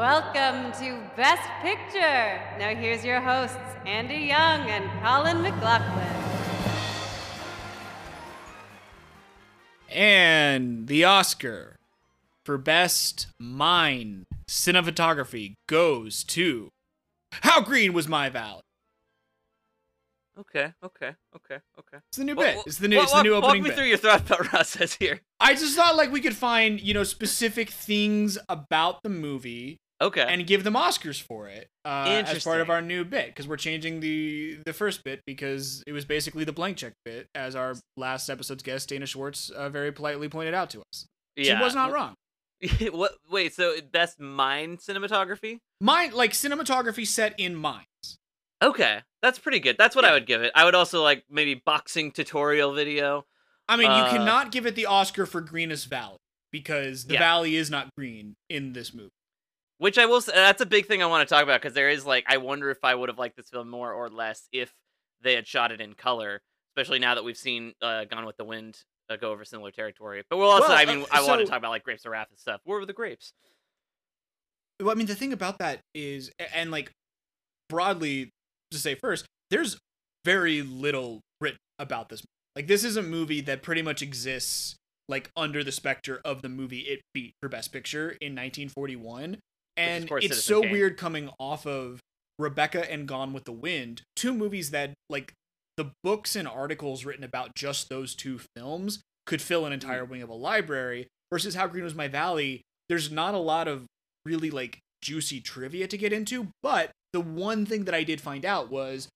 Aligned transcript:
Welcome 0.00 0.72
to 0.80 1.00
Best 1.16 1.48
Picture. 1.62 2.38
Now 2.58 2.74
here's 2.74 3.02
your 3.02 3.18
hosts, 3.18 3.56
Andy 3.86 4.26
Young 4.26 4.68
and 4.68 4.90
Colin 5.02 5.40
McLaughlin. 5.40 6.06
And 9.90 10.86
the 10.86 11.04
Oscar 11.04 11.76
for 12.44 12.58
Best 12.58 13.28
Mine 13.40 14.26
Cinematography 14.46 15.54
goes 15.66 16.24
to 16.24 16.68
How 17.32 17.62
Green 17.62 17.94
Was 17.94 18.06
My 18.06 18.28
Valley. 18.28 18.60
Okay, 20.38 20.74
okay, 20.84 21.14
okay, 21.34 21.60
okay. 21.78 21.96
It's 22.10 22.18
the 22.18 22.24
new 22.24 22.34
Wha- 22.34 22.42
bit. 22.42 22.58
It's 22.66 22.76
the 22.76 22.88
new, 22.88 22.96
walk, 22.98 23.04
it's 23.04 23.14
the 23.14 23.22
new 23.22 23.32
walk- 23.32 23.44
opening 23.44 23.62
Walk 23.62 23.64
me 23.64 23.70
bit. 23.70 23.78
through 23.78 23.86
your 23.86 23.96
thought 23.96 24.26
process 24.26 24.92
here. 24.92 25.22
I 25.40 25.54
just 25.54 25.74
thought 25.74 25.96
like 25.96 26.12
we 26.12 26.20
could 26.20 26.36
find, 26.36 26.78
you 26.78 26.92
know, 26.92 27.04
specific 27.04 27.70
things 27.70 28.36
about 28.50 29.02
the 29.02 29.08
movie 29.08 29.78
Okay. 30.00 30.24
and 30.28 30.46
give 30.46 30.62
them 30.64 30.74
Oscars 30.74 31.20
for 31.22 31.48
it 31.48 31.68
uh, 31.84 32.22
as 32.26 32.44
part 32.44 32.60
of 32.60 32.68
our 32.68 32.82
new 32.82 33.04
bit 33.04 33.28
because 33.28 33.48
we're 33.48 33.56
changing 33.56 34.00
the 34.00 34.58
the 34.66 34.72
first 34.72 35.02
bit 35.04 35.22
because 35.26 35.82
it 35.86 35.92
was 35.92 36.04
basically 36.04 36.44
the 36.44 36.52
blank 36.52 36.76
check 36.76 36.92
bit 37.04 37.28
as 37.34 37.56
our 37.56 37.74
last 37.96 38.28
episode's 38.28 38.62
guest 38.62 38.88
Dana 38.90 39.06
Schwartz 39.06 39.48
uh, 39.50 39.68
very 39.70 39.92
politely 39.92 40.28
pointed 40.28 40.52
out 40.54 40.68
to 40.70 40.80
us. 40.92 41.06
Yeah. 41.36 41.56
She 41.58 41.64
was 41.64 41.74
not 41.74 41.92
wrong. 41.92 42.14
what? 42.90 43.12
Wait. 43.30 43.54
So 43.54 43.74
best 43.92 44.20
mine 44.20 44.76
cinematography? 44.76 45.58
Mine 45.80 46.12
like 46.12 46.32
cinematography 46.32 47.06
set 47.06 47.38
in 47.38 47.54
mines. 47.54 47.84
Okay, 48.62 49.00
that's 49.22 49.38
pretty 49.38 49.60
good. 49.60 49.76
That's 49.78 49.94
what 49.94 50.04
I 50.06 50.12
would 50.12 50.26
give 50.26 50.42
it. 50.42 50.50
I 50.54 50.64
would 50.64 50.74
also 50.74 51.02
like 51.02 51.24
maybe 51.30 51.60
boxing 51.64 52.10
tutorial 52.10 52.72
video. 52.72 53.24
I 53.68 53.76
mean, 53.76 53.90
Uh, 53.90 54.04
you 54.04 54.10
cannot 54.18 54.52
give 54.52 54.64
it 54.66 54.74
the 54.74 54.86
Oscar 54.86 55.26
for 55.26 55.40
Greenest 55.40 55.88
Valley 55.88 56.18
because 56.52 57.04
the 57.06 57.14
Yeah. 57.14 57.20
valley 57.20 57.56
is 57.56 57.70
not 57.70 57.88
green 57.96 58.34
in 58.48 58.72
this 58.72 58.94
movie. 58.94 59.10
Which 59.78 59.98
I 59.98 60.06
will 60.06 60.20
say, 60.20 60.32
that's 60.34 60.62
a 60.62 60.66
big 60.66 60.86
thing 60.86 61.02
I 61.02 61.06
want 61.06 61.28
to 61.28 61.34
talk 61.34 61.42
about 61.42 61.60
because 61.60 61.74
there 61.74 61.90
is 61.90 62.06
like, 62.06 62.24
I 62.28 62.38
wonder 62.38 62.70
if 62.70 62.78
I 62.82 62.94
would 62.94 63.08
have 63.08 63.18
liked 63.18 63.36
this 63.36 63.50
film 63.50 63.68
more 63.68 63.92
or 63.92 64.08
less 64.08 64.48
if 64.52 64.72
they 65.22 65.34
had 65.34 65.46
shot 65.46 65.70
it 65.72 65.80
in 65.80 65.94
color, 65.94 66.40
especially 66.74 66.98
now 66.98 67.14
that 67.14 67.24
we've 67.24 67.36
seen 67.36 67.74
uh, 67.82 68.04
Gone 68.04 68.24
with 68.24 68.36
the 68.36 68.44
Wind 68.44 68.78
uh, 69.10 69.16
go 69.16 69.32
over 69.32 69.44
similar 69.44 69.70
territory. 69.70 70.22
But 70.30 70.38
we'll 70.38 70.50
also, 70.50 70.68
Well, 70.68 70.78
I 70.78 70.84
mean, 70.86 71.02
uh, 71.02 71.06
I 71.12 71.26
want 71.26 71.40
to 71.40 71.46
talk 71.46 71.58
about 71.58 71.70
like 71.70 71.84
Grapes 71.84 72.04
of 72.06 72.12
Wrath 72.12 72.28
and 72.30 72.38
stuff. 72.38 72.60
Where 72.64 72.78
were 72.78 72.86
the 72.86 72.92
grapes? 72.92 73.32
Well, 74.80 74.90
I 74.90 74.94
mean, 74.94 75.06
the 75.06 75.14
thing 75.14 75.32
about 75.32 75.58
that 75.58 75.80
is, 75.94 76.30
and 76.54 76.70
like 76.70 76.90
broadly 77.68 78.30
to 78.70 78.78
say 78.78 78.94
first, 78.94 79.26
there's 79.50 79.78
very 80.24 80.62
little 80.62 81.20
written 81.40 81.58
about 81.78 82.08
this. 82.08 82.22
Like, 82.54 82.66
this 82.66 82.84
is 82.84 82.96
a 82.96 83.02
movie 83.02 83.40
that 83.42 83.62
pretty 83.62 83.82
much 83.82 84.02
exists 84.02 84.76
like 85.08 85.30
under 85.36 85.62
the 85.62 85.72
specter 85.72 86.20
of 86.24 86.42
the 86.42 86.48
movie 86.48 86.80
it 86.80 87.00
beat 87.14 87.34
for 87.40 87.48
Best 87.48 87.72
Picture 87.72 88.10
in 88.20 88.32
1941, 88.32 89.38
and 89.76 90.08
it's 90.22 90.42
so 90.42 90.62
Kane. 90.62 90.72
weird 90.72 90.96
coming 90.96 91.30
off 91.38 91.66
of 91.66 92.00
Rebecca 92.38 92.90
and 92.90 93.06
Gone 93.08 93.32
with 93.32 93.44
the 93.44 93.52
Wind, 93.52 94.02
two 94.14 94.32
movies 94.34 94.70
that 94.70 94.94
like 95.08 95.32
the 95.76 95.92
books 96.02 96.34
and 96.36 96.46
articles 96.48 97.04
written 97.04 97.24
about 97.24 97.54
just 97.54 97.88
those 97.88 98.14
two 98.14 98.40
films 98.56 99.00
could 99.26 99.42
fill 99.42 99.66
an 99.66 99.72
entire 99.72 100.04
Mm. 100.06 100.08
wing 100.10 100.22
of 100.22 100.28
a 100.28 100.34
library 100.34 101.06
versus 101.32 101.54
How 101.54 101.66
Green 101.66 101.84
Was 101.84 101.94
My 101.94 102.08
Valley. 102.08 102.62
There's 102.88 103.10
not 103.10 103.34
a 103.34 103.38
lot 103.38 103.68
of 103.68 103.86
really 104.24 104.50
like 104.50 104.78
juicy 105.02 105.40
trivia 105.40 105.86
to 105.88 105.98
get 105.98 106.12
into, 106.12 106.48
but 106.62 106.90
the 107.12 107.20
one 107.20 107.66
thing 107.66 107.84
that 107.84 107.94
I 107.94 108.04
did 108.04 108.20
find 108.20 108.44
out 108.44 108.70
was 108.70 109.08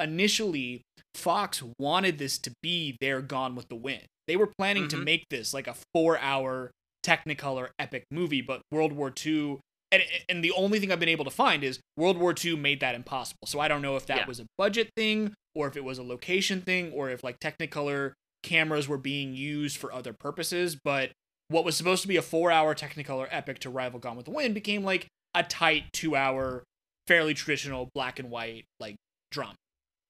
initially 0.00 0.82
Fox 1.14 1.62
wanted 1.78 2.18
this 2.18 2.38
to 2.38 2.52
be 2.62 2.96
their 3.00 3.20
Gone 3.20 3.54
with 3.54 3.68
the 3.68 3.74
Wind. 3.76 4.04
They 4.26 4.36
were 4.36 4.52
planning 4.58 4.88
to 4.88 4.96
Mhm. 4.96 5.04
make 5.04 5.24
this 5.30 5.52
like 5.52 5.66
a 5.66 5.76
4-hour 5.94 6.70
Technicolor 7.04 7.70
epic 7.78 8.04
movie, 8.10 8.42
but 8.42 8.60
World 8.70 8.92
War 8.92 9.12
II 9.24 9.58
and 9.90 10.02
and 10.28 10.44
the 10.44 10.52
only 10.52 10.80
thing 10.80 10.92
I've 10.92 11.00
been 11.00 11.08
able 11.08 11.24
to 11.24 11.30
find 11.30 11.64
is 11.64 11.80
World 11.96 12.18
War 12.18 12.34
II 12.42 12.56
made 12.56 12.80
that 12.80 12.94
impossible. 12.94 13.46
So 13.46 13.60
I 13.60 13.68
don't 13.68 13.82
know 13.82 13.96
if 13.96 14.06
that 14.06 14.18
Yeah. 14.18 14.26
was 14.26 14.40
a 14.40 14.46
budget 14.56 14.90
thing 14.96 15.34
or 15.54 15.66
if 15.68 15.76
it 15.76 15.84
was 15.84 15.98
a 15.98 16.02
location 16.02 16.60
thing 16.60 16.92
or 16.92 17.10
if 17.10 17.24
like 17.24 17.38
Technicolor 17.40 18.12
cameras 18.42 18.86
were 18.86 18.98
being 18.98 19.34
used 19.34 19.76
for 19.76 19.92
other 19.92 20.12
purposes, 20.12 20.76
but 20.82 21.10
what 21.48 21.64
was 21.64 21.76
supposed 21.76 22.02
to 22.02 22.08
be 22.08 22.16
a 22.16 22.22
4-hour 22.22 22.74
Technicolor 22.74 23.26
epic 23.30 23.58
to 23.60 23.70
rival 23.70 23.98
Gone 23.98 24.16
with 24.16 24.26
the 24.26 24.30
Wind 24.30 24.54
became 24.54 24.84
like 24.84 25.06
a 25.34 25.42
tight 25.42 25.84
2-hour 25.94 26.62
fairly 27.06 27.34
traditional 27.34 27.88
black 27.94 28.18
and 28.18 28.30
white 28.30 28.64
like 28.78 28.96
drama. 29.30 29.54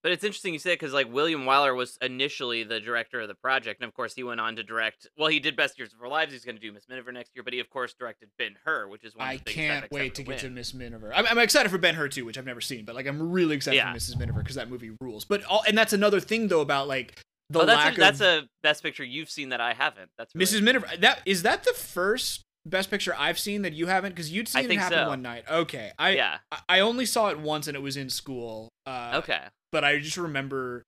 But 0.03 0.13
it's 0.13 0.23
interesting 0.23 0.53
you 0.53 0.61
say 0.61 0.75
because 0.75 0.93
like 0.93 1.13
William 1.13 1.43
Wyler 1.45 1.75
was 1.77 1.99
initially 2.01 2.63
the 2.63 2.79
director 2.79 3.21
of 3.21 3.29
the 3.29 3.35
project, 3.35 3.81
and 3.81 3.89
of 3.89 3.95
course 3.95 4.15
he 4.15 4.23
went 4.23 4.41
on 4.41 4.55
to 4.57 4.63
direct. 4.63 5.09
Well, 5.17 5.29
he 5.29 5.41
did 5.41 5.57
Best 5.57 5.79
Years 5.79 5.93
of 5.93 6.01
Our 6.01 6.09
Lives. 6.09 6.33
He's 6.33 6.45
going 6.45 6.55
to 6.55 6.61
do 6.61 6.73
Miss 6.73 6.89
Miniver 6.89 7.11
next 7.11 7.33
year, 7.35 7.43
but 7.43 7.53
he 7.53 7.59
of 7.59 7.69
course 7.69 7.95
directed 7.95 8.29
Ben 8.39 8.55
Hur, 8.65 8.89
which 8.89 9.03
is 9.05 9.17
one. 9.17 9.27
Of 9.27 9.33
I 9.33 9.39
can't 9.39 9.91
wait 9.91 10.15
to 10.15 10.23
get 10.23 10.39
to. 10.41 10.51
Miss 10.51 10.73
Miniver. 10.73 11.13
I'm, 11.13 11.27
I'm 11.27 11.39
excited 11.39 11.69
for 11.71 11.79
Ben 11.79 11.95
Hur 11.97 12.09
too, 12.09 12.25
which 12.25 12.39
I've 12.39 12.47
never 12.47 12.61
seen, 12.61 12.85
but 12.85 12.95
like 12.95 13.07
I'm 13.07 13.31
really 13.33 13.57
excited 13.57 13.77
Yeah. 13.77 13.93
for 13.93 13.99
Mrs. 13.99 14.19
Miniver 14.19 14.41
because 14.41 14.55
that 14.57 14.71
movie 14.71 14.93
rules. 15.01 15.25
But 15.25 15.45
all, 15.45 15.63
and 15.67 15.77
that's 15.77 15.93
another 15.93 16.21
thing 16.21 16.49
though 16.49 16.61
about 16.61 16.87
like 16.87 17.21
the 17.51 17.61
oh, 17.61 17.67
that's 17.67 17.77
lack 17.77 17.97
a, 17.97 18.01
that's 18.01 18.21
of 18.21 18.45
a 18.45 18.49
Best 18.63 18.83
Picture 18.83 19.05
you've 19.05 19.31
seen 19.31 19.49
that 19.49 19.61
I 19.61 19.73
haven't. 19.75 20.11
That's 20.17 20.35
really 20.35 20.47
Mrs. 20.47 20.63
Miniver. 20.63 20.89
That 21.01 21.23
is 21.27 21.43
that 21.43 21.65
the 21.65 21.73
first 21.73 22.43
Best 22.67 22.91
Picture 22.91 23.15
I've 23.19 23.39
seen 23.39 23.63
that 23.63 23.73
you 23.73 23.87
haven't 23.87 24.11
because 24.13 24.31
you'd 24.31 24.47
seen 24.49 24.71
it 24.71 24.79
happen 24.79 24.99
so. 24.99 25.09
one 25.09 25.23
night. 25.23 25.45
Okay, 25.51 25.91
I, 25.99 26.11
yeah. 26.11 26.39
I 26.53 26.59
I 26.69 26.81
only 26.81 27.07
saw 27.07 27.29
it 27.31 27.39
once 27.41 27.67
and 27.67 27.77
it 27.77 27.81
was 27.81 27.97
in 27.97 28.11
school. 28.11 28.69
Uh, 28.87 29.13
Okay. 29.17 29.41
But 29.73 29.85
I 29.85 29.99
just 29.99 30.17
remember 30.17 30.83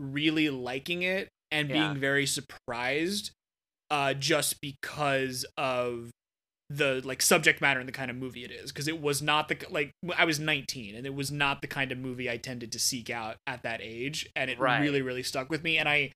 really 0.00 0.50
liking 0.50 1.02
it 1.02 1.28
and 1.50 1.68
Yeah. 1.68 1.88
being 1.88 2.00
very 2.00 2.26
surprised 2.26 3.30
uh 3.90 4.14
just 4.14 4.60
because 4.60 5.44
of 5.58 6.10
the 6.70 7.02
like 7.04 7.20
subject 7.20 7.60
matter 7.60 7.78
and 7.78 7.88
the 7.88 7.92
kind 7.92 8.10
of 8.10 8.16
movie 8.16 8.44
it 8.44 8.50
is 8.50 8.72
because 8.72 8.88
it 8.88 9.00
was 9.00 9.20
not 9.20 9.48
the 9.48 9.56
like 9.68 9.90
I 10.16 10.24
was 10.24 10.40
19 10.40 10.94
and 10.94 11.06
it 11.06 11.14
was 11.14 11.30
not 11.30 11.60
the 11.60 11.66
kind 11.68 11.92
of 11.92 11.98
movie 11.98 12.30
I 12.30 12.38
tended 12.38 12.72
to 12.72 12.78
seek 12.78 13.10
out 13.10 13.36
at 13.46 13.62
that 13.64 13.80
age 13.82 14.26
and 14.34 14.50
it 14.50 14.58
Right. 14.58 14.80
really 14.80 15.02
really 15.02 15.22
stuck 15.22 15.50
with 15.50 15.62
me 15.62 15.76
and 15.76 15.88
I 15.88 16.12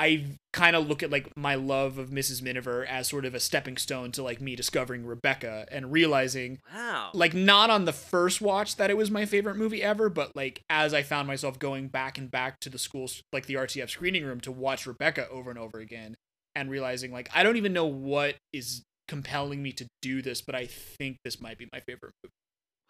I 0.00 0.24
kind 0.54 0.74
of 0.74 0.88
look 0.88 1.02
at 1.02 1.10
like 1.10 1.28
my 1.36 1.56
love 1.56 1.98
of 1.98 2.08
Mrs. 2.08 2.40
Miniver 2.40 2.86
as 2.86 3.06
sort 3.06 3.26
of 3.26 3.34
a 3.34 3.40
stepping 3.40 3.76
stone 3.76 4.12
to 4.12 4.22
like 4.22 4.40
me 4.40 4.56
discovering 4.56 5.04
Rebecca 5.04 5.66
and 5.70 5.92
realizing 5.92 6.58
Wow. 6.74 7.10
like 7.12 7.34
not 7.34 7.68
on 7.68 7.84
the 7.84 7.92
first 7.92 8.40
watch 8.40 8.76
that 8.76 8.88
it 8.90 8.96
was 8.96 9.10
my 9.10 9.26
favorite 9.26 9.56
movie 9.56 9.82
ever, 9.82 10.08
but 10.08 10.34
like 10.34 10.62
as 10.70 10.94
I 10.94 11.02
found 11.02 11.28
myself 11.28 11.58
going 11.58 11.88
back 11.88 12.16
and 12.16 12.30
back 12.30 12.60
to 12.60 12.70
the 12.70 12.78
school's 12.78 13.22
like 13.30 13.44
the 13.44 13.54
RTF 13.54 13.90
screening 13.90 14.24
room 14.24 14.40
to 14.40 14.50
watch 14.50 14.86
Rebecca 14.86 15.28
over 15.28 15.50
and 15.50 15.58
over 15.58 15.78
again 15.78 16.16
and 16.54 16.70
realizing 16.70 17.12
like 17.12 17.28
I 17.34 17.42
don't 17.42 17.56
even 17.58 17.74
know 17.74 17.86
what 17.86 18.36
is 18.54 18.82
compelling 19.06 19.62
me 19.62 19.72
to 19.72 19.86
do 20.00 20.22
this, 20.22 20.40
but 20.40 20.54
I 20.54 20.66
think 20.66 21.18
this 21.24 21.42
might 21.42 21.58
be 21.58 21.68
my 21.72 21.80
favorite 21.80 22.12
movie. 22.24 22.32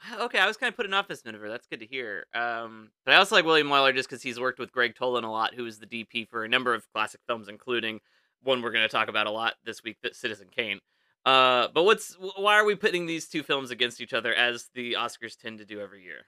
Okay, 0.21 0.39
I 0.39 0.47
was 0.47 0.57
kind 0.57 0.69
of 0.69 0.77
putting 0.77 0.95
off 0.95 1.09
this 1.09 1.25
Miniver. 1.25 1.49
That's 1.49 1.67
good 1.67 1.81
to 1.81 1.87
hear. 1.87 2.27
Um, 2.35 2.91
but 3.05 3.15
I 3.15 3.19
also 3.19 3.35
like 3.35 3.45
William 3.45 3.69
Wyler 3.69 3.95
just 3.95 4.09
because 4.09 4.23
he's 4.23 4.41
worked 4.41 4.59
with 4.59 4.73
Gregg 4.73 4.95
Toland 4.95 5.27
a 5.27 5.31
lot, 5.31 5.55
who 5.55 5.67
is 5.67 5.79
the 5.79 5.87
DP 5.87 6.29
for 6.29 6.45
a 6.45 6.49
number 6.49 6.75
of 6.75 6.91
classic 6.93 7.21
films, 7.27 7.49
including 7.49 8.01
one 8.43 8.63
we're 8.63 8.73
going 8.73 8.87
to 8.87 8.89
talk 8.89 9.09
about 9.09 9.27
a 9.27 9.31
lot 9.31 9.55
this 9.65 9.83
week, 9.83 9.99
Citizen 10.13 10.49
Kane. 10.55 10.79
Uh, 11.27 11.69
but 11.75 11.85
what's 11.85 12.17
why 12.19 12.55
are 12.55 12.65
we 12.65 12.75
putting 12.75 13.05
these 13.05 13.29
two 13.29 13.43
films 13.43 13.71
against 13.71 14.01
each 14.01 14.15
other 14.15 14.33
as 14.33 14.71
the 14.75 14.95
Oscars 14.95 15.37
tend 15.37 15.59
to 15.59 15.67
do 15.67 15.81
every 15.81 16.03
year? 16.03 16.27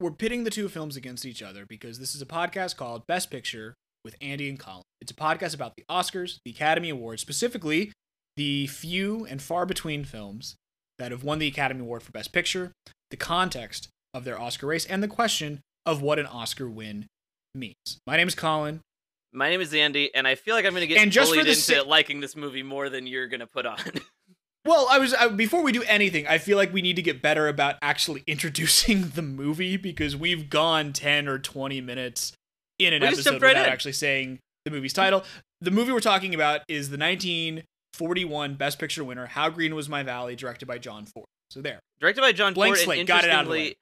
We're 0.00 0.12
pitting 0.12 0.44
the 0.44 0.50
two 0.50 0.68
films 0.68 0.96
against 0.96 1.26
each 1.26 1.42
other 1.42 1.66
because 1.66 1.98
this 1.98 2.14
is 2.14 2.22
a 2.22 2.26
podcast 2.26 2.76
called 2.76 3.06
Best 3.06 3.30
Picture 3.30 3.74
with 4.02 4.16
Andy 4.20 4.48
and 4.48 4.58
Colin. 4.58 4.82
It's 5.00 5.12
a 5.12 5.14
podcast 5.14 5.54
about 5.54 5.76
the 5.76 5.84
Oscars, 5.90 6.38
the 6.44 6.52
Academy 6.52 6.88
Awards, 6.88 7.20
specifically 7.20 7.92
the 8.36 8.66
few 8.66 9.26
and 9.26 9.42
far 9.42 9.66
between 9.66 10.04
films 10.04 10.56
that 11.02 11.10
have 11.10 11.24
won 11.24 11.40
the 11.40 11.48
Academy 11.48 11.80
Award 11.80 12.00
for 12.04 12.12
Best 12.12 12.32
Picture, 12.32 12.70
the 13.10 13.16
context 13.16 13.88
of 14.14 14.22
their 14.22 14.40
Oscar 14.40 14.68
race, 14.68 14.86
and 14.86 15.02
the 15.02 15.08
question 15.08 15.58
of 15.84 16.00
what 16.00 16.20
an 16.20 16.26
Oscar 16.26 16.68
win 16.68 17.06
means. 17.56 17.98
My 18.06 18.16
name 18.16 18.28
is 18.28 18.36
Colin. 18.36 18.82
My 19.32 19.50
name 19.50 19.60
is 19.60 19.74
Andy, 19.74 20.14
and 20.14 20.28
I 20.28 20.36
feel 20.36 20.54
like 20.54 20.64
I'm 20.64 20.70
going 20.74 20.82
to 20.82 20.86
get 20.86 20.98
And 21.02 21.10
just 21.10 21.32
bullied 21.32 21.48
into 21.48 21.58
sa- 21.60 21.82
liking 21.82 22.20
this 22.20 22.36
movie 22.36 22.62
more 22.62 22.88
than 22.88 23.08
you're 23.08 23.26
going 23.26 23.40
to 23.40 23.48
put 23.48 23.66
on. 23.66 23.78
Well, 24.64 24.86
I 24.88 25.00
was 25.00 25.12
I, 25.12 25.26
before 25.26 25.60
we 25.64 25.72
do 25.72 25.82
anything, 25.82 26.28
I 26.28 26.38
feel 26.38 26.56
like 26.56 26.72
we 26.72 26.82
need 26.82 26.94
to 26.94 27.02
get 27.02 27.20
better 27.20 27.48
about 27.48 27.74
actually 27.82 28.22
introducing 28.28 29.08
the 29.08 29.20
movie 29.22 29.76
because 29.76 30.14
we've 30.16 30.48
gone 30.48 30.92
10 30.92 31.26
or 31.26 31.40
20 31.40 31.80
minutes 31.80 32.32
in 32.78 32.92
an 32.94 33.02
We 33.02 33.08
episode 33.08 33.42
right 33.42 33.56
without 33.56 33.66
in. 33.66 33.72
actually 33.72 33.94
saying 33.94 34.38
the 34.64 34.70
movie's 34.70 34.92
title. 34.92 35.24
The 35.60 35.72
movie 35.72 35.90
we're 35.90 35.98
talking 35.98 36.32
about 36.32 36.60
is 36.68 36.90
the 36.90 36.96
1941 37.98 38.54
Best 38.54 38.78
Picture 38.78 39.04
winner 39.04 39.26
How 39.26 39.50
Green 39.50 39.74
Was 39.74 39.88
My 39.88 40.02
Valley 40.02 40.34
directed 40.36 40.66
by 40.66 40.78
John 40.78 41.04
Ford. 41.04 41.26
So 41.50 41.60
there. 41.60 41.80
Directed 42.00 42.22
by 42.22 42.32
John 42.32 42.54
Blank 42.54 42.76
Ford. 42.76 42.84
slate, 42.84 42.98
and 43.00 43.08
got 43.08 43.24
it 43.24 43.30
out 43.30 43.42
of 43.42 43.46
the 43.48 43.52
way. 43.52 43.76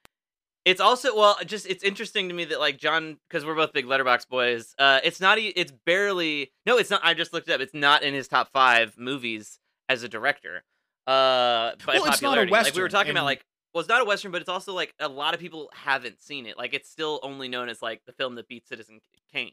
It's 0.65 0.81
also 0.81 1.17
well, 1.17 1.37
just 1.47 1.67
it's 1.67 1.83
interesting 1.83 2.29
to 2.29 2.35
me 2.35 2.45
that 2.47 2.61
like 2.61 2.77
John, 2.77 3.17
because 3.29 3.47
we're 3.47 3.55
both 3.55 3.73
big 3.73 3.87
Letterboxd 3.87 4.29
boys. 4.29 4.75
Uh, 4.79 5.01
it's 5.03 5.21
not. 5.21 5.39
It's 5.39 5.73
barely. 5.87 6.53
No, 6.67 6.77
it's 6.77 6.91
not. 6.91 7.01
I 7.03 7.15
just 7.15 7.33
looked 7.33 7.49
it 7.49 7.53
up. 7.53 7.61
It's 7.61 7.73
not 7.73 8.03
in 8.03 8.13
his 8.13 8.29
top 8.29 8.51
five 8.53 8.99
movies 8.99 9.59
as 9.89 10.03
a 10.03 10.09
director. 10.09 10.65
Uh, 11.07 11.73
by 11.87 11.95
Well, 11.95 12.07
it's 12.07 12.21
not 12.21 12.37
a 12.37 12.43
western. 12.43 12.51
Like 12.51 12.75
we 12.75 12.83
were 12.83 12.89
talking 12.91 13.13
about, 13.13 13.25
like 13.25 13.43
well, 13.73 13.81
it's 13.81 13.89
not 13.89 14.03
a 14.03 14.05
western, 14.05 14.33
but 14.33 14.43
it's 14.43 14.51
also 14.51 14.75
like 14.75 14.93
a 15.01 15.09
lot 15.09 15.33
of 15.33 15.41
people 15.41 15.71
haven't 15.73 16.21
seen 16.21 16.45
it. 16.45 16.59
Like 16.59 16.75
it's 16.75 16.91
still 16.91 17.21
only 17.23 17.49
known 17.49 17.69
as 17.71 17.81
like 17.81 18.03
the 18.05 18.13
film 18.13 18.35
that 18.35 18.47
beat 18.47 18.69
Citizen 18.69 19.01
Kane. 19.33 19.53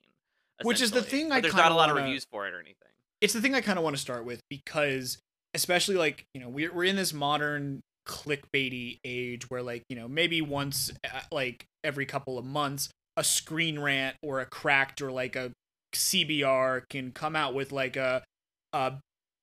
Which 0.63 0.81
is 0.81 0.91
the 0.91 1.03
thing 1.03 1.29
But 1.29 1.35
I 1.35 1.41
there's 1.41 1.55
not 1.55 1.71
a 1.71 1.75
lot 1.75 1.89
of 1.89 1.95
wanna- 1.95 2.07
reviews 2.07 2.25
for 2.25 2.47
it 2.47 2.53
or 2.53 2.59
anything. 2.59 2.87
It's 3.21 3.33
the 3.33 3.41
thing 3.41 3.55
I 3.55 3.61
kind 3.61 3.77
of 3.77 3.83
want 3.83 3.95
to 3.95 4.01
start 4.01 4.25
with 4.25 4.41
because, 4.49 5.17
especially 5.53 5.95
like 5.95 6.23
you 6.33 6.41
know, 6.41 6.49
we're 6.49 6.73
we're 6.73 6.83
in 6.85 6.95
this 6.95 7.13
modern 7.13 7.81
clickbaity 8.07 8.99
age 9.03 9.49
where 9.49 9.61
like 9.61 9.83
you 9.89 9.95
know 9.95 10.07
maybe 10.07 10.41
once 10.41 10.91
uh, 11.03 11.19
like 11.31 11.65
every 11.83 12.05
couple 12.05 12.37
of 12.37 12.45
months 12.45 12.89
a 13.17 13.23
screen 13.23 13.77
rant 13.79 14.15
or 14.23 14.39
a 14.39 14.45
cracked 14.45 15.01
or 15.01 15.11
like 15.11 15.35
a 15.35 15.51
cbr 15.93 16.83
can 16.89 17.11
come 17.11 17.35
out 17.35 17.53
with 17.53 17.71
like 17.73 17.97
a, 17.97 18.23
a 18.71 18.93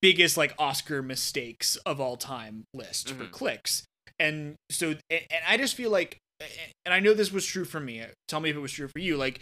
biggest 0.01 0.35
like 0.35 0.53
oscar 0.57 1.01
mistakes 1.03 1.75
of 1.85 1.99
all 2.01 2.17
time 2.17 2.63
list 2.73 3.09
for 3.11 3.25
Mhm. 3.25 3.31
clicks. 3.31 3.83
And 4.19 4.55
so 4.71 4.95
and 5.09 5.21
i 5.47 5.57
just 5.57 5.75
feel 5.75 5.91
like 5.91 6.17
and 6.85 6.93
i 6.93 6.99
know 6.99 7.13
this 7.13 7.31
was 7.31 7.45
true 7.45 7.65
for 7.65 7.79
me. 7.79 8.03
Tell 8.27 8.39
me 8.39 8.49
if 8.49 8.55
it 8.55 8.59
was 8.59 8.71
true 8.71 8.87
for 8.87 8.99
you. 8.99 9.15
Like 9.17 9.41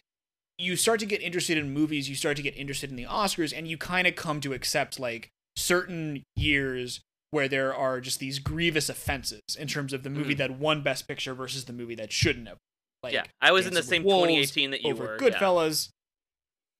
you 0.58 0.76
start 0.76 1.00
to 1.00 1.06
get 1.06 1.22
interested 1.22 1.58
in 1.58 1.74
movies 1.74 2.08
you 2.10 2.16
start 2.16 2.38
to 2.38 2.44
get 2.44 2.56
interested 2.56 2.90
in 2.90 2.96
the 2.96 3.06
oscars 3.06 3.54
and 3.56 3.68
you 3.68 3.78
kind 3.78 4.08
of 4.08 4.16
come 4.16 4.40
to 4.40 4.54
accept 4.54 5.00
like 5.00 5.30
certain 5.58 6.24
years 6.36 7.02
where 7.32 7.48
there 7.48 7.74
are 7.74 8.00
just 8.00 8.20
these 8.20 8.38
grievous 8.40 8.90
offenses 8.90 9.42
in 9.60 9.68
terms 9.68 9.94
of 9.94 10.04
the 10.04 10.10
movie 10.10 10.36
Mhm. 10.36 10.38
that 10.38 10.52
won 10.60 10.84
best 10.84 11.08
picture 11.08 11.34
versus 11.34 11.66
the 11.66 11.74
movie 11.74 11.96
that 11.96 12.12
shouldn't 12.12 12.48
have 12.48 12.58
like 13.02 13.14
yeah, 13.14 13.24
I 13.42 13.52
was 13.52 13.66
in 13.68 13.74
the 13.74 13.84
same 13.84 14.04
Wolves 14.04 14.28
2018 14.52 14.72
that 14.72 14.82
you 14.84 14.92
over 14.92 15.04
were. 15.04 15.18
yeah. 15.22 15.30
goodfellas 15.30 15.90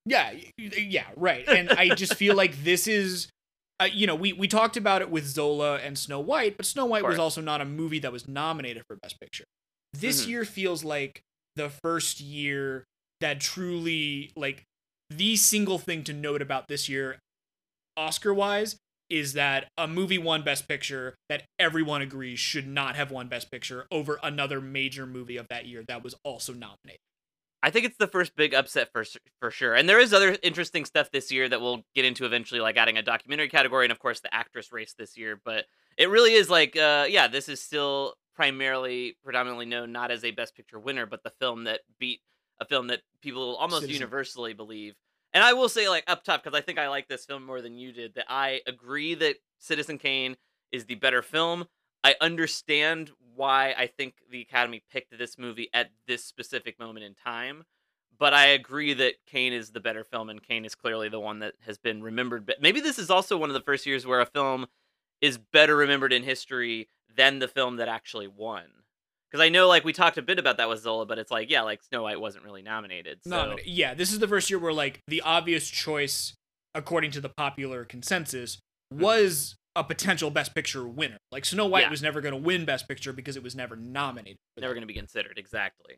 yeah. 0.06 0.34
y- 0.34 0.52
yeah 0.78 1.06
right 1.16 1.48
and 1.48 1.70
i 1.72 1.90
just 1.96 2.16
feel 2.16 2.36
like 2.36 2.64
this 2.64 2.88
is 2.88 3.28
uh, 3.80 3.86
you 3.92 4.06
know, 4.06 4.14
we, 4.14 4.32
we 4.34 4.48
talked 4.48 4.78
about 4.78 5.02
it 5.02 5.10
with 5.10 5.26
Zola 5.26 5.78
and 5.78 5.98
Snow 5.98 6.20
White, 6.20 6.58
but 6.58 6.66
Snow 6.68 6.86
White 6.86 7.04
was 7.04 7.18
also 7.18 7.42
not 7.42 7.60
a 7.60 7.66
movie 7.66 7.98
that 8.00 8.12
was 8.12 8.28
nominated 8.28 8.84
for 8.88 8.96
Best 9.02 9.20
Picture. 9.20 9.46
This 9.94 10.24
Mhm. 10.24 10.28
year 10.30 10.46
feels 10.46 10.84
like 10.84 11.22
the 11.56 11.72
first 11.84 12.22
year 12.22 12.86
that 13.24 13.40
truly, 13.40 14.32
like, 14.36 14.66
the 15.10 15.38
single 15.38 15.80
thing 15.80 16.04
to 16.04 16.14
note 16.14 16.42
about 16.42 16.68
this 16.68 16.90
year, 16.90 17.20
Oscar 17.96 18.34
wise, 18.34 18.76
is 19.10 19.34
that 19.34 19.70
a 19.78 19.88
movie 19.88 20.18
won 20.18 20.44
Best 20.44 20.68
Picture 20.68 21.16
that 21.30 21.44
everyone 21.58 22.02
agrees 22.02 22.40
should 22.40 22.68
not 22.68 22.96
have 22.96 23.12
won 23.12 23.30
Best 23.30 23.50
Picture 23.50 23.86
over 23.92 24.20
another 24.22 24.60
major 24.60 25.06
movie 25.06 25.38
of 25.38 25.48
that 25.48 25.66
year 25.66 25.84
that 25.88 26.04
was 26.04 26.16
also 26.24 26.52
nominated. 26.52 27.00
I 27.62 27.70
think 27.70 27.86
it's 27.86 27.98
the 27.98 28.08
first 28.08 28.36
big 28.36 28.54
upset 28.54 28.90
for 28.92 29.06
for 29.40 29.50
sure. 29.50 29.74
And 29.74 29.88
there 29.88 30.00
is 30.00 30.14
other 30.14 30.38
interesting 30.44 30.84
stuff 30.84 31.12
this 31.12 31.32
year 31.32 31.48
that 31.48 31.62
we'll 31.62 31.84
get 31.96 32.04
into 32.04 32.26
eventually, 32.26 32.60
like 32.60 32.76
adding 32.76 32.98
a 32.98 33.02
documentary 33.02 33.48
category 33.48 33.86
and 33.86 33.92
of 33.92 34.00
course 34.00 34.20
the 34.20 34.34
actress 34.36 34.74
race 34.74 34.94
this 34.98 35.16
year. 35.16 35.40
But 35.46 35.66
it 35.98 36.10
really 36.10 36.34
is 36.34 36.50
like, 36.50 36.76
uh, 36.76 37.06
yeah, 37.08 37.30
this 37.30 37.48
is 37.48 37.62
still 37.62 38.16
primarily, 38.36 39.16
predominantly 39.24 39.66
known 39.66 39.94
not 39.94 40.12
as 40.12 40.26
a 40.26 40.32
Best 40.32 40.56
Picture 40.56 40.80
winner, 40.80 41.06
but 41.06 41.24
the 41.24 41.32
film 41.40 41.64
that 41.64 41.82
beat 42.00 42.20
a 42.60 42.66
film 42.66 42.88
that 42.88 43.02
people 43.22 43.56
almost 43.56 43.82
Citizen. 43.82 44.02
universally 44.02 44.54
believe. 44.54 44.96
And 45.34 45.44
I 45.44 45.54
will 45.54 45.70
say, 45.70 45.90
like 45.90 46.04
up 46.08 46.24
top, 46.24 46.44
because 46.44 46.58
I 46.58 46.62
think 46.62 46.78
I 46.78 46.90
like 46.90 47.08
this 47.08 47.26
film 47.26 47.46
more 47.46 47.62
than 47.62 47.78
you 47.78 47.92
did. 47.92 48.16
That 48.16 48.26
I 48.30 48.62
agree 48.68 49.16
that 49.16 49.38
Citizen 49.60 49.98
Kane 49.98 50.38
is 50.72 50.86
the 50.86 50.96
better 50.96 51.22
film. 51.22 51.66
I 52.04 52.16
understand 52.22 53.12
why 53.36 53.74
I 53.78 53.88
think 53.88 54.16
the 54.30 54.42
Academy 54.42 54.84
picked 54.92 55.18
this 55.18 55.38
movie 55.38 55.70
at 55.74 55.90
this 56.08 56.24
specific 56.24 56.78
moment 56.78 57.06
in 57.06 57.16
time, 57.16 57.64
but 58.20 58.34
I 58.34 58.48
agree 58.48 58.94
that 58.94 59.16
Kane 59.26 59.54
is 59.54 59.72
the 59.72 59.80
better 59.80 60.04
film, 60.04 60.30
and 60.30 60.44
Kane 60.44 60.66
is 60.66 60.76
clearly 60.76 61.10
the 61.10 61.20
one 61.20 61.40
that 61.40 61.54
has 61.66 61.78
been 61.78 62.04
remembered. 62.04 62.46
But 62.46 62.62
maybe 62.62 62.82
this 62.82 63.00
is 63.00 63.10
also 63.10 63.38
one 63.38 63.50
of 63.50 63.54
the 63.56 63.62
first 63.62 63.86
years 63.86 64.06
where 64.06 64.22
a 64.22 64.26
film 64.26 64.68
is 65.22 65.38
better 65.38 65.76
remembered 65.76 66.14
in 66.14 66.24
history 66.24 66.90
than 67.16 67.40
the 67.40 67.48
film 67.48 67.78
that 67.78 67.88
actually 67.88 68.28
won. 68.28 68.66
Because 69.34 69.44
I 69.44 69.50
know, 69.50 69.68
like, 69.68 69.84
we 69.84 69.94
talked 69.94 70.20
a 70.20 70.22
bit 70.22 70.38
about 70.38 70.58
that 70.58 70.70
with 70.70 70.82
Zola, 70.82 71.08
but 71.08 71.18
it's 71.18 71.32
like, 71.32 71.50
yeah, 71.50 71.64
like 71.64 71.82
Snow 71.82 72.04
White 72.04 72.22
wasn't 72.22 72.44
really 72.44 72.62
nominated. 72.62 73.18
So. 73.24 73.32
Nominated. 73.32 73.66
Yeah, 73.66 73.96
this 73.96 74.14
is 74.14 74.20
the 74.20 74.28
first 74.28 74.48
year 74.48 74.60
where 74.60 74.72
like 74.72 75.00
the 75.08 75.22
obvious 75.22 75.68
choice, 75.68 76.36
according 76.76 77.10
to 77.12 77.22
the 77.22 77.30
popular 77.30 77.84
consensus, 77.84 78.58
mm-hmm. 78.94 79.02
was 79.02 79.56
a 79.76 79.84
potential 79.84 80.30
Best 80.30 80.54
Picture 80.54 80.88
winner. 80.88 81.18
Like 81.32 81.46
Snow 81.46 81.66
White 81.66 81.86
Yeah. 81.86 81.90
was 81.90 82.04
never 82.04 82.22
going 82.22 82.36
to 82.36 82.40
win 82.40 82.64
Best 82.64 82.88
Picture 82.88 83.12
because 83.12 83.36
it 83.36 83.42
was 83.42 83.56
never 83.56 83.76
nominated. 83.76 84.38
never 84.56 84.76
going 84.76 84.82
to 84.84 84.88
be 84.88 84.94
considered 84.94 85.40
exactly 85.40 85.98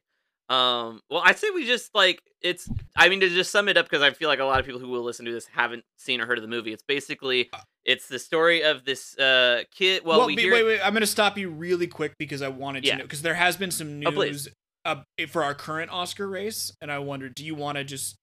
um 0.49 0.99
well 1.09 1.21
i'd 1.25 1.37
say 1.39 1.47
we 1.55 1.65
just 1.65 1.89
like 1.95 2.21
it's 2.41 2.69
i 2.95 3.09
mean 3.09 3.19
to 3.19 3.29
just 3.29 3.51
sum 3.51 3.67
it 3.67 3.77
up 3.77 3.85
because 3.85 4.03
i 4.03 4.11
feel 4.11 4.29
like 4.29 4.39
a 4.39 4.43
lot 4.43 4.59
of 4.59 4.65
people 4.65 4.79
who 4.79 4.87
will 4.89 5.01
listen 5.01 5.25
to 5.25 5.31
this 5.31 5.47
haven't 5.47 5.83
seen 5.97 6.21
or 6.21 6.27
heard 6.27 6.37
of 6.37 6.43
the 6.43 6.47
movie 6.47 6.71
it's 6.71 6.83
basically 6.87 7.49
it's 7.83 8.07
the 8.07 8.19
story 8.19 8.61
of 8.63 8.85
this 8.85 9.17
uh 9.17 9.63
kid 9.75 10.03
well, 10.05 10.19
Well, 10.19 10.27
we 10.27 10.35
be- 10.35 10.43
hear 10.43 10.53
wait, 10.53 10.63
wait. 10.65 10.81
I'm 10.81 10.93
going 10.93 11.01
to 11.01 11.07
stop 11.07 11.37
you 11.37 11.49
really 11.49 11.87
quick 11.87 12.13
because 12.19 12.41
I 12.43 12.47
wanted 12.49 12.81
to 12.83 12.87
Yeah. 12.89 12.97
know 12.97 13.03
because 13.03 13.21
there 13.23 13.33
has 13.35 13.57
been 13.57 13.71
some 13.71 14.01
Oh, 14.05 14.09
news 14.11 14.47
uh, 14.85 14.97
for 15.29 15.43
our 15.43 15.55
current 15.55 15.91
Oscar 15.91 16.27
race, 16.27 16.71
and 16.79 16.91
I 16.91 16.99
wondered, 16.99 17.33
do 17.35 17.43
you 17.43 17.55
want 17.55 17.77
to 17.79 17.83
just 17.83 18.17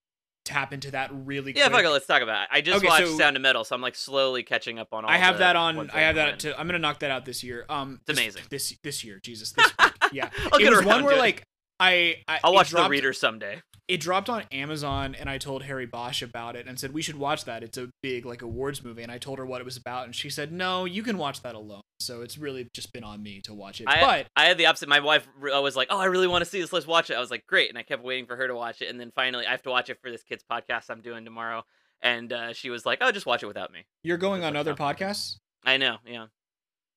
tap 0.45 0.73
into 0.73 0.91
that 0.93 1.11
really 1.13 1.53
quick? 1.53 1.57
yeah 1.59 1.69
quick? 1.69 1.79
fuck 1.79 1.85
it 1.87 1.91
let's 1.91 2.07
talk 2.07 2.23
about 2.23 2.43
it 2.43 2.49
i 2.53 2.61
just 2.61 2.79
Okay, 2.79 2.87
watched 2.89 3.07
so- 3.07 3.17
sound 3.19 3.37
of 3.37 3.43
metal 3.43 3.63
so 3.65 3.75
i'm 3.77 3.81
like 3.83 3.95
slowly 3.95 4.43
catching 4.43 4.79
up 4.81 4.89
on 4.93 5.05
all 5.05 5.11
I 5.11 5.17
have 5.17 5.39
that 5.39 5.55
on. 5.57 5.91
I 5.91 6.01
have 6.01 6.17
that. 6.17 6.41
To, 6.41 6.59
I'm 6.59 6.67
gonna 6.67 6.79
knock 6.81 6.99
that 7.01 7.11
out 7.13 7.25
this 7.25 7.43
year. 7.45 7.65
Um, 7.69 8.01
It's 8.03 8.07
this- 8.07 8.19
amazing. 8.19 8.43
This 8.51 8.77
this 8.83 9.05
year, 9.05 9.21
Jesus. 9.23 9.53
This 9.53 9.67
week. 9.79 9.93
Yeah, 10.13 10.31
I'll 10.53 10.61
it 10.61 10.71
was 10.71 10.85
one 10.85 11.05
where 11.05 11.15
it. 11.15 11.19
like 11.19 11.45
I, 11.83 12.17
I 12.29 12.41
i'll 12.45 12.55
watch 12.55 12.71
dropped- 12.71 12.87
the 12.87 12.91
reader 12.91 13.13
someday 13.13 13.63
It 13.89 14.01
dropped 14.01 14.29
on 14.31 14.45
Amazon, 14.53 15.15
and 15.19 15.29
I 15.29 15.39
told 15.39 15.65
Harry 15.65 15.87
Bosch 15.87 16.23
about 16.23 16.55
it 16.57 16.67
and 16.69 16.79
said 16.79 16.95
we 16.95 17.03
should 17.03 17.17
watch 17.17 17.45
that. 17.45 17.63
It's 17.63 17.77
a 17.77 17.89
big 18.03 18.25
like 18.25 18.41
awards 18.41 18.83
movie, 18.85 19.03
and 19.03 19.11
I 19.13 19.19
told 19.19 19.39
her 19.39 19.45
what 19.45 19.61
it 19.61 19.65
was 19.65 19.77
about, 19.77 20.05
and 20.07 20.15
she 20.15 20.31
said 20.31 20.53
no, 20.53 20.85
you 20.87 21.03
can 21.03 21.19
watch 21.19 21.43
that 21.43 21.55
alone. 21.55 21.83
So 22.01 22.23
it's 22.23 22.39
really 22.39 22.69
just 22.75 22.93
been 22.93 23.05
on 23.05 23.23
me 23.23 23.41
to 23.43 23.53
watch 23.55 23.81
it. 23.81 23.89
I, 23.89 24.01
but 24.01 24.27
I 24.35 24.45
had 24.47 24.57
the 24.59 24.67
opposite. 24.67 24.89
My 24.89 25.01
wife 25.01 25.27
re- 25.39 25.53
was 25.61 25.77
like, 25.77 25.89
"Oh, 25.91 25.99
I 25.99 26.07
really 26.07 26.27
want 26.27 26.43
to 26.45 26.51
see 26.51 26.61
this. 26.61 26.73
Let's 26.73 26.87
watch 26.87 27.11
it." 27.11 27.15
I 27.15 27.21
was 27.21 27.31
like, 27.31 27.45
"Great," 27.47 27.69
and 27.69 27.77
I 27.79 27.83
kept 27.83 28.03
waiting 28.03 28.27
for 28.27 28.37
her 28.37 28.47
to 28.49 28.55
watch 28.55 28.81
it, 28.83 28.89
and 28.89 28.99
then 28.99 29.11
finally, 29.15 29.47
I 29.47 29.51
have 29.51 29.63
to 29.63 29.71
watch 29.71 29.91
it 29.91 29.99
for 30.01 30.11
this 30.11 30.23
kid's 30.23 30.45
podcast 30.51 30.85
I'm 30.89 31.01
doing 31.03 31.25
tomorrow. 31.25 31.63
And 32.01 32.33
uh, 32.33 32.53
she 32.55 32.71
was 32.71 32.85
like, 32.87 32.99
"Oh, 33.03 33.13
just 33.13 33.27
watch 33.27 33.43
it 33.43 33.47
without 33.47 33.73
me." 33.73 33.85
you're 34.05 34.17
going 34.17 34.43
on 34.43 34.55
like 34.55 34.61
other 34.61 34.75
how- 34.79 34.93
podcasts, 34.93 35.37
I 35.65 35.77
know, 35.77 35.99
yeah. 36.07 36.27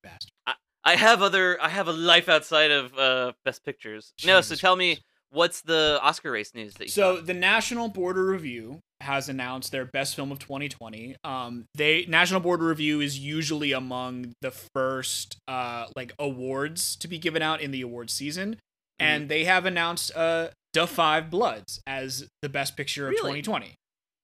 bastard. 0.04 0.32
I 0.48 0.54
have 0.96 1.24
other. 1.24 1.58
I 1.60 1.70
have 1.70 1.88
a 1.88 1.94
life 1.94 2.30
outside 2.30 2.70
of 2.70 2.96
uh, 2.98 3.32
Best 3.44 3.66
Pictures. 3.66 4.14
No, 4.24 4.42
so 4.42 4.54
tell 4.56 4.76
me, 4.76 5.00
what's 5.32 5.62
the 5.62 6.00
Oscar 6.04 6.30
race 6.32 6.54
news 6.54 6.76
that 6.76 6.84
you 6.86 6.90
So 6.92 7.16
saw? 7.18 7.22
the 7.24 7.34
National 7.34 7.88
Board 7.88 8.18
of 8.18 8.26
Review 8.28 8.82
has 9.02 9.28
announced 9.28 9.72
their 9.72 9.86
best 9.86 10.16
film 10.16 10.32
of 10.32 10.38
2020. 10.40 11.16
Um, 11.24 11.66
they 11.76 12.06
National 12.08 12.40
Board 12.40 12.60
of 12.62 12.68
Review 12.68 13.02
is 13.02 13.18
usually 13.18 13.72
among 13.72 14.34
the 14.42 14.52
first 14.52 15.38
uh 15.48 15.88
like 15.96 16.14
awards 16.20 16.96
to 16.98 17.08
be 17.08 17.18
given 17.18 17.42
out 17.42 17.62
in 17.62 17.72
the 17.72 17.82
award 17.82 18.10
season, 18.12 18.58
and 19.00 19.28
they 19.28 19.46
have 19.46 19.66
announced 19.66 20.16
uh 20.16 20.50
Da 20.74 20.86
Five 20.86 21.30
Bloods 21.32 21.82
as 21.88 22.28
the 22.42 22.50
best 22.50 22.78
picture 22.78 23.06
of 23.08 23.12
Really? 23.12 23.42
2020. 23.42 23.76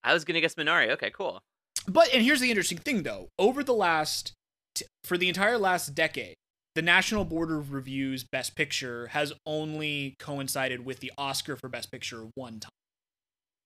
I 0.04 0.14
was 0.14 0.24
gonna 0.26 0.42
guess 0.42 0.56
Minari. 0.56 0.90
Okay, 0.92 1.10
cool. 1.12 1.42
But 1.88 2.14
and 2.14 2.24
here's 2.24 2.40
the 2.42 2.50
interesting 2.50 2.78
thing 2.78 3.04
though, 3.04 3.30
over 3.40 3.64
the 3.64 3.74
last 3.74 4.34
t- 4.76 4.86
for 5.04 5.18
the 5.18 5.28
entire 5.28 5.58
last 5.58 5.94
decade, 5.96 6.36
the 6.76 6.82
National 6.82 7.26
Board 7.26 7.52
of 7.52 7.74
Review's 7.74 8.24
Best 8.24 8.56
Picture 8.56 9.08
has 9.08 9.34
only 9.46 10.16
coincided 10.20 10.86
with 10.86 11.00
the 11.00 11.12
Oscar 11.18 11.56
for 11.56 11.68
Best 11.70 11.92
Picture 11.92 12.28
one 12.36 12.60
time. 12.60 12.72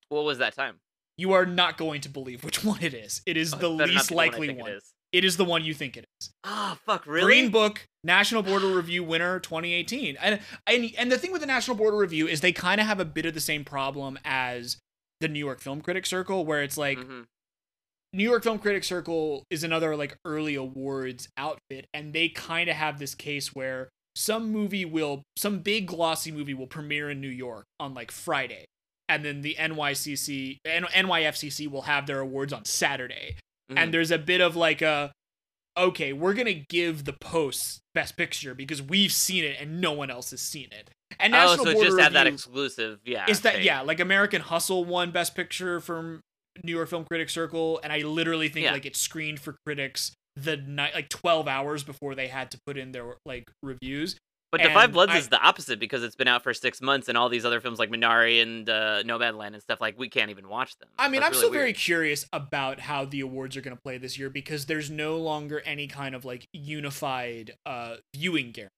What 0.10 0.24
was 0.26 0.38
that 0.40 0.56
time? 0.56 0.78
You 1.18 1.34
are 1.34 1.46
not 1.46 1.78
going 1.78 2.02
to 2.02 2.10
believe 2.10 2.44
which 2.44 2.64
one 2.64 2.82
it 2.84 2.94
is. 2.94 3.22
It 3.26 3.38
is 3.38 3.54
Oh, 3.54 3.58
the 3.58 3.72
it 3.72 3.78
better 3.78 3.92
not 3.92 3.96
least 4.00 4.10
the 4.10 4.16
likely 4.16 4.48
think 4.48 4.62
one. 4.62 4.72
It 4.72 4.76
is. 4.76 4.92
It 5.12 5.24
is 5.24 5.38
the 5.38 5.46
one 5.46 5.64
you 5.64 5.74
think 5.74 5.96
it 5.96 6.06
is. 6.20 6.32
Ah, 6.44 6.78
fuck, 6.86 7.06
really? 7.06 7.26
Green 7.26 7.50
Book 7.50 7.86
National 8.04 8.44
Board 8.44 8.64
of 8.64 8.76
Review 8.76 9.02
winner 9.04 9.40
2018. 9.40 10.18
And 10.22 10.42
and 10.68 10.92
and 10.98 11.12
the 11.12 11.18
thing 11.18 11.32
with 11.32 11.40
the 11.42 11.48
National 11.48 11.78
Board 11.78 11.94
of 11.94 12.00
Review 12.00 12.28
is 12.28 12.42
they 12.42 12.52
kind 12.52 12.82
of 12.82 12.88
have 12.88 13.00
a 13.00 13.06
bit 13.06 13.26
of 13.26 13.34
the 13.34 13.40
same 13.40 13.64
problem 13.64 14.20
as 14.26 14.78
the 15.22 15.30
New 15.30 15.40
York 15.40 15.62
Film 15.62 15.80
Critics 15.80 16.10
Circle 16.10 16.44
where 16.46 16.62
it's 16.64 16.78
like 16.78 16.98
Mhm. 16.98 17.26
New 18.16 18.24
York 18.24 18.44
Film 18.44 18.60
Critics 18.60 18.88
Circle 18.88 19.44
is 19.50 19.64
another 19.66 19.94
like 19.98 20.18
early 20.24 20.56
awards 20.56 21.28
outfit, 21.38 21.86
and 21.94 22.14
they 22.14 22.30
kind 22.30 22.70
of 22.70 22.76
have 22.78 22.98
this 22.98 23.14
case 23.14 23.54
where 23.54 23.90
some 24.16 24.52
movie 24.54 24.86
will, 24.86 25.22
some 25.38 25.60
big 25.60 25.86
glossy 25.88 26.32
movie 26.32 26.54
will 26.54 26.66
premiere 26.68 27.10
in 27.10 27.20
New 27.20 27.28
York 27.28 27.66
on 27.78 27.94
like 27.94 28.12
Friday, 28.12 28.64
and 29.10 29.26
then 29.26 29.42
the 29.42 29.56
NYCC 29.60 30.60
and 30.64 30.86
NYFCC 30.86 31.70
will 31.70 31.82
have 31.82 32.08
their 32.08 32.22
awards 32.22 32.54
on 32.54 32.64
Saturday, 32.64 33.36
Mhm. 33.70 33.78
and 33.80 33.94
there's 33.94 34.12
a 34.12 34.18
bit 34.18 34.40
of 34.40 34.56
like 34.56 34.82
a, 34.82 35.12
okay, 35.78 36.14
we're 36.14 36.34
gonna 36.34 36.54
give 36.54 37.04
the 37.04 37.12
post 37.20 37.80
Best 37.94 38.16
Picture 38.16 38.56
because 38.56 38.82
we've 38.82 39.12
seen 39.12 39.44
it 39.44 39.58
and 39.60 39.82
no 39.82 39.92
one 39.92 40.10
else 40.10 40.32
has 40.32 40.40
seen 40.42 40.70
it, 40.72 40.90
and 41.20 41.36
oh, 41.36 41.38
National 41.38 41.66
so 41.66 41.72
it 41.72 41.74
Border 41.74 41.90
just 41.90 42.00
had 42.00 42.14
that 42.14 42.28
exclusive. 42.28 43.00
Yeah. 43.04 43.26
is 43.28 43.42
that 43.42 43.56
thing. 43.56 43.66
yeah 43.66 43.82
like 43.82 44.00
american 44.00 44.42
hustle 44.42 44.86
won 44.86 45.12
best 45.12 45.36
picture 45.36 45.82
from 45.82 46.22
new 46.64 46.72
york 46.76 46.90
film 46.90 47.04
critics 47.06 47.34
circle 47.34 47.80
and 47.84 47.92
i 47.92 48.00
literally 48.00 48.50
think 48.50 48.64
Yeah. 48.66 48.72
like 48.74 48.86
it 48.86 48.96
screened 48.96 49.40
for 49.40 49.56
critics 49.66 50.12
the 50.36 50.58
night 50.58 50.94
like 50.96 51.10
12 51.10 51.48
hours 51.48 51.84
before 51.84 52.16
they 52.16 52.28
had 52.28 52.52
to 52.52 52.58
put 52.66 52.78
in 52.78 52.92
their 52.92 53.16
like 53.26 53.46
reviews 53.64 54.16
But 54.52 54.64
The 54.64 54.70
Five 54.70 54.94
Bloods 54.94 55.12
I- 55.12 55.18
is 55.18 55.28
the 55.28 55.42
opposite 55.42 55.80
because 55.80 56.02
it's 56.04 56.16
been 56.16 56.30
out 56.30 56.42
for 56.44 56.54
six 56.54 56.80
months, 56.82 57.10
and 57.10 57.18
all 57.18 57.28
these 57.28 57.44
other 57.44 57.60
films 57.60 57.78
like 57.78 57.90
Minari 57.90 58.42
and 58.42 58.70
uh, 58.70 59.04
Nomadland 59.04 59.48
and 59.54 59.62
stuff 59.62 59.82
like 59.82 60.00
we 60.00 60.08
can't 60.08 60.30
even 60.30 60.48
watch 60.48 60.78
them. 60.80 60.88
i 60.98 61.10
mean 61.10 61.20
So 61.20 61.26
i'm 61.26 61.32
it's 61.32 61.40
still 61.40 61.50
really 61.52 61.60
very 61.60 61.74
curious 61.74 62.26
about 62.32 62.80
how 62.80 63.04
the 63.04 63.20
awards 63.20 63.58
are 63.58 63.62
going 63.62 63.76
to 63.76 63.82
play 63.82 63.98
this 63.98 64.18
year 64.18 64.30
because 64.30 64.66
there's 64.68 64.90
no 64.90 65.18
longer 65.18 65.62
any 65.66 65.88
kind 65.88 66.16
of 66.16 66.24
like 66.24 66.48
unified 66.54 67.54
uh 67.66 67.96
viewing 68.16 68.52
guarantee 68.52 68.70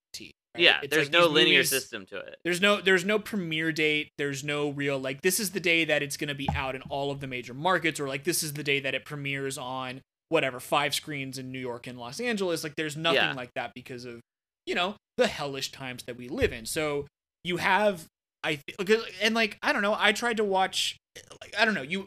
right? 0.58 0.64
Yeah, 0.64 0.80
It's 0.82 0.90
there's 0.94 1.06
like 1.06 1.12
no 1.12 1.26
linear 1.26 1.58
movies- 1.58 1.70
system 1.70 2.06
to 2.06 2.16
it. 2.18 2.36
There's 2.44 2.60
no 2.60 2.80
there's 2.80 3.04
no 3.04 3.18
premiere 3.18 3.72
date. 3.72 4.10
There's 4.18 4.42
no 4.44 4.70
real 4.70 4.98
like 4.98 5.22
this 5.22 5.40
is 5.40 5.50
the 5.50 5.60
day 5.60 5.84
that 5.84 6.02
it's 6.02 6.16
going 6.16 6.28
to 6.28 6.34
be 6.34 6.48
out 6.54 6.74
in 6.74 6.82
all 6.82 7.10
of 7.10 7.20
the 7.20 7.26
major 7.26 7.54
markets 7.54 7.98
or 8.00 8.08
like 8.08 8.24
this 8.24 8.42
is 8.42 8.52
the 8.54 8.62
day 8.64 8.80
that 8.80 8.94
it 8.94 9.04
premieres 9.04 9.56
on 9.58 10.00
whatever 10.30 10.60
five 10.60 10.94
screens 10.94 11.38
in 11.38 11.50
New 11.50 11.58
York 11.58 11.86
and 11.86 11.98
Los 11.98 12.20
Angeles. 12.20 12.62
Like 12.62 12.74
there's 12.76 12.96
nothing 12.96 13.16
Yeah. 13.22 13.32
like 13.34 13.50
that 13.54 13.72
because 13.74 14.04
of 14.04 14.20
you 14.66 14.74
know 14.74 14.96
the 15.16 15.26
hellish 15.26 15.72
times 15.72 16.02
that 16.04 16.16
we 16.18 16.28
live 16.28 16.52
in. 16.52 16.66
So 16.66 17.06
you 17.44 17.56
have 17.58 18.04
I 18.44 18.60
th- 18.78 19.00
and 19.22 19.34
like 19.34 19.58
I 19.62 19.72
don't 19.72 19.82
know. 19.82 19.96
I 19.98 20.12
tried 20.12 20.36
to 20.36 20.44
watch 20.44 20.96
like 21.40 21.54
I 21.58 21.64
don't 21.64 21.74
know 21.74 21.82
you 21.82 22.06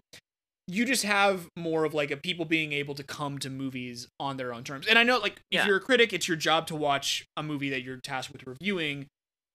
you 0.68 0.86
just 0.86 1.04
have 1.04 1.48
more 1.58 1.84
of 1.86 1.94
like 1.94 2.12
a 2.12 2.18
people 2.18 2.46
being 2.46 2.72
able 2.72 2.96
to 2.96 3.04
come 3.04 3.38
to 3.40 3.50
movies 3.50 4.08
on 4.20 4.38
their 4.38 4.54
own 4.54 4.64
terms. 4.64 4.88
And 4.88 4.98
I 4.98 5.04
know 5.04 5.18
like 5.18 5.34
if 5.52 5.58
Yeah. 5.60 5.66
you're 5.68 5.78
a 5.78 5.82
critic, 5.82 6.14
it's 6.14 6.28
your 6.28 6.38
job 6.38 6.68
to 6.68 6.76
watch 6.76 7.26
a 7.36 7.44
movie 7.44 7.70
that 7.70 7.82
you're 7.84 8.00
tasked 8.04 8.32
with 8.32 8.46
reviewing. 8.48 9.08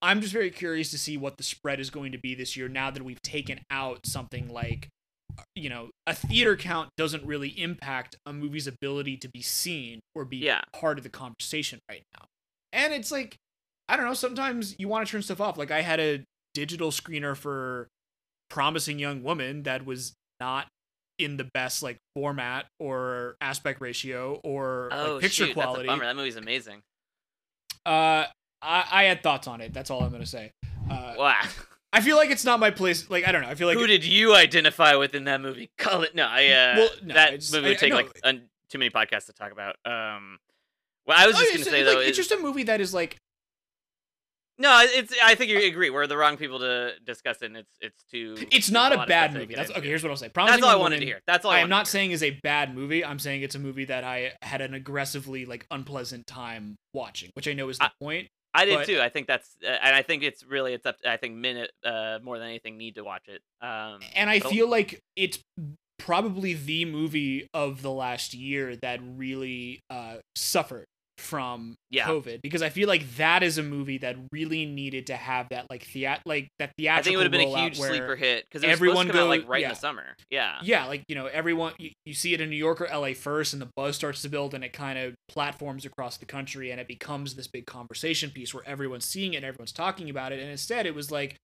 I'm 0.03 0.21
just 0.21 0.33
very 0.33 0.51
curious 0.51 0.91
to 0.91 0.99
see 0.99 1.17
what 1.17 1.39
the 1.39 1.43
spread 1.43 1.81
is 1.81 1.89
going 1.91 2.13
to 2.13 2.19
be 2.19 2.35
this 2.35 2.57
year 2.57 2.69
now 2.69 2.91
that 2.91 3.03
we've 3.03 3.23
taken 3.23 3.61
out 3.71 4.01
something 4.07 4.49
like 4.49 4.89
uh, 5.39 5.43
you 5.55 5.69
know, 5.69 5.91
a 6.07 6.15
theater 6.15 6.57
count 6.57 6.89
doesn't 6.97 7.25
really 7.27 7.49
impact 7.61 8.17
a 8.27 8.33
movie's 8.33 8.67
ability 8.67 9.17
to 9.19 9.29
be 9.29 9.43
seen 9.43 10.01
or 10.15 10.25
be 10.25 10.39
Yeah. 10.39 10.61
part 10.73 10.99
of 10.99 11.05
the 11.05 11.11
conversation 11.11 11.79
right 11.89 12.03
now. 12.19 12.27
And 12.73 12.93
it's 12.93 13.11
like 13.11 13.37
I 13.89 13.97
don't 13.97 14.05
know, 14.07 14.15
sometimes 14.15 14.75
you 14.79 14.89
want 14.89 15.07
to 15.07 15.11
turn 15.13 15.23
stuff 15.23 15.41
off. 15.41 15.57
Like 15.57 15.71
I 15.71 15.83
had 15.83 16.01
a 16.01 16.25
digital 16.55 16.91
screener 16.91 17.37
for 17.37 17.87
Promising 18.51 18.99
Young 18.99 19.23
Woman 19.23 19.63
that 19.65 19.85
was 19.87 20.13
not 20.41 20.67
in 21.19 21.37
the 21.37 21.45
best 21.45 21.83
like 21.83 21.99
format 22.15 22.67
or 22.79 23.37
aspect 23.41 23.81
ratio 23.81 24.41
or 24.45 24.89
Oh, 24.93 25.13
like 25.15 25.23
picture 25.23 25.47
shoot, 25.47 25.55
quality. 25.55 25.83
That's 25.83 25.95
a 25.95 25.99
bummer. 25.99 26.05
That 26.05 26.17
movie's 26.17 26.37
amazing. 26.37 26.83
Uh 27.85 28.25
I, 28.63 28.85
I 28.91 29.05
had 29.05 29.23
thoughts 29.23 29.47
on 29.47 29.61
it. 29.61 29.73
That's 29.73 29.91
all 29.91 30.03
I'm 30.03 30.11
gonna 30.11 30.27
say. 30.27 30.53
Uh, 30.91 31.15
Wow. 31.19 31.41
I 31.93 32.01
feel 32.01 32.17
like 32.17 32.31
it's 32.31 32.45
not 32.45 32.59
my 32.61 32.71
place. 32.71 33.09
Like 33.11 33.27
I 33.27 33.33
don't 33.33 33.43
know. 33.43 33.49
I 33.49 33.55
feel 33.55 33.69
like 33.69 33.79
Who 33.79 33.87
did 33.87 34.05
you 34.05 34.35
identify 34.35 34.97
with 34.97 35.15
in 35.15 35.25
that 35.25 35.41
movie? 35.41 35.71
Call 35.79 36.03
it. 36.03 36.15
No, 36.15 36.27
I. 36.27 36.47
Uh, 36.49 36.75
Well, 36.77 36.89
no, 37.05 37.15
that 37.15 37.29
it's- 37.29 37.53
movie 37.53 37.69
would 37.69 37.77
I 37.77 37.81
take 37.81 37.93
like 37.95 38.21
un- 38.25 38.49
too 38.71 38.79
many 38.79 38.91
podcasts 38.91 39.27
to 39.27 39.33
talk 39.33 39.53
about. 39.53 39.77
Um, 39.85 40.39
well, 41.07 41.17
I 41.19 41.27
was 41.27 41.37
Oh, 41.37 41.41
just 41.41 41.55
it's, 41.55 41.65
gonna 41.65 41.77
say 41.77 41.85
like, 41.85 41.95
though, 41.95 42.01
it's 42.01 42.19
is- 42.19 42.29
just 42.29 42.33
a 42.39 42.43
movie 42.43 42.65
that 42.65 42.81
is 42.81 42.93
like 42.93 43.17
no, 44.59 44.81
it's. 44.83 45.13
I 45.23 45.35
think 45.35 45.51
you 45.51 45.59
agree. 45.67 45.91
We're 45.91 46.07
the 46.07 46.17
wrong 46.17 46.37
people 46.37 46.59
to 46.61 46.93
discuss 47.05 47.39
it. 47.43 47.47
and 47.47 47.57
It's 47.59 47.73
it's 47.81 48.05
too. 48.11 48.37
it's 48.51 48.71
not 48.71 48.93
a 48.93 49.01
of 49.03 49.09
bad 49.09 49.35
movie. 49.35 49.55
That's 49.55 49.71
okay. 49.71 49.81
Here's 49.87 50.03
what 50.03 50.11
I'll 50.11 50.17
say. 50.17 50.31
That's 50.35 50.63
all 50.63 50.69
I 50.69 50.77
wanted 50.77 50.97
to 50.97 51.01
Woman- 51.01 51.09
hear. 51.09 51.21
That's 51.27 51.45
all 51.45 51.51
I, 51.51 51.59
I 51.59 51.61
am 51.61 51.69
not 51.69 51.85
to 51.87 51.91
saying 51.91 52.11
is 52.13 52.23
a 52.23 52.31
bad 52.43 52.75
movie. 52.75 53.05
I'm 53.05 53.19
saying 53.19 53.43
it's 53.43 53.55
a 53.55 53.59
movie 53.59 53.85
that 53.87 54.05
I 54.05 54.33
had 54.43 54.61
an 54.61 54.75
aggressively 54.75 55.45
like 55.47 55.67
unpleasant 55.71 56.27
time 56.27 56.77
watching, 56.95 57.31
which 57.35 57.47
I 57.49 57.53
know 57.53 57.69
is 57.69 57.79
the 57.79 57.85
I- 57.85 57.91
point. 58.01 58.29
I 58.55 58.65
did 58.65 58.79
but- 58.79 58.87
too. 58.87 59.01
I 59.03 59.11
think 59.11 59.27
that's, 59.27 59.55
uh, 59.63 59.69
and 59.69 59.95
I 59.95 60.01
think 60.01 60.23
it's 60.23 60.43
really, 60.43 60.73
it's 60.73 60.87
up. 60.87 60.97
I 61.07 61.19
think 61.19 61.35
minute 61.37 61.71
uh, 61.85 62.21
more 62.23 62.39
than 62.39 62.49
anything 62.49 62.79
need 62.79 62.95
to 62.95 63.03
watch 63.05 63.29
it. 63.29 63.43
Um, 63.61 64.01
And 64.15 64.31
I 64.31 64.39
but- 64.39 64.51
feel 64.51 64.67
like 64.71 64.99
it's 65.15 65.39
probably 65.99 66.55
the 66.55 66.87
movie 66.87 67.49
of 67.53 67.83
the 67.83 67.91
last 67.91 68.33
year 68.33 68.77
that 68.77 69.01
really 69.03 69.81
uh, 69.91 70.17
suffered 70.37 70.87
from 71.19 71.77
Yeah. 71.91 72.07
COVID 72.07 72.43
because 72.43 72.63
I 72.63 72.69
feel 72.69 72.89
like 72.89 73.17
that 73.17 73.43
is 73.43 73.59
a 73.59 73.63
movie 73.63 73.99
that 73.99 74.17
really 74.33 74.67
needed 74.67 75.07
to 75.07 75.17
have 75.17 75.49
that 75.49 75.67
like 75.71 75.85
theat 75.85 76.21
like 76.27 76.49
that 76.59 76.73
theatrical 76.77 76.99
I 76.99 77.03
think 77.03 77.15
it 77.15 77.17
would 77.17 77.25
have 77.25 77.33
been 77.33 77.55
a 77.55 77.63
huge 77.63 77.79
sleeper 77.79 78.17
hit 78.17 78.45
because 78.45 78.69
everyone 78.69 79.07
to 79.09 79.21
out 79.21 79.29
like 79.29 79.49
right 79.49 79.61
yeah. 79.61 79.69
in 79.69 79.75
the 79.75 79.81
summer. 79.81 80.05
Yeah. 80.31 80.59
yeah 80.63 80.87
like 80.87 81.05
you 81.09 81.15
know 81.15 81.27
everyone 81.27 81.73
you, 81.79 81.91
you 82.05 82.15
see 82.15 82.35
it 82.35 82.41
in 82.41 82.51
new 82.51 82.57
york 82.57 82.81
or 82.81 82.89
la 82.99 83.13
first 83.15 83.53
and 83.53 83.63
the 83.63 83.69
buzz 83.77 83.97
starts 83.97 84.23
to 84.23 84.29
build 84.29 84.53
and 84.55 84.63
it 84.63 84.73
kind 84.73 84.99
of 84.99 85.15
platforms 85.29 85.85
across 85.85 86.17
the 86.19 86.27
country 86.27 86.71
and 86.71 86.81
it 86.81 86.89
becomes 86.89 87.35
this 87.35 87.47
big 87.47 87.67
conversation 87.67 88.31
piece 88.31 88.53
where 88.53 88.67
everyone's 88.67 89.05
seeing 89.05 89.35
it 89.35 89.39
and 89.39 89.47
everyone's 89.47 89.73
talking 89.73 90.11
about 90.11 90.33
it 90.33 90.41
and 90.41 90.51
instead 90.51 90.87
it 90.87 90.95
was 90.95 91.11
like 91.11 91.37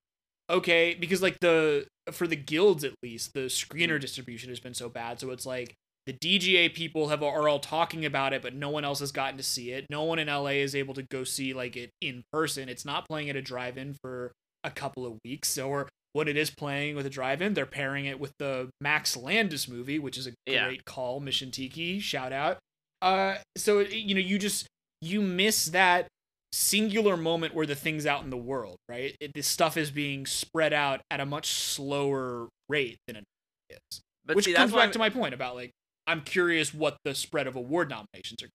okay 0.50 0.94
because 0.94 1.22
like 1.22 1.38
the 1.40 1.86
for 2.10 2.26
the 2.26 2.36
guilds 2.36 2.84
at 2.84 2.92
least 3.02 3.32
the 3.32 3.42
screener 3.42 3.90
mm-hmm. 3.90 3.98
distribution 3.98 4.48
has 4.48 4.60
been 4.60 4.74
so 4.74 4.88
bad 4.88 5.18
so 5.18 5.30
it's 5.30 5.46
like 5.46 5.74
the 6.06 6.12
DGA 6.12 6.74
people 6.74 7.08
have 7.08 7.22
are 7.22 7.48
all 7.48 7.58
talking 7.60 8.04
about 8.04 8.32
it, 8.32 8.42
but 8.42 8.54
no 8.54 8.70
one 8.70 8.84
else 8.84 9.00
has 9.00 9.12
gotten 9.12 9.36
to 9.36 9.42
see 9.42 9.70
it. 9.70 9.86
No 9.88 10.02
one 10.04 10.18
in 10.18 10.26
LA 10.28 10.58
is 10.62 10.74
able 10.74 10.94
to 10.94 11.02
go 11.04 11.22
see 11.24 11.52
like 11.54 11.76
it 11.76 11.90
in 12.00 12.22
person. 12.32 12.68
It's 12.68 12.84
not 12.84 13.06
playing 13.08 13.30
at 13.30 13.36
a 13.36 13.42
drive-in 13.42 13.94
for 14.02 14.32
a 14.64 14.70
couple 14.70 15.06
of 15.06 15.18
weeks. 15.24 15.48
So 15.48 15.68
or 15.68 15.88
when 16.12 16.28
it 16.28 16.36
is 16.36 16.50
playing 16.50 16.96
with 16.96 17.06
a 17.06 17.10
drive-in, 17.10 17.54
they're 17.54 17.66
pairing 17.66 18.06
it 18.06 18.18
with 18.20 18.32
the 18.38 18.68
Max 18.80 19.16
Landis 19.16 19.68
movie, 19.68 19.98
which 19.98 20.18
is 20.18 20.26
a 20.26 20.32
Yeah. 20.46 20.66
great 20.66 20.84
call. 20.84 21.20
Mission 21.20 21.50
Tiki, 21.50 22.00
shout 22.00 22.32
out. 22.32 22.58
Uh, 23.00 23.36
so 23.56 23.78
you 23.80 24.14
know, 24.14 24.20
you 24.20 24.38
just 24.38 24.66
you 25.00 25.20
miss 25.22 25.66
that 25.66 26.06
singular 26.52 27.16
moment 27.16 27.54
where 27.54 27.66
the 27.66 27.74
thing's 27.74 28.06
out 28.06 28.22
in 28.24 28.30
the 28.30 28.36
world, 28.36 28.76
right? 28.88 29.16
It, 29.20 29.32
this 29.34 29.46
stuff 29.48 29.76
is 29.76 29.90
being 29.90 30.26
spread 30.26 30.72
out 30.72 31.00
at 31.10 31.18
a 31.20 31.26
much 31.26 31.48
slower 31.48 32.48
rate 32.68 32.98
than 33.06 33.16
it 33.16 33.24
is. 33.70 34.00
But 34.24 34.36
Which 34.36 34.44
see, 34.44 34.52
comes 34.54 34.70
back 34.72 34.80
I'm- 34.82 34.92
to 34.92 34.98
my 34.98 35.08
point 35.10 35.34
about 35.34 35.54
like 35.54 35.70
I'm 36.06 36.22
curious 36.22 36.74
what 36.74 36.96
the 37.04 37.14
spread 37.14 37.46
of 37.46 37.56
award 37.56 37.90
nominations 37.90 38.42
are. 38.42 38.48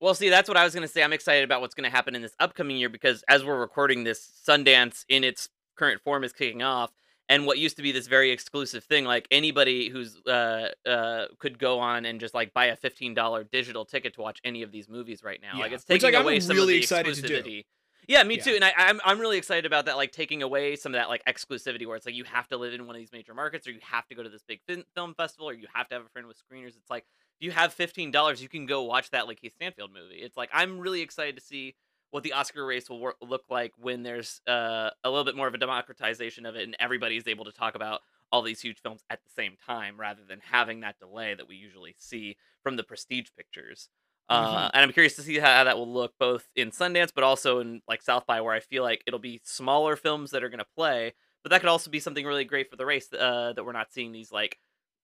Well, 0.00 0.14
see, 0.14 0.30
that's 0.30 0.48
what 0.48 0.56
I 0.56 0.64
was 0.64 0.74
going 0.74 0.86
to 0.86 0.92
say. 0.92 1.02
I'm 1.02 1.12
excited 1.12 1.44
about 1.44 1.60
what's 1.60 1.74
going 1.74 1.88
to 1.88 1.94
happen 1.94 2.14
in 2.14 2.22
this 2.22 2.34
upcoming 2.40 2.76
year 2.76 2.88
because 2.88 3.22
as 3.28 3.44
we're 3.44 3.58
recording 3.58 4.04
this, 4.04 4.30
Sundance 4.46 5.04
in 5.08 5.24
its 5.24 5.48
current 5.76 6.00
form 6.02 6.24
is 6.24 6.32
kicking 6.32 6.62
off. 6.62 6.90
And 7.28 7.46
what 7.46 7.58
used 7.58 7.76
to 7.76 7.82
be 7.82 7.92
this 7.92 8.08
very 8.08 8.32
exclusive 8.32 8.82
thing, 8.82 9.04
like 9.04 9.28
anybody 9.30 9.88
who's 9.88 10.16
uh 10.26 10.70
uh 10.84 11.26
could 11.38 11.58
go 11.60 11.78
on 11.78 12.04
and 12.04 12.18
just 12.18 12.34
like 12.34 12.52
buy 12.52 12.66
a 12.66 12.76
fifteen 12.76 13.14
dollar 13.14 13.44
digital 13.44 13.84
ticket 13.84 14.14
to 14.14 14.20
watch 14.20 14.40
any 14.42 14.62
of 14.62 14.72
these 14.72 14.88
movies 14.88 15.22
right 15.22 15.40
now. 15.40 15.58
Like 15.58 15.70
Yeah. 15.70 15.76
it's 15.76 15.84
Which, 15.86 16.00
taking 16.00 16.14
like, 16.14 16.20
I'm 16.20 16.26
away 16.26 16.40
some 16.40 16.56
really 16.56 16.74
of 16.74 16.78
the 16.78 16.82
excited 16.82 17.14
to 17.14 17.42
do. 17.42 17.62
Yeah, 18.10 18.24
me 18.24 18.38
Yeah. 18.38 18.42
too. 18.42 18.54
And 18.56 18.64
I, 18.64 18.72
I'm 18.76 19.00
I'm 19.04 19.20
really 19.20 19.38
excited 19.38 19.66
about 19.66 19.84
that, 19.84 19.96
like 19.96 20.10
taking 20.10 20.42
away 20.42 20.74
some 20.74 20.92
of 20.92 20.98
that 20.98 21.08
like 21.08 21.24
exclusivity 21.26 21.86
where 21.86 21.94
it's 21.94 22.06
like 22.06 22.16
you 22.16 22.24
have 22.24 22.48
to 22.48 22.56
live 22.56 22.74
in 22.74 22.84
one 22.84 22.96
of 22.96 23.00
these 23.00 23.12
major 23.12 23.34
markets, 23.34 23.68
or 23.68 23.70
you 23.70 23.78
have 23.82 24.04
to 24.08 24.16
go 24.16 24.24
to 24.24 24.28
this 24.28 24.42
big 24.42 24.60
fin- 24.66 24.84
film 24.96 25.14
festival, 25.14 25.48
or 25.48 25.52
you 25.52 25.68
have 25.72 25.88
to 25.90 25.94
have 25.94 26.04
a 26.04 26.08
friend 26.08 26.26
with 26.26 26.36
screeners. 26.36 26.76
It's 26.76 26.90
like 26.90 27.04
if 27.40 27.44
you 27.44 27.52
have 27.52 27.72
fifteen 27.72 28.10
dollars, 28.10 28.42
you 28.42 28.48
can 28.48 28.66
go 28.66 28.82
watch 28.82 29.10
that 29.10 29.28
like 29.28 29.40
Keith 29.40 29.54
Stanfield 29.54 29.92
movie. 29.92 30.16
It's 30.16 30.36
like 30.36 30.50
I'm 30.52 30.80
really 30.80 31.02
excited 31.02 31.36
to 31.36 31.40
see 31.40 31.76
what 32.10 32.24
the 32.24 32.32
Oscar 32.32 32.66
race 32.66 32.90
will 32.90 32.98
wor- 32.98 33.14
look 33.22 33.44
like 33.48 33.72
when 33.78 34.02
there's 34.02 34.40
uh, 34.48 34.90
a 35.04 35.08
little 35.08 35.24
bit 35.24 35.36
more 35.36 35.46
of 35.46 35.54
a 35.54 35.58
democratization 35.58 36.46
of 36.46 36.56
it, 36.56 36.64
and 36.64 36.76
everybody's 36.80 37.28
able 37.28 37.44
to 37.44 37.52
talk 37.52 37.76
about 37.76 38.00
all 38.32 38.42
these 38.42 38.60
huge 38.60 38.80
films 38.82 39.04
at 39.08 39.20
the 39.22 39.30
same 39.30 39.52
time, 39.64 40.00
rather 40.00 40.22
than 40.28 40.40
having 40.42 40.80
that 40.80 40.98
delay 40.98 41.34
that 41.34 41.46
we 41.46 41.54
usually 41.54 41.94
see 41.96 42.36
from 42.64 42.74
the 42.74 42.82
prestige 42.82 43.28
pictures. 43.36 43.88
Uh, 44.30 44.68
Mhm. 44.68 44.70
and 44.74 44.82
I'm 44.84 44.92
curious 44.92 45.16
to 45.16 45.22
see 45.22 45.38
how 45.38 45.64
that 45.64 45.76
will 45.76 45.92
look 45.92 46.14
both 46.18 46.48
in 46.54 46.70
Sundance, 46.70 47.10
but 47.14 47.24
also 47.24 47.58
in 47.58 47.82
like 47.88 48.00
South 48.00 48.26
by, 48.26 48.40
where 48.40 48.54
I 48.54 48.60
feel 48.60 48.82
like 48.84 49.02
it'll 49.06 49.18
be 49.18 49.40
smaller 49.44 49.96
films 49.96 50.30
that 50.30 50.42
are 50.44 50.48
going 50.48 50.60
to 50.60 50.66
play. 50.76 51.12
But 51.42 51.50
that 51.50 51.60
could 51.60 51.68
also 51.70 51.90
be 51.90 52.00
something 52.00 52.24
really 52.24 52.44
great 52.44 52.70
for 52.70 52.76
the 52.76 52.86
race 52.86 53.12
uh, 53.12 53.52
that 53.54 53.64
we're 53.64 53.72
not 53.72 53.92
seeing 53.92 54.12
these 54.12 54.30
like 54.30 54.58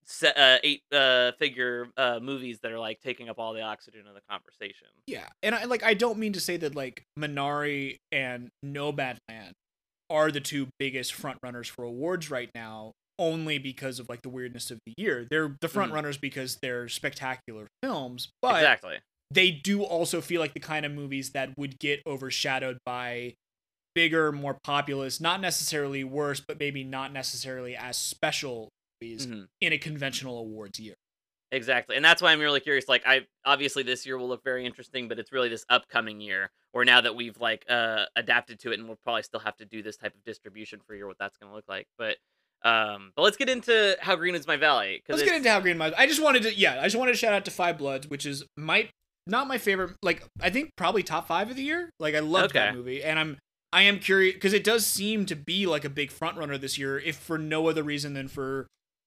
se- 0.05 0.33
uh, 0.37 0.59
eight 0.63 0.83
uh, 0.93 1.33
figure 1.33 1.89
uh, 1.97 2.21
movies 2.21 2.61
that 2.61 2.71
are 2.71 2.79
like 2.79 3.01
taking 3.01 3.29
up 3.29 3.39
all 3.39 3.53
the 3.53 3.63
oxygen 3.63 4.07
of 4.07 4.15
the 4.15 4.21
conversation. 4.31 4.87
Yeah, 5.07 5.29
and 5.43 5.55
I 5.55 5.65
like 5.65 5.83
I 5.83 5.95
don't 5.95 6.19
mean 6.19 6.33
to 6.35 6.41
say 6.41 6.57
that 6.59 6.75
like 6.77 7.03
Minari 7.19 7.97
and 8.13 8.51
Nomadland 8.65 9.53
are 10.09 10.31
the 10.31 10.41
two 10.41 10.69
biggest 10.79 11.15
front 11.15 11.39
runners 11.43 11.67
for 11.69 11.85
awards 11.85 12.31
right 12.31 12.51
now 12.55 12.93
only 13.19 13.57
because 13.59 13.99
of 13.99 14.09
like 14.11 14.21
the 14.23 14.29
weirdness 14.29 14.71
of 14.71 14.79
the 14.87 14.93
year. 14.99 15.27
They're 15.29 15.57
the 15.61 15.69
front 15.69 15.91
Mhm. 15.91 15.95
runners 15.95 16.19
because 16.19 16.59
they're 16.61 16.87
spectacular 16.89 17.67
films, 17.83 18.29
but 18.43 18.57
exactly. 18.57 18.99
They 19.31 19.51
do 19.51 19.83
also 19.83 20.21
feel 20.21 20.41
like 20.41 20.55
the 20.55 20.61
kind 20.61 20.87
of 20.87 20.93
movies 20.93 21.31
that 21.31 21.51
would 21.57 21.79
get 21.79 22.01
overshadowed 22.07 22.79
by 22.85 23.35
bigger, 23.95 24.31
more 24.31 24.59
populous, 24.63 25.21
not 25.21 25.41
necessarily 25.41 26.05
worse, 26.05 26.41
but 26.41 26.59
maybe 26.61 26.85
not 26.85 27.13
necessarily 27.13 27.75
as 27.75 27.97
special 27.97 28.69
movies 29.01 29.27
Mhm. 29.27 29.49
in 29.61 29.73
a 29.73 29.79
conventional 29.79 30.39
awards 30.39 30.79
year. 30.79 30.95
Exactly. 31.53 31.97
And 31.97 32.05
that's 32.05 32.21
why 32.21 32.33
I'm 32.33 32.41
really 32.41 32.61
curious. 32.61 32.89
Like 32.89 33.05
I 33.07 33.27
obviously 33.45 33.83
this 33.83 34.05
year 34.05 34.19
will 34.19 34.29
look 34.29 34.43
very 34.45 34.67
interesting, 34.67 35.09
but 35.09 35.19
it's 35.19 35.33
really 35.33 35.49
this 35.49 35.65
upcoming 35.69 36.21
year 36.21 36.51
or 36.73 36.85
now 36.85 37.01
that 37.01 37.15
we've 37.17 37.39
like 37.41 37.65
uh 37.71 38.05
adapted 38.17 38.59
to 38.61 38.73
it 38.73 38.79
and 38.79 38.87
we'll 38.89 38.99
probably 39.05 39.23
still 39.23 39.41
have 39.41 39.57
to 39.59 39.65
do 39.65 39.83
this 39.83 39.97
type 39.97 40.15
of 40.15 40.23
distribution 40.25 40.81
for 40.87 40.93
a 40.95 40.97
year 40.97 41.07
what 41.07 41.19
that's 41.19 41.39
gonna 41.39 41.55
look 41.55 41.69
like. 41.69 41.87
But 41.97 42.17
um 42.65 43.13
but 43.17 43.23
let's 43.23 43.37
get 43.37 43.49
into 43.49 43.97
how 44.01 44.17
green 44.17 44.35
is 44.35 44.47
my 44.47 44.57
valley. 44.57 45.03
Let's 45.09 45.23
get 45.23 45.37
into 45.37 45.49
how 45.51 45.61
green 45.61 45.79
my. 45.79 45.93
I 45.97 46.07
just 46.07 46.21
wanted 46.23 46.43
to, 46.43 46.55
yeah, 46.55 46.81
I 46.81 46.85
just 46.85 46.97
wanted 46.97 47.13
to 47.13 47.19
shout 47.19 47.33
out 47.33 47.45
to 47.45 47.51
Five 47.51 47.79
Bloods, 47.79 48.09
which 48.09 48.27
is 48.27 48.45
my 48.57 48.91
not 49.27 49.49
my 49.49 49.59
favorite. 49.59 49.93
Like 50.03 50.25
I 50.41 50.51
think 50.51 50.71
probably 50.77 51.03
top 51.03 51.27
five 51.27 51.51
of 51.51 51.57
the 51.57 51.63
year. 51.63 51.91
Like 51.99 52.15
I 52.15 52.21
loved 52.21 52.55
that 52.55 52.75
movie, 52.75 53.03
and 53.03 53.19
I'm 53.19 53.39
I 53.73 53.83
am 53.83 53.99
curious 53.99 54.35
because 54.35 54.53
it 54.53 54.65
does 54.65 54.87
seem 54.87 55.27
to 55.27 55.37
be 55.37 55.67
like 55.67 55.85
a 55.85 55.91
big 55.91 56.11
front 56.11 56.39
runner 56.39 56.57
this 56.59 56.79
year, 56.79 56.99
if 56.99 57.17
for 57.17 57.37
no 57.39 57.69
other 57.69 57.83
reason 57.83 58.15
than 58.15 58.29
for 58.29 58.67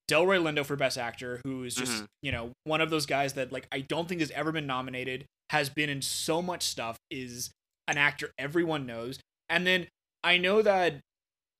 Delroy 0.09 0.41
Lindo 0.41 0.65
for 0.65 0.75
Best 0.75 0.97
Actor, 0.97 1.41
who 1.43 1.63
is 1.63 1.75
just 1.75 1.91
Mhm. 2.03 2.05
you 2.21 2.31
know 2.31 2.51
one 2.65 2.81
of 2.81 2.89
those 2.89 3.05
guys 3.05 3.33
that 3.33 3.51
like 3.51 3.67
I 3.71 3.81
don't 3.81 4.07
think 4.09 4.21
has 4.21 4.31
ever 4.31 4.51
been 4.51 4.67
nominated, 4.67 5.25
has 5.51 5.69
been 5.69 5.89
in 5.89 6.01
so 6.01 6.41
much 6.41 6.63
stuff, 6.63 6.97
is 7.09 7.51
an 7.87 7.97
actor 7.97 8.31
everyone 8.37 8.85
knows, 8.85 9.19
and 9.47 9.65
then 9.65 9.87
I 10.23 10.37
know 10.37 10.61
that 10.61 10.99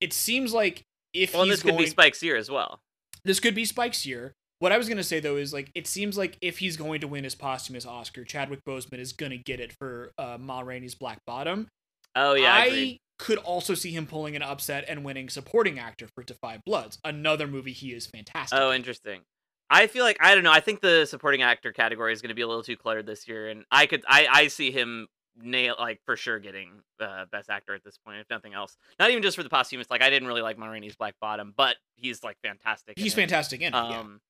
it 0.02 0.12
seems 0.14 0.54
like 0.54 0.82
if 1.14 1.34
well 1.34 1.46
this 1.46 1.62
could 1.62 1.70
going, 1.72 1.84
be 1.86 1.90
Spike's 1.90 2.22
year 2.22 2.36
as 2.36 2.52
well. 2.52 2.80
this 3.24 3.40
could 3.40 3.56
be 3.56 3.66
Spike's 3.66 4.06
year. 4.06 4.34
What 4.60 4.72
I 4.72 4.78
was 4.78 4.90
gonna 4.90 5.04
say 5.04 5.20
though 5.20 5.38
is 5.38 5.54
like 5.54 5.72
it 5.74 5.88
seems 5.88 6.18
like 6.18 6.38
if 6.42 6.58
he's 6.60 6.76
going 6.78 7.02
to 7.02 7.08
win 7.08 7.24
his 7.24 7.36
posthumous 7.36 7.86
Oscar, 7.86 8.24
Chadwick 8.26 8.64
Boseman 8.66 9.00
is 9.00 9.14
gonna 9.14 9.38
get 9.38 9.60
it 9.60 9.72
for 9.74 10.12
uh, 10.18 10.38
Ma 10.40 10.60
Rainey's 10.62 10.96
Black 10.96 11.20
Bottom. 11.26 11.68
Oh 12.16 12.34
yeah, 12.34 12.54
I, 12.54 12.66
agreed. 12.66 13.00
could 13.18 13.38
also 13.38 13.74
see 13.74 13.92
him 13.92 14.06
pulling 14.06 14.36
an 14.36 14.42
upset 14.42 14.86
and 14.88 15.06
winning 15.06 15.30
supporting 15.30 15.80
actor 15.80 16.08
for 16.14 16.24
Da 16.24 16.34
Five 16.42 16.62
Bloods, 16.66 17.00
another 17.06 17.48
movie 17.48 17.72
he 17.72 17.94
is 17.94 18.08
fantastic. 18.08 18.60
Oh, 18.60 18.74
interesting. 18.74 19.22
I 19.70 19.88
feel 19.88 20.04
like 20.04 20.18
I 20.20 20.34
don't 20.36 20.44
know. 20.44 20.52
I 20.52 20.60
think 20.60 20.82
the 20.82 21.06
supporting 21.06 21.42
actor 21.42 21.72
category 21.72 22.12
is 22.12 22.22
going 22.22 22.30
to 22.30 22.36
be 22.36 22.42
a 22.42 22.48
little 22.48 22.64
too 22.64 22.76
cluttered 22.76 23.06
this 23.06 23.28
year, 23.28 23.48
and 23.50 23.64
I 23.72 23.86
could 23.86 24.04
I 24.08 24.28
I 24.30 24.48
see 24.48 24.72
him 24.72 25.08
nail 25.42 25.76
like 25.80 26.02
for 26.06 26.18
sure 26.18 26.40
getting 26.40 26.82
uh, 27.00 27.26
best 27.32 27.50
actor 27.50 27.74
at 27.76 27.84
this 27.84 27.98
point, 28.04 28.18
if 28.20 28.30
nothing 28.30 28.54
else. 28.54 28.76
Not 29.00 29.12
even 29.12 29.22
just 29.24 29.38
for 29.38 29.44
the 29.44 29.50
posthumous. 29.50 29.88
Like 29.90 30.02
I 30.02 30.10
didn't 30.10 30.28
really 30.28 30.42
like 30.42 30.58
Ma 30.58 30.66
Rainey's 30.66 30.96
Black 30.96 31.14
Bottom, 31.22 31.54
but 31.56 31.78
he's 31.96 32.24
like 32.24 32.38
fantastic. 32.44 32.98
in 32.98 33.04
He's 33.04 33.14
it. 33.14 33.18
fantastic 33.18 33.62
in 33.62 33.68
it. 33.68 33.76
Um, 33.76 33.92
yeah. 33.92 34.29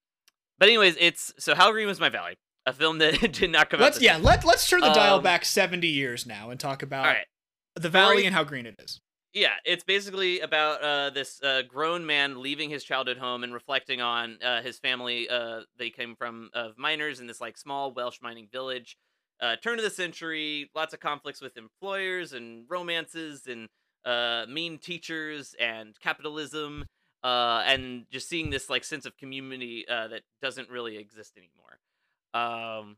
But 0.59 0.67
anyways, 0.67 0.95
it's 0.99 1.33
so 1.37 1.55
How 1.55 1.71
Green 1.71 1.87
was 1.87 1.99
my 1.99 2.09
valley, 2.09 2.37
a 2.65 2.73
film 2.73 2.99
that 2.99 3.19
did 3.31 3.49
not 3.49 3.69
come 3.69 3.79
out. 3.79 3.85
Let's 3.85 3.97
this 3.97 4.05
yeah, 4.05 4.15
year. 4.15 4.25
let 4.25 4.45
let's 4.45 4.69
turn 4.69 4.81
the 4.81 4.93
dial 4.93 5.17
Um, 5.17 5.23
back 5.23 5.45
70 5.45 5.87
years 5.87 6.25
now 6.25 6.49
and 6.49 6.59
talk 6.59 6.83
about 6.83 7.05
right. 7.05 7.25
the 7.75 7.89
valley 7.89 8.25
and 8.25 8.35
how 8.35 8.43
green 8.43 8.65
it 8.65 8.75
is. 8.79 9.01
Yeah, 9.33 9.53
it's 9.63 9.83
basically 9.83 10.39
about 10.39 10.81
uh, 10.81 11.11
this 11.11 11.41
uh, 11.43 11.61
grown 11.61 12.05
man 12.05 12.41
leaving 12.41 12.71
his 12.71 12.83
childhood 12.83 13.17
home 13.17 13.43
and 13.43 13.53
reflecting 13.53 14.01
on 14.01 14.39
uh, 14.43 14.63
his 14.63 14.79
family. 14.79 15.29
Uh, 15.29 15.61
they 15.77 15.91
came 15.91 16.15
from 16.15 16.49
of 16.53 16.77
miners 16.77 17.19
in 17.19 17.27
this 17.27 17.39
like 17.39 17.57
small 17.57 17.93
Welsh 17.93 18.17
mining 18.21 18.47
village. 18.51 18.97
Uh, 19.39 19.55
turn 19.55 19.77
of 19.77 19.85
the 19.85 19.91
century, 19.91 20.69
lots 20.75 20.93
of 20.93 20.99
conflicts 20.99 21.41
with 21.41 21.57
employers 21.57 22.33
and 22.33 22.65
romances 22.67 23.47
and 23.47 23.67
uh, 24.03 24.45
mean 24.49 24.79
teachers 24.79 25.55
and 25.59 25.95
capitalism, 26.01 26.85
uh, 27.23 27.63
and 27.65 28.05
just 28.09 28.29
seeing 28.29 28.49
this 28.49 28.69
like 28.69 28.83
sense 28.83 29.05
of 29.05 29.17
community 29.17 29.85
uh, 29.89 30.07
that 30.07 30.21
doesn't 30.41 30.69
really 30.69 30.97
exist 30.97 31.37
anymore. 31.37 31.79
Um, 32.33 32.97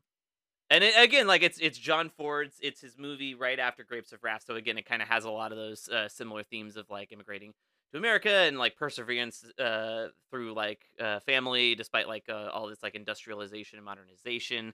and 0.70 0.84
it, 0.84 0.94
again, 0.98 1.28
like 1.28 1.44
it's 1.44 1.60
it's 1.60 1.78
John 1.78 2.10
Ford's. 2.10 2.56
It's 2.62 2.82
his 2.82 2.98
movie 2.98 3.36
right 3.36 3.60
after 3.60 3.84
Grapes 3.84 4.14
of 4.14 4.24
Wrath. 4.24 4.44
So 4.48 4.56
again, 4.56 4.78
it 4.78 4.86
kind 4.86 5.02
of 5.02 5.08
has 5.10 5.26
a 5.26 5.32
lot 5.32 5.52
of 5.52 5.58
those 5.58 5.90
uh, 5.90 6.08
similar 6.08 6.44
themes 6.44 6.78
of 6.78 6.90
like 6.90 7.12
immigrating 7.12 7.54
to 7.92 7.98
America 7.98 8.32
and 8.32 8.58
like 8.58 8.78
perseverance 8.78 9.44
uh, 9.60 10.08
through 10.30 10.54
like 10.54 10.80
uh, 11.00 11.20
family, 11.20 11.76
despite 11.76 12.08
like 12.08 12.26
uh, 12.30 12.50
all 12.54 12.68
this 12.68 12.82
like 12.84 12.96
industrialization 12.96 13.78
and 13.78 13.86
modernization. 13.86 14.74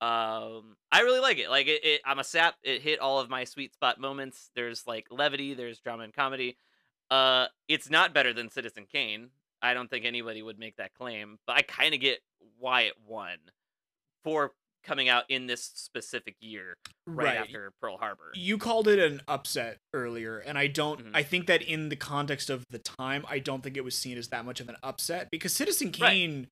Um, 0.00 0.76
I 0.90 1.00
really 1.00 1.20
like 1.20 1.38
it. 1.38 1.48
Like 1.48 1.66
it, 1.66 1.84
it, 1.84 2.00
I'm 2.04 2.18
a 2.18 2.24
sap. 2.24 2.56
It 2.62 2.82
hit 2.82 3.00
all 3.00 3.18
of 3.18 3.30
my 3.30 3.44
sweet 3.44 3.72
spot 3.72 4.00
moments. 4.00 4.50
There's 4.54 4.86
like 4.86 5.06
levity. 5.10 5.54
There's 5.54 5.80
drama 5.80 6.04
and 6.04 6.14
comedy. 6.14 6.56
Uh, 7.12 7.46
it's 7.68 7.90
not 7.90 8.14
better 8.14 8.32
than 8.32 8.50
Citizen 8.50 8.86
Kane. 8.90 9.28
I 9.60 9.74
don't 9.74 9.90
think 9.90 10.04
anybody 10.06 10.42
would 10.42 10.58
make 10.58 10.76
that 10.76 10.94
claim, 10.94 11.38
but 11.46 11.56
I 11.56 11.62
kind 11.62 11.94
of 11.94 12.00
get 12.00 12.20
why 12.58 12.82
it 12.82 12.94
won 13.06 13.36
for 14.24 14.52
coming 14.82 15.08
out 15.08 15.24
in 15.28 15.46
this 15.46 15.62
specific 15.74 16.34
year 16.40 16.74
right, 17.06 17.36
after 17.36 17.72
Pearl 17.80 17.98
Harbor. 17.98 18.32
You 18.34 18.56
called 18.58 18.88
it 18.88 18.98
an 18.98 19.20
upset 19.28 19.76
earlier, 19.92 20.38
and 20.38 20.56
I 20.58 20.66
don't. 20.68 21.04
Mhm. 21.04 21.10
I 21.14 21.22
think 21.22 21.46
that 21.46 21.62
in 21.62 21.90
the 21.90 21.96
context 21.96 22.48
of 22.50 22.64
the 22.70 22.78
time, 22.80 23.24
I 23.28 23.38
don't 23.38 23.62
think 23.62 23.76
it 23.76 23.84
was 23.84 23.96
seen 23.96 24.16
as 24.18 24.28
that 24.28 24.44
much 24.44 24.58
of 24.60 24.68
an 24.68 24.76
upset 24.82 25.28
because 25.30 25.54
Citizen 25.54 25.88
Right. 25.88 26.10
Kane, 26.10 26.48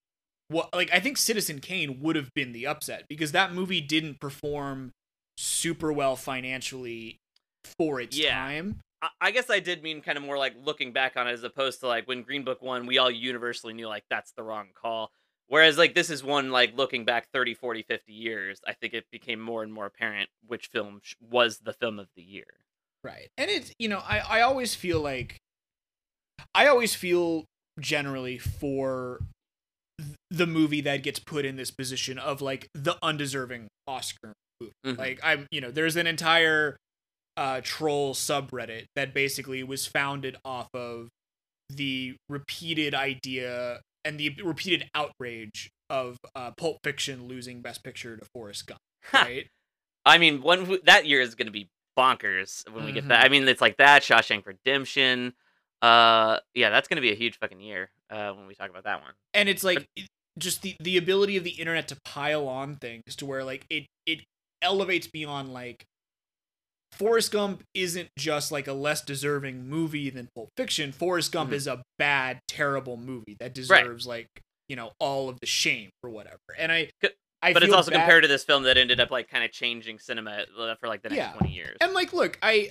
what 0.48 0.72
like 0.74 0.92
I 0.92 1.00
think 1.00 1.16
Citizen 1.16 1.60
Kane 1.60 2.00
would 2.00 2.16
have 2.16 2.32
been 2.34 2.52
the 2.52 2.66
upset 2.66 3.06
because 3.08 3.32
that 3.32 3.52
movie 3.52 3.80
didn't 3.80 4.20
perform 4.20 4.92
super 5.38 5.90
well 5.92 6.16
financially 6.16 7.16
for 7.78 8.00
its 8.00 8.16
Yeah. 8.16 8.34
time. 8.34 8.80
I, 9.20 9.30
guess 9.30 9.48
I 9.48 9.60
did 9.60 9.82
mean 9.82 10.02
kind 10.02 10.18
of 10.18 10.24
more 10.24 10.36
like 10.38 10.54
looking 10.64 10.92
back 10.92 11.16
on 11.16 11.26
it 11.26 11.32
as 11.32 11.42
opposed 11.42 11.80
to 11.80 11.86
like 11.86 12.06
when 12.06 12.22
Green 12.22 12.44
Book 12.44 12.60
won, 12.62 12.86
we 12.86 12.98
all 12.98 13.10
universally 13.10 13.72
knew 13.72 13.88
like 13.88 14.04
that's 14.10 14.32
the 14.32 14.42
wrong 14.42 14.68
call. 14.74 15.10
Whereas 15.48 15.78
like 15.78 15.94
this 15.94 16.10
is 16.10 16.22
one 16.22 16.50
like 16.50 16.76
looking 16.76 17.04
back 17.04 17.28
30, 17.32 17.54
40, 17.54 17.82
50 17.82 18.12
years, 18.12 18.60
I 18.66 18.74
think 18.74 18.94
it 18.94 19.06
became 19.10 19.40
more 19.40 19.62
and 19.62 19.72
more 19.72 19.86
apparent 19.86 20.28
which 20.46 20.68
film 20.68 21.00
was 21.20 21.58
the 21.58 21.72
film 21.72 21.98
of 21.98 22.08
the 22.14 22.22
year. 22.22 22.46
Right. 23.02 23.30
And 23.38 23.50
it's, 23.50 23.72
you 23.78 23.88
know, 23.88 24.02
I, 24.06 24.18
I 24.18 24.40
always 24.42 24.74
feel 24.74 25.00
like, 25.00 25.38
I 26.54 26.66
always 26.66 26.94
feel 26.94 27.44
generally 27.78 28.38
for 28.38 29.20
the 30.30 30.46
movie 30.46 30.80
that 30.82 31.02
gets 31.02 31.18
put 31.18 31.44
in 31.44 31.56
this 31.56 31.70
position 31.70 32.18
of 32.18 32.40
like 32.40 32.68
the 32.74 32.96
undeserving 33.02 33.68
Oscar 33.86 34.34
movie. 34.60 34.72
Mhm. 34.86 34.98
Like, 34.98 35.20
I'm, 35.22 35.46
you 35.50 35.60
know, 35.60 35.70
there's 35.70 35.96
an 35.96 36.06
entire 36.06 36.76
uh, 37.36 37.60
troll 37.62 38.14
subreddit 38.14 38.86
that 38.96 39.14
basically 39.14 39.62
was 39.62 39.86
founded 39.86 40.36
off 40.44 40.68
of 40.74 41.08
the 41.68 42.16
repeated 42.28 42.94
idea 42.94 43.80
and 44.04 44.18
the 44.18 44.34
repeated 44.42 44.88
outrage 44.94 45.70
of 45.88 46.16
uh, 46.34 46.50
Pulp 46.56 46.78
Fiction 46.82 47.26
losing 47.28 47.60
Best 47.60 47.82
Picture 47.82 48.16
to 48.16 48.24
Forrest 48.34 48.66
Gump. 48.66 48.80
Right. 49.12 49.46
I 50.04 50.18
mean, 50.18 50.42
one 50.42 50.78
that 50.84 51.06
year 51.06 51.20
is 51.20 51.34
going 51.34 51.46
to 51.46 51.52
be 51.52 51.68
bonkers 51.98 52.68
when 52.70 52.84
we 52.84 52.92
get 52.92 53.08
that. 53.08 53.24
I 53.24 53.28
mean, 53.28 53.46
it's 53.46 53.60
like 53.60 53.76
that 53.76 54.02
Shawshank 54.02 54.46
Redemption. 54.46 55.34
Uh, 55.82 56.38
yeah, 56.54 56.70
that's 56.70 56.88
going 56.88 56.96
to 56.96 57.02
be 57.02 57.12
a 57.12 57.14
huge 57.14 57.38
fucking 57.38 57.60
year. 57.60 57.90
Uh, 58.10 58.32
when 58.32 58.46
we 58.46 58.54
talk 58.54 58.70
about 58.70 58.84
that 58.84 59.00
one. 59.02 59.12
and 59.34 59.48
it's 59.48 59.62
like 59.62 59.88
just 60.38 60.62
the 60.62 60.74
the 60.80 60.96
ability 60.96 61.36
of 61.36 61.44
the 61.44 61.50
internet 61.50 61.86
to 61.88 61.96
pile 62.04 62.48
on 62.48 62.76
things 62.76 63.14
to 63.16 63.24
where 63.24 63.44
like 63.44 63.64
it 63.70 63.86
it 64.04 64.20
elevates 64.62 65.06
beyond 65.06 65.52
like 65.52 65.84
Forrest 66.92 67.32
Gump 67.32 67.62
isn't 67.74 68.08
just 68.18 68.52
like 68.52 68.66
a 68.66 68.72
less 68.72 69.00
deserving 69.02 69.68
movie 69.68 70.10
than 70.10 70.28
Pulp 70.34 70.50
Fiction. 70.56 70.92
Forrest 70.92 71.32
Gump 71.32 71.50
Mhm. 71.50 71.54
is 71.54 71.66
a 71.66 71.82
bad, 71.98 72.40
terrible 72.48 72.96
movie 72.96 73.36
that 73.40 73.54
deserves 73.54 74.06
like 74.06 74.26
you 74.68 74.76
know 74.76 74.92
all 75.00 75.28
of 75.28 75.38
the 75.40 75.46
shame 75.46 75.90
or 76.02 76.10
whatever. 76.10 76.38
And 76.58 76.70
I, 76.70 76.90
I 77.42 77.52
but 77.52 77.62
it's 77.62 77.72
also 77.72 77.90
bad- 77.90 77.98
compared 78.00 78.22
to 78.24 78.28
this 78.28 78.44
film 78.44 78.64
that 78.64 78.76
ended 78.76 79.00
up 79.00 79.10
like 79.10 79.28
kind 79.28 79.44
of 79.44 79.50
changing 79.50 79.98
cinema 79.98 80.44
uh, 80.58 80.74
for 80.78 80.88
like 80.88 81.02
the 81.02 81.08
next 81.10 81.16
Yeah. 81.18 81.32
20 81.32 81.52
years. 81.54 81.76
And 81.80 81.92
like, 81.94 82.12
look, 82.12 82.38
I, 82.42 82.70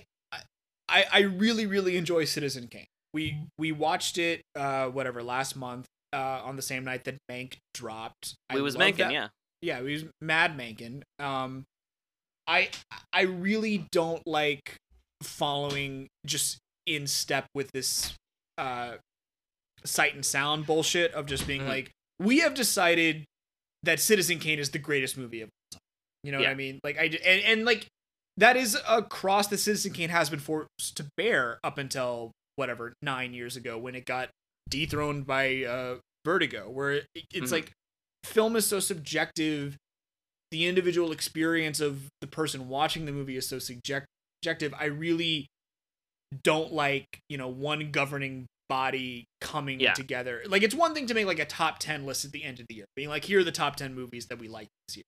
I, 0.87 1.05
I 1.11 1.19
really, 1.21 1.65
really 1.65 1.97
enjoy 1.97 2.25
Citizen 2.25 2.67
Kane. 2.67 2.87
We 3.13 3.37
we 3.57 3.71
watched 3.71 4.17
it, 4.17 4.41
uh, 4.55 4.87
whatever, 4.89 5.23
last 5.23 5.55
month, 5.55 5.87
uh, 6.13 6.17
on 6.43 6.55
the 6.55 6.61
same 6.61 6.83
night 6.83 7.03
that 7.05 7.17
Mank 7.29 7.57
dropped. 7.73 8.35
I 8.49 8.55
we 8.55 8.61
was 8.61 8.75
love 8.75 8.79
Mencken, 8.79 9.07
that- 9.07 9.13
yeah. 9.13 9.27
yeah, 9.61 9.81
we 9.81 9.93
was 9.93 10.03
Mad 10.21 10.55
Mankin. 10.57 11.01
Um, 11.19 11.65
I 12.49 12.69
I 13.13 13.21
really 13.21 13.85
don't 13.91 14.25
like 14.27 14.75
following 15.23 16.07
just 16.25 16.57
in 16.85 17.07
step 17.07 17.45
with 17.53 17.71
this 17.71 18.13
uh 18.57 18.95
sight 19.85 20.15
and 20.15 20.25
sound 20.25 20.65
bullshit 20.65 21.13
of 21.13 21.25
just 21.25 21.45
being 21.47 21.61
Mhm. 21.61 21.67
like 21.67 21.91
we 22.19 22.39
have 22.39 22.53
decided 22.53 23.23
that 23.83 23.99
Citizen 23.99 24.39
Kane 24.39 24.59
is 24.59 24.71
the 24.71 24.79
greatest 24.79 25.17
movie 25.17 25.41
of 25.41 25.47
all 25.49 25.77
time. 25.77 25.81
You 26.23 26.31
know 26.33 26.39
what 26.39 26.49
I 26.49 26.53
mean? 26.55 26.79
Like 26.83 26.97
I 26.97 27.03
and, 27.05 27.41
and 27.43 27.65
like 27.65 27.87
that 28.37 28.57
is 28.57 28.77
a 28.87 29.03
cross 29.03 29.47
that 29.47 29.59
Citizen 29.59 29.93
Kane 29.93 30.09
has 30.09 30.29
been 30.29 30.39
forced 30.39 30.67
to 30.95 31.05
bear 31.15 31.59
up 31.63 31.77
until 31.77 32.31
whatever 32.55 32.93
nine 33.01 33.33
years 33.33 33.55
ago 33.55 33.77
when 33.77 33.95
it 33.95 34.05
got 34.05 34.29
dethroned 34.69 35.25
by 35.27 35.63
uh 35.63 35.97
Vertigo, 36.25 36.69
where 36.69 36.91
it, 36.93 37.05
it's 37.31 37.49
Mhm. 37.49 37.51
like 37.51 37.71
film 38.25 38.55
is 38.57 38.65
so 38.67 38.79
subjective 38.81 39.77
the 40.51 40.65
individual 40.67 41.11
experience 41.11 41.79
of 41.79 42.07
the 42.21 42.27
person 42.27 42.67
watching 42.69 43.05
the 43.05 43.11
movie 43.11 43.37
is 43.37 43.47
so 43.47 43.59
subjective 43.59 44.73
i 44.79 44.85
really 44.85 45.47
don't 46.43 46.71
like 46.73 47.05
you 47.29 47.37
know 47.37 47.47
one 47.47 47.91
governing 47.91 48.45
body 48.67 49.25
coming 49.41 49.79
Yeah. 49.79 49.93
together 49.93 50.43
like 50.47 50.61
it's 50.61 50.75
one 50.75 50.93
thing 50.93 51.07
to 51.07 51.13
make 51.15 51.25
like 51.25 51.39
a 51.39 51.45
top 51.45 51.79
10 51.79 52.05
list 52.05 52.23
at 52.23 52.31
the 52.31 52.43
end 52.43 52.59
of 52.59 52.67
the 52.69 52.75
year 52.75 52.85
being 52.95 53.09
like 53.09 53.25
here 53.25 53.39
are 53.39 53.43
the 53.43 53.51
top 53.51 53.75
10 53.75 53.95
movies 53.95 54.27
that 54.27 54.37
we 54.39 54.47
like 54.47 54.67
this 54.87 54.97
year 54.97 55.03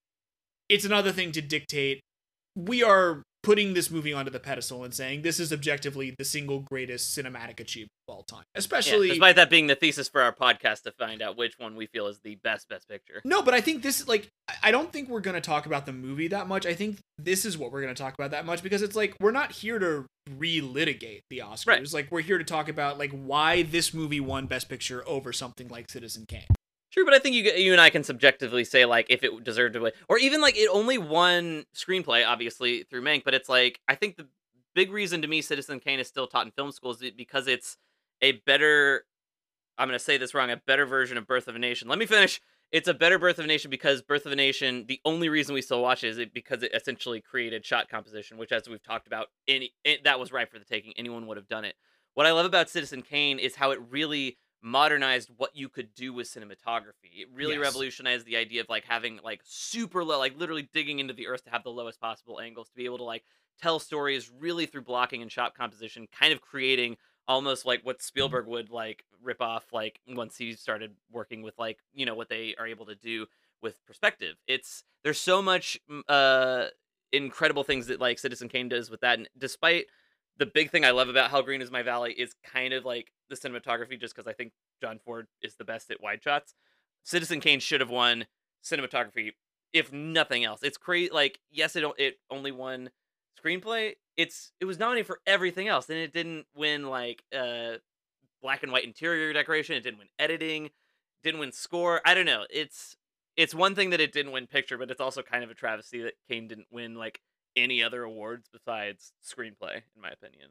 it's 0.67 0.83
another 0.85 1.11
thing 1.11 1.31
to 1.31 1.41
dictate 1.41 2.01
we 2.55 2.83
are 2.83 3.21
putting 3.43 3.73
this 3.73 3.89
movie 3.89 4.13
onto 4.13 4.29
the 4.31 4.39
pedestal 4.39 4.83
and 4.83 4.93
saying 4.93 5.21
this 5.23 5.39
is 5.39 5.51
objectively 5.51 6.13
the 6.17 6.25
single 6.25 6.59
greatest 6.59 7.17
cinematic 7.17 7.59
achievement 7.59 7.89
of 8.07 8.15
all 8.15 8.23
time 8.23 8.43
Yeah, 8.53 8.59
especially 8.59 9.09
despite 9.09 9.35
that 9.37 9.49
being 9.49 9.67
the 9.67 9.75
thesis 9.75 10.09
for 10.09 10.21
our 10.21 10.33
podcast 10.33 10.83
to 10.83 10.91
find 10.91 11.21
out 11.21 11.37
which 11.37 11.53
one 11.57 11.75
we 11.75 11.87
feel 11.87 12.07
is 12.07 12.19
the 12.23 12.35
best 12.43 12.69
best 12.69 12.87
picture. 12.87 13.21
No, 13.25 13.41
but 13.41 13.53
I 13.53 13.61
think 13.61 13.83
this 13.83 14.07
like 14.07 14.29
I- 14.63 14.71
don't 14.71 14.91
think 14.93 15.09
we're 15.09 15.21
gonna 15.21 15.41
talk 15.41 15.65
about 15.65 15.85
the 15.85 15.93
movie 15.93 16.27
that 16.29 16.47
much. 16.47 16.65
I 16.65 16.73
think 16.73 16.99
this 17.17 17.45
is 17.45 17.57
what 17.57 17.71
we're 17.71 17.81
gonna 17.81 17.93
talk 17.95 18.13
about 18.13 18.31
that 18.31 18.45
much 18.45 18.63
because 18.63 18.81
it's 18.81 18.95
like 18.95 19.15
we're 19.19 19.31
not 19.31 19.51
here 19.51 19.79
to 19.79 20.05
relitigate 20.29 21.21
the 21.29 21.39
Oscars. 21.39 21.67
Right. 21.67 21.93
Like 21.93 22.11
we're 22.11 22.21
here 22.21 22.37
to 22.37 22.43
talk 22.43 22.69
about 22.69 22.97
like 22.99 23.11
why 23.11 23.63
this 23.63 23.93
movie 23.93 24.19
won 24.19 24.45
Best 24.45 24.69
Picture 24.69 25.03
over 25.07 25.33
something 25.33 25.67
like 25.67 25.89
Citizen 25.89 26.25
Kane. 26.27 26.45
True, 26.91 27.05
but 27.05 27.13
I 27.13 27.19
think 27.19 27.35
you 27.35 27.43
you 27.43 27.71
and 27.71 27.79
I 27.79 27.89
can 27.89 28.03
subjectively 28.03 28.65
say 28.65 28.85
like 28.85 29.07
if 29.09 29.23
it 29.23 29.43
deserved 29.43 29.75
to 29.75 29.79
win, 29.79 29.91
or 30.09 30.17
even 30.17 30.41
like 30.41 30.57
it 30.57 30.69
only 30.71 30.97
won 30.97 31.65
screenplay, 31.73 32.27
obviously 32.27 32.83
through 32.83 33.01
Mank. 33.01 33.23
But 33.23 33.33
it's 33.33 33.47
like 33.47 33.79
I 33.87 33.95
think 33.95 34.17
the 34.17 34.27
big 34.75 34.91
reason 34.91 35.21
to 35.21 35.27
me 35.27 35.41
Citizen 35.41 35.79
Kane 35.79 35.99
is 35.99 36.07
still 36.07 36.27
taught 36.27 36.45
in 36.45 36.51
film 36.51 36.71
schools 36.71 37.01
is 37.01 37.11
because 37.11 37.47
it's 37.47 37.77
a 38.21 38.33
better. 38.33 39.05
I'm 39.77 39.87
gonna 39.87 39.99
say 39.99 40.17
this 40.17 40.33
wrong. 40.33 40.51
A 40.51 40.57
better 40.57 40.85
version 40.85 41.17
of 41.17 41.25
Birth 41.25 41.47
of 41.47 41.55
a 41.55 41.59
Nation. 41.59 41.87
Let 41.87 41.97
me 41.97 42.05
finish. 42.05 42.41
It's 42.73 42.87
a 42.89 42.93
better 42.93 43.17
Birth 43.17 43.39
of 43.39 43.45
a 43.45 43.47
Nation 43.47 43.71
because 43.71 44.01
Birth 44.01 44.25
of 44.25 44.33
a 44.33 44.35
Nation. 44.35 44.85
The 44.87 44.99
only 45.05 45.29
reason 45.29 45.53
we 45.53 45.61
still 45.61 45.81
watch 45.81 46.03
it 46.03 46.17
is 46.17 46.27
because 46.33 46.61
it 46.61 46.73
essentially 46.73 47.21
created 47.21 47.65
shot 47.65 47.89
composition, 47.89 48.37
which, 48.37 48.51
as 48.51 48.67
we've 48.67 48.83
talked 48.83 49.07
about, 49.07 49.27
any 49.47 49.71
it, 49.85 50.03
that 50.03 50.19
was 50.19 50.33
right 50.33 50.49
for 50.49 50.59
the 50.59 50.65
taking. 50.65 50.91
Anyone 50.97 51.25
would 51.27 51.37
have 51.37 51.47
done 51.47 51.63
it. 51.63 51.75
What 52.15 52.25
I 52.25 52.33
love 52.33 52.45
about 52.45 52.69
Citizen 52.69 53.01
Kane 53.01 53.39
is 53.39 53.55
how 53.55 53.71
it 53.71 53.79
really 53.89 54.37
modernized 54.61 55.29
what 55.37 55.55
you 55.55 55.69
could 55.69 55.93
do 55.93 56.13
with 56.13 56.27
cinematography. 56.27 57.19
It 57.21 57.29
really 57.33 57.57
Yes. 57.57 57.57
revolutionized 57.57 58.25
the 58.25 58.37
idea 58.37 58.61
of 58.61 58.69
like 58.69 58.85
having 58.85 59.19
like 59.23 59.41
super 59.43 60.03
low, 60.03 60.19
like 60.19 60.37
literally 60.37 60.69
digging 60.73 60.99
into 60.99 61.13
the 61.13 61.27
earth 61.27 61.43
to 61.45 61.49
have 61.51 61.63
the 61.63 61.71
lowest 61.71 61.99
possible 61.99 62.39
angles 62.39 62.69
to 62.69 62.75
be 62.75 62.85
able 62.85 62.99
to 62.99 63.03
like 63.03 63.23
tell 63.59 63.79
stories 63.79 64.29
really 64.31 64.65
through 64.65 64.81
blocking 64.83 65.21
and 65.21 65.31
shot 65.31 65.55
composition, 65.55 66.07
kind 66.11 66.33
of 66.33 66.41
creating 66.41 66.97
almost 67.27 67.65
like 67.65 67.81
what 67.85 68.01
Spielberg 68.01 68.47
would 68.47 68.69
like 68.69 69.03
rip 69.21 69.41
off 69.41 69.71
like 69.71 69.99
once 70.07 70.37
he 70.37 70.53
started 70.53 70.95
working 71.11 71.41
with 71.41 71.57
like, 71.57 71.79
you 71.93 72.05
know, 72.05 72.15
what 72.15 72.29
they 72.29 72.55
are 72.55 72.67
able 72.67 72.85
to 72.87 72.95
do 72.95 73.27
with 73.61 73.83
perspective. 73.85 74.35
It's 74.47 74.83
there's 75.03 75.19
so 75.19 75.41
much 75.41 75.79
mm, 75.89 76.01
uh 76.07 76.67
incredible 77.11 77.63
things 77.63 77.87
that 77.87 77.99
like 77.99 78.19
Citizen 78.19 78.47
Kane 78.49 78.69
does 78.69 78.89
with 78.89 79.01
that. 79.01 79.19
And 79.19 79.29
despite 79.37 79.87
the 80.41 80.47
big 80.47 80.71
thing 80.71 80.83
I 80.83 80.89
love 80.89 81.07
about 81.07 81.29
How 81.29 81.43
Green 81.43 81.61
Is 81.61 81.69
My 81.69 81.83
Valley 81.83 82.13
is 82.13 82.33
kind 82.43 82.73
of 82.73 82.83
like 82.83 83.11
the 83.29 83.35
cinematography, 83.35 84.01
just 84.01 84.15
because 84.15 84.27
I 84.27 84.33
think 84.33 84.53
John 84.81 84.99
Ford 85.05 85.27
is 85.43 85.53
the 85.53 85.63
best 85.63 85.91
at 85.91 86.01
wide 86.01 86.23
shots. 86.23 86.55
Citizen 87.03 87.39
Kane 87.39 87.59
should 87.59 87.79
have 87.79 87.91
won 87.91 88.25
cinematography, 88.63 89.33
if 89.71 89.93
nothing 89.93 90.43
else. 90.43 90.63
It's 90.63 90.79
crazy. 90.79 91.11
Like, 91.13 91.39
yes, 91.51 91.75
it 91.75 91.85
it 91.99 92.15
only 92.31 92.51
won 92.51 92.89
screenplay. 93.39 93.93
It's 94.17 94.51
it 94.59 94.65
was 94.65 94.79
nominated 94.79 95.05
for 95.05 95.19
everything 95.27 95.67
else, 95.67 95.89
and 95.89 95.99
it 95.99 96.11
didn't 96.11 96.47
win 96.55 96.89
like 96.89 97.23
uh 97.31 97.73
black 98.41 98.63
and 98.63 98.71
white 98.71 98.83
interior 98.83 99.31
decoration. 99.33 99.75
It 99.75 99.83
didn't 99.83 99.99
win 99.99 100.09
editing. 100.17 100.71
Didn't 101.23 101.39
win 101.39 101.51
score. 101.51 102.01
I 102.03 102.15
don't 102.15 102.25
know. 102.25 102.45
It's 102.49 102.97
it's 103.37 103.53
one 103.53 103.75
thing 103.75 103.91
that 103.91 104.01
it 104.01 104.11
didn't 104.11 104.31
win 104.31 104.47
picture, 104.47 104.79
but 104.79 104.89
it's 104.89 105.01
also 105.01 105.21
kind 105.21 105.43
of 105.43 105.51
a 105.51 105.53
travesty 105.53 106.01
that 106.01 106.13
Kane 106.27 106.47
didn't 106.47 106.67
win 106.71 106.95
like 106.95 107.21
any 107.55 107.83
other 107.83 108.03
awards 108.03 108.47
besides 108.51 109.11
screenplay, 109.23 109.75
in 109.95 110.01
my 110.01 110.09
opinion. 110.09 110.49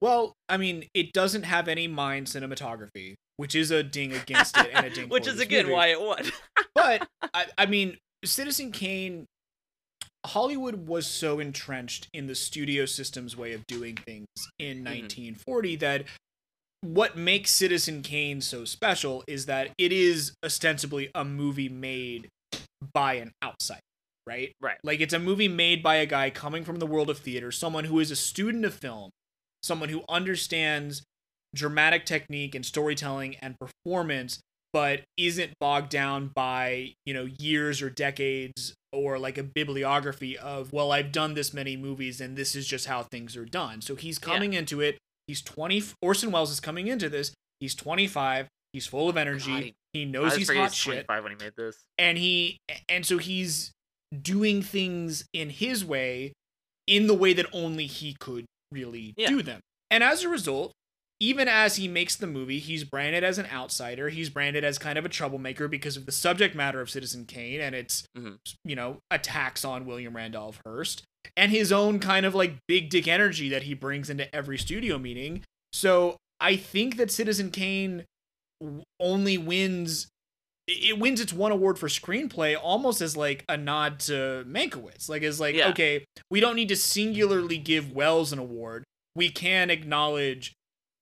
Well, 0.00 0.34
I 0.48 0.56
mean, 0.56 0.84
it 0.94 1.12
doesn't 1.12 1.42
have 1.42 1.68
any 1.68 1.86
mind 1.86 2.26
cinematography, 2.26 3.14
which 3.36 3.54
is 3.54 3.70
a 3.70 3.82
ding 3.82 4.12
against 4.14 4.56
it 4.56 4.70
and 4.72 4.86
a 4.86 4.90
ding. 4.94 5.08
which 5.08 5.26
is 5.26 5.38
again 5.40 5.64
movie. 5.66 5.74
why 5.74 5.86
it 5.88 6.00
won. 6.00 6.24
but 6.74 7.06
I, 7.34 7.46
I 7.58 7.66
mean, 7.66 7.98
Citizen 8.24 8.72
Kane, 8.72 9.26
Hollywood 10.26 10.86
was 10.86 11.06
so 11.06 11.38
entrenched 11.40 12.08
in 12.12 12.26
the 12.26 12.34
studio 12.34 12.86
system's 12.86 13.36
way 13.36 13.52
of 13.52 13.66
doing 13.66 13.96
things 13.96 14.26
in 14.58 14.78
Mm-hmm. 14.78 14.84
1940 14.84 15.76
that 15.76 16.04
what 16.82 17.16
makes 17.16 17.50
Citizen 17.50 18.00
Kane 18.02 18.40
so 18.40 18.64
special 18.64 19.22
is 19.26 19.44
that 19.46 19.70
it 19.76 19.92
is 19.92 20.32
ostensibly 20.42 21.10
a 21.14 21.24
movie 21.26 21.68
made 21.68 22.28
by 22.94 23.14
an 23.14 23.32
outsider, 23.44 23.80
right? 24.30 24.52
Right. 24.60 24.78
Like 24.84 25.00
it's 25.00 25.12
a 25.14 25.18
movie 25.18 25.48
made 25.48 25.82
by 25.82 25.96
a 25.96 26.06
guy 26.06 26.30
coming 26.30 26.64
from 26.64 26.76
the 26.78 26.86
world 26.86 27.10
of 27.10 27.18
theater, 27.18 27.50
someone 27.52 27.84
who 27.84 27.98
is 28.00 28.10
a 28.10 28.16
student 28.16 28.64
of 28.64 28.74
film, 28.74 29.10
someone 29.62 29.88
who 29.90 30.02
understands 30.08 31.02
dramatic 31.54 32.06
technique 32.06 32.54
and 32.54 32.64
storytelling 32.64 33.36
and 33.42 33.56
performance 33.58 34.38
but 34.72 35.00
isn't 35.16 35.50
bogged 35.58 35.88
down 35.90 36.30
by 36.32 36.94
you 37.04 37.12
know 37.12 37.24
years 37.40 37.82
or 37.82 37.90
decades 37.90 38.72
or 38.92 39.18
like 39.18 39.36
a 39.36 39.42
bibliography 39.42 40.38
of 40.38 40.72
well 40.72 40.92
i've 40.92 41.10
done 41.10 41.34
this 41.34 41.52
many 41.52 41.76
movies 41.76 42.20
and 42.20 42.36
this 42.36 42.54
is 42.54 42.68
just 42.68 42.86
how 42.86 43.02
things 43.02 43.36
are 43.36 43.44
done. 43.44 43.80
So 43.80 43.96
he's 43.96 44.18
coming 44.18 44.52
into 44.52 44.80
it. 44.80 44.96
He's 45.26 45.42
20 45.42 45.82
orson 46.00 46.30
welles 46.30 46.52
is 46.52 46.60
coming 46.60 46.86
into 46.86 47.08
this. 47.08 47.32
He's 47.58 47.74
25 47.74 48.46
he's 48.72 48.86
full 48.86 49.08
of 49.08 49.16
energy. 49.16 49.50
God, 49.52 49.62
he- 49.64 49.74
he 49.92 50.04
knows 50.04 50.36
he's 50.36 50.48
he 50.48 50.56
hot 50.56 50.72
shit. 50.72 51.04
25 51.06 51.22
when 51.24 51.32
he 51.36 51.44
made 51.44 51.52
this. 51.56 51.76
and 51.98 52.16
he 52.16 52.58
and 52.88 53.04
so 53.04 53.18
he's 53.18 53.72
doing 54.22 54.62
things 54.62 55.24
in 55.32 55.50
his 55.50 55.84
way 55.84 56.32
in 56.86 57.06
the 57.06 57.14
way 57.14 57.32
that 57.32 57.46
only 57.52 57.86
he 57.86 58.14
could 58.18 58.44
really 58.72 59.14
Yeah. 59.16 59.28
do 59.28 59.42
them 59.42 59.60
and 59.90 60.02
as 60.02 60.22
a 60.24 60.28
result 60.28 60.72
even 61.22 61.48
as 61.48 61.76
he 61.76 61.86
makes 61.86 62.16
the 62.16 62.26
movie 62.26 62.58
he's 62.58 62.82
branded 62.84 63.22
as 63.22 63.38
an 63.38 63.46
outsider 63.46 64.08
he's 64.08 64.30
branded 64.30 64.64
as 64.64 64.78
kind 64.78 64.98
of 64.98 65.04
a 65.04 65.08
troublemaker 65.08 65.68
because 65.68 65.96
of 65.96 66.06
the 66.06 66.12
subject 66.12 66.54
matter 66.54 66.80
of 66.80 66.88
citizen 66.90 67.24
kane 67.26 67.60
and 67.60 67.74
its 67.74 68.04
Mhm. 68.16 68.38
you 68.64 68.74
know 68.74 68.98
attacks 69.10 69.64
on 69.64 69.86
william 69.86 70.16
randolph 70.16 70.60
hearst 70.64 71.02
and 71.36 71.52
his 71.52 71.70
own 71.70 71.98
kind 72.00 72.24
of 72.26 72.34
like 72.34 72.56
big 72.66 72.88
dick 72.90 73.06
energy 73.06 73.48
that 73.50 73.64
he 73.64 73.74
brings 73.74 74.08
into 74.10 74.32
every 74.34 74.56
studio 74.58 74.98
meeting 74.98 75.42
so 75.72 76.16
i 76.40 76.56
think 76.56 76.96
that 76.96 77.10
citizen 77.10 77.50
kane 77.50 78.04
only 78.98 79.38
wins 79.38 80.08
it 80.72 80.98
wins 80.98 81.20
its 81.20 81.32
one 81.32 81.52
award 81.52 81.78
for 81.78 81.88
screenplay 81.88 82.56
almost 82.60 83.00
as 83.00 83.16
like 83.16 83.44
a 83.48 83.56
nod 83.56 83.98
to 84.00 84.44
Mankiewicz. 84.46 85.08
Like 85.08 85.22
as 85.22 85.40
like, 85.40 85.54
Yeah. 85.54 85.68
okay, 85.70 86.04
we 86.30 86.40
don't 86.40 86.56
need 86.56 86.68
to 86.68 86.76
singularly 86.76 87.58
give 87.58 87.92
Welles 87.92 88.32
an 88.32 88.38
award. 88.38 88.84
We 89.16 89.28
can 89.30 89.70
acknowledge 89.70 90.52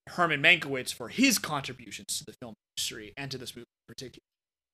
Herman 0.09 0.40
Mankiewicz 0.42 0.92
for 0.94 1.09
his 1.09 1.38
contributions 1.38 2.18
to 2.18 2.24
the 2.24 2.33
film 2.40 2.54
industry 2.76 3.12
and 3.16 3.31
to 3.31 3.38
this 3.38 3.54
movie 3.54 3.66
in 3.88 3.92
particular. 3.94 4.22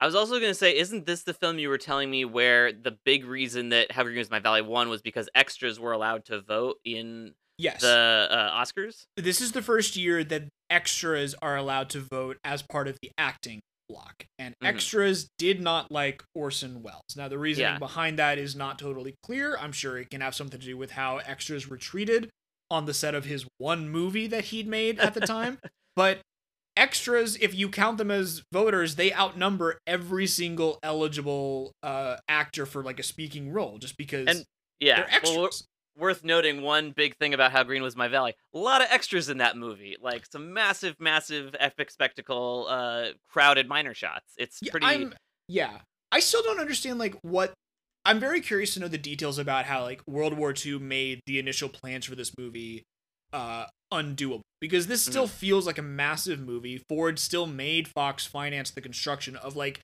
I 0.01 0.07
was 0.07 0.15
also 0.15 0.35
gonna 0.39 0.55
say, 0.55 0.77
isn't 0.77 1.07
this 1.07 1.23
the 1.23 1.35
film 1.35 1.59
you 1.59 1.69
were 1.69 1.79
telling 1.79 2.11
me 2.11 2.25
where 2.25 2.73
the 2.73 2.97
big 3.05 3.25
reason 3.25 3.71
that 3.71 3.93
How 3.93 4.03
Green 4.03 4.19
Is 4.19 4.31
My 4.31 4.39
Valley 4.41 4.61
won 4.63 4.89
was 4.89 5.03
because 5.03 5.29
extras 5.35 5.81
were 5.81 5.93
allowed 5.93 6.25
to 6.27 6.41
vote 6.41 6.77
in 6.85 7.33
Yes. 7.59 7.81
the 7.83 8.29
uh, 8.31 8.61
Oscars? 8.63 9.05
this 9.17 9.41
is 9.41 9.53
the 9.53 9.63
first 9.63 9.97
year 9.97 10.23
that 10.25 10.45
extras 10.71 11.35
are 11.41 11.57
allowed 11.57 11.89
to 11.91 12.01
vote 12.01 12.39
as 12.45 12.63
part 12.63 12.87
of 12.89 12.99
the 13.03 13.11
acting 13.17 13.61
block. 13.89 14.27
And 14.39 14.55
Mhm. 14.63 14.67
extras 14.69 15.29
did 15.39 15.61
not 15.61 15.91
like 15.91 16.23
Orson 16.35 16.83
Welles. 16.83 17.15
Now, 17.17 17.29
the 17.29 17.39
reasoning 17.39 17.73
Yeah. 17.75 17.79
behind 17.79 18.19
that 18.19 18.39
is 18.39 18.55
not 18.57 18.79
totally 18.79 19.15
clear. 19.23 19.57
I'm 19.59 19.73
sure 19.73 19.99
it 19.99 20.11
can 20.11 20.21
have 20.21 20.35
something 20.35 20.59
to 20.61 20.67
do 20.67 20.77
with 20.77 20.93
how 20.93 21.19
extras 21.19 21.69
were 21.69 21.77
treated 21.77 22.31
on 22.71 22.87
the 22.87 22.95
set 22.95 23.15
of 23.15 23.25
his 23.27 23.45
one 23.59 23.89
movie 23.89 24.27
that 24.27 24.47
he'd 24.47 24.67
made 24.67 24.99
at 24.99 25.15
the 25.15 25.21
time. 25.21 25.59
but 25.97 26.21
extras, 26.77 27.37
if 27.37 27.55
you 27.55 27.69
count 27.69 27.99
them 27.99 28.11
as 28.11 28.43
voters, 28.53 28.97
they 28.97 29.13
outnumber 29.13 29.79
every 29.87 30.27
single 30.27 30.79
eligible 30.83 31.73
uh, 31.83 32.17
actor 32.29 32.67
for 32.67 32.83
like 32.83 32.99
a 32.99 33.03
speaking 33.05 33.51
role 33.51 33.79
just 33.79 33.97
because 33.97 34.27
And 34.29 34.45
Yeah. 34.81 34.97
they're 35.03 35.15
extras. 35.15 35.37
Well, 35.37 35.51
worth 35.97 36.25
noting 36.25 36.63
one 36.63 36.93
big 36.93 37.17
thing 37.17 37.35
about 37.35 37.53
How 37.53 37.63
Green 37.63 37.83
Was 37.83 37.97
My 37.97 38.09
Valley. 38.09 38.35
A 38.55 38.59
lot 38.59 38.81
of 38.81 38.89
extras 38.91 39.29
in 39.29 39.39
that 39.39 39.57
movie. 39.57 39.97
Like 40.01 40.27
some 40.27 40.53
massive, 40.53 40.97
massive 40.99 41.55
epic 41.59 41.91
spectacle, 41.91 42.67
uh, 42.69 43.09
crowded 43.29 43.69
minor 43.69 43.95
shots. 43.95 44.33
It's 44.37 44.59
Yeah, 44.63 44.71
pretty. 44.71 44.87
I'm, 44.87 45.15
yeah. 45.49 45.79
I 46.13 46.21
still 46.21 46.43
don't 46.43 46.61
understand 46.61 46.99
like 46.99 47.15
what. 47.23 47.53
I'm 48.05 48.21
very 48.21 48.41
curious 48.41 48.75
to 48.75 48.81
know 48.81 48.89
the 48.89 48.99
details 48.99 49.39
about 49.39 49.65
how 49.65 49.83
like 49.83 50.03
World 50.07 50.37
War 50.37 50.53
II 50.55 50.79
made 50.79 51.21
the 51.27 51.39
initial 51.39 51.69
plans 51.69 52.05
for 52.05 52.15
this 52.15 52.33
movie 52.39 52.83
uh 53.33 53.67
undoable 53.93 54.41
because 54.61 54.87
this 54.87 55.03
still 55.03 55.27
feels 55.27 55.67
like 55.67 55.79
a 55.79 55.83
massive 55.83 56.41
movie. 56.41 56.83
Ford 56.89 57.19
still 57.19 57.47
made 57.47 57.89
Fox 57.89 58.27
finance 58.27 58.71
the 58.71 58.81
construction 58.81 59.37
of 59.37 59.57
like 59.57 59.81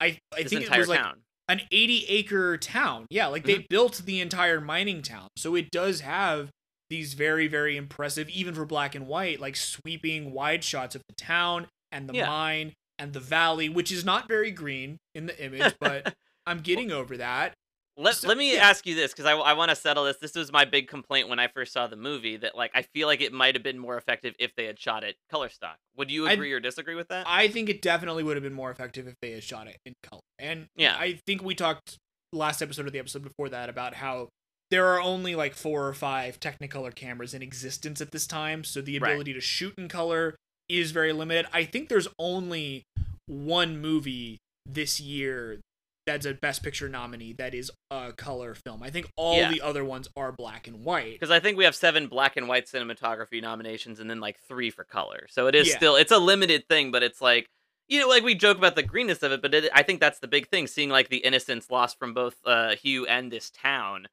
I 0.00 0.18
I 0.36 0.42
this 0.42 0.52
think 0.52 0.70
it 0.70 0.78
was 0.78 0.88
like 0.88 1.00
town. 1.00 1.20
An 1.48 1.62
80 1.70 2.06
acre 2.08 2.56
town. 2.56 3.06
Yeah, 3.10 3.26
like 3.26 3.44
they 3.44 3.56
mm-hmm. 3.56 3.66
built 3.68 4.02
the 4.04 4.20
entire 4.20 4.60
mining 4.60 5.02
town. 5.02 5.28
So 5.36 5.54
it 5.54 5.70
does 5.70 6.00
have 6.00 6.50
these 6.90 7.14
very, 7.14 7.48
very 7.48 7.76
impressive, 7.76 8.28
even 8.28 8.54
for 8.54 8.64
black 8.64 8.94
and 8.94 9.06
white, 9.06 9.40
like 9.40 9.56
sweeping 9.56 10.32
wide 10.32 10.62
shots 10.62 10.94
of 10.94 11.02
the 11.08 11.14
town 11.14 11.66
and 11.90 12.08
the 12.08 12.14
Yeah. 12.14 12.26
mine 12.26 12.72
and 12.98 13.12
the 13.12 13.20
valley, 13.20 13.68
which 13.68 13.90
is 13.90 14.04
not 14.04 14.28
very 14.28 14.50
green 14.50 14.98
in 15.14 15.26
the 15.26 15.44
image, 15.44 15.74
but 15.80 16.14
I'm 16.46 16.60
getting 16.60 16.90
over 16.90 17.16
that. 17.16 17.54
Let, 18.02 18.16
So- 18.16 18.28
let 18.28 18.36
me 18.36 18.54
yeah. 18.54 18.68
ask 18.68 18.86
you 18.86 18.94
this 18.94 19.12
because 19.12 19.24
I, 19.26 19.32
I 19.32 19.52
want 19.54 19.70
to 19.70 19.76
settle 19.76 20.04
this. 20.04 20.16
This 20.18 20.34
was 20.34 20.52
my 20.52 20.64
big 20.64 20.88
complaint 20.88 21.28
when 21.28 21.38
I 21.38 21.48
first 21.48 21.72
saw 21.72 21.86
the 21.86 21.96
movie 21.96 22.36
that 22.38 22.56
like 22.56 22.70
I 22.74 22.82
feel 22.82 23.06
like 23.08 23.20
it 23.20 23.32
might 23.32 23.54
have 23.54 23.62
been 23.62 23.78
more 23.78 23.96
effective 23.96 24.34
if 24.38 24.54
they 24.56 24.64
had 24.66 24.78
shot 24.78 25.04
it 25.04 25.16
color 25.30 25.48
stock. 25.48 25.76
Would 25.96 26.10
you 26.10 26.26
agree 26.26 26.52
or 26.52 26.60
disagree 26.60 26.94
with 26.94 27.08
that? 27.08 27.26
I 27.28 27.48
think 27.48 27.68
it 27.68 27.80
definitely 27.82 28.22
would 28.24 28.36
have 28.36 28.42
been 28.42 28.52
more 28.54 28.70
effective 28.70 29.06
if 29.06 29.14
they 29.22 29.32
had 29.32 29.42
shot 29.42 29.66
it 29.68 29.78
in 29.86 29.94
color. 30.02 30.20
And 30.38 30.66
Yeah. 30.76 30.96
I 30.98 31.18
think 31.26 31.42
we 31.42 31.54
talked 31.54 31.96
last 32.32 32.60
episode 32.62 32.86
or 32.86 32.90
the 32.90 32.98
episode 32.98 33.22
before 33.22 33.48
that 33.50 33.68
about 33.68 33.94
how 33.94 34.28
there 34.70 34.86
are 34.86 35.00
only 35.00 35.34
like 35.34 35.54
four 35.54 35.86
or 35.86 35.92
five 35.92 36.40
Technicolor 36.40 36.94
cameras 36.94 37.34
in 37.34 37.42
existence 37.42 38.00
at 38.00 38.10
this 38.10 38.26
time, 38.26 38.64
so 38.64 38.80
the 38.80 38.98
Right. 38.98 39.10
ability 39.12 39.34
to 39.34 39.40
shoot 39.40 39.74
in 39.76 39.88
color 39.88 40.34
is 40.68 40.92
very 40.92 41.12
limited. 41.12 41.46
I 41.52 41.64
think 41.64 41.88
there's 41.90 42.08
only 42.18 42.84
one 43.26 43.78
movie 43.82 44.38
this 44.64 44.98
year 44.98 45.60
that's 46.06 46.26
a 46.26 46.34
Best 46.34 46.62
Picture 46.62 46.88
nominee 46.88 47.32
that 47.34 47.54
is 47.54 47.70
a 47.90 48.12
color 48.12 48.54
film. 48.54 48.82
I 48.82 48.90
think 48.90 49.06
all 49.16 49.36
Yeah. 49.36 49.50
the 49.50 49.60
other 49.60 49.84
ones 49.84 50.08
are 50.16 50.32
black 50.32 50.66
and 50.66 50.84
white. 50.84 51.12
Because 51.12 51.30
I 51.30 51.40
think 51.40 51.56
we 51.56 51.64
have 51.64 51.74
seven 51.76 52.08
black 52.08 52.36
and 52.36 52.48
white 52.48 52.66
cinematography 52.66 53.40
nominations 53.40 54.00
and 54.00 54.10
then 54.10 54.20
like 54.20 54.38
three 54.48 54.70
for 54.70 54.84
color. 54.84 55.26
So 55.30 55.46
it 55.46 55.54
is 55.54 55.68
Yeah. 55.68 55.76
still 55.76 55.96
it's 55.96 56.12
a 56.12 56.18
limited 56.18 56.68
thing, 56.68 56.90
but 56.90 57.02
it's 57.02 57.20
like 57.20 57.48
you 57.88 58.00
know, 58.00 58.08
like 58.08 58.22
we 58.22 58.34
joke 58.34 58.56
about 58.56 58.74
the 58.74 58.82
greenness 58.82 59.22
of 59.22 59.32
it, 59.32 59.42
but 59.42 59.52
it, 59.52 59.70
I 59.74 59.82
think 59.82 60.00
that's 60.00 60.18
the 60.20 60.28
big 60.28 60.48
thing. 60.48 60.66
Seeing 60.66 60.88
like 60.88 61.08
the 61.10 61.18
innocence 61.18 61.70
lost 61.70 61.98
from 61.98 62.14
both 62.14 62.36
uh, 62.46 62.74
Hugh 62.76 63.06
and 63.06 63.30
this 63.30 63.50
town, 63.50 64.06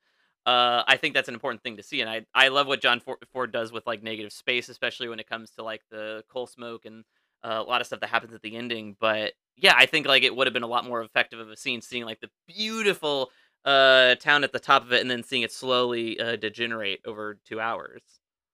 uh, 0.45 0.84
I 0.86 0.97
think 0.97 1.13
that's 1.13 1.30
an 1.30 1.34
important 1.34 1.63
thing 1.63 1.78
to 1.78 1.84
see. 1.84 2.02
And 2.02 2.10
I 2.10 2.25
I 2.34 2.49
love 2.49 2.67
what 2.67 2.82
John 2.82 2.99
Ford, 2.99 3.52
does 3.52 3.71
with 3.71 3.88
like 3.88 4.04
negative 4.04 4.34
space, 4.34 4.67
especially 4.67 5.08
when 5.08 5.19
it 5.19 5.30
comes 5.30 5.52
to 5.52 5.63
like 5.63 5.82
the 5.91 6.23
coal 6.30 6.45
smoke 6.45 6.86
and 6.86 7.06
uh, 7.43 7.63
a 7.65 7.69
lot 7.69 7.80
of 7.80 7.88
stuff 7.88 8.02
that 8.02 8.10
happens 8.10 8.34
at 8.34 8.41
the 8.41 8.58
ending. 8.58 8.97
But 8.99 9.34
yeah, 9.62 9.74
I 9.78 9.86
think 9.86 10.08
like 10.08 10.24
it 10.24 10.36
would 10.36 10.48
have 10.48 10.54
been 10.54 10.63
a 10.63 10.67
lot 10.67 10.86
more 10.86 11.02
effective 11.02 11.39
of 11.39 11.50
a 11.50 11.58
scene 11.58 11.82
seeing 11.82 12.06
like 12.06 12.19
the 12.19 12.30
beautiful 12.48 13.30
uh 13.65 14.15
town 14.15 14.43
at 14.43 14.54
the 14.54 14.60
top 14.60 14.84
of 14.84 14.93
it 14.93 15.02
and 15.02 15.12
then 15.12 15.22
seeing 15.22 15.41
it 15.43 15.52
slowly 15.52 16.19
uh, 16.19 16.36
degenerate 16.38 17.02
over 17.06 17.38
two 17.45 17.60
hours. 17.60 18.02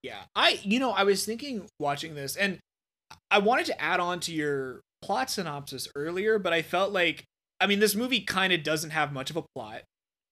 Yeah. 0.01 0.21
I 0.35 0.59
you 0.63 0.79
know, 0.79 0.91
I 0.91 1.03
was 1.03 1.25
thinking 1.25 1.67
watching 1.79 2.15
this 2.15 2.35
and 2.35 2.59
I 3.29 3.37
wanted 3.39 3.67
to 3.67 3.81
add 3.81 3.99
on 3.99 4.19
to 4.21 4.31
your 4.33 4.81
plot 5.03 5.29
synopsis 5.29 5.87
earlier, 5.95 6.39
but 6.39 6.53
I 6.53 6.61
felt 6.63 6.91
like 6.91 7.23
I 7.59 7.67
mean 7.67 7.79
this 7.79 7.95
movie 7.95 8.21
kind 8.21 8.51
of 8.51 8.63
doesn't 8.63 8.89
have 8.91 9.13
much 9.13 9.29
of 9.29 9.37
a 9.37 9.43
plot. 9.55 9.83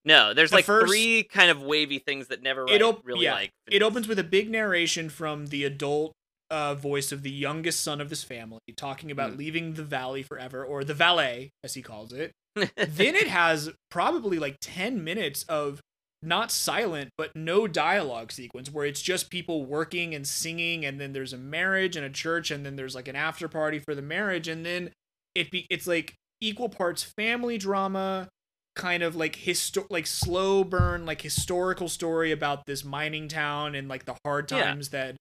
No, 0.06 0.34
there's 0.34 0.50
The 0.50 0.58
like 0.58 0.66
first- 0.66 0.92
three 0.92 1.24
kind 1.24 1.50
of 1.50 1.62
wavy 1.62 2.00
things 2.00 2.28
that 2.28 2.42
never 2.42 2.66
It 2.68 2.82
op- 2.82 3.06
really 3.06 3.24
yeah, 3.26 3.36
like. 3.36 3.52
It 3.72 3.82
opens 3.82 4.08
with 4.08 4.20
a 4.20 4.24
big 4.24 4.50
narration 4.50 5.10
from 5.10 5.48
the 5.48 5.64
adult 5.64 6.12
uh, 6.54 6.76
voice 6.76 7.12
of 7.12 7.24
the 7.24 7.32
youngest 7.32 7.82
son 7.82 8.00
of 8.00 8.10
this 8.10 8.24
family 8.24 8.60
talking 8.78 9.10
about 9.12 9.32
Mm. 9.34 9.38
leaving 9.38 9.74
the 9.74 9.84
valley 9.84 10.22
forever 10.24 10.64
or 10.64 10.84
the 10.84 10.94
valet 10.94 11.50
as 11.64 11.74
he 11.74 11.82
calls 11.82 12.14
it. 12.14 12.32
then 12.56 13.16
it 13.16 13.28
has 13.28 13.70
probably 13.90 14.38
like 14.40 14.58
10 14.62 15.04
minutes 15.04 15.44
of 15.50 15.82
not 16.22 16.52
silent 16.52 17.10
but 17.18 17.36
no 17.36 17.68
dialogue 17.68 18.32
sequence 18.32 18.72
where 18.72 18.86
it's 18.86 19.02
just 19.02 19.30
people 19.30 19.66
working 19.66 20.14
and 20.16 20.26
singing 20.26 20.86
and 20.86 21.02
then 21.02 21.12
there's 21.12 21.34
a 21.34 21.38
marriage 21.38 21.98
and 21.98 22.06
a 22.06 22.10
church 22.10 22.50
and 22.52 22.66
then 22.66 22.76
there's 22.78 22.96
like 22.96 23.08
an 23.10 23.16
after 23.16 23.48
party 23.50 23.78
for 23.80 23.94
the 23.96 24.02
marriage 24.02 24.48
and 24.48 24.66
then 24.66 24.90
it 25.36 25.52
be 25.52 25.66
it's 25.70 25.86
like 25.88 26.14
equal 26.40 26.70
parts 26.70 27.04
family 27.04 27.58
drama 27.58 28.30
kind 28.76 29.04
of 29.04 29.16
like 29.18 29.36
histo- 29.36 29.86
like 29.90 30.08
slow 30.08 30.64
burn 30.64 31.06
like 31.06 31.22
historical 31.22 31.90
story 31.90 32.32
about 32.32 32.66
this 32.68 32.86
mining 32.86 33.28
town 33.28 33.76
and 33.76 33.90
like 33.90 34.06
the 34.06 34.16
hard 34.24 34.50
Yeah. 34.50 34.64
times 34.64 34.90
that 34.90 35.16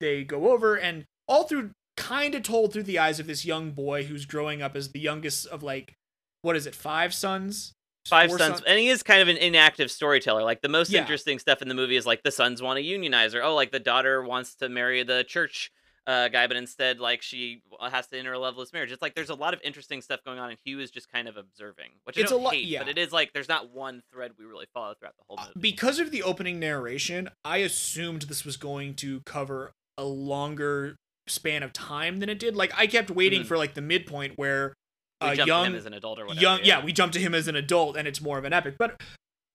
they 0.00 0.24
go 0.24 0.50
over 0.52 0.76
and 0.76 1.04
all 1.28 1.44
through 1.44 1.70
kind 1.96 2.34
of 2.34 2.42
told 2.42 2.72
through 2.72 2.82
the 2.82 2.98
eyes 2.98 3.20
of 3.20 3.26
this 3.26 3.44
young 3.44 3.70
boy 3.70 4.04
who's 4.04 4.26
growing 4.26 4.60
up 4.60 4.74
as 4.76 4.90
the 4.90 4.98
youngest 5.00 5.46
of 5.46 5.62
like 5.62 5.94
what 6.42 6.56
is 6.56 6.66
it 6.66 6.74
five 6.74 7.14
sons 7.14 7.72
Five 8.06 8.28
Four 8.28 8.38
sons, 8.38 8.60
and 8.66 8.78
he 8.78 8.88
is 8.88 9.02
kind 9.02 9.22
of 9.22 9.28
an 9.28 9.38
inactive 9.38 9.90
storyteller. 9.90 10.42
Like 10.42 10.60
the 10.60 10.68
most 10.68 10.90
Yeah. 10.90 11.00
interesting 11.00 11.38
stuff 11.38 11.62
in 11.62 11.68
the 11.68 11.74
movie 11.74 11.96
is 11.96 12.04
like 12.04 12.22
the 12.22 12.30
sons 12.30 12.60
want 12.60 12.76
to 12.76 12.82
unionize 12.82 13.32
her. 13.32 13.42
Oh, 13.42 13.54
like 13.54 13.72
the 13.72 13.80
daughter 13.80 14.22
wants 14.22 14.56
to 14.56 14.68
marry 14.68 15.02
the 15.04 15.24
church 15.24 15.70
uh, 16.06 16.28
guy, 16.28 16.46
but 16.46 16.58
instead, 16.58 17.00
like 17.00 17.22
she 17.22 17.62
has 17.80 18.06
to 18.08 18.18
enter 18.18 18.34
a 18.34 18.38
loveless 18.38 18.74
marriage. 18.74 18.92
It's 18.92 19.00
like 19.00 19.14
there's 19.14 19.30
a 19.30 19.34
lot 19.34 19.54
of 19.54 19.60
interesting 19.64 20.02
stuff 20.02 20.20
going 20.22 20.38
on, 20.38 20.50
and 20.50 20.58
Hugh 20.66 20.80
is 20.80 20.90
just 20.90 21.10
kind 21.10 21.28
of 21.28 21.38
observing, 21.38 21.92
which 22.04 22.18
It's 22.18 22.30
a 22.30 22.36
lot- 22.36 22.52
hate, 22.52 22.66
yeah. 22.66 22.80
but 22.80 22.90
it 22.90 22.98
is 22.98 23.10
like 23.10 23.32
there's 23.32 23.48
not 23.48 23.70
one 23.70 24.02
thread 24.12 24.32
we 24.38 24.44
really 24.44 24.66
follow 24.74 24.92
throughout 24.92 25.16
the 25.16 25.24
whole 25.26 25.40
Uh, 25.40 25.46
movie. 25.56 25.60
because 25.70 25.98
of 25.98 26.10
the 26.10 26.22
opening 26.22 26.60
narration, 26.60 27.30
I 27.42 27.58
assumed 27.58 28.22
this 28.22 28.44
was 28.44 28.58
going 28.58 28.96
to 28.96 29.22
cover 29.22 29.72
a 29.98 30.04
longer 30.04 30.96
span 31.26 31.62
of 31.62 31.72
time 31.72 32.18
than 32.20 32.28
it 32.28 32.38
did. 32.38 32.54
Like 32.56 32.72
I 32.76 32.86
kept 32.86 33.10
waiting 33.10 33.42
Mhm. 33.42 33.46
for 33.46 33.56
like 33.56 33.74
the 33.74 33.80
midpoint 33.80 34.34
where 34.36 34.74
we 35.22 35.28
a 35.28 35.36
jump 35.36 35.46
to 35.46 35.48
young 35.48 35.66
him 35.66 35.74
as 35.74 35.86
an 35.86 35.94
adult 35.94 36.18
or 36.18 36.26
whatever. 36.26 36.40
young 36.42 36.60
yeah. 36.64 36.84
we 36.84 36.92
jump 36.92 37.12
to 37.12 37.20
him 37.20 37.34
as 37.34 37.48
an 37.48 37.56
adult 37.56 37.96
and 37.96 38.06
it's 38.06 38.20
more 38.20 38.36
of 38.38 38.44
an 38.44 38.52
epic. 38.52 38.74
But 38.78 39.00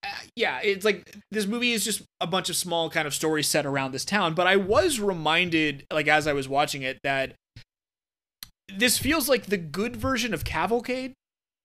uh, 0.04 0.08
yeah, 0.36 0.60
it's 0.64 0.84
like 0.86 1.16
this 1.30 1.46
movie 1.46 1.74
is 1.74 1.84
just 1.84 2.02
a 2.22 2.26
bunch 2.28 2.50
of 2.50 2.56
small 2.56 2.90
kind 2.90 3.06
of 3.06 3.14
stories 3.14 3.48
set 3.48 3.66
around 3.66 3.92
this 3.92 4.06
town, 4.06 4.34
but 4.34 4.48
I 4.48 4.56
was 4.56 5.00
reminded 5.00 5.86
like 5.92 6.08
as 6.08 6.26
I 6.26 6.34
was 6.34 6.48
watching 6.48 6.82
it 6.82 6.98
that 7.04 7.36
this 8.76 8.98
feels 8.98 9.28
like 9.28 9.48
the 9.48 9.58
good 9.58 9.96
version 9.96 10.34
of 10.34 10.44
Cavalcade, 10.46 11.14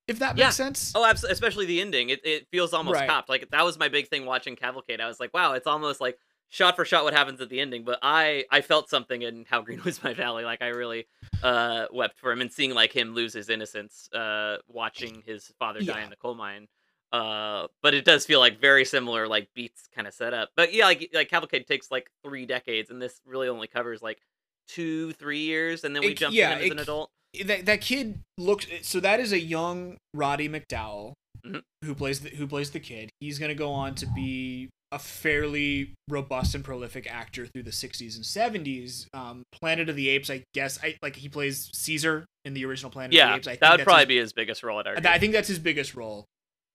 if 0.09 0.19
that 0.19 0.37
Yeah. 0.37 0.47
makes 0.47 0.57
sense. 0.57 0.93
Oh, 0.95 1.05
absolutely. 1.05 1.33
Especially 1.35 1.67
the 1.67 1.81
ending. 1.81 2.09
It, 2.11 2.21
it 2.25 2.47
feels 2.53 2.73
almost 2.73 2.97
Right. 2.99 3.09
copped. 3.09 3.29
Like 3.29 3.49
that 3.51 3.65
was 3.65 3.79
my 3.79 3.89
big 3.89 4.09
thing 4.09 4.25
watching 4.27 4.57
Cavalcade. 4.57 5.01
I 5.01 5.07
was 5.07 5.21
like, 5.21 5.33
wow, 5.33 5.53
it's 5.53 5.67
almost 5.67 6.01
like 6.01 6.19
shot 6.50 6.76
for 6.76 6.85
shot 6.85 7.04
what 7.04 7.14
happens 7.14 7.40
at 7.40 7.48
the 7.48 7.61
ending. 7.61 7.85
But 7.85 7.98
I 8.02 8.44
I 8.50 8.61
felt 8.61 8.88
something 8.88 9.22
in 9.22 9.44
How 9.48 9.61
Green 9.62 9.80
Was 9.85 10.02
My 10.02 10.14
Valley. 10.14 10.44
Like 10.44 10.62
I 10.62 10.68
really 10.68 11.07
uh 11.42 11.87
wept 11.92 12.18
for 12.18 12.33
him 12.33 12.40
and 12.40 12.52
seeing 12.52 12.74
like 12.74 12.92
him 12.92 13.14
lose 13.14 13.33
his 13.33 13.48
innocence, 13.48 14.09
uh 14.12 14.59
watching 14.68 15.22
his 15.26 15.52
father 15.59 15.80
die 15.80 16.02
in 16.02 16.11
the 16.11 16.16
coal 16.16 16.35
mine. 16.35 16.68
Uh, 17.12 17.68
but 17.80 17.94
it 17.94 18.04
does 18.04 18.26
feel 18.26 18.40
like 18.40 18.61
very 18.61 18.85
similar, 18.85 19.28
like 19.28 19.48
beats 19.54 19.88
kind 19.94 20.09
of 20.09 20.12
set 20.14 20.35
up. 20.35 20.48
But 20.57 20.72
yeah, 20.74 20.87
like 20.87 21.11
like 21.14 21.28
Cavalcade 21.30 21.66
takes 21.66 21.90
like 21.90 22.11
three 22.24 22.44
decades, 22.44 22.90
and 22.90 23.00
this 23.00 23.20
really 23.24 23.46
only 23.48 23.68
covers 23.68 24.02
like 24.02 24.18
two, 24.66 25.12
three 25.12 25.38
years, 25.40 25.85
and 25.85 25.94
then 25.94 26.02
we 26.02 26.09
It- 26.09 26.16
jump 26.18 26.35
yeah, 26.35 26.50
him 26.54 26.59
as 26.59 26.64
it- 26.66 26.72
an 26.72 26.78
adult. 26.80 27.11
that 27.44 27.66
that 27.66 27.80
kid 27.80 28.20
looks 28.37 28.66
so 28.83 28.98
that 28.98 29.20
is 29.20 29.33
a 29.33 29.38
young 29.38 29.96
Roddy 30.12 30.48
McDowall 30.48 31.12
Mhm. 31.46 31.62
who 31.85 31.94
plays 31.94 32.20
the, 32.20 32.30
who 32.30 32.48
plays 32.48 32.70
the 32.72 32.80
kid. 32.80 33.11
He's 33.20 33.38
gonna 33.38 33.54
go 33.54 33.70
on 33.70 33.94
to 33.96 34.07
be 34.07 34.70
a 34.92 34.99
fairly 34.99 35.92
robust 36.09 36.55
and 36.55 36.62
prolific 36.64 37.07
actor 37.11 37.47
through 37.47 37.64
the 37.64 37.70
60s 37.73 38.14
and 38.16 38.25
70s. 38.25 39.07
Um, 39.12 39.42
Planet 39.53 39.88
of 39.88 39.97
the 39.97 40.09
Apes, 40.09 40.31
I 40.31 40.44
guess, 40.55 40.79
I 40.83 40.97
like 41.03 41.16
he 41.16 41.29
plays 41.29 41.70
Caesar 41.75 42.25
in 42.44 42.55
the 42.55 42.64
original 42.64 42.90
Planet 42.90 43.12
of 43.14 43.29
the 43.31 43.35
Apes. 43.37 43.49
I 43.49 43.57
that 43.57 43.79
would 43.79 43.85
probably 43.85 44.03
his- 44.03 44.09
be 44.09 44.16
his 44.18 44.33
biggest 44.33 44.62
role 44.62 44.79
at 44.81 44.87
our. 44.87 44.94
I 45.05 45.18
think 45.18 45.33
that's 45.33 45.49
his 45.49 45.59
biggest 45.59 45.94
role. 45.94 46.25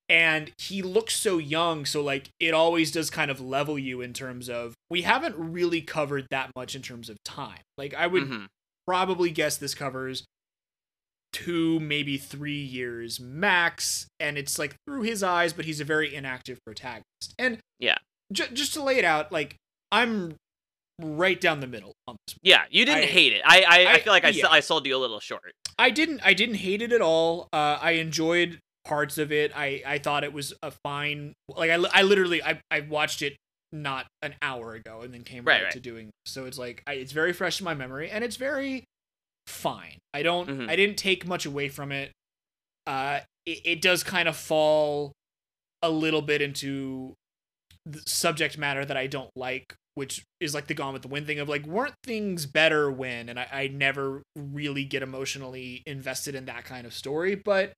And 0.09 0.51
he 0.57 0.81
looks 0.81 1.15
so 1.15 1.37
young, 1.37 1.85
so 1.85 2.01
like 2.01 2.29
it 2.39 2.53
always 2.53 2.91
does 2.91 3.09
kind 3.11 3.29
of 3.29 3.39
level 3.39 3.77
you 3.77 4.01
in 4.01 4.11
terms 4.13 4.49
of 4.49 4.73
we 4.89 5.03
haven't 5.03 5.35
really 5.37 5.81
covered 5.81 6.25
that 6.31 6.49
much 6.55 6.75
in 6.75 6.81
terms 6.81 7.09
of 7.09 7.17
time. 7.23 7.59
Like 7.77 7.93
I 7.93 8.07
would 8.07 8.23
Mhm. 8.23 8.47
probably 8.87 9.29
guess 9.29 9.55
this 9.57 9.75
covers 9.75 10.25
two, 11.31 11.79
maybe 11.79 12.17
three 12.17 12.61
years 12.61 13.19
max, 13.19 14.07
and 14.19 14.37
it's 14.37 14.57
like 14.59 14.75
through 14.87 15.03
his 15.03 15.21
eyes, 15.23 15.53
but 15.53 15.65
he's 15.65 15.79
a 15.79 15.85
very 15.85 16.13
inactive 16.13 16.59
protagonist. 16.65 17.33
And 17.37 17.59
Yeah. 17.79 17.97
ju- 18.33 18.47
just 18.53 18.73
to 18.73 18.83
lay 18.83 18.97
it 18.97 19.05
out, 19.05 19.31
like 19.31 19.55
I'm 19.91 20.35
right 21.01 21.39
down 21.39 21.59
the 21.61 21.67
middle 21.67 21.93
on 22.07 22.15
this. 22.27 22.35
Yeah, 22.41 22.63
you 22.69 22.85
didn't 22.85 23.03
I- 23.05 23.07
hate 23.07 23.33
it. 23.33 23.41
I 23.45 23.61
I, 23.61 23.63
I, 23.85 23.91
I- 23.93 23.99
feel 23.99 24.13
like 24.13 24.25
I, 24.25 24.29
yeah. 24.29 24.47
I 24.49 24.59
sold 24.59 24.85
you 24.85 24.95
a 24.95 24.97
little 24.99 25.19
short. 25.19 25.51
I 25.77 25.91
didn't, 25.91 26.19
I 26.25 26.33
didn't 26.33 26.55
hate 26.55 26.81
it 26.81 26.91
at 26.91 27.01
all. 27.01 27.47
Uh, 27.53 27.79
I 27.81 27.91
enjoyed 27.91 28.59
parts 28.83 29.17
of 29.17 29.31
it. 29.31 29.51
I, 29.55 29.81
I 29.85 29.97
thought 29.99 30.23
it 30.25 30.33
was 30.33 30.53
a 30.61 30.71
fine. 30.71 31.33
Like 31.47 31.69
I, 31.71 31.75
I 31.93 32.01
literally, 32.01 32.43
I, 32.43 32.59
I 32.69 32.81
watched 32.81 33.21
it 33.21 33.37
not 33.71 34.07
an 34.21 34.33
hour 34.41 34.73
ago 34.73 35.01
and 35.03 35.13
then 35.13 35.23
came 35.23 35.45
Right, 35.45 35.55
right, 35.57 35.63
right. 35.65 35.71
to 35.73 35.79
doing. 35.79 36.09
So 36.25 36.45
it's 36.45 36.57
like 36.57 36.83
I, 36.87 36.93
it's 36.93 37.11
very 37.13 37.31
fresh 37.33 37.61
in 37.61 37.65
my 37.65 37.75
memory, 37.75 38.09
and 38.09 38.23
it's 38.25 38.35
very 38.35 38.83
fine. 39.49 39.97
I 40.13 40.23
don't, 40.23 40.47
Mhm. 40.49 40.69
I 40.69 40.75
didn't 40.75 40.97
take 40.97 41.25
much 41.27 41.45
away 41.45 41.69
from 41.69 41.91
it. 41.91 42.11
Uh, 42.87 43.21
it, 43.45 43.59
it 43.65 43.81
does 43.81 44.03
kind 44.03 44.27
of 44.27 44.35
fall 44.37 45.11
a 45.81 45.89
little 45.89 46.21
bit 46.21 46.41
into 46.41 47.13
the 47.85 48.01
subject 48.05 48.57
matter 48.57 48.83
that 48.85 48.97
I 48.97 49.07
don't 49.07 49.29
like, 49.35 49.75
which 49.95 50.23
is 50.39 50.53
like 50.53 50.67
the 50.67 50.73
Gone 50.73 50.93
with 50.93 51.01
the 51.01 51.07
Wind 51.07 51.27
thing 51.27 51.39
of 51.39 51.47
like, 51.49 51.65
weren't 51.65 51.95
things 52.03 52.45
better 52.45 52.91
when? 52.91 53.29
And 53.29 53.39
I, 53.39 53.47
I 53.51 53.67
never 53.67 54.23
really 54.35 54.83
get 54.85 55.01
emotionally 55.03 55.83
invested 55.85 56.35
in 56.35 56.45
that 56.45 56.65
kind 56.65 56.85
of 56.85 56.93
story, 56.93 57.35
but 57.35 57.73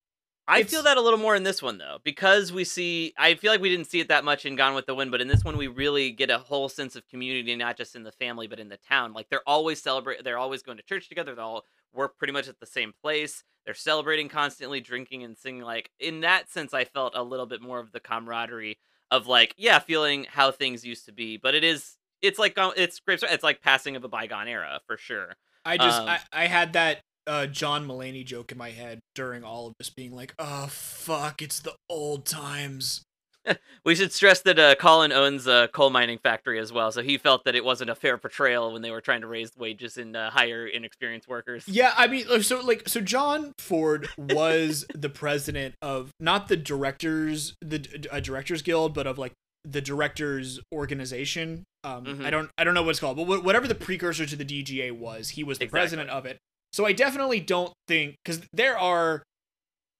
I 0.51 0.63
feel 0.63 0.83
that 0.83 0.97
a 0.97 1.01
little 1.01 1.19
more 1.19 1.35
in 1.35 1.43
this 1.43 1.61
one 1.61 1.77
though, 1.77 1.99
because 2.03 2.51
we 2.51 2.63
see. 2.63 3.13
I 3.17 3.35
feel 3.35 3.51
like 3.51 3.61
we 3.61 3.69
didn't 3.69 3.87
see 3.89 3.99
it 3.99 4.09
that 4.09 4.23
much 4.23 4.45
in 4.45 4.55
Gone 4.55 4.75
with 4.75 4.85
the 4.85 4.95
Wind, 4.95 5.11
but 5.11 5.21
in 5.21 5.27
this 5.27 5.43
one 5.43 5.57
we 5.57 5.67
really 5.67 6.11
get 6.11 6.29
a 6.29 6.37
whole 6.37 6.69
sense 6.69 6.95
of 6.95 7.07
community, 7.07 7.55
not 7.55 7.77
just 7.77 7.95
in 7.95 8.03
the 8.03 8.11
family, 8.11 8.47
but 8.47 8.59
in 8.59 8.69
the 8.69 8.77
town. 8.77 9.13
Like 9.13 9.29
they're 9.29 9.47
always 9.47 9.81
celebrate. 9.81 10.23
They're 10.23 10.37
always 10.37 10.61
going 10.61 10.77
to 10.77 10.83
church 10.83 11.09
together. 11.09 11.33
They 11.33 11.41
all 11.41 11.65
work 11.93 12.17
pretty 12.17 12.33
much 12.33 12.47
at 12.47 12.59
the 12.59 12.65
same 12.65 12.93
place. 13.01 13.43
They're 13.65 13.73
celebrating 13.73 14.29
constantly, 14.29 14.81
drinking 14.81 15.23
and 15.23 15.37
singing. 15.37 15.61
Like 15.63 15.91
in 15.99 16.21
that 16.21 16.49
sense, 16.49 16.73
I 16.73 16.85
felt 16.85 17.13
a 17.15 17.23
little 17.23 17.45
bit 17.45 17.61
more 17.61 17.79
of 17.79 17.91
the 17.91 17.99
camaraderie 17.99 18.77
of 19.09 19.27
like, 19.27 19.53
yeah, 19.57 19.79
feeling 19.79 20.25
how 20.29 20.51
things 20.51 20.85
used 20.85 21.05
to 21.05 21.11
be. 21.11 21.37
But 21.37 21.55
it 21.55 21.63
is. 21.63 21.97
It's 22.21 22.37
like 22.37 22.53
it's 22.57 22.99
Grapes. 22.99 23.23
It's 23.23 23.43
like 23.43 23.61
passing 23.61 23.95
of 23.95 24.03
a 24.03 24.07
bygone 24.07 24.47
era 24.47 24.79
for 24.85 24.97
sure. 24.97 25.35
I 25.65 25.77
just 25.77 26.01
Um, 26.01 26.09
I, 26.09 26.19
I 26.33 26.47
had 26.47 26.73
that 26.73 27.01
uh 27.27 27.45
John 27.47 27.87
Mulaney 27.87 28.25
joke 28.25 28.51
in 28.51 28.57
my 28.57 28.71
head 28.71 28.99
during 29.15 29.43
all 29.43 29.67
of 29.67 29.73
this 29.79 29.89
being 29.89 30.13
like, 30.15 30.33
oh 30.39 30.67
fuck, 30.67 31.41
it's 31.41 31.59
the 31.59 31.73
old 31.89 32.25
times. 32.25 33.01
We 33.83 33.95
should 33.95 34.11
stress 34.13 34.41
that 34.41 34.59
uh, 34.59 34.75
Colin 34.75 35.11
owns 35.11 35.47
a 35.47 35.67
coal 35.73 35.89
mining 35.89 36.19
factory 36.19 36.59
as 36.59 36.71
well, 36.71 36.91
so 36.91 37.01
he 37.01 37.17
felt 37.17 37.43
that 37.45 37.55
it 37.55 37.65
wasn't 37.65 37.89
a 37.89 37.95
fair 37.95 38.15
portrayal 38.19 38.71
when 38.71 38.83
they 38.83 38.91
were 38.91 39.01
trying 39.01 39.21
to 39.21 39.27
raise 39.27 39.49
wages 39.57 39.97
and 39.97 40.15
uh, 40.15 40.29
hire 40.29 40.67
inexperienced 40.67 41.27
workers. 41.27 41.63
Yeah, 41.67 41.91
I 41.97 42.05
mean, 42.05 42.43
so 42.43 42.61
like, 42.61 42.87
so 42.87 43.01
John 43.01 43.53
Ford 43.57 44.07
was 44.15 44.85
the 44.93 45.09
president 45.09 45.73
of 45.81 46.11
not 46.19 46.47
the 46.49 46.55
directors, 46.57 47.55
the 47.61 48.07
uh, 48.11 48.19
directors 48.19 48.61
guild, 48.61 48.93
but 48.93 49.07
of 49.07 49.17
like 49.17 49.33
the 49.65 49.81
directors 49.81 50.59
organization. 50.71 51.63
Um, 51.83 52.05
Mhm. 52.05 52.25
I 52.25 52.29
don't, 52.29 52.51
I 52.59 52.63
don't 52.63 52.75
know 52.75 52.83
what 52.83 52.91
it's 52.91 52.99
called, 52.99 53.17
but 53.17 53.25
wh- 53.25 53.43
whatever 53.43 53.67
the 53.67 53.73
precursor 53.73 54.27
to 54.27 54.35
the 54.35 54.45
DGA 54.45 54.91
was, 54.91 55.29
he 55.29 55.43
was 55.43 55.57
the 55.57 55.63
Exactly. 55.65 55.79
president 55.79 56.09
of 56.11 56.27
it. 56.27 56.37
So 56.73 56.85
I 56.85 56.93
definitely 56.93 57.39
don't 57.39 57.73
think 57.87 58.15
because 58.23 58.41
there 58.53 58.77
are 58.77 59.23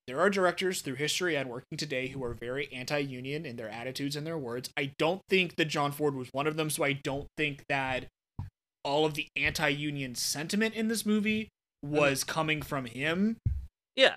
there 0.07 0.19
are 0.19 0.29
directors 0.29 0.81
through 0.81 0.95
history 0.95 1.35
and 1.35 1.49
working 1.49 1.77
today 1.77 2.07
who 2.07 2.23
are 2.23 2.33
very 2.33 2.71
anti-union 2.73 3.45
in 3.45 3.55
their 3.55 3.69
attitudes 3.69 4.15
and 4.15 4.25
their 4.25 4.37
words. 4.37 4.69
I 4.75 4.91
don't 4.97 5.21
think 5.29 5.55
that 5.57 5.65
John 5.65 5.91
Ford 5.91 6.15
was 6.15 6.27
one 6.31 6.47
of 6.47 6.55
them, 6.57 6.69
so 6.69 6.83
I 6.83 6.93
don't 6.93 7.27
think 7.37 7.63
that 7.69 8.07
all 8.83 9.05
of 9.05 9.13
the 9.13 9.27
anti-union 9.37 10.15
sentiment 10.15 10.73
in 10.73 10.87
this 10.87 11.05
movie 11.05 11.49
was 11.83 12.23
coming 12.23 12.61
from 12.61 12.85
him. 12.85 13.37
Yeah. 13.95 14.15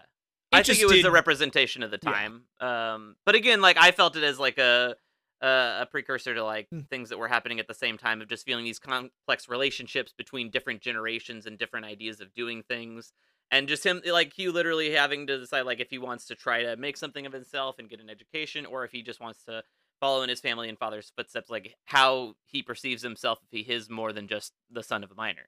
It 0.52 0.56
I 0.58 0.62
think 0.62 0.78
it 0.80 0.86
was 0.86 0.94
did- 0.96 1.04
the 1.04 1.10
representation 1.10 1.82
of 1.82 1.90
the 1.90 1.98
Yeah. 2.02 2.10
time. 2.12 2.44
Um, 2.60 3.16
but 3.26 3.34
again, 3.34 3.60
like 3.60 3.76
I 3.76 3.90
felt 3.92 4.16
it 4.16 4.22
as 4.22 4.38
like 4.38 4.56
a 4.58 4.96
a, 5.44 5.82
a 5.82 5.86
precursor 5.90 6.34
to 6.34 6.42
like 6.44 6.68
Hmm. 6.70 6.80
things 6.90 7.08
that 7.10 7.18
were 7.18 7.28
happening 7.28 7.60
at 7.60 7.68
the 7.68 7.74
same 7.74 7.98
time 7.98 8.22
of 8.22 8.28
just 8.28 8.44
feeling 8.46 8.64
these 8.64 8.78
complex 8.78 9.48
relationships 9.48 10.12
between 10.16 10.50
different 10.50 10.80
generations 10.80 11.46
and 11.46 11.58
different 11.58 11.86
ideas 11.86 12.20
of 12.20 12.32
doing 12.34 12.62
things. 12.62 13.12
And 13.50 13.68
just 13.68 13.84
him, 13.84 14.00
like 14.10 14.32
Hugh, 14.32 14.52
literally 14.52 14.92
having 14.92 15.26
to 15.26 15.38
decide, 15.38 15.62
like, 15.66 15.78
if 15.78 15.90
he 15.90 15.98
wants 15.98 16.26
to 16.26 16.34
try 16.34 16.62
to 16.62 16.76
make 16.76 16.96
something 16.96 17.26
of 17.26 17.32
himself 17.32 17.78
and 17.78 17.90
get 17.90 18.00
an 18.00 18.08
education, 18.10 18.64
or 18.66 18.84
if 18.84 18.90
he 18.90 19.02
just 19.02 19.20
wants 19.20 19.44
to 19.44 19.62
follow 20.00 20.22
in 20.22 20.28
his 20.30 20.40
family 20.40 20.68
and 20.68 20.78
father's 20.78 21.12
footsteps, 21.14 21.50
like 21.50 21.74
how 21.84 22.34
he 22.46 22.62
perceives 22.62 23.02
himself 23.02 23.38
if 23.44 23.50
he 23.66 23.72
is 23.72 23.90
more 23.90 24.12
than 24.12 24.26
just 24.28 24.52
the 24.70 24.82
son 24.82 25.04
of 25.04 25.10
a 25.12 25.14
miner. 25.14 25.46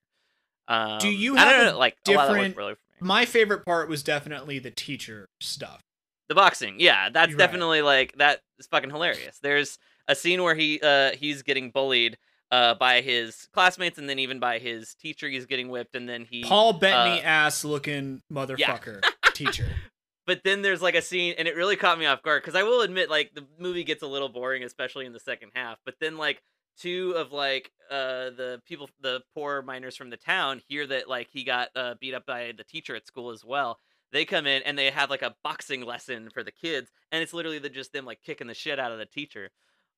Um, 0.69 0.99
you 1.03 1.31
don't 1.37 1.39
have 1.39 1.61
a 1.69 1.71
know, 1.73 1.79
like 1.79 1.97
a 2.07 2.13
lot 2.13 2.29
of 2.29 2.29
that 2.29 2.35
different- 2.35 2.57
really 2.57 2.75
for 2.75 2.81
me. 3.03 3.09
My 3.09 3.25
favorite 3.25 3.65
part 3.65 3.89
was 3.89 4.03
definitely 4.03 4.59
the 4.59 4.71
teacher 4.71 5.27
stuff. 5.41 5.81
The 6.29 6.35
boxing, 6.35 6.77
yeah, 6.79 7.09
that's 7.11 7.31
You're 7.31 7.39
right. 7.39 7.47
definitely 7.47 7.83
like 7.83 8.15
that 8.19 8.41
is 8.59 8.67
fucking 8.67 8.91
hilarious. 8.91 9.39
There's 9.41 9.79
a 10.09 10.15
scene 10.15 10.43
where 10.43 10.55
he 10.55 10.81
uh 10.83 11.13
he's 11.13 11.43
getting 11.43 11.71
bullied 11.71 12.19
uh 12.53 12.75
by 12.75 13.01
his 13.01 13.49
classmates 13.53 13.99
and 13.99 14.09
then 14.09 14.19
even 14.19 14.39
by 14.39 14.59
his 14.59 14.95
teacher 14.95 15.29
he's 15.29 15.47
getting 15.47 15.69
whipped 15.69 15.97
and 15.97 16.09
then 16.09 16.25
he 16.25 16.43
Paul 16.45 16.75
Bettany 16.75 17.21
uh, 17.21 17.25
ass 17.25 17.65
looking 17.65 18.23
motherfucker 18.33 19.01
teacher. 19.35 19.67
but 20.27 20.43
then 20.45 20.63
there's 20.63 20.83
like 20.83 20.95
a 20.95 21.03
scene, 21.03 21.35
and 21.39 21.47
it 21.49 21.55
really 21.57 21.77
caught 21.77 21.99
me 21.99 22.07
off 22.07 22.23
guard 22.23 22.43
because 22.43 22.55
I 22.59 22.63
will 22.65 22.83
admit, 22.83 23.11
like 23.11 23.33
the 23.35 23.47
movie 23.59 23.85
gets 23.85 24.03
a 24.03 24.07
little 24.07 24.29
boring, 24.29 24.63
especially 24.65 25.07
in 25.07 25.13
the 25.13 25.21
second 25.21 25.51
half. 25.55 25.79
But 25.85 25.95
then 26.01 26.17
like 26.19 26.43
two 26.79 27.15
of 27.17 27.33
like 27.33 27.71
uh 27.91 28.31
the 28.31 28.61
people, 28.67 28.91
the 29.01 29.23
poor 29.35 29.63
miners 29.63 29.97
from 29.97 30.11
the 30.11 30.17
town, 30.17 30.61
hear 30.69 30.87
that 30.89 31.09
like 31.09 31.29
he 31.31 31.45
got 31.45 31.69
uh, 31.77 31.95
beat 32.01 32.15
up 32.15 32.27
by 32.27 32.53
the 32.57 32.65
teacher 32.65 32.95
at 32.97 33.07
school 33.07 33.31
as 33.31 33.45
well. 33.45 33.79
They 34.13 34.25
come 34.25 34.47
in 34.47 34.63
and 34.63 34.79
they 34.79 34.91
have 34.91 35.11
like 35.11 35.23
a 35.23 35.35
boxing 35.43 35.85
lesson 35.85 36.31
for 36.33 36.43
the 36.43 36.53
kids, 36.53 36.91
and 37.11 37.23
it's 37.23 37.33
literally 37.33 37.59
the, 37.59 37.69
just 37.69 37.93
them 37.93 38.05
like 38.05 38.23
kicking 38.23 38.47
the 38.47 38.55
shit 38.55 38.79
out 38.79 38.93
of 38.93 38.99
the 38.99 39.07
teacher. 39.07 39.51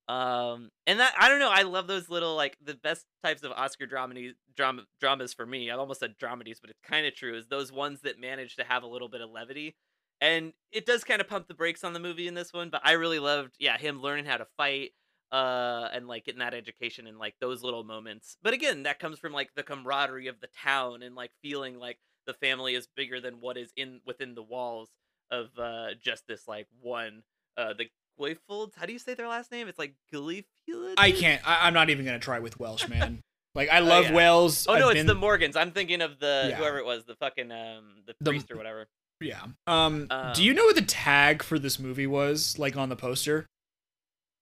Um, 0.09 0.71
and 0.87 1.01
that 1.01 1.13
I 1.19 1.29
don't 1.29 1.39
know. 1.39 1.51
I 1.53 1.63
love 1.63 1.87
those 1.87 2.09
little 2.09 2.35
like 2.35 2.57
the 2.65 2.75
best 2.75 3.05
types 3.23 3.43
of 3.43 3.53
Oscar 3.53 3.87
dramedy 3.87 4.33
drama 4.57 4.83
dramas 5.01 5.35
for 5.35 5.45
me. 5.45 5.71
I've 5.71 5.79
almost 5.79 6.01
said 6.01 6.15
dramedies, 6.19 6.61
but 6.61 6.71
it's 6.71 6.81
kind 6.83 7.07
of 7.07 7.15
true. 7.15 7.37
Is 7.37 7.49
those 7.49 7.71
ones 7.71 8.01
that 8.03 8.19
manage 8.19 8.57
to 8.57 8.65
have 8.65 8.83
a 8.83 8.87
little 8.87 9.11
bit 9.11 9.21
of 9.21 9.31
levity, 9.31 9.77
and 10.21 10.55
it 10.73 10.87
does 10.87 11.05
kind 11.05 11.21
of 11.21 11.29
pump 11.29 11.47
the 11.47 11.55
brakes 11.55 11.85
on 11.85 11.93
the 11.93 12.01
movie 12.01 12.27
in 12.27 12.35
this 12.35 12.55
one. 12.55 12.71
But 12.71 12.81
I 12.85 12.93
really 12.93 13.19
loved, 13.19 13.57
yeah, 13.59 13.77
him 13.77 14.01
learning 14.01 14.25
how 14.25 14.39
to 14.39 14.47
fight, 14.57 14.93
uh, 15.31 15.89
and 15.93 16.09
like 16.09 16.25
getting 16.25 16.41
that 16.41 16.55
education 16.55 17.07
and 17.07 17.19
like 17.19 17.35
those 17.39 17.63
little 17.63 17.85
moments. 17.85 18.39
But 18.43 18.55
again, 18.55 18.85
that 18.85 18.99
comes 18.99 19.19
from 19.19 19.33
like 19.33 19.51
the 19.57 19.63
camaraderie 19.63 20.29
of 20.29 20.41
the 20.41 20.49
town 20.65 21.03
and 21.03 21.15
like 21.15 21.33
feeling 21.43 21.79
like 21.79 21.99
the 22.29 22.35
family 22.35 22.75
is 22.77 22.87
bigger 22.95 23.21
than 23.21 23.41
what 23.41 23.57
is 23.57 23.73
in 23.77 24.01
within 24.07 24.37
the 24.37 24.43
walls 24.43 24.89
of 25.33 25.49
uh 25.59 25.89
just 26.01 26.23
this 26.29 26.47
like 26.47 26.69
one 26.81 27.23
uh 27.57 27.73
the 27.77 27.87
Goyfolds. 28.21 28.75
How 28.77 28.85
do 28.87 28.93
you 28.93 28.99
say 28.99 29.15
their 29.15 29.29
last 29.29 29.51
name? 29.53 29.67
It's 29.69 29.79
like 29.79 29.95
Gleefield. 30.13 30.95
I 30.99 31.13
can't. 31.13 31.41
I, 31.49 31.67
I'm 31.67 31.75
not 31.75 31.89
even 31.91 32.05
gonna 32.05 32.19
try 32.19 32.39
with 32.41 32.59
Welsh, 32.61 32.89
man. 32.89 33.21
Like 33.55 33.71
I 33.71 33.79
love 33.81 34.05
yeah. 34.07 34.15
Wales. 34.15 34.67
Oh 34.69 34.75
no, 34.77 34.87
I've 34.87 34.91
it's 34.93 34.99
been- 35.01 35.07
the 35.07 35.15
Morgans. 35.15 35.57
I'm 35.57 35.71
thinking 35.73 36.01
of 36.03 36.19
the 36.21 36.47
Yeah. 36.51 36.57
whoever 36.57 36.79
it 36.79 36.85
was, 36.85 37.05
the 37.07 37.15
fucking 37.17 37.51
um 37.51 38.03
the 38.07 38.15
The- 38.21 38.31
priest 38.31 38.51
or 38.51 38.57
whatever. 38.57 38.87
yeah. 39.21 39.43
Um, 39.67 40.07
Um, 40.11 40.33
do 40.35 40.45
you 40.45 40.53
know 40.55 40.65
what 40.65 40.75
the 40.77 40.83
tag 40.83 41.43
for 41.43 41.59
this 41.59 41.79
movie 41.79 42.07
was? 42.07 42.59
Like 42.59 42.77
on 42.77 42.89
the 42.89 42.97
poster? 42.97 43.47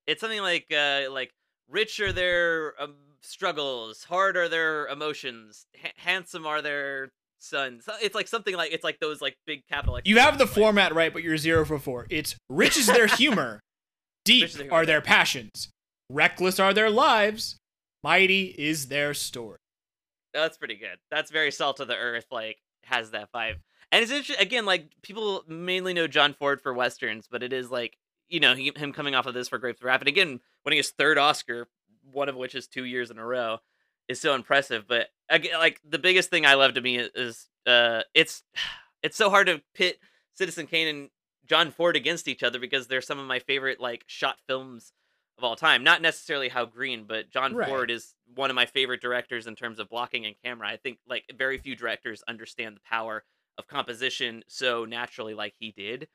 It's 0.06 0.20
something 0.20 0.40
like 0.42 0.66
uh 0.72 1.04
like 1.10 1.32
rich 1.68 2.00
are 2.00 2.12
their 2.12 2.80
um, 2.82 2.94
struggles, 3.20 4.04
hard 4.04 4.36
are 4.36 4.48
their 4.48 4.86
emotions, 4.88 5.66
ha- 5.82 5.92
handsome 5.96 6.46
are 6.46 6.62
their 6.62 7.10
sons. 7.38 7.84
So- 7.84 7.94
It's 8.00 8.14
like 8.14 8.28
something 8.28 8.54
like 8.56 8.72
it's 8.72 8.84
like 8.84 8.98
those 9.00 9.20
like 9.20 9.36
big 9.46 9.66
capital. 9.66 9.98
You 10.04 10.18
have 10.18 10.38
the 10.38 10.46
format 10.46 10.94
right, 10.94 11.12
but 11.12 11.22
you're 11.22 11.36
zero 11.36 11.64
for 11.64 11.78
four. 11.78 12.06
It's 12.10 12.36
rich 12.48 12.76
is 12.76 12.86
their 12.86 13.06
humor, 13.16 13.60
deep 14.24 14.50
their 14.52 14.62
humor, 14.64 14.74
are 14.76 14.86
their 14.86 15.00
passions, 15.00 15.68
reckless 16.10 16.58
are 16.60 16.74
their 16.74 16.90
lives, 16.90 17.56
mighty 18.02 18.54
is 18.58 18.88
their 18.88 19.14
story. 19.14 19.58
That's 20.34 20.58
pretty 20.58 20.76
good. 20.76 20.98
That's 21.10 21.30
very 21.30 21.50
salt 21.50 21.80
of 21.80 21.88
the 21.88 21.96
earth. 21.96 22.26
Like 22.30 22.58
has 22.84 23.10
that 23.12 23.30
vibe. 23.34 23.56
And 23.92 24.02
it's 24.02 24.10
interesting 24.12 24.44
again. 24.44 24.66
Like 24.66 24.90
people 25.02 25.44
mainly 25.48 25.94
know 25.94 26.06
John 26.06 26.34
Ford 26.34 26.60
for 26.60 26.74
westerns, 26.74 27.28
but 27.30 27.42
it 27.42 27.52
is 27.52 27.70
like 27.70 27.96
you 28.28 28.40
know 28.40 28.54
he, 28.54 28.72
him 28.76 28.92
coming 28.92 29.14
off 29.14 29.26
of 29.26 29.34
this 29.34 29.48
for 29.48 29.58
Grapes 29.58 29.80
of 29.80 29.84
Wrath, 29.84 30.00
and 30.00 30.08
again 30.08 30.40
winning 30.64 30.78
his 30.78 30.90
third 30.90 31.16
Oscar, 31.16 31.68
one 32.12 32.28
of 32.28 32.34
which 32.36 32.54
is 32.54 32.66
two 32.66 32.84
years 32.84 33.10
in 33.10 33.18
a 33.18 33.24
row, 33.24 33.58
is 34.08 34.20
so 34.20 34.34
impressive. 34.34 34.86
But 34.86 35.08
again, 35.28 35.58
like 35.58 35.80
the 35.88 35.98
biggest 35.98 36.30
thing 36.30 36.46
I 36.46 36.54
love 36.54 36.74
to 36.74 36.80
me 36.80 36.98
is 36.98 37.48
uh, 37.66 38.02
it's 38.14 38.42
it's 39.02 39.16
so 39.16 39.30
hard 39.30 39.46
to 39.46 39.62
pit 39.74 39.98
Citizen 40.34 40.66
Kane 40.66 40.88
and 40.88 41.10
John 41.46 41.70
Ford 41.70 41.96
against 41.96 42.28
each 42.28 42.42
other 42.42 42.58
because 42.58 42.86
they're 42.86 43.00
some 43.00 43.18
of 43.18 43.26
my 43.26 43.38
favorite 43.38 43.80
like 43.80 44.04
shot 44.06 44.36
films 44.46 44.92
of 45.38 45.44
all 45.44 45.56
time. 45.56 45.84
Not 45.84 46.02
necessarily 46.02 46.48
How 46.48 46.64
Green, 46.64 47.04
but 47.04 47.30
John 47.30 47.54
Right. 47.54 47.68
Ford 47.68 47.90
is 47.90 48.14
one 48.34 48.50
of 48.50 48.56
my 48.56 48.66
favorite 48.66 49.00
directors 49.00 49.46
in 49.46 49.54
terms 49.54 49.78
of 49.78 49.88
blocking 49.88 50.26
and 50.26 50.34
camera. 50.42 50.68
I 50.68 50.76
think 50.76 50.98
like 51.08 51.24
very 51.36 51.58
few 51.58 51.76
directors 51.76 52.22
understand 52.26 52.76
the 52.76 52.80
power 52.80 53.24
of 53.58 53.66
composition 53.66 54.44
so 54.48 54.84
naturally 54.84 55.34
like 55.34 55.54
he 55.58 55.72
did. 55.72 56.08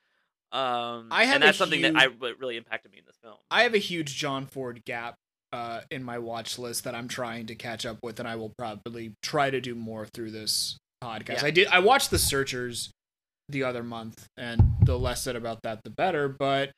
Um, 0.52 1.08
I 1.12 1.26
have 1.26 1.36
and 1.36 1.44
that's 1.44 1.58
something 1.58 1.82
that 1.84 1.96
I 1.96 2.08
what 2.08 2.40
really 2.40 2.58
impacted 2.58 2.92
me 2.92 2.98
in 2.98 3.06
this 3.06 3.18
film. 3.22 3.38
I 3.50 3.64
have 3.64 3.74
a 3.74 3.80
huge 3.80 4.18
John 4.18 4.46
Ford 4.46 4.84
gap 4.84 5.18
uh, 5.54 5.82
in 5.92 6.04
my 6.04 6.18
watch 6.20 6.58
list 6.58 6.84
that 6.86 6.96
I'm 6.96 7.08
trying 7.08 7.48
to 7.48 7.56
catch 7.56 7.86
up 7.86 7.98
with, 8.04 8.20
and 8.20 8.28
I 8.28 8.36
will 8.36 8.54
probably 8.58 9.14
try 9.22 9.50
to 9.50 9.60
do 9.62 9.76
more 9.76 10.06
through 10.14 10.32
this 10.32 10.78
podcast. 11.04 11.42
Yeah. 11.42 11.46
I 11.46 11.52
did. 11.52 11.68
I 11.68 11.80
watched 11.80 12.10
The 12.12 12.20
Searchers 12.20 12.90
the 13.50 13.64
other 13.64 13.84
month, 13.84 14.26
and 14.38 14.62
the 14.84 14.98
less 14.98 15.24
said 15.24 15.36
about 15.36 15.60
that, 15.64 15.82
the 15.84 15.90
better. 15.90 16.30
But 16.30 16.72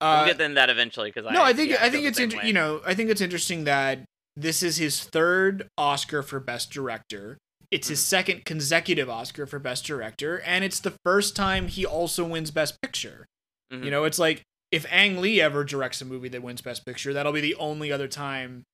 uh, 0.00 0.24
we'll 0.26 0.34
get 0.34 0.40
into 0.44 0.54
that 0.56 0.70
eventually 0.70 1.10
because 1.12 1.30
no, 1.32 1.42
I 1.42 1.52
think 1.52 1.70
yeah, 1.70 1.78
I 1.80 1.90
think 1.90 2.04
it's 2.04 2.18
inter- 2.18 2.42
you 2.42 2.52
know 2.52 2.80
I 2.86 2.94
think 2.94 3.10
it's 3.10 3.20
interesting 3.20 3.64
that 3.64 4.00
this 4.36 4.62
is 4.62 4.76
his 4.76 5.02
third 5.02 5.68
Oscar 5.78 6.22
for 6.22 6.40
Best 6.40 6.70
Director. 6.70 7.38
It's 7.70 7.88
his 7.88 7.98
Mhm. 8.00 8.02
second 8.02 8.44
consecutive 8.44 9.10
Oscar 9.10 9.46
for 9.46 9.58
Best 9.58 9.84
Director, 9.84 10.40
and 10.42 10.62
it's 10.64 10.78
the 10.78 10.94
first 11.04 11.34
time 11.34 11.66
he 11.68 11.84
also 11.84 12.24
wins 12.24 12.50
Best 12.52 12.80
Picture. 12.80 13.26
Mhm. 13.72 13.84
You 13.84 13.90
know, 13.90 14.04
it's 14.04 14.18
like 14.18 14.42
if 14.74 14.86
Ang 14.90 15.20
Lee 15.20 15.40
ever 15.40 15.64
directs 15.64 16.00
a 16.00 16.04
movie 16.04 16.28
that 16.28 16.42
wins 16.42 16.60
Best 16.60 16.84
Picture, 16.84 17.12
that'll 17.12 17.32
be 17.32 17.40
the 17.40 17.54
only 17.56 17.90
other 17.92 18.08
time 18.08 18.64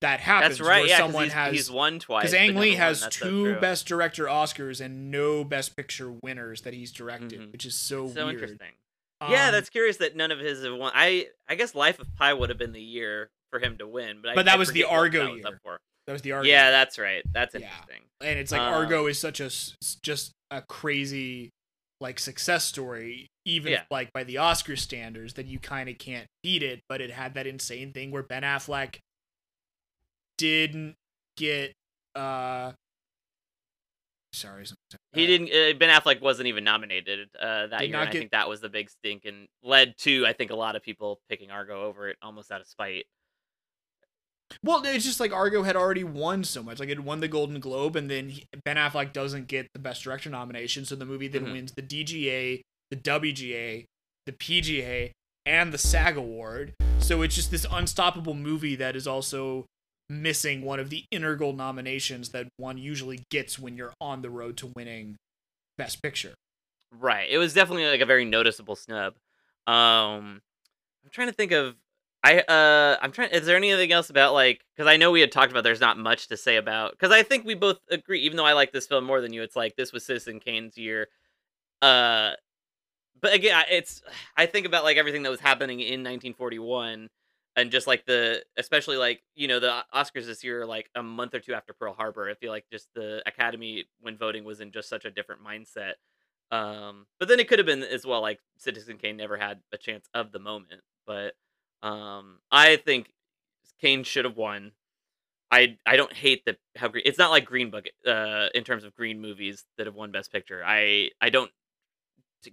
that 0.00 0.20
happens. 0.20 0.58
that's 0.58 0.68
right. 0.68 0.80
Where 0.82 0.88
Yeah, 0.88 0.98
someone 0.98 1.24
he's, 1.24 1.32
has 1.32 1.52
he's 1.52 1.70
won 1.70 1.98
twice. 1.98 2.22
because 2.22 2.34
Ang 2.34 2.54
Lee 2.56 2.74
has 2.76 3.00
That's 3.00 3.18
so 3.18 3.28
two. 3.28 3.56
Best 3.60 3.86
Director 3.86 4.24
Oscars 4.26 4.80
and 4.80 5.10
no 5.10 5.42
Best 5.44 5.76
Picture 5.76 6.10
winners 6.22 6.60
that 6.62 6.72
he's 6.74 6.92
directed, 6.92 7.40
Mhm. 7.40 7.52
which 7.52 7.66
is 7.66 7.74
so, 7.74 8.08
So 8.08 8.26
weird. 8.26 8.34
interesting. 8.36 8.72
yeah, 9.28 9.46
Um, 9.46 9.52
that's 9.52 9.68
curious 9.70 9.96
that 9.96 10.14
none 10.14 10.30
of 10.30 10.38
his 10.38 10.62
have 10.62 10.74
won. 10.74 10.92
I 10.94 11.28
I 11.48 11.56
guess 11.56 11.74
Life 11.74 11.98
of 11.98 12.14
Pi 12.14 12.32
would 12.32 12.48
have 12.48 12.58
been 12.58 12.72
the 12.72 12.80
year 12.80 13.30
for 13.50 13.58
him 13.58 13.76
to 13.78 13.86
win, 13.88 14.20
but 14.22 14.30
I, 14.30 14.34
But 14.36 14.44
that 14.44 14.54
I 14.54 14.58
was 14.58 14.70
the 14.72 14.84
Argo 14.84 15.24
that 15.24 15.32
was 15.32 15.42
year. 15.42 15.60
for. 15.64 15.78
that 16.06 16.12
was 16.12 16.22
the 16.22 16.32
argument. 16.32 16.52
Yeah, 16.52 16.70
that's 16.70 16.98
right. 16.98 17.22
That's 17.32 17.54
Yeah. 17.54 17.60
interesting. 17.62 18.02
and 18.20 18.38
it's 18.38 18.50
like 18.52 18.60
Um, 18.60 18.74
Argo 18.74 19.06
is 19.06 19.18
such 19.18 19.40
a 19.40 19.50
just 20.02 20.32
a 20.50 20.62
crazy 20.62 21.50
like 22.00 22.18
success 22.20 22.64
story, 22.64 23.26
even 23.48 23.72
Yeah. 23.72 23.84
like 23.90 24.12
by 24.12 24.24
the 24.24 24.38
Oscar 24.38 24.76
standards, 24.76 25.34
that 25.34 25.46
you 25.46 25.58
kind 25.58 25.88
of 25.88 25.98
can't 25.98 26.26
beat 26.42 26.62
it. 26.62 26.82
But 26.88 27.00
it 27.00 27.10
had 27.10 27.34
that 27.34 27.46
insane 27.46 27.92
thing 27.92 28.10
where 28.10 28.22
Ben 28.22 28.42
Affleck 28.42 28.98
didn't 30.36 30.94
get 31.36 31.72
uh 32.14 32.72
sorry 34.32 34.64
He 35.14 35.26
didn't. 35.26 35.48
Uh, 35.48 35.76
ben 35.78 35.88
Affleck 35.88 36.20
wasn't 36.20 36.46
even 36.48 36.62
nominated 36.64 37.28
uh, 37.40 37.68
that 37.68 37.88
year. 37.88 37.98
And 37.98 38.08
I 38.08 38.12
think 38.12 38.30
that 38.32 38.48
was 38.48 38.60
the 38.60 38.68
big 38.68 38.90
stink 38.90 39.24
and 39.24 39.48
led 39.62 39.96
to 39.98 40.26
I 40.26 40.32
think 40.32 40.50
a 40.50 40.56
lot 40.56 40.76
of 40.76 40.82
people 40.82 41.20
picking 41.28 41.50
Argo 41.50 41.82
over 41.84 42.08
it 42.08 42.16
almost 42.22 42.52
out 42.52 42.60
of 42.60 42.66
spite. 42.68 43.06
Well, 44.62 44.82
it's 44.86 45.04
just 45.04 45.20
like 45.20 45.32
Argo 45.32 45.62
had 45.62 45.76
already 45.76 46.04
won 46.04 46.42
so 46.44 46.62
much. 46.62 46.78
Like 46.80 46.88
it 46.88 47.00
won 47.00 47.20
the 47.20 47.28
Golden 47.28 47.60
Globe, 47.60 47.96
and 47.96 48.10
then 48.10 48.30
he, 48.30 48.44
Ben 48.64 48.76
Affleck 48.76 49.12
doesn't 49.12 49.46
get 49.46 49.68
the 49.74 49.78
Best 49.78 50.02
Director 50.02 50.30
nomination, 50.30 50.84
so 50.86 50.94
the 50.96 51.04
movie 51.04 51.28
then 51.28 51.46
Mhm. 51.46 51.52
wins 51.52 51.72
the 51.72 51.82
DGA, 51.82 52.62
the 52.90 52.96
WGA, 52.96 53.84
the 54.26 54.32
PGA, 54.32 55.12
and 55.46 55.72
the 55.72 55.78
SAG 55.78 56.16
Award. 56.16 56.74
So 56.98 57.22
it's 57.22 57.34
just 57.34 57.50
this 57.50 57.66
unstoppable 57.70 58.34
movie 58.34 58.76
that 58.76 58.96
is 58.96 59.06
also 59.06 59.66
missing 60.10 60.62
one 60.62 60.80
of 60.80 60.90
the 60.90 61.04
integral 61.10 61.52
nominations 61.52 62.30
that 62.30 62.48
one 62.56 62.78
usually 62.78 63.24
gets 63.30 63.58
when 63.58 63.76
you're 63.76 63.92
on 64.00 64.22
the 64.22 64.30
road 64.30 64.56
to 64.58 64.72
winning 64.74 65.16
Best 65.76 66.02
Picture. 66.02 66.34
Right. 66.98 67.28
It 67.30 67.38
was 67.38 67.52
definitely 67.52 67.86
like 67.86 68.00
a 68.00 68.06
very 68.06 68.24
noticeable 68.24 68.76
snub. 68.76 69.14
Um, 69.66 70.40
I'm 71.04 71.10
trying 71.10 71.28
to 71.28 71.34
think 71.34 71.52
of. 71.52 71.76
I 72.24 72.40
uh, 72.40 72.96
I'm 73.00 73.12
trying. 73.12 73.30
Is 73.30 73.46
there 73.46 73.56
anything 73.56 73.92
else 73.92 74.10
about 74.10 74.32
like? 74.32 74.60
Because 74.74 74.90
I 74.90 74.96
know 74.96 75.10
we 75.10 75.20
had 75.20 75.30
talked 75.30 75.52
about. 75.52 75.62
There's 75.62 75.80
not 75.80 75.98
much 75.98 76.28
to 76.28 76.36
say 76.36 76.56
about. 76.56 76.92
Because 76.92 77.12
I 77.12 77.22
think 77.22 77.44
we 77.44 77.54
both 77.54 77.78
agree. 77.90 78.20
Even 78.22 78.36
though 78.36 78.46
I 78.46 78.54
like 78.54 78.72
this 78.72 78.86
film 78.86 79.04
more 79.04 79.20
than 79.20 79.32
you, 79.32 79.42
it's 79.42 79.54
like 79.54 79.76
this 79.76 79.92
was 79.92 80.04
Citizen 80.04 80.40
Kane's 80.40 80.76
year. 80.76 81.08
Uh, 81.80 82.32
but 83.20 83.32
again, 83.34 83.64
it's. 83.70 84.02
I 84.36 84.46
think 84.46 84.66
about 84.66 84.84
like 84.84 84.96
everything 84.96 85.22
that 85.22 85.30
was 85.30 85.40
happening 85.40 85.80
in 85.80 86.00
1941, 86.00 87.08
and 87.56 87.70
just 87.70 87.86
like 87.86 88.06
the, 88.06 88.44
especially 88.56 88.96
like 88.96 89.22
you 89.34 89.48
know 89.48 89.60
the 89.60 89.84
Oscars 89.94 90.26
this 90.26 90.44
year, 90.44 90.66
like 90.66 90.90
a 90.94 91.02
month 91.02 91.34
or 91.34 91.40
two 91.40 91.54
after 91.54 91.72
Pearl 91.72 91.94
Harbor. 91.94 92.28
I 92.30 92.34
feel 92.34 92.50
like 92.50 92.66
just 92.70 92.88
the 92.94 93.22
Academy 93.26 93.84
when 94.00 94.16
voting 94.16 94.44
was 94.44 94.60
in 94.60 94.72
just 94.72 94.88
such 94.88 95.04
a 95.04 95.10
different 95.10 95.42
mindset. 95.44 95.94
Um, 96.50 97.06
but 97.18 97.28
then 97.28 97.40
it 97.40 97.48
could 97.48 97.58
have 97.58 97.66
been 97.66 97.82
as 97.82 98.06
well 98.06 98.22
like 98.22 98.40
Citizen 98.56 98.96
Kane 98.96 99.16
never 99.16 99.36
had 99.36 99.60
a 99.72 99.76
chance 99.76 100.08
of 100.14 100.32
the 100.32 100.38
moment. 100.38 100.80
But 101.06 101.34
um, 101.82 102.38
I 102.50 102.76
think 102.76 103.12
Kane 103.80 104.04
should 104.04 104.24
have 104.24 104.36
won. 104.36 104.72
I 105.50 105.78
I 105.86 105.96
don't 105.96 106.12
hate 106.12 106.44
that 106.44 106.58
how 106.76 106.88
green. 106.88 107.04
It's 107.06 107.18
not 107.18 107.30
like 107.30 107.44
Green 107.46 107.70
Book 107.70 107.86
uh, 108.06 108.48
in 108.54 108.64
terms 108.64 108.84
of 108.84 108.94
green 108.94 109.20
movies 109.20 109.64
that 109.76 109.86
have 109.86 109.94
won 109.94 110.10
Best 110.12 110.30
Picture. 110.30 110.62
I 110.64 111.10
I 111.20 111.30
don't 111.30 111.50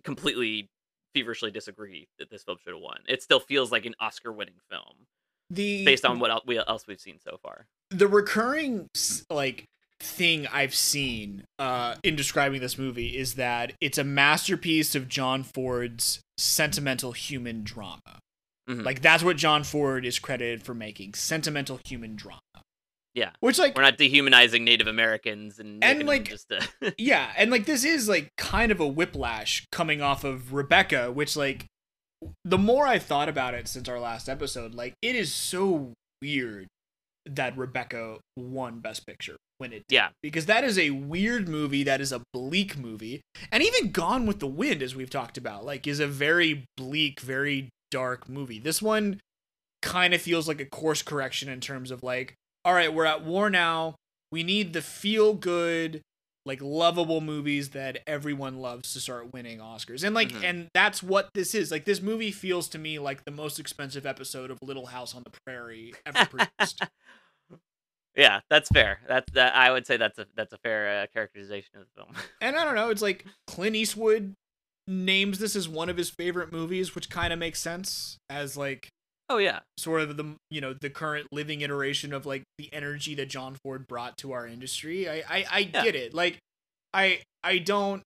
completely 0.04 0.68
feverishly 1.14 1.52
disagree 1.52 2.08
that 2.20 2.30
this 2.30 2.44
film 2.44 2.58
should 2.64 2.74
have 2.74 2.82
won. 2.82 3.00
It 3.08 3.24
still 3.24 3.40
feels 3.40 3.72
like 3.72 3.86
an 3.86 3.96
Oscar-winning 4.00 4.56
film 4.70 5.06
The 5.50 5.86
based 5.86 6.06
on 6.06 6.20
what 6.20 6.30
el- 6.32 6.44
we, 6.46 6.58
else 6.58 6.86
we've 6.88 7.00
seen 7.00 7.20
so 7.24 7.38
far. 7.42 7.66
the 7.92 8.08
recurring 8.08 8.88
like 9.30 9.66
thing 10.02 10.46
I've 10.48 10.76
seen 10.76 11.46
uh, 11.58 11.96
in 12.04 12.16
describing 12.18 12.60
this 12.60 12.78
movie 12.78 13.16
is 13.18 13.36
that 13.36 13.72
it's 13.80 13.98
a 13.98 14.04
masterpiece 14.04 14.94
of 14.94 15.08
John 15.08 15.42
Ford's 15.44 16.20
sentimental 16.38 17.14
human 17.14 17.64
drama. 17.64 18.20
Mhm. 18.70 18.84
Like 18.84 19.02
that's 19.02 19.24
what 19.24 19.38
John 19.38 19.64
Ford 19.64 20.06
is 20.06 20.20
credited 20.20 20.64
for 20.64 20.74
making 20.74 21.14
sentimental 21.14 21.80
human 21.86 22.16
drama. 22.18 22.42
Yeah. 23.16 23.32
Which 23.40 23.58
like 23.58 23.76
We're 23.76 23.82
not 23.84 23.98
dehumanizing 23.98 24.64
Native 24.64 24.88
Americans 24.88 25.58
and, 25.58 25.84
And, 25.84 26.06
like, 26.06 26.26
just 26.26 26.52
a, 26.52 26.62
yeah, 26.98 27.32
and 27.38 27.50
like 27.50 27.66
this 27.66 27.84
is 27.84 28.08
like 28.08 28.30
kind 28.38 28.72
of 28.72 28.80
a 28.80 28.88
whiplash 28.88 29.66
coming 29.72 30.02
off 30.02 30.24
of 30.24 30.54
Rebecca, 30.54 31.12
which 31.12 31.36
like 31.36 31.66
the 32.44 32.58
more 32.58 32.86
I 32.86 33.00
thought 33.00 33.30
about 33.30 33.54
it 33.54 33.68
since 33.68 33.88
our 33.90 34.00
last 34.00 34.28
episode, 34.30 34.76
like 34.76 34.94
it 35.02 35.16
is 35.16 35.34
so 35.34 35.94
weird 36.22 36.68
that 37.26 37.58
Rebecca 37.58 38.18
won 38.38 38.80
Best 38.80 39.08
Picture 39.08 39.38
when 39.58 39.72
it 39.72 39.84
did. 39.88 39.96
yeah. 39.96 40.10
because 40.22 40.46
that 40.48 40.64
is 40.64 40.78
a 40.78 40.90
weird 40.90 41.48
movie 41.48 41.84
that 41.84 42.02
is 42.02 42.12
a 42.12 42.22
bleak 42.34 42.78
movie 42.78 43.22
and 43.52 43.64
even 43.64 43.92
gone 43.92 44.26
with 44.26 44.40
the 44.40 44.48
wind 44.48 44.84
as 44.84 44.96
we've 44.96 45.10
talked 45.10 45.38
about 45.38 45.64
like 45.64 45.88
is 45.88 46.02
a 46.02 46.08
very 46.08 46.66
bleak 46.76 47.22
very 47.22 47.70
dark 47.90 48.28
movie 48.28 48.60
this 48.60 48.82
one 48.82 49.20
kind 49.82 50.14
of 50.14 50.22
feels 50.22 50.48
like 50.48 50.60
a 50.60 50.66
course 50.66 51.02
correction 51.02 51.48
in 51.48 51.62
terms 51.62 51.90
of 51.90 52.04
like 52.04 52.36
all 52.66 52.74
right 52.74 52.94
we're 52.94 53.06
at 53.06 53.24
war 53.24 53.50
now 53.50 53.96
we 54.32 54.44
need 54.44 54.74
the 54.74 54.82
feel 54.82 55.34
good 55.34 56.02
like 56.48 56.62
lovable 56.62 57.22
movies 57.22 57.70
that 57.70 58.00
everyone 58.06 58.58
loves 58.58 58.92
to 58.94 59.00
start 59.00 59.32
winning 59.34 59.60
oscars 59.60 60.04
and 60.04 60.14
like 60.14 60.30
Mhm. 60.30 60.44
and 60.44 60.68
that's 60.74 61.02
what 61.02 61.30
this 61.34 61.56
is 61.56 61.72
like 61.72 61.86
this 61.86 62.02
movie 62.02 62.32
feels 62.32 62.68
to 62.70 62.78
me 62.78 63.00
like 63.00 63.24
the 63.26 63.32
most 63.32 63.60
expensive 63.60 64.06
episode 64.06 64.52
of 64.52 64.58
little 64.62 64.88
house 64.88 65.16
on 65.16 65.24
the 65.24 65.32
prairie 65.46 65.94
ever 66.06 66.26
produced 66.60 66.82
Yeah, 68.18 68.40
that's 68.50 68.70
fair. 68.70 69.00
That's 69.10 69.30
that. 69.34 69.56
I 69.58 69.72
would 69.72 69.86
say 69.86 69.98
that's 69.98 70.18
a 70.18 70.26
that's 70.38 70.54
a 70.54 70.58
fair 70.60 71.02
uh, 71.04 71.08
characterization 71.12 71.72
of 71.76 71.82
the 71.82 72.02
film. 72.02 72.16
And 72.42 72.56
I 72.56 72.64
don't 72.64 72.76
know, 72.76 72.90
it's 72.90 73.02
like 73.02 73.26
Clint 73.46 73.76
Eastwood 73.76 74.34
names 74.88 75.40
this 75.40 75.54
as 75.56 75.68
one 75.68 75.90
of 75.90 75.98
his 75.98 76.10
favorite 76.12 76.52
movies, 76.52 76.96
which 76.96 77.10
kind 77.10 77.34
of 77.34 77.40
makes 77.40 77.60
sense 77.60 78.18
as 78.30 78.56
like 78.56 78.88
oh 79.30 79.38
yeah, 79.38 79.60
sort 79.78 80.02
of 80.02 80.18
the 80.18 80.36
you 80.50 80.62
know 80.62 80.74
the 80.74 80.90
current 80.90 81.28
living 81.32 81.62
iteration 81.62 82.14
of 82.14 82.26
like 82.26 82.44
the 82.58 82.72
energy 82.74 83.16
that 83.16 83.30
John 83.30 83.56
Ford 83.64 83.88
brought 83.88 84.18
to 84.20 84.32
our 84.32 84.48
industry. 84.48 85.10
I 85.10 85.24
I, 85.30 85.46
I 85.52 85.60
Yeah. 85.74 85.84
get 85.84 85.96
it. 85.96 86.14
Like 86.14 86.40
I 86.94 87.22
I 87.44 87.58
don't 87.60 88.02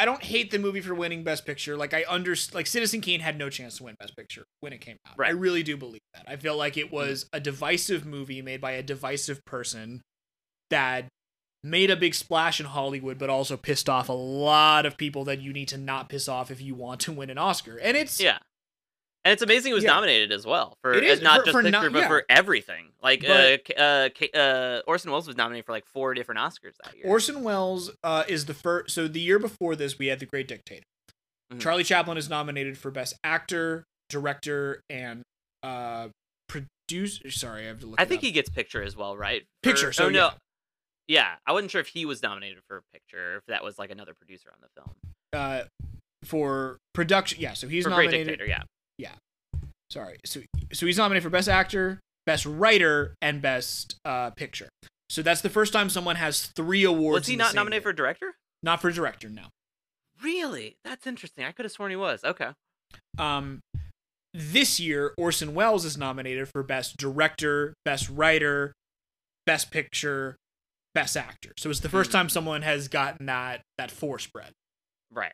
I 0.00 0.04
don't 0.04 0.22
hate 0.22 0.52
the 0.52 0.60
movie 0.60 0.80
for 0.80 0.94
winning 0.94 1.24
Best 1.24 1.44
Picture. 1.44 1.76
Like 1.76 1.92
I 1.92 2.04
under 2.08 2.36
like 2.54 2.68
Citizen 2.68 3.00
Kane 3.00 3.18
had 3.20 3.36
no 3.36 3.50
chance 3.50 3.78
to 3.78 3.84
win 3.84 3.96
Best 3.98 4.16
Picture 4.16 4.44
when 4.60 4.72
it 4.72 4.80
came 4.80 4.96
out. 5.06 5.14
I 5.14 5.16
Right. 5.22 5.32
Mm-hmm. 5.32 5.40
really 5.40 5.62
do 5.64 5.76
believe 5.76 6.00
that. 6.14 6.24
I 6.28 6.36
feel 6.36 6.56
like 6.56 6.76
it 6.76 6.92
was 6.92 7.26
a 7.32 7.40
divisive 7.40 8.06
movie 8.06 8.40
made 8.40 8.60
by 8.60 8.72
a 8.72 8.82
divisive 8.82 9.44
person 9.44 10.02
that 10.70 11.06
made 11.64 11.90
a 11.90 11.96
big 11.96 12.14
splash 12.14 12.60
in 12.60 12.66
Hollywood, 12.66 13.18
but 13.18 13.28
also 13.28 13.56
pissed 13.56 13.88
off 13.88 14.08
a 14.08 14.12
lot 14.12 14.86
of 14.86 14.96
people 14.96 15.24
that 15.24 15.40
you 15.40 15.52
need 15.52 15.66
to 15.68 15.78
not 15.78 16.08
piss 16.08 16.28
off 16.28 16.52
if 16.52 16.60
you 16.60 16.76
want 16.76 17.00
to 17.00 17.12
win 17.12 17.28
an 17.30 17.38
Oscar. 17.38 17.76
And 17.78 17.96
it's 17.96 18.20
yeah. 18.20 18.38
And 19.28 19.34
it's 19.34 19.42
amazing 19.42 19.72
it 19.72 19.74
was 19.74 19.84
Yeah. 19.84 19.90
nominated 19.90 20.32
as 20.32 20.46
well 20.46 20.78
for 20.80 20.94
It 20.94 21.04
is, 21.04 21.20
uh, 21.20 21.22
not 21.22 21.40
for- 21.40 21.44
just 21.44 21.52
for 21.52 21.62
picture, 21.62 21.82
no- 21.82 21.90
but 21.90 21.98
yeah. 21.98 22.08
for 22.08 22.24
everything. 22.30 22.92
Like 23.02 23.22
uh, 23.24 23.58
But- 23.58 23.64
K- 24.14 24.30
uh, 24.32 24.38
uh, 24.38 24.82
Orson 24.86 25.10
Welles 25.10 25.26
was 25.26 25.36
nominated 25.36 25.66
for 25.66 25.72
like 25.72 25.84
four 25.86 26.14
different 26.14 26.40
Oscars 26.40 26.72
that 26.82 26.96
year. 26.96 27.06
Orson 27.06 27.42
Welles 27.42 27.90
uh, 28.02 28.24
is 28.26 28.46
the 28.46 28.54
first. 28.54 28.94
So 28.94 29.06
the 29.06 29.20
year 29.20 29.38
before 29.38 29.76
this, 29.76 29.98
we 29.98 30.06
had 30.06 30.18
The 30.18 30.24
Great 30.26 30.48
Dictator. 30.48 30.84
Mhm. 31.52 31.60
Charlie 31.60 31.84
Chaplin 31.84 32.16
is 32.16 32.30
nominated 32.30 32.78
for 32.78 32.90
Best 32.90 33.16
Actor, 33.22 33.84
Director, 34.08 34.82
and 34.88 35.22
uh, 35.62 36.08
Producer. 36.48 37.30
Sorry, 37.30 37.64
I 37.64 37.66
have 37.66 37.80
to 37.80 37.86
look. 37.86 38.00
I 38.00 38.06
think 38.06 38.20
up. 38.20 38.24
he 38.24 38.30
gets 38.32 38.48
picture 38.48 38.82
as 38.82 38.96
well, 38.96 39.14
right? 39.14 39.44
Picture, 39.62 39.92
so 39.92 40.06
oh, 40.06 40.08
no. 40.08 40.18
yeah. 40.28 40.34
Yeah, 41.10 41.34
I 41.46 41.52
wasn't 41.52 41.70
sure 41.70 41.80
if 41.82 41.88
he 41.88 42.04
was 42.06 42.22
nominated 42.22 42.60
for 42.66 42.82
picture, 42.94 43.36
if 43.36 43.42
that 43.48 43.62
was 43.62 43.78
like 43.78 43.90
another 43.90 44.14
producer 44.14 44.50
on 44.52 44.58
the 44.62 44.68
film. 44.80 44.96
uh, 45.34 45.64
for 46.24 46.78
production. 46.94 47.40
Yeah, 47.40 47.52
so 47.52 47.68
he's 47.68 47.84
for 47.84 47.90
Great 47.90 48.06
nominated. 48.06 48.38
Dictator, 48.38 48.48
yeah. 48.48 48.62
Sorry, 49.90 50.18
so 50.26 50.42
so 50.70 50.84
he's 50.84 50.98
nominated 50.98 51.22
for 51.22 51.30
Best 51.30 51.48
Actor, 51.48 51.98
Best 52.26 52.44
Writer, 52.44 53.14
and 53.22 53.40
Best 53.40 53.96
uh, 54.04 54.28
Picture. 54.32 54.68
So 55.08 55.22
that's 55.22 55.40
the 55.40 55.48
first 55.48 55.72
time 55.72 55.88
someone 55.88 56.16
has 56.16 56.48
three 56.54 56.84
awards. 56.84 57.22
Was 57.22 57.26
he 57.26 57.36
not 57.36 57.54
nominated 57.54 57.82
year. 57.84 57.90
for 57.90 57.92
director? 57.94 58.34
Not 58.62 58.82
for 58.82 58.90
director, 58.90 59.30
no. 59.30 59.44
Really? 60.22 60.76
That's 60.84 61.06
interesting. 61.06 61.46
I 61.46 61.52
could 61.52 61.64
have 61.64 61.72
sworn 61.72 61.88
he 61.90 61.96
was. 61.96 62.22
Okay. 62.22 62.50
Um, 63.16 63.60
this 64.34 64.78
year, 64.78 65.14
Orson 65.16 65.54
Welles 65.54 65.86
is 65.86 65.96
nominated 65.96 66.48
for 66.50 66.62
Best 66.62 66.98
Director, 66.98 67.72
Best 67.86 68.10
Writer, 68.10 68.74
Best 69.46 69.70
Picture, 69.70 70.36
Best 70.94 71.16
Actor. 71.16 71.52
So 71.56 71.70
it's 71.70 71.80
the 71.80 71.88
first 71.88 72.10
Hmm. 72.10 72.18
time 72.18 72.28
someone 72.28 72.60
has 72.60 72.88
gotten 72.88 73.24
that 73.24 73.62
that 73.78 73.90
four 73.90 74.18
spread. 74.18 74.52
Right. 75.10 75.32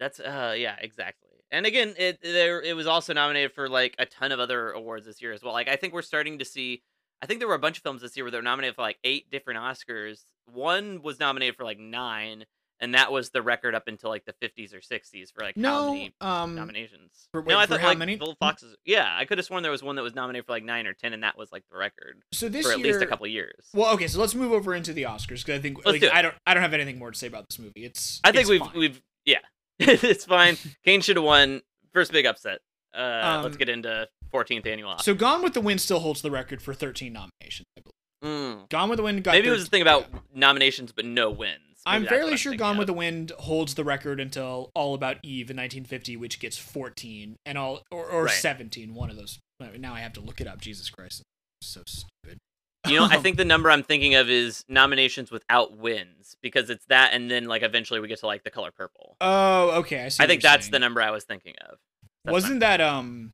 That's 0.00 0.18
uh 0.18 0.56
yeah, 0.58 0.74
exactly. 0.80 1.23
And 1.54 1.66
again, 1.66 1.94
it 1.96 2.18
there 2.22 2.60
it 2.60 2.74
was 2.74 2.86
also 2.86 3.12
nominated 3.12 3.52
for 3.52 3.68
like 3.68 3.94
a 3.98 4.06
ton 4.06 4.32
of 4.32 4.40
other 4.40 4.70
awards 4.72 5.06
this 5.06 5.22
year 5.22 5.32
as 5.32 5.42
well. 5.42 5.52
Like 5.52 5.68
I 5.68 5.76
think 5.76 5.92
we're 5.94 6.02
starting 6.02 6.38
to 6.40 6.44
see 6.44 6.82
I 7.22 7.26
think 7.26 7.38
there 7.38 7.48
were 7.48 7.54
a 7.54 7.58
bunch 7.60 7.76
of 7.78 7.82
films 7.82 8.02
this 8.02 8.16
year 8.16 8.24
where 8.24 8.30
they 8.32 8.38
were 8.38 8.42
nominated 8.42 8.74
for 8.74 8.82
like 8.82 8.98
eight 9.04 9.30
different 9.30 9.60
Oscars. 9.60 10.24
One 10.52 11.00
was 11.02 11.18
nominated 11.20 11.56
for 11.56 11.64
like 11.64 11.78
nine, 11.78 12.44
and 12.80 12.94
that 12.94 13.12
was 13.12 13.30
the 13.30 13.40
record 13.40 13.74
up 13.74 13.84
until 13.86 14.10
like 14.10 14.24
the 14.26 14.34
fifties 14.42 14.74
or 14.74 14.82
sixties 14.82 15.30
for 15.30 15.42
like 15.44 15.54
how 15.54 15.62
No, 15.62 15.92
many 15.92 16.14
um, 16.20 16.54
nominations. 16.54 17.28
for- 17.32 17.40
no, 17.42 17.46
wait, 17.46 17.54
I 17.54 17.66
for 17.66 17.74
thought 17.74 17.80
how 17.80 17.88
like 17.88 17.98
many? 17.98 18.16
Bill 18.16 18.34
Foxes. 18.40 18.74
Yeah, 18.84 19.08
I 19.16 19.24
could 19.24 19.38
have 19.38 19.46
sworn 19.46 19.62
there 19.62 19.72
was 19.72 19.82
one 19.82 19.96
that 19.96 20.02
was 20.02 20.14
nominated 20.14 20.44
for 20.46 20.52
like 20.52 20.64
nine 20.64 20.86
or 20.86 20.92
ten, 20.92 21.12
and 21.14 21.22
that 21.22 21.38
was 21.38 21.50
like 21.52 21.62
the 21.70 21.78
record 21.78 22.20
so 22.32 22.48
this 22.48 22.66
for 22.66 22.72
at 22.72 22.78
year, 22.80 22.88
least 22.88 23.02
a 23.02 23.06
couple 23.06 23.26
years. 23.28 23.68
Well, 23.72 23.94
okay, 23.94 24.08
so 24.08 24.20
let's 24.20 24.34
move 24.34 24.52
over 24.52 24.74
into 24.74 24.92
the 24.92 25.04
Oscars 25.04 25.44
because 25.46 25.50
I 25.50 25.58
think 25.60 25.78
Let's 25.78 25.86
like, 25.94 26.00
do 26.02 26.08
it. 26.08 26.14
I 26.14 26.20
don't 26.20 26.34
I 26.46 26.52
don't 26.52 26.62
have 26.64 26.74
anything 26.74 26.98
more 26.98 27.12
to 27.12 27.16
say 27.16 27.28
about 27.28 27.48
this 27.48 27.58
movie. 27.58 27.84
It's 27.84 28.20
I 28.24 28.32
think 28.32 28.42
it's 28.42 28.50
we've 28.50 28.60
fine. 28.60 28.72
we've 28.76 29.00
yeah, 29.24 29.38
it's 29.78 30.24
fine. 30.24 30.56
Kane 30.84 31.00
should 31.00 31.16
have 31.16 31.24
won. 31.24 31.62
First 31.92 32.12
big 32.12 32.26
upset. 32.26 32.58
Uh, 32.94 33.40
let's 33.42 33.54
Um, 33.54 33.58
get 33.58 33.68
into 33.68 34.08
14th 34.32 34.66
annual 34.66 34.90
Oscar. 34.90 35.04
So 35.04 35.14
Gone 35.14 35.42
with 35.42 35.54
the 35.54 35.60
Wind 35.60 35.80
still 35.80 36.00
holds 36.00 36.22
the 36.22 36.30
record 36.30 36.62
for 36.62 36.74
13 36.74 37.12
nominations. 37.12 37.66
I 37.76 37.80
believe. 37.80 37.92
Mm. 38.24 38.68
Gone 38.70 38.88
with 38.88 38.96
the 38.98 39.02
Wind 39.02 39.22
got 39.24 39.32
Maybe 39.32 39.48
it 39.48 39.52
was 39.52 39.64
the 39.64 39.70
thing 39.70 39.82
about 39.82 40.06
yeah. 40.12 40.18
nominations 40.34 40.92
but 40.92 41.04
no 41.04 41.30
wins. 41.30 41.60
Maybe 41.86 41.96
I'm 41.96 42.06
fairly 42.06 42.36
sure 42.38 42.54
Gone 42.54 42.72
of. 42.72 42.78
with 42.78 42.86
the 42.86 42.94
Wind 42.94 43.32
holds 43.40 43.74
the 43.74 43.84
record 43.84 44.18
until 44.18 44.70
All 44.74 44.94
About 44.94 45.18
Eve 45.22 45.50
in 45.50 45.56
1950, 45.56 46.16
which 46.16 46.40
gets 46.40 46.56
14, 46.56 47.36
and 47.44 47.58
all 47.58 47.82
or, 47.90 48.06
or 48.06 48.24
Right. 48.24 48.32
17. 48.34 48.94
One 48.94 49.10
of 49.10 49.16
those. 49.16 49.38
Now 49.78 49.92
I 49.94 50.00
have 50.00 50.14
to 50.14 50.20
look 50.20 50.40
it 50.40 50.46
up. 50.46 50.60
Jesus 50.60 50.88
Christ, 50.88 51.20
I'm 51.20 51.66
so 51.66 51.82
stupid. 51.86 52.38
You 52.86 52.98
know, 53.00 53.06
I 53.10 53.16
think 53.22 53.36
the 53.36 53.44
number 53.44 53.70
I'm 53.70 53.82
thinking 53.82 54.14
of 54.14 54.28
is 54.28 54.64
nominations 54.68 55.30
without 55.30 55.76
wins 55.76 56.36
because 56.42 56.70
it's 56.70 56.84
that, 56.86 57.12
and 57.14 57.30
then 57.30 57.44
like 57.46 57.62
eventually 57.62 58.00
we 58.00 58.08
get 58.08 58.20
to 58.20 58.26
like 58.26 58.44
the 58.44 58.50
color 58.50 58.70
purple. 58.70 59.16
Oh, 59.20 59.70
okay. 59.80 60.04
I 60.04 60.08
see. 60.08 60.22
I 60.22 60.26
think 60.26 60.42
that's 60.42 60.64
saying. 60.66 60.72
the 60.72 60.78
number 60.78 61.00
I 61.02 61.10
was 61.10 61.24
thinking 61.24 61.54
of. 61.68 61.78
That's 62.24 62.32
Wasn't 62.32 62.60
that 62.60 62.80
um? 62.80 63.32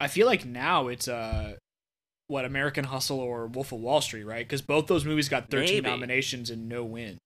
I 0.00 0.08
feel 0.08 0.26
like 0.26 0.44
now 0.44 0.88
it's 0.88 1.08
uh, 1.08 1.54
what 2.28 2.44
American 2.44 2.84
Hustle 2.84 3.18
or 3.20 3.46
Wolf 3.46 3.72
of 3.72 3.80
Wall 3.80 4.00
Street, 4.00 4.24
right? 4.24 4.44
Because 4.46 4.60
both 4.62 4.86
those 4.88 5.04
movies 5.04 5.28
got 5.28 5.48
13 5.50 5.76
Maybe. 5.76 5.88
nominations 5.88 6.50
and 6.50 6.68
no 6.68 6.84
wins. 6.84 7.20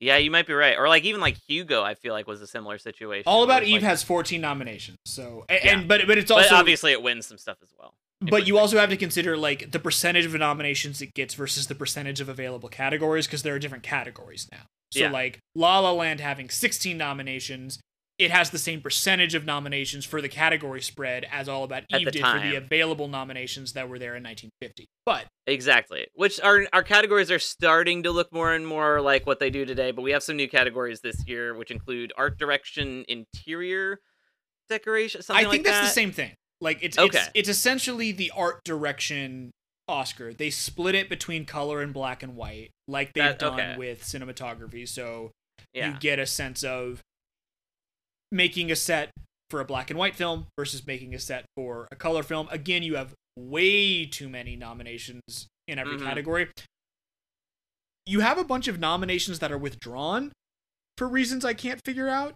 Yeah, 0.00 0.16
you 0.16 0.30
might 0.32 0.48
be 0.48 0.52
right. 0.52 0.76
Or 0.76 0.88
like 0.88 1.04
even 1.04 1.20
like 1.20 1.36
Hugo, 1.46 1.82
I 1.82 1.94
feel 1.94 2.12
like 2.12 2.26
was 2.26 2.42
a 2.42 2.46
similar 2.46 2.76
situation. 2.76 3.22
All 3.26 3.44
About 3.44 3.62
Eve 3.62 3.74
like- 3.74 3.82
has 3.82 4.02
14 4.02 4.40
nominations. 4.40 4.98
So 5.06 5.44
and, 5.48 5.60
Yeah. 5.64 5.78
and 5.78 5.88
but 5.88 6.02
but 6.08 6.18
it's 6.18 6.28
but 6.30 6.42
also 6.42 6.56
obviously 6.56 6.90
it 6.92 7.02
wins 7.02 7.26
some 7.26 7.38
stuff 7.38 7.58
as 7.62 7.72
well. 7.78 7.94
But 8.30 8.46
you 8.46 8.58
also 8.58 8.78
have 8.78 8.90
to 8.90 8.96
consider 8.96 9.36
like 9.36 9.70
the 9.70 9.78
percentage 9.78 10.24
of 10.26 10.34
nominations 10.34 11.00
it 11.02 11.14
gets 11.14 11.34
versus 11.34 11.66
the 11.66 11.74
percentage 11.74 12.20
of 12.20 12.28
available 12.28 12.68
categories 12.68 13.26
because 13.26 13.42
there 13.42 13.54
are 13.54 13.58
different 13.58 13.82
categories 13.84 14.48
now. 14.52 14.66
So 14.92 15.00
Yeah. 15.00 15.10
like 15.10 15.38
La 15.54 15.78
La 15.80 15.92
Land 15.92 16.20
having 16.20 16.48
16 16.50 16.96
nominations, 16.98 17.78
it 18.18 18.30
has 18.30 18.50
the 18.50 18.58
same 18.58 18.80
percentage 18.80 19.34
of 19.34 19.44
nominations 19.44 20.04
for 20.04 20.20
the 20.20 20.28
category 20.28 20.82
spread 20.82 21.26
as 21.32 21.48
All 21.48 21.64
About 21.64 21.84
Eve 21.88 22.10
did 22.12 22.20
for 22.22 22.38
the 22.38 22.54
available 22.56 23.08
nominations 23.08 23.72
that 23.72 23.88
were 23.88 23.98
there 23.98 24.14
in 24.14 24.22
1950. 24.22 24.86
But 25.04 25.26
Exactly. 25.46 26.06
Which 26.14 26.40
our 26.40 26.66
our 26.72 26.84
categories 26.84 27.30
are 27.30 27.38
starting 27.40 28.04
to 28.04 28.12
look 28.12 28.32
more 28.32 28.52
and 28.52 28.64
more 28.66 29.00
like 29.00 29.26
what 29.26 29.40
they 29.40 29.50
do 29.50 29.64
today, 29.64 29.90
but 29.90 30.02
we 30.02 30.12
have 30.12 30.22
some 30.22 30.36
new 30.36 30.48
categories 30.48 31.00
this 31.00 31.26
year, 31.26 31.54
which 31.54 31.70
include 31.72 32.12
art 32.16 32.38
direction, 32.38 33.04
interior 33.08 33.98
decoration, 34.68 35.22
something 35.22 35.44
I 35.44 35.50
think 35.50 35.64
like 35.64 35.72
that's 35.72 35.78
that. 35.80 35.88
the 35.88 35.94
same 35.94 36.12
thing. 36.12 36.34
Like 36.62 36.78
it's 36.80 36.96
Okay. 36.96 37.18
it's 37.18 37.30
it's 37.34 37.48
essentially 37.48 38.12
the 38.12 38.30
art 38.30 38.62
direction 38.64 39.50
Oscar. 39.88 40.32
They 40.32 40.48
split 40.48 40.94
it 40.94 41.08
between 41.08 41.44
color 41.44 41.82
and 41.82 41.92
black 41.92 42.22
and 42.22 42.36
white, 42.36 42.70
like 42.86 43.12
they've 43.14 43.24
That- 43.24 43.38
done 43.40 43.54
okay. 43.60 43.76
with 43.76 44.02
cinematography. 44.04 44.88
So 44.88 45.32
Yeah. 45.74 45.92
you 45.92 45.98
get 45.98 46.18
a 46.20 46.26
sense 46.26 46.62
of 46.62 47.00
making 48.30 48.70
a 48.70 48.76
set 48.76 49.10
for 49.50 49.60
a 49.60 49.64
black 49.64 49.90
and 49.90 49.98
white 49.98 50.14
film 50.14 50.46
versus 50.56 50.86
making 50.86 51.14
a 51.14 51.18
set 51.18 51.44
for 51.56 51.88
a 51.90 51.96
color 51.96 52.22
film. 52.22 52.48
Again, 52.50 52.82
you 52.82 52.94
have 52.94 53.12
way 53.36 54.06
too 54.06 54.28
many 54.28 54.54
nominations 54.56 55.20
in 55.66 55.78
every 55.78 55.96
Mhm. 55.96 56.04
category. 56.04 56.48
You 58.06 58.20
have 58.20 58.38
a 58.38 58.44
bunch 58.44 58.68
of 58.68 58.78
nominations 58.78 59.40
that 59.40 59.50
are 59.52 59.58
withdrawn 59.58 60.32
for 60.96 61.08
reasons 61.08 61.44
I 61.44 61.54
can't 61.54 61.80
figure 61.84 62.08
out. 62.08 62.34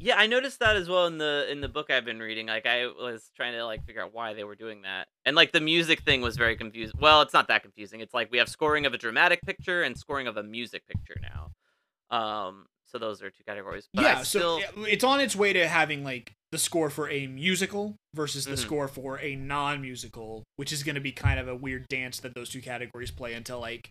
Yeah, 0.00 0.14
I 0.16 0.26
noticed 0.28 0.60
that 0.60 0.76
as 0.76 0.88
well 0.88 1.06
in 1.06 1.18
the 1.18 1.46
in 1.50 1.60
the 1.60 1.68
book 1.68 1.90
I've 1.90 2.04
been 2.04 2.20
reading. 2.20 2.46
Like 2.46 2.66
I 2.66 2.86
was 2.86 3.30
trying 3.36 3.54
to 3.54 3.64
like 3.64 3.84
figure 3.84 4.02
out 4.02 4.14
why 4.14 4.32
they 4.32 4.44
were 4.44 4.54
doing 4.54 4.82
that. 4.82 5.08
And 5.24 5.34
like 5.34 5.50
the 5.52 5.60
music 5.60 6.02
thing 6.02 6.20
was 6.20 6.36
very 6.36 6.56
confused. 6.56 6.94
Well, 7.00 7.20
it's 7.22 7.34
not 7.34 7.48
that 7.48 7.62
confusing. 7.62 8.00
It's 8.00 8.14
like 8.14 8.30
we 8.30 8.38
have 8.38 8.48
scoring 8.48 8.86
of 8.86 8.94
a 8.94 8.98
dramatic 8.98 9.40
picture 9.42 9.82
and 9.82 9.98
scoring 9.98 10.28
of 10.28 10.36
a 10.36 10.42
music 10.42 10.82
picture 10.86 11.16
now. 11.20 11.50
Um 12.16 12.66
so 12.86 12.98
those 12.98 13.20
are 13.22 13.30
two 13.30 13.42
categories. 13.44 13.88
But 13.92 14.02
yeah, 14.04 14.22
still 14.22 14.60
so 14.60 14.84
it's 14.84 15.04
on 15.04 15.20
its 15.20 15.34
way 15.34 15.52
to 15.52 15.66
having 15.66 16.04
like 16.04 16.32
the 16.52 16.58
score 16.58 16.90
for 16.90 17.10
a 17.10 17.26
musical 17.26 17.96
versus 18.14 18.46
the 18.46 18.52
Mhm. 18.52 18.58
score 18.58 18.88
for 18.88 19.18
a 19.20 19.34
non-musical, 19.36 20.44
which 20.56 20.72
is 20.72 20.82
going 20.82 20.94
to 20.94 21.00
be 21.00 21.12
kind 21.12 21.38
of 21.38 21.46
a 21.48 21.54
weird 21.54 21.86
dance 21.88 22.20
that 22.20 22.34
those 22.34 22.48
two 22.48 22.62
categories 22.62 23.10
play 23.10 23.34
until 23.34 23.60
like 23.60 23.90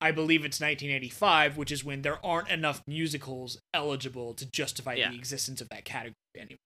I 0.00 0.12
believe 0.12 0.44
it's 0.44 0.60
1985, 0.60 1.56
which 1.56 1.72
is 1.72 1.84
when 1.84 2.02
there 2.02 2.24
aren't 2.24 2.48
enough 2.50 2.82
musicals 2.86 3.58
eligible 3.74 4.32
to 4.34 4.46
justify 4.46 4.94
Yeah. 4.94 5.10
the 5.10 5.16
existence 5.16 5.60
of 5.60 5.68
that 5.70 5.84
category 5.84 6.14
anymore. 6.36 6.58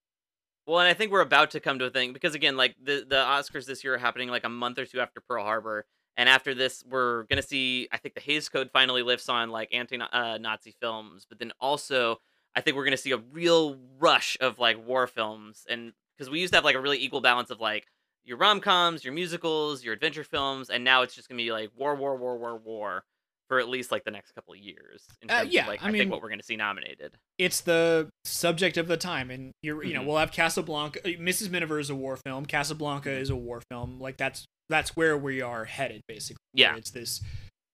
Well, 0.66 0.78
and 0.80 0.88
I 0.88 0.94
think 0.94 1.10
we're 1.10 1.20
about 1.22 1.50
to 1.52 1.60
come 1.60 1.78
to 1.80 1.86
a 1.86 1.90
thing 1.90 2.12
because 2.12 2.34
again, 2.34 2.56
like 2.56 2.76
the 2.80 3.04
the 3.08 3.16
Oscars 3.16 3.66
this 3.66 3.82
year 3.82 3.94
are 3.94 3.98
happening 3.98 4.28
like 4.28 4.44
a 4.44 4.48
month 4.48 4.78
or 4.78 4.86
two 4.86 5.00
after 5.00 5.20
Pearl 5.20 5.42
Harbor, 5.44 5.86
and 6.16 6.28
after 6.28 6.54
this, 6.54 6.84
we're 6.88 7.24
gonna 7.24 7.42
see. 7.42 7.88
I 7.90 7.96
think 7.96 8.14
the 8.14 8.20
Hays 8.20 8.48
Code 8.48 8.70
finally 8.72 9.02
lifts 9.02 9.28
on 9.28 9.50
like 9.50 9.72
anti-Nazi 9.74 10.70
uh, 10.70 10.72
films, 10.80 11.26
but 11.28 11.38
then 11.40 11.52
also 11.60 12.20
I 12.54 12.60
think 12.60 12.76
we're 12.76 12.84
gonna 12.84 12.96
see 12.96 13.10
a 13.12 13.16
real 13.16 13.76
rush 13.98 14.36
of 14.40 14.58
like 14.60 14.86
war 14.86 15.06
films, 15.08 15.66
and 15.68 15.94
because 16.16 16.30
we 16.30 16.38
used 16.38 16.52
to 16.52 16.58
have 16.58 16.64
like 16.64 16.76
a 16.76 16.80
really 16.80 16.98
equal 17.02 17.22
balance 17.22 17.50
of 17.50 17.58
like 17.60 17.86
your 18.24 18.36
rom 18.36 18.60
coms, 18.60 19.02
your 19.04 19.14
musicals, 19.14 19.82
your 19.82 19.94
adventure 19.94 20.22
films, 20.22 20.70
and 20.70 20.84
now 20.84 21.02
it's 21.02 21.16
just 21.16 21.28
gonna 21.28 21.42
be 21.42 21.50
like 21.50 21.70
war, 21.74 21.96
war, 21.96 22.16
war, 22.16 22.36
war, 22.38 22.56
war 22.56 23.04
for 23.48 23.58
at 23.58 23.68
least 23.68 23.92
like 23.92 24.04
the 24.04 24.10
next 24.10 24.32
couple 24.32 24.54
of 24.54 24.60
years. 24.60 25.04
In 25.20 25.30
Uh, 25.30 25.38
terms 25.40 25.48
of, 25.48 25.52
yeah, 25.52 25.66
like 25.66 25.82
I 25.82 25.88
I, 25.88 25.90
mean- 25.90 26.00
think 26.02 26.10
what 26.12 26.22
we're 26.22 26.30
gonna 26.30 26.42
see 26.42 26.56
nominated. 26.56 27.14
It's 27.38 27.60
the 27.60 28.08
subject 28.24 28.76
of 28.76 28.88
the 28.88 28.96
time, 28.96 29.30
and 29.30 29.52
you're 29.62 29.82
you 29.84 29.94
know 29.94 30.02
Mhm. 30.02 30.06
we'll 30.06 30.16
have 30.18 30.32
Casablanca. 30.32 31.00
uh, 31.04 31.08
Mrs. 31.18 31.50
Miniver 31.50 31.78
is 31.78 31.90
a 31.90 31.94
war 31.94 32.16
film. 32.16 32.46
Casablanca 32.46 33.10
is 33.10 33.30
a 33.30 33.36
war 33.36 33.62
film. 33.70 34.00
Like 34.00 34.16
that's 34.16 34.44
that's 34.68 34.96
where 34.96 35.18
we 35.18 35.42
are 35.42 35.64
headed 35.66 36.00
basically. 36.08 36.38
Yeah. 36.54 36.76
it's 36.76 36.90
this 36.90 37.20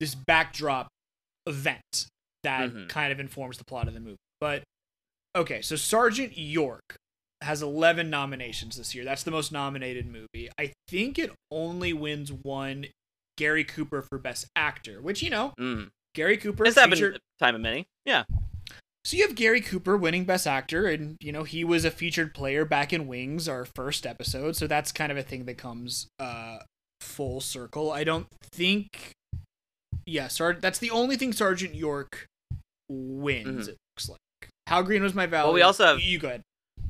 this 0.00 0.14
backdrop 0.14 0.88
event 1.46 2.06
that 2.42 2.70
Mhm. 2.70 2.88
kind 2.88 3.12
of 3.12 3.20
informs 3.20 3.58
the 3.58 3.64
plot 3.64 3.88
of 3.88 3.94
the 3.94 4.00
movie. 4.00 4.16
But 4.40 4.62
okay, 5.36 5.60
so 5.62 5.76
Sergeant 5.76 6.36
York 6.36 6.96
has 7.40 7.62
11 7.62 8.10
nominations 8.10 8.76
this 8.76 8.94
year. 8.94 9.04
That's 9.04 9.22
the 9.22 9.30
most 9.30 9.52
nominated 9.52 10.06
movie. 10.06 10.50
I 10.58 10.72
think 10.88 11.18
it 11.18 11.30
only 11.50 11.92
wins 11.92 12.32
one 12.32 12.86
Gary 13.38 13.64
Cooper 13.64 14.02
for 14.02 14.18
Best 14.18 14.46
Actor, 14.54 15.00
which 15.00 15.22
you 15.22 15.30
know 15.30 15.54
Mm. 15.58 15.88
Gary 16.14 16.36
Cooper 16.36 16.66
It's 16.66 16.76
happened 16.76 16.94
featured- 16.96 17.20
time 17.40 17.54
of 17.54 17.60
many. 17.62 17.86
Yeah. 18.04 18.24
so 19.04 19.16
you 19.16 19.26
have 19.26 19.34
Gary 19.36 19.60
Cooper 19.62 19.96
winning 19.96 20.24
Best 20.26 20.46
Actor, 20.46 20.86
and 20.86 21.16
you 21.20 21.32
know 21.32 21.44
he 21.44 21.64
was 21.64 21.84
a 21.86 21.90
featured 21.90 22.34
player 22.34 22.66
back 22.66 22.92
in 22.92 23.06
Wings, 23.06 23.48
our 23.48 23.64
first 23.64 24.04
episode. 24.06 24.56
So 24.56 24.66
that's 24.66 24.92
kind 24.92 25.10
of 25.10 25.16
a 25.16 25.22
thing 25.22 25.44
that 25.46 25.56
comes 25.56 26.08
uh, 26.18 26.58
full 27.00 27.40
circle. 27.40 27.90
I 27.92 28.04
don't 28.04 28.26
think, 28.52 29.12
yeah, 30.04 30.28
Sar- 30.28 30.54
That's 30.60 30.78
the 30.80 30.90
only 30.90 31.16
thing 31.16 31.32
Sergeant 31.32 31.74
York 31.74 32.26
wins. 32.90 33.68
Mhm. 33.68 33.72
It 33.72 33.76
looks 33.96 34.08
like. 34.08 34.50
How 34.66 34.82
Green 34.82 35.02
was 35.02 35.14
my 35.14 35.26
valley? 35.26 35.46
Well, 35.46 35.54
we 35.54 35.62
also 35.62 35.86
have- 35.86 36.00
you 36.00 36.18
go 36.18 36.28
ahead. 36.28 36.42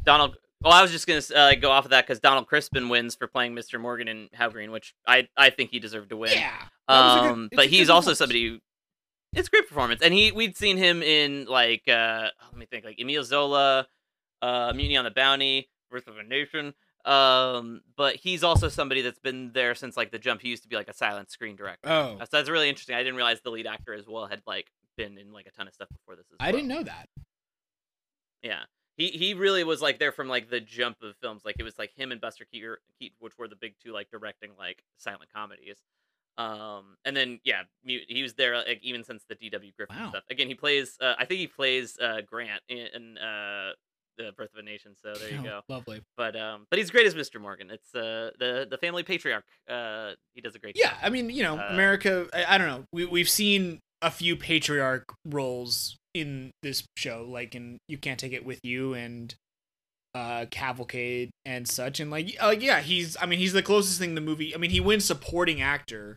Donald. 0.05 0.37
Well, 0.61 0.73
I 0.73 0.83
was 0.83 0.91
just 0.91 1.07
gonna 1.07 1.23
uh, 1.35 1.55
go 1.55 1.71
off 1.71 1.85
of 1.85 1.91
that 1.93 2.05
because 2.07 2.19
Donald 2.21 2.47
Crispin 2.49 2.89
wins 2.89 3.15
for 3.15 3.27
playing 3.29 3.55
Mr. 3.55 3.81
Morgan 3.81 4.09
in 4.09 4.29
How 4.35 4.49
Green, 4.49 4.71
which 4.73 4.93
I 5.07 5.29
I 5.37 5.51
think 5.51 5.71
he 5.71 5.79
deserved 5.79 6.11
to 6.11 6.17
win. 6.17 6.33
Yeah, 6.33 6.55
a 6.89 7.21
good- 7.23 7.31
Um, 7.31 7.49
but 7.55 7.67
he's 7.67 7.89
also 7.89 8.11
performance. 8.11 8.19
somebody. 8.19 8.49
Who, 8.49 8.59
it's 9.35 9.49
a 9.49 9.51
great 9.51 9.69
performance, 9.69 10.03
and 10.03 10.13
he 10.13 10.33
we'd 10.33 10.57
seen 10.57 10.77
him 10.77 11.03
in 11.03 11.45
like 11.45 11.83
uh 11.87 12.29
let 12.51 12.57
me 12.57 12.67
think 12.67 12.85
like 12.85 12.99
Emile 13.01 13.23
Zola, 13.25 13.87
uh 14.43 14.73
Mutiny 14.75 14.97
on 14.97 15.05
the 15.05 15.11
Bounty, 15.13 15.69
Birth 15.91 16.09
of 16.09 16.19
a 16.19 16.23
Nation. 16.25 16.75
Um, 17.05 17.83
but 17.97 18.17
he's 18.17 18.43
also 18.43 18.69
somebody 18.69 19.01
that's 19.03 19.21
been 19.21 19.53
there 19.53 19.75
since 19.77 19.97
like 19.97 20.11
the 20.11 20.19
jump. 20.19 20.43
He 20.43 20.49
used 20.49 20.65
to 20.65 20.69
be 20.69 20.77
like 20.77 20.89
a 20.89 20.93
silent 20.95 21.31
screen 21.31 21.55
director. 21.57 21.89
Oh, 21.89 22.17
So 22.21 22.27
that's 22.33 22.51
really 22.51 22.69
interesting. 22.69 22.97
I 22.97 22.99
didn't 22.99 23.15
realize 23.17 23.41
the 23.41 23.51
lead 23.51 23.67
actor 23.67 23.95
as 23.95 24.07
well 24.09 24.27
had 24.27 24.43
like 24.47 24.67
been 24.97 25.17
in 25.17 25.33
like 25.33 25.47
a 25.47 25.51
ton 25.53 25.69
of 25.69 25.73
stuff 25.75 25.89
before 25.89 26.17
this. 26.17 26.27
As 26.33 26.37
I 26.41 26.47
well. 26.47 26.53
didn't 26.53 26.69
know 26.69 26.83
that. 26.83 27.09
Yeah. 28.43 28.63
He 28.99 29.09
he 29.09 29.33
really 29.33 29.65
was 29.65 29.81
like 29.81 29.99
there 29.99 30.13
from 30.13 30.29
like 30.29 30.51
the 30.51 30.61
jump 30.61 30.99
of 31.03 31.17
films. 31.17 31.43
Like 31.45 31.57
it 31.59 31.63
was 31.63 31.79
like 31.79 31.93
him 31.97 32.13
and 32.13 32.21
Buster 32.21 32.45
Keaton, 32.45 32.77
which 33.21 33.39
were 33.39 33.49
the 33.49 33.57
big 33.57 33.75
two 33.83 33.93
like 33.93 34.11
directing 34.11 34.51
like 34.59 34.83
silent 34.99 35.31
comedies. 35.33 35.79
Um 36.37 36.97
and 37.05 37.17
then 37.17 37.41
yeah, 37.45 37.63
he 37.85 38.23
was 38.23 38.35
there 38.35 38.57
like 38.57 38.81
even 38.83 39.03
since 39.05 39.25
the 39.29 39.35
D.W. 39.37 39.73
Griffith 39.77 39.97
Wow. 39.97 40.11
stuff. 40.11 40.25
Again, 40.31 40.49
he 40.49 40.55
plays 40.55 40.97
uh, 41.01 41.15
I 41.19 41.25
think 41.25 41.41
he 41.41 41.47
plays 41.47 41.97
uh 42.01 42.21
Grant 42.27 42.63
in, 42.69 42.87
in 42.95 43.19
uh 43.19 43.71
the 44.19 44.33
Birth 44.37 44.51
of 44.53 44.59
a 44.59 44.63
Nation, 44.63 44.97
so 45.01 45.15
there 45.15 45.31
you 45.31 45.39
Oh, 45.39 45.43
go. 45.45 45.61
Lovely. 45.69 46.01
But 46.17 46.35
um 46.35 46.67
but 46.71 46.79
he's 46.81 46.91
great 46.91 47.07
as 47.07 47.15
Mr. 47.15 47.41
Morgan. 47.41 47.71
It's 47.71 47.95
uh 47.95 48.31
the 48.41 48.67
the 48.69 48.79
family 48.79 49.05
patriarch. 49.05 49.45
Uh 49.69 50.13
he 50.35 50.41
does 50.41 50.57
a 50.57 50.59
great 50.59 50.75
Yeah, 50.77 50.91
job. 50.91 50.99
I 51.03 51.11
mean, 51.11 51.31
you 51.31 51.45
know, 51.45 51.57
Uh, 51.57 51.69
America. 51.73 52.29
I, 52.33 52.55
I 52.55 52.59
don't 52.59 52.67
know. 52.67 52.85
We 52.93 53.05
we've 53.05 53.29
seen 53.31 53.79
a 54.03 54.11
few 54.11 54.37
patriarch 54.37 55.05
roles 55.25 55.98
in 56.15 56.51
this 56.63 56.85
show, 56.97 57.27
like 57.29 57.55
in 57.55 57.79
"You 57.89 57.99
Can't 57.99 58.19
Take 58.19 58.33
It 58.33 58.45
with 58.45 58.61
You" 58.63 58.95
and 58.95 59.35
uh 60.15 60.47
Cavalcade 60.51 61.31
and 61.45 61.69
such. 61.69 62.01
And 62.01 62.11
like, 62.11 62.35
uh, 62.41 62.55
yeah, 62.59 62.81
he's. 62.81 63.17
I 63.21 63.27
mean, 63.27 63.39
he's 63.39 63.53
the 63.53 63.63
closest 63.63 63.99
thing 63.99 64.15
the 64.15 64.21
movie. 64.21 64.55
I 64.55 64.59
mean, 64.59 64.71
he 64.71 64.81
wins 64.81 65.05
supporting 65.05 65.61
actor. 65.61 66.17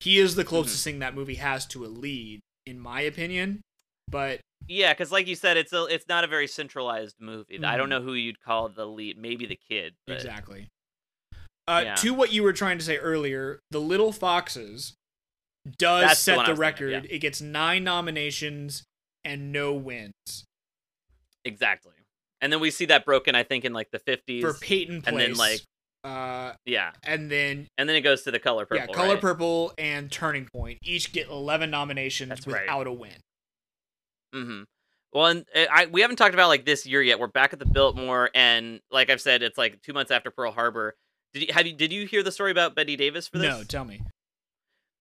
He 0.00 0.18
is 0.18 0.34
the 0.34 0.44
closest 0.44 0.84
thing 0.84 0.98
that 1.00 1.14
movie 1.14 1.36
has 1.36 1.66
to 1.66 1.84
a 1.84 1.88
lead, 1.88 2.40
in 2.66 2.78
my 2.78 3.00
opinion. 3.00 3.60
But 4.08 4.40
Yeah, 4.68 4.92
because 4.92 5.10
like 5.12 5.26
you 5.26 5.34
said, 5.34 5.56
it's 5.56 5.72
a 5.72 5.84
it's 5.86 6.06
not 6.08 6.24
a 6.24 6.26
very 6.26 6.46
centralized 6.46 7.16
movie. 7.20 7.62
I 7.64 7.76
don't 7.76 7.86
Mhm. 7.86 7.90
know 7.90 8.02
who 8.02 8.14
you'd 8.14 8.40
call 8.40 8.68
the 8.68 8.86
lead. 8.86 9.18
Maybe 9.18 9.46
the 9.46 9.58
kid. 9.68 9.94
But 10.06 10.16
exactly. 10.16 10.68
Uh, 11.66 11.80
Yeah. 11.84 11.94
To 11.96 12.12
what 12.14 12.32
you 12.32 12.42
were 12.42 12.52
trying 12.52 12.78
to 12.78 12.84
say 12.84 12.98
earlier, 12.98 13.60
The 13.70 13.80
Little 13.80 14.12
Foxes 14.12 14.94
does 15.78 16.02
That's 16.08 16.20
set 16.20 16.32
I 16.38 16.44
the 16.44 16.50
was 16.52 16.58
thinking 16.58 16.60
record. 16.60 17.06
It 17.10 17.18
gets 17.20 17.40
nine 17.40 17.84
nominations 17.84 18.82
and 19.24 19.52
no 19.52 19.74
wins 19.74 20.44
Exactly. 21.44 21.92
And 22.40 22.52
then 22.52 22.60
we 22.60 22.70
see 22.70 22.86
that 22.86 23.04
broken, 23.04 23.34
I 23.34 23.42
think, 23.42 23.64
in 23.64 23.72
like 23.72 23.90
the 23.90 23.98
fifties. 23.98 24.42
for 24.42 24.54
Peyton 24.54 25.02
Place. 25.02 25.12
and 25.12 25.20
then, 25.20 25.34
like, 25.34 25.60
uh, 26.02 26.52
yeah, 26.66 26.92
and 27.02 27.30
then 27.30 27.68
and 27.78 27.88
then 27.88 27.96
it 27.96 28.02
goes 28.02 28.22
to 28.22 28.30
the 28.30 28.38
color 28.38 28.66
purple. 28.66 28.86
yeah, 28.86 28.92
Color 28.92 29.14
right? 29.14 29.20
Purple 29.20 29.72
and 29.78 30.10
Turning 30.10 30.46
Point 30.52 30.78
each 30.82 31.12
get 31.12 31.28
eleven 31.28 31.70
nominations 31.70 32.28
That's 32.28 32.46
right. 32.46 32.62
without 32.62 32.86
a 32.86 32.92
win. 32.92 33.12
Mm-hmm. 34.34 34.62
Well, 35.12 35.26
and 35.26 35.44
uh, 35.54 35.64
I 35.70 35.86
we 35.86 36.00
haven't 36.02 36.16
talked 36.16 36.34
about 36.34 36.48
like 36.48 36.66
this 36.66 36.86
year 36.86 37.02
yet. 37.02 37.18
We're 37.18 37.28
back 37.28 37.52
at 37.52 37.58
the 37.58 37.66
Biltmore, 37.66 38.30
and 38.34 38.80
like 38.90 39.08
I've 39.08 39.20
said, 39.20 39.42
it's 39.42 39.56
like 39.56 39.80
two 39.82 39.92
months 39.92 40.10
after 40.10 40.30
Pearl 40.30 40.52
Harbor. 40.52 40.94
Did 41.32 41.48
you 41.48 41.54
have 41.54 41.66
you 41.66 41.72
did 41.72 41.92
you 41.92 42.06
hear 42.06 42.22
the 42.22 42.32
story 42.32 42.50
about 42.50 42.74
Bette 42.74 42.96
Davis 42.96 43.28
for 43.28 43.38
this? 43.38 43.48
No, 43.48 43.62
tell 43.64 43.84
me. 43.84 44.02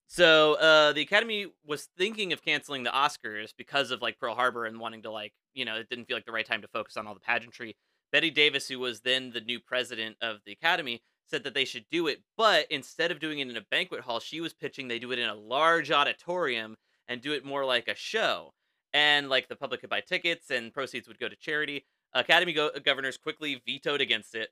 So 0.07 0.55
uh, 0.55 0.93
the 0.93 1.01
Academy 1.01 1.47
was 1.65 1.87
thinking 1.97 2.33
of 2.33 2.43
canceling 2.43 2.83
the 2.83 2.91
Oscars 2.91 3.53
because 3.57 3.91
of 3.91 4.01
like 4.01 4.19
Pearl 4.19 4.35
Harbor 4.35 4.65
and 4.65 4.79
wanting 4.79 5.01
to 5.03 5.11
like 5.11 5.33
you 5.53 5.65
know 5.65 5.75
it 5.75 5.89
didn't 5.89 6.05
feel 6.05 6.17
like 6.17 6.25
the 6.25 6.31
right 6.31 6.45
time 6.45 6.61
to 6.61 6.67
focus 6.67 6.97
on 6.97 7.07
all 7.07 7.13
the 7.13 7.19
pageantry. 7.19 7.75
Bette 8.11 8.29
Davis, 8.29 8.67
who 8.67 8.77
was 8.77 9.01
then 9.01 9.31
the 9.31 9.41
new 9.41 9.59
president 9.59 10.17
of 10.21 10.37
the 10.45 10.51
Academy, 10.51 11.01
said 11.25 11.43
that 11.43 11.55
they 11.55 11.65
should 11.65 11.85
do 11.89 12.05
it, 12.05 12.21
but 12.37 12.67
instead 12.69 13.09
of 13.11 13.19
doing 13.19 13.39
it 13.39 13.49
in 13.49 13.57
a 13.57 13.65
banquet 13.71 14.01
hall, 14.01 14.19
she 14.19 14.39
was 14.39 14.53
pitching 14.53 14.87
they 14.87 14.99
do 14.99 15.11
it 15.11 15.17
in 15.17 15.27
a 15.27 15.33
large 15.33 15.89
auditorium 15.89 16.75
and 17.07 17.21
do 17.21 17.33
it 17.33 17.43
more 17.43 17.65
like 17.65 17.87
a 17.87 17.95
show. 17.95 18.53
And 18.93 19.29
like 19.29 19.47
the 19.47 19.55
public 19.55 19.81
could 19.81 19.89
buy 19.89 20.01
tickets 20.01 20.51
and 20.51 20.73
proceeds 20.73 21.07
would 21.07 21.19
go 21.19 21.27
to 21.27 21.35
charity. 21.35 21.85
Academy 22.13 22.53
go- 22.53 22.69
governors 22.85 23.17
quickly 23.17 23.61
vetoed 23.65 24.01
against 24.01 24.35
it. 24.35 24.49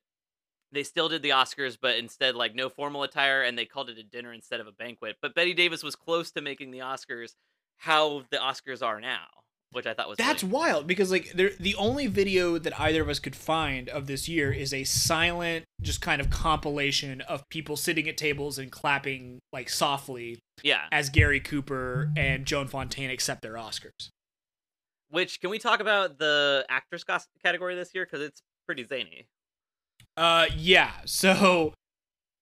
They 0.74 0.84
still 0.84 1.10
did 1.10 1.22
the 1.22 1.30
Oscars, 1.32 1.78
but 1.82 1.98
instead, 1.98 2.36
like 2.36 2.56
no 2.56 2.70
formal 2.70 3.04
attire, 3.04 3.44
and 3.44 3.58
they 3.58 3.66
called 3.66 3.90
it 3.90 3.98
a 3.98 4.04
dinner 4.04 4.32
instead 4.32 4.60
of 4.60 4.68
a 4.68 4.72
banquet. 4.72 5.18
But 5.22 5.36
Bette 5.36 5.54
Davis 5.54 5.84
was 5.84 5.96
close 5.96 6.32
to 6.32 6.42
making 6.42 6.72
the 6.72 6.80
Oscars 6.80 7.34
how 7.78 8.24
the 8.30 8.38
Oscars 8.38 8.82
are 8.86 9.02
now, 9.02 9.26
which 9.72 9.86
I 9.86 9.94
thought 9.94 10.08
was 10.08 10.18
That's 10.18 10.44
really- 10.44 10.54
wild 10.54 10.88
because 10.88 11.12
like 11.12 11.32
the 11.34 11.76
only 11.76 12.08
video 12.08 12.58
that 12.58 12.80
either 12.80 13.02
of 13.02 13.10
us 13.10 13.20
could 13.20 13.36
find 13.36 13.90
of 13.90 14.08
this 14.08 14.30
year 14.30 14.52
is 14.52 14.74
a 14.74 14.84
silent, 14.84 15.66
just 15.82 16.00
kind 16.00 16.22
of 16.22 16.30
compilation 16.30 17.22
of 17.22 17.44
people 17.50 17.76
sitting 17.76 18.08
at 18.08 18.18
tables 18.18 18.58
and 18.60 18.72
clapping 18.72 19.40
like 19.52 19.68
softly 19.68 20.40
yeah. 20.64 20.86
as 20.92 21.10
Gary 21.10 21.40
Cooper 21.40 22.12
and 22.16 22.46
Joan 22.46 22.68
Fontaine 22.68 23.10
accept 23.10 23.42
their 23.42 23.56
Oscars. 23.56 24.10
Which 25.10 25.42
can 25.42 25.50
we 25.50 25.60
talk 25.60 25.82
about 25.82 26.20
the 26.20 26.66
actress 26.70 27.04
category 27.44 27.76
this 27.76 27.94
year 27.94 28.06
because 28.06 28.22
it's 28.22 28.42
pretty 28.66 28.86
zany. 28.86 29.28
Uh, 30.18 30.48
yeah. 30.56 30.92
So, 31.06 31.74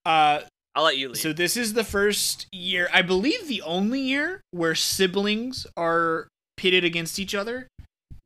uh, 0.06 0.42
I'll 0.76 0.84
let 0.84 0.98
you 0.98 1.10
lead. 1.10 1.18
so 1.18 1.34
this 1.34 1.58
is 1.58 1.74
the 1.74 1.84
first 1.84 2.48
year, 2.52 2.90
I 2.94 3.02
believe, 3.02 3.48
the 3.48 3.62
only 3.62 4.02
year 4.02 4.42
where 4.52 4.76
siblings 4.76 5.66
are 5.76 6.28
pitted 6.58 6.84
against 6.84 7.20
each 7.20 7.34
other 7.34 7.68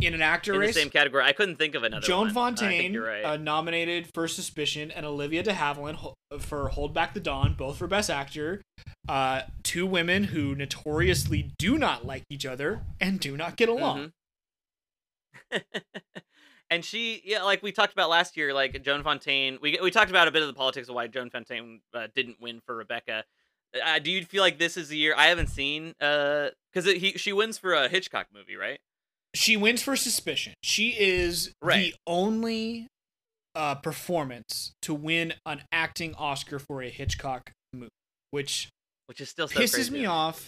in 0.06 0.14
an 0.14 0.22
actor 0.22 0.54
in 0.56 0.62
the 0.62 0.74
same 0.74 0.90
category, 0.90 1.24
I 1.24 1.34
couldn't 1.34 1.56
think 1.56 1.76
of 1.76 1.84
another. 1.84 2.06
Joan 2.06 2.26
one. 2.26 2.34
Fontaine 2.34 2.98
right. 2.98 3.24
uh, 3.24 3.38
nominated 3.38 4.08
for 4.14 4.28
Suspicion, 4.28 4.92
and 4.92 5.06
Olivia 5.06 5.44
De 5.44 5.54
Havilland 5.54 6.14
for 6.40 6.70
Hold 6.70 6.94
Back 6.94 7.14
the 7.14 7.20
Dawn, 7.20 7.56
both 7.58 7.78
for 7.78 7.88
Best 7.88 8.10
Actor. 8.10 8.62
Uh, 9.08 9.42
two 9.64 9.86
women 9.86 10.26
who 10.26 10.56
notoriously 10.56 11.52
do 11.58 11.78
not 11.78 12.06
like 12.06 12.24
each 12.30 12.46
other 12.46 12.82
and 13.00 13.20
do 13.20 13.38
not 13.38 13.56
get 13.58 13.70
along. 13.70 14.12
Mhm. 15.52 15.62
and 16.74 16.84
she, 16.84 17.22
yeah, 17.26 17.44
like 17.44 17.62
we 17.64 17.72
talked 17.72 17.94
about 17.94 18.10
last 18.10 18.36
year, 18.38 18.54
like 18.54 18.82
Joan 18.84 19.04
Fontaine. 19.04 19.58
We 19.62 19.80
we 19.82 19.92
talked 19.92 20.10
about 20.10 20.28
a 20.28 20.32
bit 20.32 20.42
of 20.42 20.48
the 20.48 20.54
politics 20.54 20.90
of 20.90 20.96
why 20.96 21.08
Joan 21.08 21.30
Fontaine 21.30 21.82
uh, 21.94 22.08
didn't 22.16 22.42
win 22.42 22.62
for 22.66 22.76
Rebecca. 22.76 23.24
Uh, 23.84 24.00
do 24.00 24.12
you 24.12 24.24
feel 24.26 24.42
like 24.44 24.60
this 24.60 24.78
is 24.78 24.90
the 24.90 24.98
year? 24.98 25.16
I 25.18 25.28
haven't 25.28 25.48
seen 25.48 25.94
uh 26.00 26.50
because 26.72 26.86
he 26.92 27.14
she 27.14 27.34
wins 27.34 27.58
for 27.58 27.74
a 27.74 27.88
Hitchcock 27.88 28.28
movie, 28.34 28.56
right? 28.56 28.80
She 29.36 29.58
wins 29.58 29.82
for 29.82 29.96
Suspicion. 29.96 30.54
She 30.62 30.90
is 30.90 31.54
Right. 31.62 31.92
the 31.92 31.96
only 32.06 32.88
uh, 33.56 33.76
performance 33.76 34.74
to 34.84 34.94
win 34.94 35.34
an 35.46 35.64
acting 35.72 36.14
Oscar 36.16 36.60
for 36.60 36.82
a 36.84 36.90
Hitchcock 36.90 37.52
movie, 37.74 37.90
which 38.32 38.70
which 39.08 39.20
is 39.22 39.30
still 39.30 39.48
so 39.48 39.60
pisses 39.60 39.74
crazy. 39.74 39.92
me 39.92 40.06
off. 40.06 40.48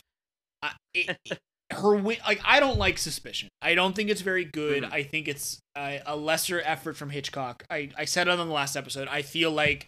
I, 0.61 0.73
it, 0.93 1.17
her 1.71 1.95
win, 1.95 2.17
like 2.25 2.41
I 2.45 2.59
don't 2.59 2.77
like 2.77 2.97
Suspicion. 2.97 3.49
I 3.61 3.75
don't 3.75 3.95
think 3.95 4.09
it's 4.09 4.21
very 4.21 4.45
good. 4.45 4.83
Mhm. 4.83 4.91
I 4.91 5.03
think 5.03 5.27
it's 5.27 5.59
a, 5.75 6.01
a 6.05 6.15
lesser 6.15 6.61
effort 6.63 6.95
from 6.95 7.09
Hitchcock. 7.09 7.63
I 7.69 7.89
I 7.97 8.05
said 8.05 8.27
it 8.27 8.39
on 8.39 8.47
the 8.47 8.53
last 8.53 8.75
episode. 8.75 9.07
I 9.07 9.21
feel 9.23 9.51
like 9.51 9.87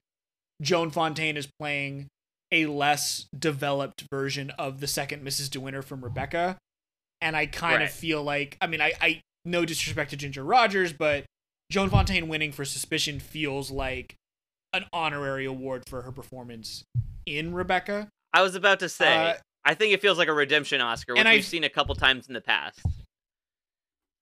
Joan 0.61 0.89
Fontaine 0.91 1.37
is 1.37 1.47
playing 1.59 2.07
a 2.51 2.65
less 2.65 3.27
developed 3.37 4.05
version 4.11 4.49
of 4.51 4.79
the 4.79 4.87
second 4.87 5.23
Mrs. 5.23 5.49
De 5.51 5.59
Winter 5.59 5.81
from 5.81 6.03
Rebecca, 6.03 6.57
and 7.21 7.35
I 7.35 7.45
kind 7.45 7.75
Right. 7.75 7.83
of 7.83 7.91
feel 7.91 8.23
like 8.23 8.57
I 8.61 8.67
mean 8.67 8.81
I 8.81 8.93
I 8.99 9.21
no 9.45 9.63
disrespect 9.65 10.09
to 10.11 10.17
Ginger 10.17 10.43
Rogers, 10.43 10.93
but 10.93 11.25
Joan 11.71 11.89
Fontaine 11.89 12.27
winning 12.27 12.51
for 12.51 12.65
Suspicion 12.65 13.19
feels 13.19 13.69
like 13.69 14.15
an 14.73 14.85
honorary 14.91 15.45
award 15.45 15.83
for 15.87 16.01
her 16.01 16.11
performance 16.11 16.83
in 17.25 17.53
Rebecca. 17.53 18.09
I 18.33 18.41
was 18.41 18.55
about 18.55 18.79
to 18.79 18.89
say, 18.89 19.15
Uh, 19.15 19.33
I 19.69 19.73
think 19.75 19.93
it 19.93 20.01
feels 20.01 20.17
like 20.17 20.27
a 20.29 20.33
redemption 20.33 20.79
Oscar, 20.81 21.13
which 21.13 21.19
and 21.19 21.27
we've 21.27 21.35
I've- 21.39 21.43
seen 21.43 21.63
a 21.63 21.69
couple 21.69 21.93
times 21.95 22.27
in 22.27 22.33
the 22.33 22.41
past. 22.41 22.79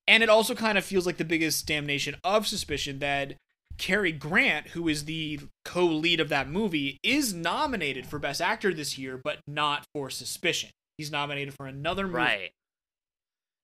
And 0.08 0.22
it 0.22 0.30
also 0.30 0.54
kind 0.56 0.78
of 0.78 0.86
feels 0.86 1.06
like 1.06 1.18
the 1.18 1.26
biggest 1.26 1.66
damnation 1.68 2.16
of 2.24 2.46
Suspicion 2.48 3.00
that 3.00 3.36
Cary 3.78 4.12
Grant, 4.12 4.68
who 4.70 4.88
is 4.88 5.06
the 5.06 5.40
co-lead 5.66 6.20
of 6.20 6.30
that 6.30 6.48
movie, 6.48 6.98
is 7.04 7.34
nominated 7.34 8.06
for 8.06 8.20
Best 8.20 8.40
Actor 8.42 8.74
this 8.74 8.98
year, 8.98 9.20
but 9.24 9.40
not 9.48 9.84
for 9.94 10.10
Suspicion. 10.10 10.70
He's 10.98 11.12
nominated 11.12 11.54
for 11.56 11.66
another 11.68 12.06
movie. 12.06 12.18
Right. 12.18 12.52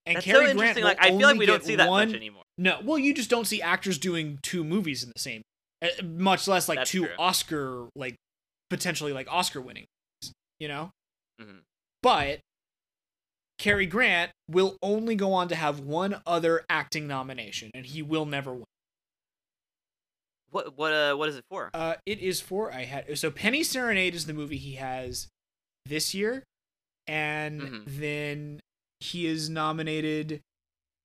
And 0.08 0.16
That's 0.18 0.26
Cary 0.26 0.48
so 0.48 0.54
Grant 0.56 0.78
interesting. 0.78 0.84
Like 0.84 0.98
I 1.00 1.10
feel 1.18 1.28
like 1.28 1.38
we 1.38 1.46
don't 1.46 1.64
see 1.64 1.76
that 1.76 1.88
one, 1.90 2.08
much 2.10 2.16
anymore. 2.16 2.44
No, 2.58 2.80
well, 2.84 2.98
you 2.98 3.14
just 3.14 3.30
don't 3.30 3.46
see 3.46 3.62
actors 3.62 3.98
doing 4.00 4.40
two 4.42 4.64
movies 4.64 5.04
in 5.04 5.12
the 5.16 5.20
same, 5.20 5.44
uh, 5.84 5.88
much 6.04 6.48
less 6.48 6.68
like 6.68 6.80
That's 6.80 6.92
two 6.92 7.06
true. 7.06 7.16
Oscar, 7.20 7.88
like 7.96 8.16
potentially 8.72 9.14
like 9.14 9.28
Oscar 9.32 9.62
winning, 9.62 9.86
you 10.60 10.68
know. 10.68 10.90
Mhm. 11.40 11.60
But 12.02 12.40
Cary 13.60 13.86
Grant 13.86 14.32
will 14.50 14.78
only 14.82 15.16
go 15.16 15.34
on 15.34 15.48
to 15.50 15.56
have 15.56 15.80
one 15.80 16.22
other 16.26 16.66
acting 16.70 17.08
nomination, 17.08 17.70
and 17.74 17.86
he 17.86 18.02
will 18.02 18.26
never 18.26 18.54
win. 18.54 18.66
What 20.50 20.78
what 20.78 20.92
uh 20.92 21.16
what 21.16 21.30
is 21.30 21.36
it 21.38 21.46
for? 21.50 21.70
Uh, 21.74 21.96
it 22.06 22.20
is 22.20 22.42
for 22.42 22.74
I 22.74 22.84
had 22.86 23.18
so 23.18 23.32
Penny 23.32 23.64
Serenade 23.64 24.14
is 24.16 24.26
the 24.26 24.34
movie 24.34 24.58
he 24.58 24.76
has 24.76 25.28
this 25.86 26.14
year, 26.14 26.44
and 27.08 27.62
Mhm. 27.62 27.84
then 27.86 28.60
he 29.00 29.28
is 29.28 29.50
nominated 29.50 30.42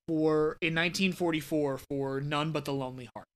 for 0.08 0.56
in 0.60 0.74
1944 0.74 1.78
for 1.78 2.20
None 2.20 2.50
But 2.52 2.64
the 2.64 2.72
Lonely 2.72 3.08
Heart. 3.14 3.26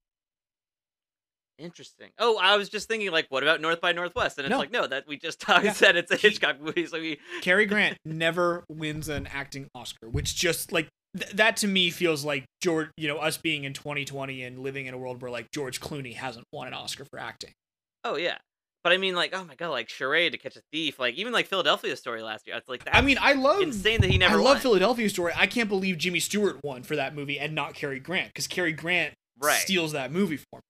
Interesting. 1.60 2.10
Oh, 2.18 2.38
I 2.38 2.56
was 2.56 2.68
just 2.68 2.88
thinking 2.88 3.10
like, 3.10 3.26
what 3.28 3.42
about 3.42 3.60
North 3.60 3.80
by 3.80 3.92
Northwest? 3.92 4.38
And 4.38 4.46
it's 4.46 4.50
No. 4.50 4.58
like, 4.58 4.70
no, 4.72 4.86
that 4.86 5.06
we 5.06 5.16
just 5.18 5.40
talked 5.46 5.64
Yeah. 5.64 5.72
said 5.72 5.96
it's 5.96 6.10
a 6.10 6.16
Hitchcock 6.16 6.60
movie. 6.60 6.86
So 6.86 6.98
we 7.00 7.18
Cary 7.42 7.66
Grant 7.72 7.96
never 8.04 8.64
wins 8.70 9.08
an 9.08 9.26
acting 9.26 9.68
Oscar, 9.74 10.08
which 10.08 10.34
just 10.34 10.72
like 10.72 10.88
th- 11.16 11.32
that 11.32 11.56
to 11.58 11.68
me 11.68 11.90
feels 11.90 12.24
like 12.24 12.44
George, 12.62 12.88
you 12.96 13.08
know, 13.08 13.18
us 13.18 13.36
being 13.36 13.64
in 13.64 13.72
2020 13.74 14.42
and 14.42 14.58
living 14.60 14.86
in 14.86 14.94
a 14.94 14.98
world 14.98 15.20
where 15.22 15.30
like 15.30 15.46
George 15.52 15.80
Clooney 15.80 16.14
hasn't 16.14 16.44
won 16.52 16.66
an 16.66 16.74
Oscar 16.74 17.04
for 17.04 17.18
acting. 17.20 17.52
Oh 18.04 18.16
yeah. 18.16 18.38
But 18.82 18.94
I 18.94 18.96
mean, 18.96 19.14
like, 19.14 19.34
oh 19.34 19.44
my 19.44 19.54
god, 19.56 19.68
like 19.68 19.90
Charade 19.90 20.32
to 20.32 20.38
Catch 20.38 20.56
a 20.56 20.62
Thief, 20.72 20.98
like 20.98 21.14
even 21.16 21.34
like 21.34 21.46
Philadelphia 21.46 21.94
Story 21.96 22.22
last 22.22 22.46
year. 22.46 22.56
It's 22.56 22.66
like 22.66 22.82
that's 22.84 22.96
I 22.96 23.02
mean, 23.02 23.18
I 23.20 23.34
love 23.34 23.60
insane 23.60 24.00
that 24.00 24.08
he 24.10 24.16
never 24.16 24.36
I 24.36 24.36
love 24.38 24.44
won. 24.54 24.60
Philadelphia 24.60 25.10
Story. 25.10 25.34
I 25.36 25.46
can't 25.46 25.68
believe 25.68 25.98
Jimmy 25.98 26.18
Stewart 26.20 26.56
won 26.64 26.82
for 26.82 26.96
that 26.96 27.14
movie 27.14 27.38
and 27.38 27.54
not 27.54 27.74
Cary 27.74 28.00
Grant 28.00 28.28
because 28.28 28.46
Cary 28.46 28.72
Grant 28.72 29.12
Right. 29.42 29.58
steals 29.58 29.92
that 29.92 30.10
movie 30.12 30.36
for 30.38 30.56
me. 30.56 30.60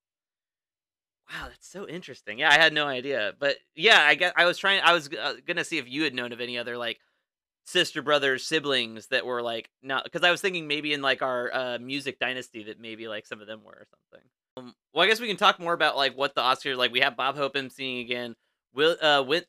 Wow, 1.30 1.46
that's 1.48 1.68
so 1.68 1.86
interesting. 1.88 2.40
Yeah, 2.40 2.50
I 2.50 2.54
had 2.54 2.72
no 2.72 2.86
idea. 2.86 3.34
But 3.38 3.56
yeah, 3.76 4.00
I 4.02 4.14
guess 4.16 4.32
I 4.36 4.46
was 4.46 4.58
trying. 4.58 4.80
I 4.82 4.92
was 4.92 5.08
uh, 5.08 5.34
gonna 5.46 5.64
see 5.64 5.78
if 5.78 5.88
you 5.88 6.02
had 6.02 6.14
known 6.14 6.32
of 6.32 6.40
any 6.40 6.58
other 6.58 6.76
like 6.76 6.98
sister 7.64 8.02
brothers 8.02 8.44
siblings 8.44 9.06
that 9.08 9.24
were 9.24 9.42
like 9.42 9.70
not 9.82 10.02
because 10.02 10.24
I 10.24 10.30
was 10.32 10.40
thinking 10.40 10.66
maybe 10.66 10.92
in 10.92 11.02
like 11.02 11.22
our 11.22 11.54
uh, 11.54 11.78
music 11.78 12.18
dynasty 12.18 12.64
that 12.64 12.80
maybe 12.80 13.06
like 13.06 13.26
some 13.26 13.40
of 13.40 13.46
them 13.46 13.60
were 13.64 13.72
or 13.72 13.86
something. 13.90 14.28
Um, 14.56 14.74
well, 14.92 15.04
I 15.04 15.08
guess 15.08 15.20
we 15.20 15.28
can 15.28 15.36
talk 15.36 15.60
more 15.60 15.72
about 15.72 15.96
like 15.96 16.16
what 16.16 16.34
the 16.34 16.40
Oscars 16.40 16.76
like. 16.76 16.90
We 16.92 17.00
have 17.00 17.16
Bob 17.16 17.36
Hope 17.36 17.54
emceeing 17.54 18.00
again. 18.00 18.34
Will 18.74 18.96
uh 19.00 19.22
Win, 19.24 19.44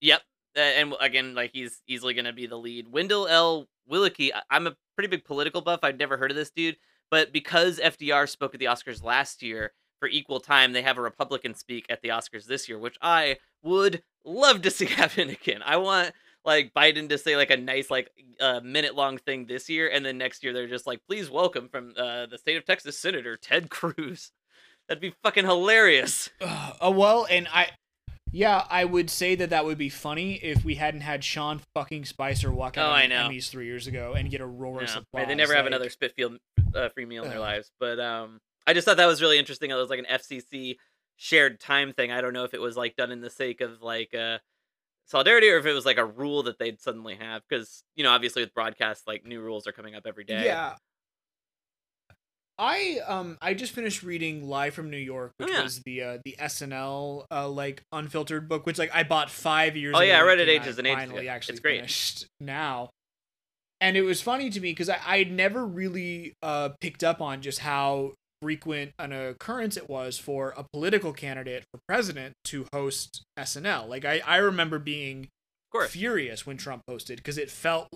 yep, 0.00 0.22
uh, 0.56 0.60
and 0.60 0.94
again 1.00 1.34
like 1.34 1.50
he's 1.52 1.82
easily 1.88 2.14
gonna 2.14 2.32
be 2.32 2.46
the 2.46 2.56
lead. 2.58 2.86
Wendell 2.88 3.26
L. 3.26 3.66
Willkie. 3.88 4.32
I- 4.32 4.42
I'm 4.50 4.68
a 4.68 4.76
pretty 4.94 5.08
big 5.08 5.24
political 5.24 5.60
buff. 5.60 5.80
I'd 5.82 5.98
never 5.98 6.16
heard 6.16 6.30
of 6.30 6.36
this 6.36 6.50
dude, 6.50 6.76
but 7.10 7.32
because 7.32 7.80
FDR 7.80 8.28
spoke 8.28 8.54
at 8.54 8.60
the 8.60 8.66
Oscars 8.66 9.02
last 9.02 9.42
year 9.42 9.72
for 10.00 10.08
equal 10.08 10.40
time, 10.40 10.72
they 10.72 10.82
have 10.82 10.98
a 10.98 11.02
Republican 11.02 11.54
speak 11.54 11.86
at 11.88 12.02
the 12.02 12.08
Oscars 12.08 12.46
this 12.46 12.68
year, 12.68 12.78
which 12.78 12.96
I 13.00 13.36
would 13.62 14.02
love 14.24 14.62
to 14.62 14.70
see 14.72 14.86
happen 14.86 15.30
again. 15.30 15.62
I 15.64 15.76
want 15.78 16.12
like 16.44 16.72
Biden 16.74 17.08
to 17.08 17.18
say 17.18 17.36
like 17.36 17.50
a 17.50 17.56
nice 17.56 17.90
like 17.90 18.10
uh, 18.40 18.60
minute 18.62 18.94
long 18.94 19.18
thing 19.18 19.46
this 19.46 19.68
year, 19.68 19.88
and 19.92 20.04
then 20.04 20.18
next 20.18 20.44
year 20.44 20.52
they're 20.52 20.68
just 20.68 20.86
like, 20.86 21.00
please 21.08 21.28
welcome 21.30 21.68
from 21.68 21.92
uh, 21.96 22.26
the 22.26 22.38
state 22.38 22.56
of 22.56 22.64
Texas 22.64 22.98
Senator 22.98 23.36
Ted 23.36 23.68
Cruz. 23.70 24.30
That'd 24.88 25.00
be 25.02 25.14
fucking 25.22 25.44
hilarious. 25.44 26.30
Uh, 26.40 26.72
oh 26.80 26.90
well, 26.92 27.26
and 27.28 27.48
I, 27.52 27.70
yeah, 28.30 28.64
I 28.70 28.84
would 28.84 29.08
say 29.10 29.34
that 29.34 29.50
that 29.50 29.64
would 29.64 29.78
be 29.78 29.88
funny 29.88 30.34
if 30.34 30.64
we 30.64 30.76
hadn't 30.76 31.00
had 31.00 31.24
Sean 31.24 31.60
fucking 31.74 32.04
Spicer 32.04 32.52
walk 32.52 32.76
out 32.76 32.90
Oh, 32.90 32.92
I 32.92 33.02
the 33.02 33.08
know. 33.08 33.28
Emmys 33.28 33.48
three 33.48 33.66
years 33.66 33.86
ago 33.88 34.14
and 34.16 34.30
get 34.30 34.40
a 34.40 34.46
roar 34.46 34.82
of 34.82 34.88
Yeah. 34.88 34.98
applause. 34.98 35.26
They 35.26 35.34
never 35.34 35.54
have 35.54 35.66
another 35.66 35.90
Spitfield 35.90 36.38
uh, 36.74 36.88
free 36.90 37.06
meal 37.06 37.24
in 37.24 37.30
their 37.30 37.40
lives, 37.40 37.70
but 37.80 37.98
um, 37.98 38.38
I 38.66 38.72
just 38.74 38.84
thought 38.84 38.96
that 38.96 39.06
was 39.06 39.22
really 39.22 39.38
interesting. 39.38 39.70
It 39.70 39.74
was 39.74 39.90
like 39.90 39.98
an 40.00 40.06
FCC 40.10 40.76
shared 41.16 41.60
time 41.60 41.92
thing. 41.92 42.10
I 42.12 42.20
don't 42.20 42.32
know 42.32 42.44
if 42.44 42.52
it 42.54 42.60
was 42.60 42.76
like 42.76 42.96
done 42.96 43.10
in 43.12 43.20
the 43.20 43.30
sake 43.30 43.60
of 43.60 43.82
like 43.82 44.14
uh 44.14 44.38
solidarity 45.06 45.48
or 45.50 45.56
if 45.58 45.66
it 45.66 45.72
was 45.72 45.86
like 45.86 45.98
a 45.98 46.04
rule 46.04 46.42
that 46.42 46.58
they'd 46.58 46.80
suddenly 46.80 47.14
have 47.14 47.42
because 47.48 47.84
you 47.94 48.02
know 48.02 48.10
obviously 48.10 48.42
with 48.42 48.52
broadcast 48.54 49.06
like 49.06 49.24
new 49.24 49.40
rules 49.40 49.66
are 49.66 49.72
coming 49.72 49.94
up 49.94 50.02
every 50.06 50.24
day. 50.24 50.44
Yeah. 50.44 50.74
I 52.58 53.00
um 53.06 53.36
I 53.42 53.52
just 53.54 53.72
finished 53.72 54.02
reading 54.02 54.48
Live 54.48 54.72
from 54.74 54.90
New 54.90 54.96
York, 54.96 55.32
Oh, 55.38 55.44
which 55.44 55.52
yeah. 55.54 55.62
was 55.62 55.80
the 55.82 56.02
uh, 56.02 56.18
the 56.24 56.36
SNL 56.40 57.24
uh, 57.30 57.48
like 57.48 57.82
unfiltered 57.92 58.48
book, 58.48 58.64
which 58.64 58.78
like 58.78 58.90
I 58.94 59.02
bought 59.02 59.30
five 59.30 59.76
years. 59.76 59.92
Ago. 59.92 59.98
Oh, 60.00 60.02
yeah, 60.02 60.18
I 60.18 60.22
read 60.22 60.38
it 60.40 60.48
ages 60.48 60.78
and 60.78 60.86
ages 60.86 61.00
Finally, 61.00 61.26
ago. 61.26 61.34
actually 61.34 61.52
It's 61.52 61.60
great. 61.60 61.76
finished 61.80 62.26
now. 62.40 62.90
And 63.82 63.94
it 63.98 64.02
was 64.02 64.22
funny 64.22 64.48
to 64.48 64.58
me 64.60 64.70
because 64.70 64.88
I 64.88 64.98
I'd 65.06 65.30
never 65.30 65.66
really 65.66 66.32
uh 66.42 66.70
picked 66.80 67.04
up 67.04 67.20
on 67.20 67.42
just 67.42 67.58
how 67.58 68.14
frequent 68.42 68.92
an 68.98 69.12
occurrence 69.12 69.76
it 69.76 69.88
was 69.88 70.18
for 70.18 70.54
a 70.56 70.64
political 70.72 71.12
candidate 71.12 71.64
for 71.70 71.80
president 71.88 72.34
to 72.44 72.66
host 72.72 73.24
SNL. 73.38 73.88
Like 73.88 74.04
I 74.04 74.20
I 74.26 74.36
remember 74.36 74.78
being 74.78 75.28
furious 75.88 76.46
when 76.46 76.56
Trump 76.56 76.82
hosted 76.88 77.16
because 77.16 77.36
it 77.36 77.50
felt 77.50 77.88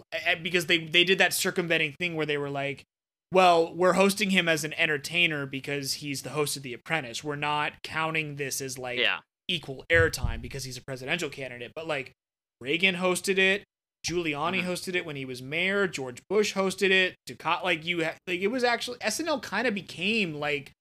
because 0.43 0.66
they 0.66 0.78
they 0.78 1.05
did 1.05 1.18
that 1.18 1.32
circumventing 1.32 1.95
thing 1.99 2.14
where 2.14 2.26
they 2.26 2.36
were 2.36 2.51
like, 2.51 2.84
well, 3.32 3.74
we're 3.74 3.95
hosting 3.95 4.30
him 4.30 4.49
as 4.49 4.64
an 4.64 4.74
entertainer 4.74 5.47
because 5.47 5.95
he's 5.95 6.22
the 6.22 6.30
host 6.30 6.57
of 6.57 6.62
The 6.62 6.74
Apprentice. 6.74 7.24
We're 7.24 7.36
not 7.36 7.74
counting 7.82 8.36
this 8.36 8.61
as 8.61 8.78
like 8.78 8.99
yeah, 8.99 9.18
equal 9.49 9.84
airtime 9.91 10.43
because 10.43 10.64
he's 10.64 10.76
a 10.76 10.82
presidential 10.82 11.30
candidate. 11.30 11.72
But 11.74 11.86
like 11.86 12.12
Reagan 12.61 12.97
hosted 12.97 13.38
it, 13.38 13.64
Giuliani 14.07 14.62
Mhm. 14.62 14.66
hosted 14.66 14.94
it 14.94 15.05
when 15.05 15.16
he 15.16 15.24
was 15.24 15.42
mayor, 15.42 15.86
George 15.86 16.22
Bush 16.28 16.55
hosted 16.55 16.90
it, 16.90 17.16
Ducat 17.26 17.64
like 17.64 17.84
you 17.84 18.05
ha- 18.05 18.16
like 18.26 18.40
it 18.40 18.48
was 18.48 18.64
actually 18.64 18.98
SNL 19.01 19.40
kind 19.42 19.66
of 19.66 19.74
became 19.74 20.34
like 20.34 20.72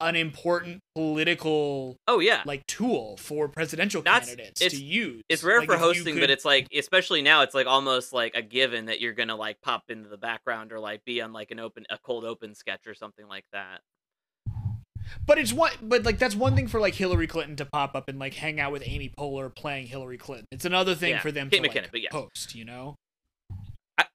an 0.00 0.14
important 0.14 0.80
political 0.94 1.96
oh 2.06 2.18
yeah. 2.20 2.42
like 2.44 2.66
tool 2.66 3.16
for 3.16 3.48
presidential 3.48 4.02
That's- 4.02 4.28
candidates 4.28 4.60
to 4.60 4.76
use. 4.76 5.22
it's 5.30 5.42
rare 5.42 5.60
Like, 5.60 5.68
for 5.70 5.78
hosting, 5.78 6.14
could- 6.14 6.20
but 6.20 6.30
it's 6.30 6.44
like, 6.44 6.66
especially 6.74 7.22
now, 7.22 7.40
it's 7.42 7.54
like 7.54 7.66
almost 7.66 8.12
like 8.12 8.34
a 8.34 8.42
given 8.42 8.86
that 8.86 9.00
you're 9.00 9.14
gonna 9.14 9.36
like 9.36 9.60
pop 9.62 9.84
into 9.88 10.08
the 10.10 10.18
background 10.18 10.72
or 10.72 10.80
like 10.80 11.02
be 11.06 11.20
on 11.22 11.32
like 11.32 11.50
an 11.50 11.58
open, 11.58 11.86
a 11.90 11.98
cold 11.98 12.24
open 12.24 12.54
sketch 12.54 12.86
or 12.86 12.94
something 12.94 13.26
like 13.26 13.44
that. 13.52 13.80
But 15.26 15.38
it's 15.38 15.52
one, 15.52 15.72
but 15.82 16.04
like 16.04 16.18
that's 16.18 16.34
one 16.34 16.54
thing 16.56 16.68
for 16.68 16.80
like 16.80 16.94
Hillary 16.94 17.26
Clinton 17.26 17.56
to 17.56 17.64
pop 17.64 17.94
up 17.94 18.08
and 18.08 18.18
like 18.18 18.34
hang 18.34 18.60
out 18.60 18.72
with 18.72 18.82
Amy 18.84 19.12
Poehler 19.18 19.54
playing 19.54 19.86
Hillary 19.86 20.18
Clinton. 20.18 20.46
It's 20.52 20.64
another 20.64 20.94
thing 20.94 21.10
Yeah, 21.10 21.20
for 21.20 21.32
them 21.32 21.50
Kate 21.50 21.62
to 21.62 21.68
McKinnon, 21.68 21.82
like, 21.82 21.92
but 21.92 22.00
yes. 22.02 22.12
host, 22.12 22.54
you 22.54 22.64
know. 22.64 22.94
I- 23.98 24.06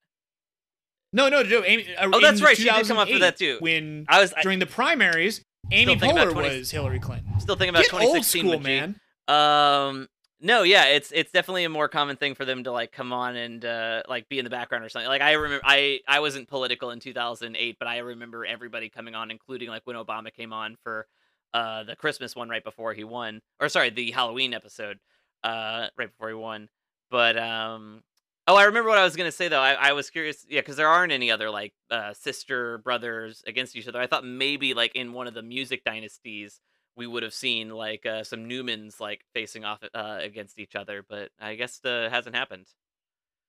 No, 1.14 1.30
no, 1.30 1.44
no. 1.44 1.64
Amy, 1.64 1.88
uh, 1.96 2.10
Oh, 2.12 2.20
that's 2.22 2.42
right, 2.42 2.56
she 2.58 2.64
did 2.64 2.88
come 2.88 2.98
up 2.98 3.10
for 3.10 3.20
that 3.20 3.38
too. 3.38 3.58
When 3.60 4.06
I 4.08 4.22
was 4.22 4.34
I, 4.36 4.42
during 4.42 4.60
the 4.60 4.66
primaries, 4.66 5.42
Amy 5.72 5.96
Poehler 5.96 6.32
20 6.32 6.60
was 6.60 6.72
Hillary 6.72 7.00
Clinton. 7.00 7.40
still 7.40 7.56
thinking 7.56 7.70
about 7.76 7.84
Get 7.84 7.94
old 7.94 8.02
2016 8.24 8.42
school, 8.48 8.60
man. 8.60 8.96
Um, 9.28 10.08
no, 10.42 10.64
yeah, 10.64 10.86
it's 10.86 11.12
it's 11.12 11.32
definitely 11.32 11.64
a 11.64 11.70
more 11.70 11.88
common 11.88 12.16
thing 12.18 12.36
for 12.36 12.46
them 12.46 12.64
to 12.64 12.72
like 12.72 12.92
come 12.92 13.14
on 13.14 13.36
and 13.36 13.64
uh 13.64 14.04
like 14.10 14.28
be 14.28 14.40
in 14.40 14.44
the 14.44 14.50
background 14.50 14.84
or 14.84 14.90
something. 14.90 15.08
Like 15.08 15.22
I 15.22 15.34
remember, 15.34 15.64
I 15.66 16.00
I 16.08 16.20
wasn't 16.20 16.48
political 16.48 16.92
in 16.92 17.00
2008, 17.00 17.78
but 17.80 17.88
I 17.88 18.00
remember 18.00 18.46
everybody 18.46 18.90
coming 18.90 19.16
on, 19.16 19.32
including 19.32 19.70
like 19.70 19.84
when 19.86 19.96
Obama 19.96 20.34
came 20.34 20.52
on 20.54 20.78
for 20.84 21.08
uh 21.54 21.84
the 21.84 21.96
Christmas 21.96 22.36
one 22.36 22.50
right 22.50 22.64
before 22.64 22.94
he 22.94 23.04
won, 23.04 23.42
or 23.60 23.70
sorry, 23.70 23.90
the 23.92 24.12
Halloween 24.12 24.54
episode 24.54 25.00
uh 25.44 25.88
right 25.98 26.10
before 26.10 26.30
he 26.30 26.36
won. 26.36 26.70
But 27.10 27.38
um, 27.38 28.04
Oh, 28.48 28.56
I 28.56 28.64
remember 28.66 28.90
what 28.90 28.98
I 28.98 29.04
was 29.04 29.16
gonna 29.16 29.32
say 29.32 29.48
though. 29.48 29.62
I, 29.62 29.74
I 29.74 29.94
was 29.94 30.10
curious, 30.10 30.46
yeah, 30.50 30.62
because 30.62 30.76
there 30.76 30.88
aren't 30.88 31.14
any 31.14 31.30
other 31.30 31.50
like 31.50 31.74
uh, 31.92 32.14
sister 32.14 32.80
brothers 32.80 33.44
against 33.46 33.76
each 33.76 33.88
other. 33.88 34.02
I 34.02 34.08
thought 34.08 34.26
maybe 34.26 34.74
like 34.74 34.96
in 34.96 35.14
one 35.14 35.28
of 35.28 35.34
the 35.34 35.44
music 35.44 35.84
dynasties 35.84 36.60
we 36.98 37.08
would 37.08 37.24
have 37.24 37.34
seen 37.34 37.70
like 37.70 38.06
uh, 38.06 38.24
some 38.24 38.48
Newmans 38.50 39.00
like 39.00 39.22
facing 39.34 39.64
off 39.66 39.80
uh, 39.94 40.18
against 40.22 40.60
each 40.60 40.76
other, 40.76 41.04
but 41.08 41.30
I 41.40 41.56
guess 41.56 41.80
uh, 41.86 42.10
hasn't 42.12 42.36
happened. 42.36 42.68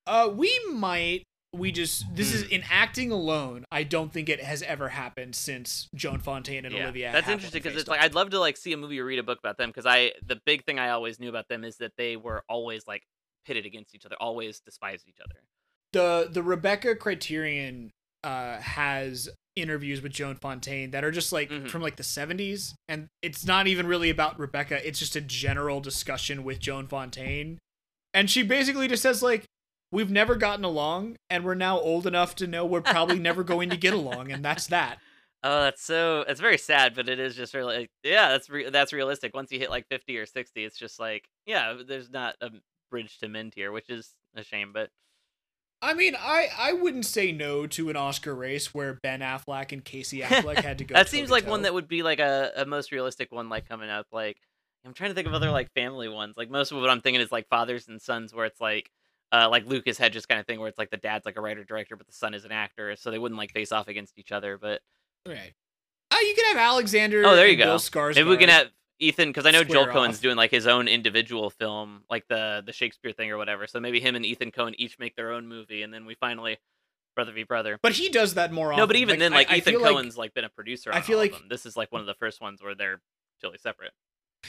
Uh, 0.07 0.31
we 0.35 0.59
might. 0.73 1.25
We 1.55 1.71
just 1.71 2.05
this 2.17 2.33
is 2.33 2.45
Hmm. 2.45 2.53
in 2.53 2.65
acting 2.71 3.11
alone. 3.13 3.67
I 3.71 3.83
don't 3.83 4.11
think 4.11 4.31
it 4.31 4.43
has 4.43 4.63
ever 4.63 4.89
happened 4.89 5.35
since 5.35 5.89
Joan 5.95 6.21
Fontaine 6.21 6.65
and 6.65 6.75
yeah, 6.75 6.85
Olivia. 6.85 7.13
that's 7.13 7.29
interesting 7.29 7.63
because 7.63 7.79
it's 7.79 7.89
like. 7.91 8.01
I'd 8.01 8.15
love 8.15 8.31
to 8.31 8.41
like 8.41 8.57
see 8.57 8.73
a 8.73 8.77
movie 8.79 8.99
or 9.01 9.05
read 9.05 9.19
a 9.19 9.23
book 9.23 9.39
about 9.39 9.59
them 9.59 9.69
because 9.69 9.85
I 9.85 10.13
the 10.27 10.41
big 10.47 10.65
thing 10.65 10.79
I 10.79 10.89
always 10.91 11.21
knew 11.21 11.29
about 11.29 11.49
them 11.49 11.63
is 11.63 11.77
that 11.77 11.93
they 11.99 12.17
were 12.17 12.43
always 12.49 12.87
like 12.87 13.03
pitted 13.45 13.67
against 13.67 13.95
each 13.95 14.07
other, 14.07 14.17
always 14.19 14.61
despised 14.61 15.07
each 15.07 15.19
other. 15.23 15.41
the 15.93 16.29
the 16.33 16.43
Rebecca 16.43 16.95
Criterion 16.97 17.91
uh 18.25 18.57
has 18.59 19.29
interviews 19.57 20.01
with 20.03 20.13
Joan 20.13 20.37
Fontaine 20.37 20.91
that 20.93 21.05
are 21.05 21.11
just 21.11 21.33
like 21.33 21.51
Mhm. 21.51 21.69
from 21.71 21.83
like 21.83 21.97
the 21.97 22.03
70s 22.03 22.75
and 22.89 23.09
it's 23.21 23.45
not 23.45 23.67
even 23.67 23.87
really 23.87 24.09
about 24.11 24.39
Rebecca 24.39 24.87
it's 24.87 24.99
just 24.99 25.15
a 25.17 25.21
general 25.21 25.81
discussion 25.81 26.43
with 26.45 26.59
Joan 26.59 26.87
Fontaine 26.89 27.59
and 28.15 28.31
she 28.31 28.43
basically 28.43 28.89
just 28.89 29.03
says 29.03 29.23
like 29.23 29.45
we've 29.91 30.11
never 30.11 30.37
gotten 30.37 30.65
along 30.65 31.17
and 31.29 31.45
we're 31.45 31.55
now 31.55 31.79
old 31.79 32.07
enough 32.07 32.35
to 32.37 32.47
know 32.47 32.65
we're 32.65 32.81
probably 32.81 33.19
never 33.19 33.45
going 33.45 33.69
to 33.69 33.77
get 33.77 33.93
along 33.93 34.33
and 34.33 34.45
that's 34.45 34.67
that 34.69 34.99
Oh, 35.45 35.63
that's 35.65 35.83
so 35.83 36.21
it's 36.29 36.41
very 36.41 36.57
sad, 36.57 36.95
but 36.95 37.09
it 37.09 37.19
is 37.19 37.35
just 37.35 37.53
really 37.53 37.77
like, 37.79 37.91
yeah, 38.05 38.29
that's 38.29 38.49
re- 38.49 38.71
that's 38.71 38.93
realistic. 38.93 39.35
Once 39.35 39.51
you 39.51 39.59
hit 39.59 39.71
like 39.71 39.89
50 39.89 40.17
or 40.19 40.25
60, 40.25 40.65
it's 40.65 40.79
just 40.79 41.01
like, 41.01 41.25
yeah, 41.47 41.79
there's 41.85 42.09
not 42.11 42.37
a 42.41 42.51
bridge 42.93 43.19
to 43.19 43.29
mend 43.29 43.53
here, 43.57 43.73
which 43.73 43.91
is 43.91 44.15
a 44.37 44.45
shame, 44.45 44.73
but 44.73 44.89
I 45.83 45.95
mean 45.95 46.15
I 46.19 46.49
I 46.57 46.73
wouldn't 46.73 47.05
say 47.05 47.33
no 47.33 47.67
to 47.67 47.91
an 47.91 47.97
Oscar 47.97 48.35
race 48.35 48.73
where 48.73 48.95
Ben 48.95 49.21
Affleck 49.21 49.73
and 49.73 49.85
Casey 49.85 50.21
Affleck 50.23 50.59
had 50.59 50.79
to 50.79 50.85
go 50.85 50.95
that 50.95 51.09
seems 51.09 51.31
like 51.31 51.47
one 51.47 51.63
that 51.63 51.75
would 51.75 51.89
be 51.89 52.03
like 52.03 52.21
a, 52.21 52.53
a 52.57 52.65
most 52.65 52.93
realistic 52.93 53.33
one 53.33 53.49
like 53.49 53.69
coming 53.69 53.91
up 53.91 54.07
like 54.13 54.39
i'm 54.85 54.95
trying 54.95 55.11
to 55.11 55.15
think 55.15 55.27
of 55.29 55.35
other 55.35 55.51
like 55.51 55.71
family 55.75 56.09
ones 56.09 56.37
like 56.37 56.51
most 56.51 56.73
of 56.73 56.79
what 56.81 56.89
i'm 56.91 57.01
thinking 57.01 57.21
is 57.21 57.31
like 57.31 57.49
fathers 57.49 57.87
and 57.89 58.01
sons 58.01 58.35
where 58.35 58.47
it's 58.47 58.61
like 58.61 58.91
uh 59.33 59.49
like 59.51 59.65
lucas 59.67 59.99
hedges 59.99 60.27
kind 60.27 60.41
of 60.41 60.47
thing 60.47 60.59
where 60.59 60.69
it's 60.69 60.79
like 60.79 60.91
the 60.91 60.97
dad's 60.97 61.25
like 61.27 61.37
a 61.37 61.41
writer 61.41 61.63
director 61.65 61.95
but 61.97 62.07
the 62.07 62.13
son 62.13 62.35
is 62.35 62.45
an 62.45 62.53
actor 62.53 62.97
so 62.97 63.11
they 63.11 63.19
wouldn't 63.19 63.39
like 63.39 63.53
face 63.53 63.71
off 63.73 63.87
against 63.89 64.19
each 64.19 64.33
other 64.33 64.59
but 64.59 64.81
Right. 65.27 65.53
Uh, 66.11 66.17
you 66.21 66.35
can 66.35 66.45
have 66.47 66.57
Alexander. 66.57 67.23
Oh, 67.25 67.37
there 67.37 67.47
you 67.47 67.57
go. 67.57 67.65
Bill 67.65 67.79
Skarsgård. 67.79 68.17
maybe 68.17 68.29
we 68.29 68.37
can 68.37 68.49
have 68.49 68.69
ethan 68.99 69.29
because 69.31 69.47
i 69.47 69.51
know 69.51 69.65
joel 69.65 69.85
Square 69.85 69.95
coen's 70.09 70.21
doing 70.21 70.37
like 70.37 70.51
his 70.51 70.67
own 70.67 70.87
individual 70.89 71.51
film 71.51 72.03
like 72.11 72.27
the 72.29 72.63
the 72.65 72.73
shakespeare 72.73 73.13
thing 73.13 73.31
or 73.31 73.37
whatever 73.39 73.67
so 73.67 73.81
maybe 73.81 74.01
him 74.01 74.15
and 74.15 74.25
ethan 74.25 74.51
coen 74.51 74.75
each 74.79 74.99
make 74.99 75.17
their 75.17 75.33
own 75.33 75.47
movie 75.49 75.83
and 75.83 75.93
then 75.93 76.07
we 76.07 76.15
finally 76.15 76.59
brother 77.17 77.33
v 77.33 77.43
brother 77.43 77.79
But 77.83 77.93
he 77.93 78.09
does 78.09 78.35
that 78.35 78.53
more 78.53 78.73
often. 78.73 78.83
no 78.83 78.87
but 78.87 78.97
even 78.97 79.19
then 79.19 79.33
like 79.33 79.51
I, 79.51 79.55
I 79.55 79.57
ethan 79.59 79.81
like 79.81 79.93
coen's 79.93 80.17
like, 80.17 80.35
been 80.35 80.45
a 80.45 80.49
producer 80.49 80.91
I 80.93 81.01
feel 81.01 81.19
like- 81.19 81.35
this 81.49 81.67
is 81.67 81.77
like 81.77 81.91
one 81.93 82.01
of 82.01 82.07
the 82.07 82.15
first 82.15 82.41
ones 82.41 82.63
where 82.63 82.75
they're 82.75 83.01
totally 83.41 83.59
separate 83.59 83.93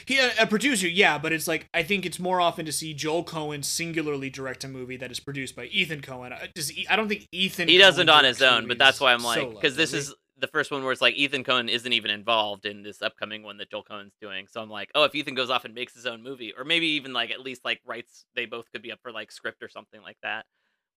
he 0.07 0.17
a, 0.17 0.31
a 0.39 0.47
producer, 0.47 0.87
yeah, 0.87 1.19
but 1.19 1.31
it's 1.31 1.47
like 1.47 1.69
I 1.71 1.83
think 1.83 2.03
it's 2.03 2.17
more 2.17 2.41
often 2.41 2.65
to 2.65 2.71
see 2.71 2.95
Joel 2.95 3.23
Coen 3.23 3.63
singularly 3.63 4.31
direct 4.31 4.63
a 4.63 4.67
movie 4.67 4.97
that 4.97 5.11
is 5.11 5.19
produced 5.19 5.55
by 5.55 5.65
Ethan 5.65 6.01
Coen. 6.01 6.31
Uh, 6.33 6.47
Does 6.55 6.73
I 6.89 6.95
don't 6.95 7.07
think 7.07 7.27
Ethan. 7.31 7.67
he 7.67 7.77
doesn't 7.77 8.09
on 8.09 8.23
his 8.23 8.41
own, 8.41 8.67
but 8.67 8.79
that's 8.79 8.99
why 8.99 9.13
I'm 9.13 9.23
like, 9.23 9.47
because 9.51 9.75
this 9.75 9.93
is 9.93 10.11
the 10.37 10.47
first 10.47 10.71
one 10.71 10.83
where 10.83 10.91
it's 10.91 11.01
like 11.01 11.15
Ethan 11.15 11.43
Coen 11.43 11.69
isn't 11.69 11.93
even 11.93 12.09
involved 12.11 12.65
in 12.65 12.81
this 12.81 13.01
upcoming 13.01 13.43
one 13.43 13.57
that 13.57 13.69
Joel 13.69 13.83
Coen's 13.83 14.13
doing. 14.19 14.47
So 14.49 14.61
I'm 14.61 14.69
like, 14.69 14.89
oh, 14.95 15.03
if 15.03 15.13
Ethan 15.13 15.35
goes 15.35 15.49
off 15.49 15.63
and 15.65 15.73
makes 15.75 15.93
his 15.93 16.05
own 16.05 16.23
movie, 16.23 16.53
or 16.57 16.63
maybe 16.63 16.87
even 16.87 17.13
like 17.13 17.31
at 17.31 17.41
least 17.41 17.63
like 17.63 17.79
writes, 17.85 18.25
they 18.35 18.45
both 18.45 18.65
could 18.71 18.81
be 18.81 18.91
up 18.91 18.99
for 19.03 19.11
like 19.11 19.31
script 19.31 19.61
or 19.61 19.69
something 19.69 20.01
like 20.01 20.17
that, 20.23 20.45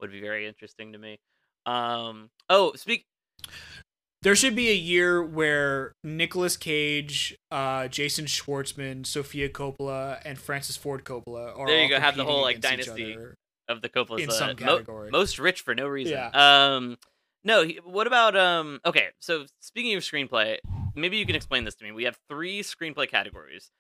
would 0.00 0.10
be 0.10 0.20
very 0.20 0.46
interesting 0.46 0.92
to 0.92 0.98
me. 0.98 1.18
Um, 1.66 2.30
oh, 2.48 2.72
speak. 2.74 3.04
There 4.22 4.34
should 4.34 4.56
be 4.56 4.70
a 4.70 4.74
year 4.74 5.22
where 5.22 5.92
Nicolas 6.02 6.56
Cage, 6.56 7.36
uh, 7.50 7.86
Jason 7.88 8.24
Schwartzman, 8.24 9.06
Sofia 9.06 9.48
Coppola, 9.48 10.20
and 10.24 10.38
Francis 10.38 10.76
Ford 10.76 11.04
Coppola 11.04 11.56
are 11.56 11.66
There 11.66 11.76
you 11.76 11.82
all 11.84 11.88
go, 11.90 12.00
have 12.00 12.16
the 12.16 12.24
whole, 12.24 12.42
like, 12.42 12.60
dynasty. 12.60 13.16
of 13.68 13.82
the 13.82 13.88
Coppola's 13.88 14.22
In 14.22 14.30
uh, 14.30 14.32
some 14.32 14.48
mo- 14.48 14.54
category. 14.54 15.10
most 15.10 15.38
rich 15.38 15.60
for 15.60 15.74
no 15.74 15.86
reason. 15.86 16.14
Yeah. 16.14 16.30
Um, 16.76 16.96
no. 17.46 17.64
he- 17.64 17.80
What 17.82 18.06
about 18.06 18.36
um? 18.36 18.80
Okay, 18.84 19.08
so 19.20 19.46
speaking 19.60 19.94
of 19.96 20.02
screenplay, 20.02 20.58
maybe 20.94 21.16
you 21.16 21.24
can 21.24 21.34
explain 21.36 21.64
this 21.64 21.74
to 21.76 21.84
me. 21.84 21.92
We 21.92 22.04
have 22.04 22.18
three 22.28 22.62
screenplay 22.62 23.08
categories: 23.08 23.70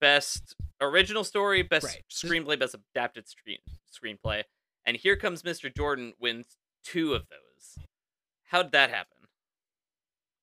best 0.00 0.54
original 0.80 1.24
story, 1.24 1.62
best 1.62 1.86
Right. 1.86 2.04
screenplay, 2.10 2.58
best 2.58 2.74
adapted 2.74 3.26
screen 3.28 3.58
screenplay. 3.90 4.44
And 4.84 4.96
here 4.96 5.16
comes 5.16 5.42
Mr. 5.42 5.74
Jordan 5.74 6.12
wins 6.20 6.56
two 6.84 7.14
of 7.14 7.26
those. 7.28 7.84
How'd 8.50 8.70
that 8.72 8.90
happen? 8.90 9.16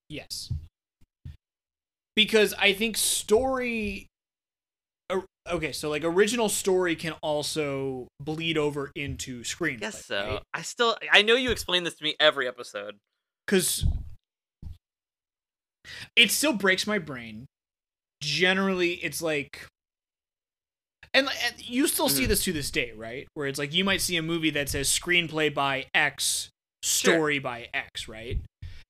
Yes. 0.08 0.52
Because 2.14 2.52
I 2.58 2.72
think 2.74 2.96
story. 2.96 4.10
Okay, 5.50 5.72
so 5.72 5.90
like 5.90 6.04
original 6.04 6.48
story 6.48 6.96
can 6.96 7.12
also 7.22 8.08
bleed 8.20 8.56
over 8.56 8.90
into 8.96 9.42
screenplay. 9.42 9.82
Yes, 9.82 9.94
guess 9.96 10.06
so. 10.06 10.40
I 10.54 10.62
still, 10.62 10.96
I 11.12 11.22
know 11.22 11.34
you 11.34 11.50
explain 11.50 11.84
this 11.84 11.94
to 11.96 12.04
me 12.04 12.16
every 12.18 12.48
episode. 12.48 12.96
Because 13.46 13.84
it 16.16 16.30
still 16.30 16.54
breaks 16.54 16.86
my 16.86 16.98
brain. 16.98 17.44
Generally, 18.22 18.94
it's 18.94 19.20
like. 19.20 19.66
And, 21.12 21.28
and 21.44 21.68
you 21.68 21.86
still 21.86 22.08
see 22.08 22.24
Mhm. 22.24 22.28
this 22.28 22.44
to 22.44 22.52
this 22.52 22.70
day, 22.70 22.92
right? 22.92 23.28
Where 23.34 23.46
it's 23.46 23.58
like 23.58 23.72
you 23.74 23.84
might 23.84 24.00
see 24.00 24.16
a 24.16 24.22
movie 24.22 24.50
that 24.50 24.70
says 24.70 24.88
screenplay 24.88 25.52
by 25.52 25.86
X, 25.94 26.48
story 26.82 27.38
by 27.38 27.68
X, 27.74 28.08
right? 28.08 28.40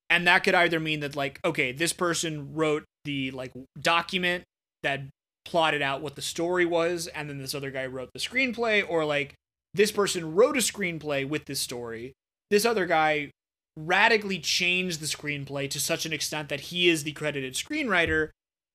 And 0.09 0.27
that 0.29 0.45
could 0.45 0.55
either 0.55 0.79
mean 0.79 1.01
that 1.01 1.17
like, 1.17 1.41
okay, 1.45 1.73
this 1.73 1.93
person 1.93 2.55
wrote 2.55 2.85
the 3.05 3.33
like 3.33 3.53
document 3.79 4.45
that 4.85 5.01
plotted 5.45 5.83
out 5.83 6.01
what 6.01 6.17
the 6.17 6.23
story 6.23 6.67
was, 6.67 7.07
and 7.09 7.29
then 7.29 7.39
this 7.39 7.55
other 7.55 7.71
guy 7.71 7.87
wrote 7.87 8.13
the 8.13 8.19
screenplay, 8.19 8.85
or 8.89 9.05
like 9.05 9.35
this 9.75 9.93
person 9.93 10.35
wrote 10.35 10.57
a 10.57 10.61
screenplay 10.61 11.29
with 11.29 11.47
this 11.47 11.61
story. 11.61 12.13
This 12.51 12.65
other 12.65 12.87
guy 12.87 13.31
radically 13.77 14.39
changed 14.39 15.01
the 15.01 15.07
screenplay 15.07 15.69
to 15.71 15.81
such 15.81 16.07
an 16.07 16.13
extent 16.13 16.49
that 16.49 16.61
he 16.61 16.89
is 16.89 17.05
the 17.05 17.13
credited 17.13 17.55
screenwriter, 17.55 18.31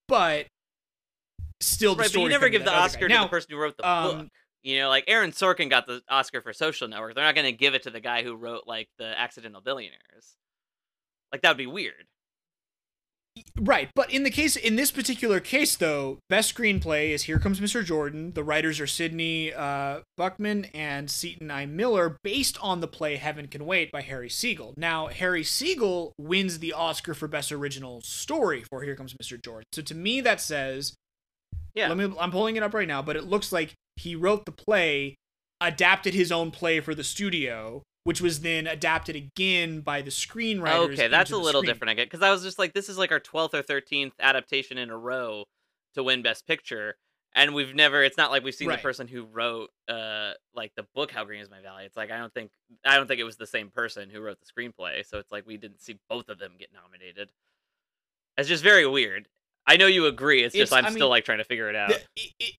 but 0.07 0.47
still 1.61 1.95
the 1.95 2.01
Right, 2.01 2.05
but 2.05 2.11
story 2.11 2.23
you 2.25 2.29
never 2.29 2.49
give 2.49 2.65
the 2.65 2.73
Oscar 2.73 3.07
to 3.07 3.13
now, 3.13 3.23
the 3.23 3.29
person 3.29 3.47
who 3.51 3.57
wrote 3.57 3.77
the 3.77 3.89
um, 3.89 4.17
book. 4.17 4.27
You 4.61 4.79
know, 4.79 4.89
like 4.89 5.05
Aaron 5.07 5.31
Sorkin 5.31 5.69
got 5.69 5.87
the 5.87 6.01
Oscar 6.09 6.41
for 6.41 6.51
Social 6.51 6.89
Network. 6.89 7.15
They're 7.15 7.23
not 7.23 7.35
going 7.35 7.45
to 7.45 7.53
give 7.53 7.75
it 7.75 7.83
to 7.83 7.89
the 7.89 8.01
guy 8.01 8.23
who 8.23 8.35
wrote 8.35 8.63
like 8.67 8.89
the 8.97 9.17
Accidental 9.17 9.61
Billionaires. 9.61 10.35
Like 11.31 11.41
that 11.43 11.49
would 11.49 11.57
be 11.57 11.67
weird. 11.67 12.08
Right, 13.61 13.89
but 13.93 14.11
in 14.11 14.23
the 14.23 14.29
case 14.29 14.55
in 14.55 14.77
this 14.77 14.89
particular 14.89 15.39
case 15.39 15.75
though, 15.75 16.19
best 16.29 16.55
screenplay 16.55 17.09
is 17.09 17.23
Here 17.23 17.39
Comes 17.39 17.59
Mr. 17.59 17.83
Jordan. 17.83 18.31
The 18.33 18.43
writers 18.43 18.79
are 18.79 18.87
Sidney 18.87 19.53
uh, 19.53 19.99
Buchman 20.17 20.69
and 20.73 21.11
Seton 21.11 21.51
I. 21.51 21.65
Miller, 21.65 22.17
based 22.23 22.57
on 22.61 22.79
the 22.79 22.87
play 22.87 23.17
Heaven 23.17 23.47
Can 23.47 23.65
Wait 23.65 23.91
by 23.91 24.01
Harry 24.01 24.29
Segall. 24.29 24.73
Now, 24.77 25.07
Harry 25.07 25.43
Segall 25.43 26.11
wins 26.17 26.59
the 26.59 26.71
Oscar 26.73 27.13
for 27.13 27.27
best 27.27 27.51
original 27.51 28.01
story 28.01 28.63
for 28.69 28.83
Here 28.83 28.95
Comes 28.95 29.13
Mr. 29.13 29.41
Jordan. 29.43 29.65
So 29.73 29.81
to 29.81 29.95
me, 29.95 30.21
that 30.21 30.39
says, 30.39 30.95
Yeah. 31.75 31.89
let 31.89 31.97
me. 31.97 32.15
I'm 32.19 32.31
pulling 32.31 32.55
it 32.55 32.63
up 32.63 32.73
right 32.73 32.87
now, 32.87 33.01
but 33.01 33.17
it 33.17 33.25
looks 33.25 33.51
like 33.51 33.73
he 33.97 34.15
wrote 34.15 34.45
the 34.45 34.51
play, 34.53 35.15
adapted 35.59 36.13
his 36.13 36.31
own 36.31 36.51
play 36.51 36.79
for 36.79 36.95
the 36.95 37.03
studio. 37.03 37.83
Which 38.05 38.21
was 38.21 38.39
then 38.41 38.65
adapted 38.65 39.15
again 39.15 39.81
by 39.81 40.01
the 40.01 40.09
screenwriters. 40.09 40.93
okay, 40.93 41.07
that's 41.09 41.31
a 41.31 41.37
little 41.37 41.61
screen. 41.61 41.73
different. 41.73 41.91
I 41.91 41.93
get 41.95 42.09
because 42.09 42.23
I 42.23 42.31
was 42.31 42.41
just 42.43 42.57
like, 42.57 42.73
this 42.73 42.89
is 42.89 42.97
like 42.97 43.11
our 43.11 43.19
twelfth 43.19 43.53
or 43.53 43.61
thirteenth 43.61 44.13
adaptation 44.19 44.77
in 44.77 44.89
a 44.89 44.97
row 44.97 45.43
to 45.95 46.03
win 46.03 46.21
Best 46.21 46.47
Picture, 46.47 46.95
and 47.35 47.53
we've 47.53 47.75
never. 47.75 48.01
It's 48.03 48.17
not 48.17 48.31
like 48.31 48.43
we've 48.43 48.55
seen 48.55 48.69
Right. 48.69 48.77
the 48.79 48.81
person 48.81 49.07
who 49.07 49.25
wrote 49.25 49.69
uh 49.89 50.31
like 50.55 50.71
the 50.75 50.85
book 50.95 51.11
How 51.11 51.25
Green 51.25 51.41
Is 51.41 51.49
My 51.51 51.61
Valley. 51.61 51.83
It's 51.85 51.97
like 51.97 52.09
I 52.09 52.17
don't 52.17 52.33
think 52.33 52.51
I 52.85 52.95
don't 52.95 53.05
think 53.07 53.19
it 53.19 53.25
was 53.25 53.35
the 53.37 53.45
same 53.45 53.69
person 53.69 54.09
who 54.09 54.21
wrote 54.21 54.37
the 54.39 54.47
screenplay. 54.47 55.05
So 55.05 55.19
it's 55.19 55.31
like 55.31 55.45
we 55.45 55.57
didn't 55.57 55.81
see 55.81 55.97
both 56.09 56.29
of 56.29 56.39
them 56.39 56.53
get 56.57 56.69
nominated. 56.73 57.29
It's 58.37 58.47
just 58.47 58.63
very 58.63 58.87
weird. 58.87 59.27
I 59.67 59.75
know 59.77 59.87
you 59.87 60.05
agree. 60.05 60.43
It's 60.43 60.55
just 60.55 60.71
I'm 60.73 60.85
I 60.85 60.89
still 60.89 61.01
mean, 61.01 61.09
like 61.09 61.25
trying 61.25 61.39
to 61.39 61.43
figure 61.43 61.69
it 61.69 61.75
out. 61.75 61.89
the- 61.89 62.01
it, 62.15 62.31
it, 62.39 62.55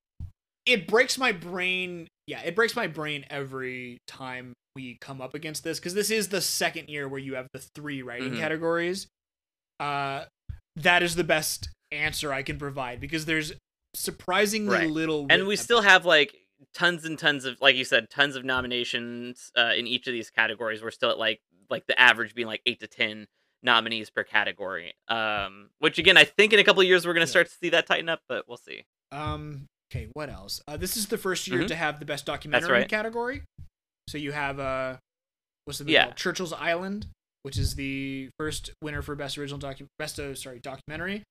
it 0.66 0.86
breaks 0.86 1.16
my 1.16 1.32
brain 1.32 2.07
yeah 2.26 2.41
it 2.43 2.55
breaks 2.55 2.76
my 2.76 2.86
brain 2.86 3.24
every 3.30 3.99
time 4.07 4.53
we 4.80 4.96
come 5.00 5.20
up 5.20 5.34
against 5.34 5.62
this 5.62 5.78
because 5.78 5.94
this 5.94 6.10
is 6.10 6.28
the 6.28 6.40
second 6.40 6.88
year 6.88 7.06
where 7.08 7.20
you 7.20 7.34
have 7.34 7.48
the 7.52 7.58
three 7.58 8.02
writing 8.02 8.32
Mhm. 8.32 8.38
categories 8.38 9.08
uh 9.78 10.24
that 10.76 11.02
is 11.02 11.14
the 11.16 11.24
best 11.24 11.68
answer 11.92 12.32
i 12.32 12.42
can 12.42 12.58
provide 12.58 13.00
because 13.00 13.24
there's 13.26 13.52
surprisingly 13.94 14.76
Right. 14.76 14.90
little 14.90 15.26
and 15.28 15.46
we 15.46 15.56
still 15.56 15.82
have 15.82 16.04
like 16.06 16.34
tons 16.74 17.04
and 17.04 17.18
tons 17.18 17.44
of 17.44 17.60
like 17.60 17.76
you 17.76 17.84
said 17.84 18.08
tons 18.10 18.36
of 18.36 18.44
nominations 18.44 19.50
uh, 19.56 19.72
in 19.76 19.86
each 19.86 20.06
of 20.06 20.12
these 20.12 20.30
categories 20.30 20.82
we're 20.82 20.90
still 20.90 21.10
at 21.10 21.18
like 21.18 21.40
like 21.68 21.86
the 21.86 21.98
average 22.00 22.34
being 22.34 22.46
like 22.46 22.62
8 22.66 22.80
to 22.80 22.86
10 22.86 23.26
nominees 23.62 24.08
per 24.10 24.22
category 24.24 24.94
um 25.08 25.70
which 25.78 25.98
again 25.98 26.16
i 26.16 26.24
think 26.24 26.52
in 26.52 26.58
a 26.58 26.64
couple 26.64 26.80
of 26.82 26.86
years 26.88 27.06
we're 27.06 27.14
going 27.14 27.26
to 27.26 27.30
start 27.30 27.48
to 27.48 27.54
see 27.62 27.70
that 27.70 27.86
tighten 27.86 28.08
up 28.08 28.20
but 28.28 28.46
we'll 28.48 28.56
see 28.56 28.84
Um. 29.12 29.66
Okay. 29.92 30.06
What 30.12 30.30
else? 30.30 30.62
Uh, 30.68 30.76
this 30.76 30.96
is 30.96 31.08
the 31.08 31.18
first 31.18 31.48
year 31.48 31.62
Mhm. 31.64 31.66
to 31.66 31.74
have 31.74 31.98
the 31.98 32.04
best 32.06 32.24
documentary 32.24 32.70
right. 32.70 32.88
category. 32.88 33.42
So 34.11 34.18
you 34.18 34.32
have 34.32 34.58
uh, 34.58 34.96
what's 35.64 35.78
the 35.78 35.90
Yeah. 35.90 36.04
called? 36.04 36.16
Churchill's 36.16 36.52
Island, 36.52 37.06
which 37.44 37.56
is 37.56 37.76
the 37.76 38.28
first 38.38 38.70
winner 38.82 39.02
for 39.02 39.14
best 39.14 39.38
original 39.38 39.61
docu 39.61 39.86
best 39.98 40.18
uh, 40.18 40.34
sorry 40.34 40.58
documentary. 40.58 41.22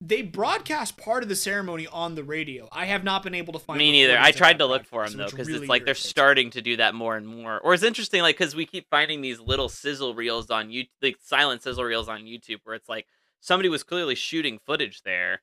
They 0.00 0.22
broadcast 0.22 0.96
part 0.96 1.22
of 1.22 1.28
the 1.28 1.36
ceremony 1.36 1.86
on 1.86 2.14
the 2.14 2.24
radio. 2.24 2.68
I 2.72 2.86
have 2.86 3.04
not 3.04 3.22
been 3.22 3.34
able 3.34 3.52
to 3.52 3.58
find. 3.58 3.78
Me 3.78 3.92
neither. 3.92 4.18
I 4.18 4.32
tried 4.32 4.58
to 4.58 4.66
look 4.66 4.86
for 4.86 5.06
them 5.06 5.18
though, 5.18 5.26
because 5.26 5.46
really 5.46 5.60
it's 5.60 5.68
like 5.68 5.84
they're 5.84 5.94
starting 5.94 6.50
to 6.50 6.62
do 6.62 6.76
that 6.78 6.94
more 6.94 7.16
and 7.16 7.26
more. 7.26 7.60
Or 7.60 7.74
it's 7.74 7.82
interesting, 7.82 8.22
like 8.22 8.36
because 8.36 8.56
we 8.56 8.64
keep 8.64 8.86
finding 8.90 9.20
these 9.20 9.38
little 9.38 9.68
sizzle 9.68 10.14
reels 10.14 10.50
on 10.50 10.70
YouTube, 10.70 10.88
like 11.02 11.16
silent 11.22 11.62
sizzle 11.62 11.84
reels 11.84 12.08
on 12.08 12.22
YouTube, 12.22 12.58
where 12.64 12.74
it's 12.74 12.88
like 12.88 13.06
somebody 13.40 13.68
was 13.68 13.82
clearly 13.82 14.14
shooting 14.14 14.58
footage 14.66 15.02
there, 15.02 15.42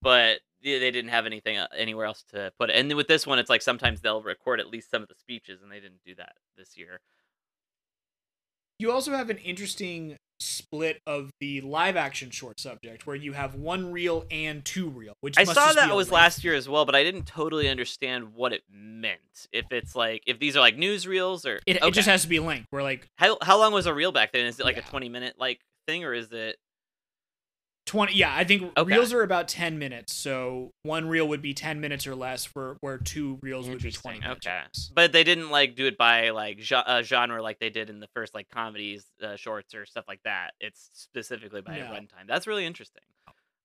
but 0.00 0.40
they 0.62 0.78
they 0.78 0.90
didn't 0.90 1.10
have 1.10 1.26
anything 1.26 1.58
uh, 1.58 1.66
anywhere 1.76 2.06
else 2.06 2.24
to 2.32 2.52
put 2.58 2.70
it. 2.70 2.76
And 2.76 2.90
then 2.90 2.96
with 2.96 3.08
this 3.08 3.26
one, 3.26 3.38
it's 3.38 3.50
like 3.50 3.62
sometimes 3.62 4.00
they'll 4.00 4.22
record 4.22 4.60
at 4.60 4.68
least 4.68 4.90
some 4.90 5.02
of 5.02 5.08
the 5.08 5.14
speeches, 5.14 5.62
and 5.62 5.70
they 5.70 5.80
didn't 5.80 6.00
do 6.04 6.14
that 6.16 6.32
this 6.56 6.76
year. 6.76 7.00
You 8.78 8.90
also 8.90 9.12
have 9.12 9.30
an 9.30 9.38
interesting 9.38 10.16
split 10.40 11.00
of 11.06 11.30
the 11.40 11.60
live 11.60 11.96
action 11.96 12.30
short 12.30 12.58
subject 12.58 13.06
where 13.06 13.14
you 13.14 13.32
have 13.32 13.54
one 13.54 13.92
reel 13.92 14.24
and 14.28 14.64
two 14.64 14.88
reel, 14.88 15.14
which 15.20 15.38
I 15.38 15.44
saw 15.44 15.72
that 15.72 15.94
was 15.94 16.10
last 16.10 16.42
year 16.42 16.54
as 16.54 16.68
well, 16.68 16.84
but 16.84 16.96
I 16.96 17.04
didn't 17.04 17.26
totally 17.26 17.68
understand 17.68 18.34
what 18.34 18.52
it 18.52 18.62
meant. 18.68 19.20
If 19.52 19.66
it's 19.70 19.94
like 19.94 20.24
if 20.26 20.40
these 20.40 20.56
are 20.56 20.60
like 20.60 20.76
newsreels 20.76 21.46
or 21.46 21.60
It, 21.64 21.76
it 21.82 21.94
just 21.94 22.08
has 22.08 22.22
to 22.22 22.28
be 22.28 22.38
a 22.38 22.42
length. 22.42 22.66
Where 22.70 22.82
like 22.82 23.06
how 23.16 23.38
how 23.40 23.58
long 23.58 23.72
was 23.72 23.86
a 23.86 23.94
reel 23.94 24.10
back 24.10 24.32
then? 24.32 24.46
Is 24.46 24.58
it 24.58 24.64
like 24.64 24.76
Yeah. 24.76 24.82
a 24.84 24.90
twenty 24.90 25.08
minute 25.08 25.34
like 25.38 25.60
thing 25.86 26.02
or 26.02 26.12
is 26.12 26.32
it? 26.32 26.56
Twenty. 27.86 28.14
Yeah, 28.14 28.34
I 28.34 28.44
think 28.44 28.72
Okay. 28.76 28.94
reels 28.94 29.12
are 29.12 29.22
about 29.22 29.48
ten 29.48 29.78
minutes. 29.78 30.14
So 30.14 30.72
one 30.82 31.08
reel 31.08 31.26
would 31.28 31.42
be 31.42 31.54
ten 31.54 31.80
minutes 31.80 32.06
or 32.06 32.14
less, 32.14 32.44
for 32.44 32.76
where 32.80 32.98
two 32.98 33.38
reels 33.42 33.68
would 33.68 33.82
be 33.82 33.90
twenty 33.92 34.20
minutes. 34.20 34.46
okay. 34.46 34.62
But 34.94 35.12
they 35.12 35.24
didn't 35.24 35.50
like 35.50 35.74
do 35.74 35.86
it 35.86 35.96
by 35.98 36.30
like 36.30 36.60
uh, 36.72 37.02
genre 37.02 37.42
like 37.42 37.58
they 37.58 37.70
did 37.70 37.90
in 37.90 38.00
the 38.00 38.08
first 38.14 38.34
like 38.34 38.48
comedies, 38.48 39.04
uh, 39.22 39.36
shorts 39.36 39.74
or 39.74 39.86
stuff 39.86 40.04
like 40.08 40.20
that. 40.24 40.54
It's 40.60 40.90
specifically 40.92 41.60
by 41.60 41.78
No. 41.78 41.84
runtime. 41.86 42.26
That's 42.26 42.46
really 42.46 42.66
interesting. 42.66 43.02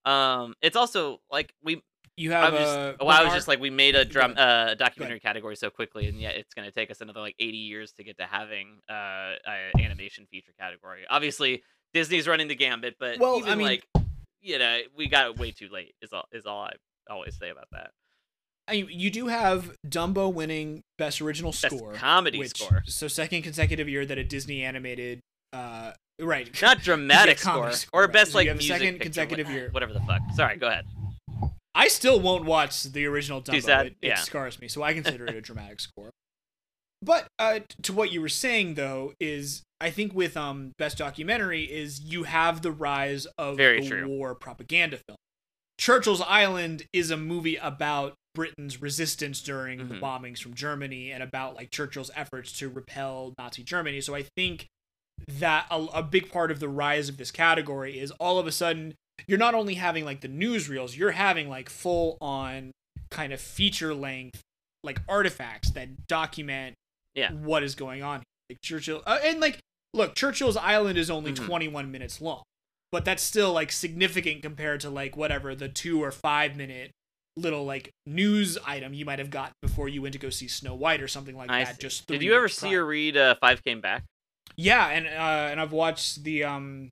Um, 0.04 0.54
it's 0.62 0.76
also 0.76 1.20
like 1.30 1.54
we. 1.62 1.82
You 2.16 2.34
I 2.34 2.38
have 2.46 2.52
was 2.52 2.62
just, 2.62 2.98
well, 3.00 3.10
I 3.10 3.22
was 3.22 3.32
just 3.32 3.46
like 3.46 3.60
we 3.60 3.70
made 3.70 3.94
a 3.94 4.04
drum 4.04 4.34
uh, 4.36 4.74
documentary 4.74 5.20
category 5.20 5.54
so 5.54 5.70
quickly, 5.70 6.08
and 6.08 6.20
yet 6.20 6.34
it's 6.34 6.52
going 6.52 6.66
to 6.66 6.72
take 6.74 6.90
us 6.90 7.00
another 7.00 7.20
like 7.20 7.36
eighty 7.38 7.58
years 7.58 7.92
to 7.92 8.02
get 8.02 8.18
to 8.18 8.24
having 8.24 8.80
uh, 8.90 9.34
a 9.46 9.70
animation 9.78 10.26
feature 10.28 10.50
category. 10.58 11.02
Obviously, 11.08 11.62
Disney's 11.94 12.26
running 12.26 12.48
the 12.48 12.56
gambit, 12.56 12.96
but 12.98 13.20
Well, 13.20 13.38
even 13.38 13.48
I 13.50 13.54
mean- 13.54 13.66
like 13.68 13.84
you 14.40 14.58
know 14.58 14.80
we 14.96 15.08
got 15.08 15.26
it 15.30 15.38
way 15.38 15.50
too 15.50 15.68
late. 15.70 15.94
Is 16.02 16.12
all 16.12 16.24
is 16.32 16.46
all 16.46 16.62
I 16.64 16.72
always 17.10 17.36
say 17.38 17.50
about 17.50 17.66
that. 17.72 17.90
I 18.68 18.72
mean, 18.72 18.88
you 18.90 19.10
do 19.10 19.28
have 19.28 19.74
Dumbo 19.86 20.30
winning 20.32 20.82
best 20.98 21.22
original 21.22 21.52
Best 21.52 21.74
score, 21.74 21.94
comedy 21.94 22.38
which, 22.38 22.50
score. 22.58 22.82
So 22.86 23.08
second 23.08 23.42
consecutive 23.42 23.88
year 23.88 24.04
that 24.04 24.18
a 24.18 24.24
Disney 24.24 24.62
animated, 24.62 25.20
uh, 25.54 25.92
right? 26.20 26.50
not 26.60 26.80
dramatic 26.82 27.38
score, 27.38 27.72
score, 27.72 28.02
or 28.02 28.04
right. 28.04 28.12
best 28.12 28.32
So 28.32 28.38
like 28.38 28.44
you 28.44 28.50
have 28.50 28.58
music 28.58 28.76
second 28.76 28.92
picture, 28.94 29.04
consecutive 29.04 29.46
wha- 29.46 29.52
year. 29.54 29.68
whatever 29.70 29.94
the 29.94 30.00
fuck. 30.00 30.20
Sorry, 30.34 30.56
go 30.56 30.68
ahead. 30.68 30.84
I 31.74 31.88
still 31.88 32.20
won't 32.20 32.44
watch 32.44 32.82
the 32.82 33.06
original 33.06 33.40
Dumbo. 33.40 33.62
sad? 33.62 33.86
It, 33.86 33.96
Yeah. 34.02 34.12
it 34.14 34.18
scars 34.18 34.60
me, 34.60 34.68
so 34.68 34.82
I 34.82 34.92
consider 35.00 35.24
it 35.26 35.34
a 35.34 35.40
dramatic 35.40 35.80
score. 35.80 36.10
But 37.00 37.26
uh, 37.38 37.60
to 37.82 37.92
what 37.92 38.10
you 38.12 38.20
were 38.20 38.28
saying 38.28 38.74
though 38.74 39.12
is, 39.20 39.62
I 39.80 39.90
think 39.90 40.14
with 40.14 40.36
um 40.36 40.72
best 40.78 40.98
documentary 40.98 41.64
is 41.64 42.00
you 42.00 42.24
have 42.24 42.62
the 42.62 42.72
rise 42.72 43.26
of 43.38 43.56
Very 43.56 43.80
the 43.80 43.88
true. 43.88 44.08
war 44.08 44.34
propaganda 44.34 44.98
film. 45.06 45.16
Churchill's 45.78 46.20
Island 46.22 46.84
is 46.92 47.10
a 47.12 47.16
movie 47.16 47.54
about 47.56 48.14
Britain's 48.34 48.82
resistance 48.82 49.40
during 49.40 49.88
the 49.88 49.94
Mhm. 49.94 50.00
bombings 50.00 50.40
from 50.40 50.54
Germany 50.54 51.12
and 51.12 51.22
about 51.22 51.54
like 51.54 51.70
Churchill's 51.70 52.10
efforts 52.16 52.52
to 52.58 52.68
repel 52.68 53.32
Nazi 53.38 53.62
Germany. 53.62 54.00
So 54.00 54.14
I 54.14 54.24
think 54.36 54.66
that 55.28 55.66
a, 55.70 55.76
a 55.94 56.02
big 56.02 56.30
part 56.32 56.50
of 56.50 56.58
the 56.60 56.68
rise 56.68 57.08
of 57.08 57.16
this 57.16 57.30
category 57.30 57.98
is 57.98 58.10
all 58.12 58.38
of 58.38 58.46
a 58.46 58.52
sudden 58.52 58.94
you're 59.26 59.38
not 59.38 59.54
only 59.54 59.74
having 59.74 60.04
like 60.04 60.20
the 60.20 60.28
newsreels, 60.28 60.96
you're 60.96 61.12
having 61.12 61.48
like 61.48 61.68
full 61.68 62.18
on 62.20 62.72
kind 63.10 63.32
of 63.32 63.40
feature 63.40 63.94
length 63.94 64.40
like 64.84 65.00
artifacts 65.08 65.70
that 65.72 66.06
document 66.06 66.74
Yeah. 67.18 67.32
what 67.32 67.62
is 67.62 67.74
going 67.74 68.02
on. 68.02 68.22
Like 68.50 68.60
Churchill 68.62 69.02
uh, 69.06 69.18
and 69.24 69.40
like 69.40 69.58
look, 69.92 70.14
Churchill's 70.14 70.56
Island 70.56 70.98
is 70.98 71.10
only 71.10 71.32
Mhm. 71.32 71.46
21 71.46 71.90
minutes 71.90 72.20
long, 72.20 72.42
but 72.92 73.04
that's 73.04 73.22
still 73.22 73.52
like 73.52 73.72
significant 73.72 74.42
compared 74.42 74.80
to 74.80 74.90
like 74.90 75.16
whatever 75.16 75.54
the 75.54 75.68
2 75.68 76.02
or 76.02 76.10
5 76.10 76.56
minute 76.56 76.90
little 77.36 77.64
like 77.64 77.90
news 78.06 78.58
item 78.66 78.92
you 78.94 79.04
might 79.04 79.18
have 79.20 79.30
got 79.30 79.52
before 79.62 79.88
you 79.88 80.02
went 80.02 80.12
to 80.12 80.18
go 80.18 80.28
see 80.30 80.48
Snow 80.48 80.74
White 80.74 81.00
or 81.00 81.06
something 81.08 81.36
like 81.36 81.50
I 81.50 81.64
that 81.64 81.76
see. 81.76 81.82
just 81.82 82.06
Did 82.06 82.22
you 82.22 82.34
ever 82.34 82.48
see 82.48 82.68
prior. 82.68 82.82
or 82.84 82.86
read 82.86 83.16
uh, 83.16 83.34
Five 83.40 83.62
Came 83.62 83.80
Back? 83.80 84.04
Yeah, 84.56 84.86
and 84.88 85.06
uh 85.06 85.50
and 85.50 85.60
I've 85.60 85.72
watched 85.72 86.24
the 86.24 86.44
um 86.44 86.88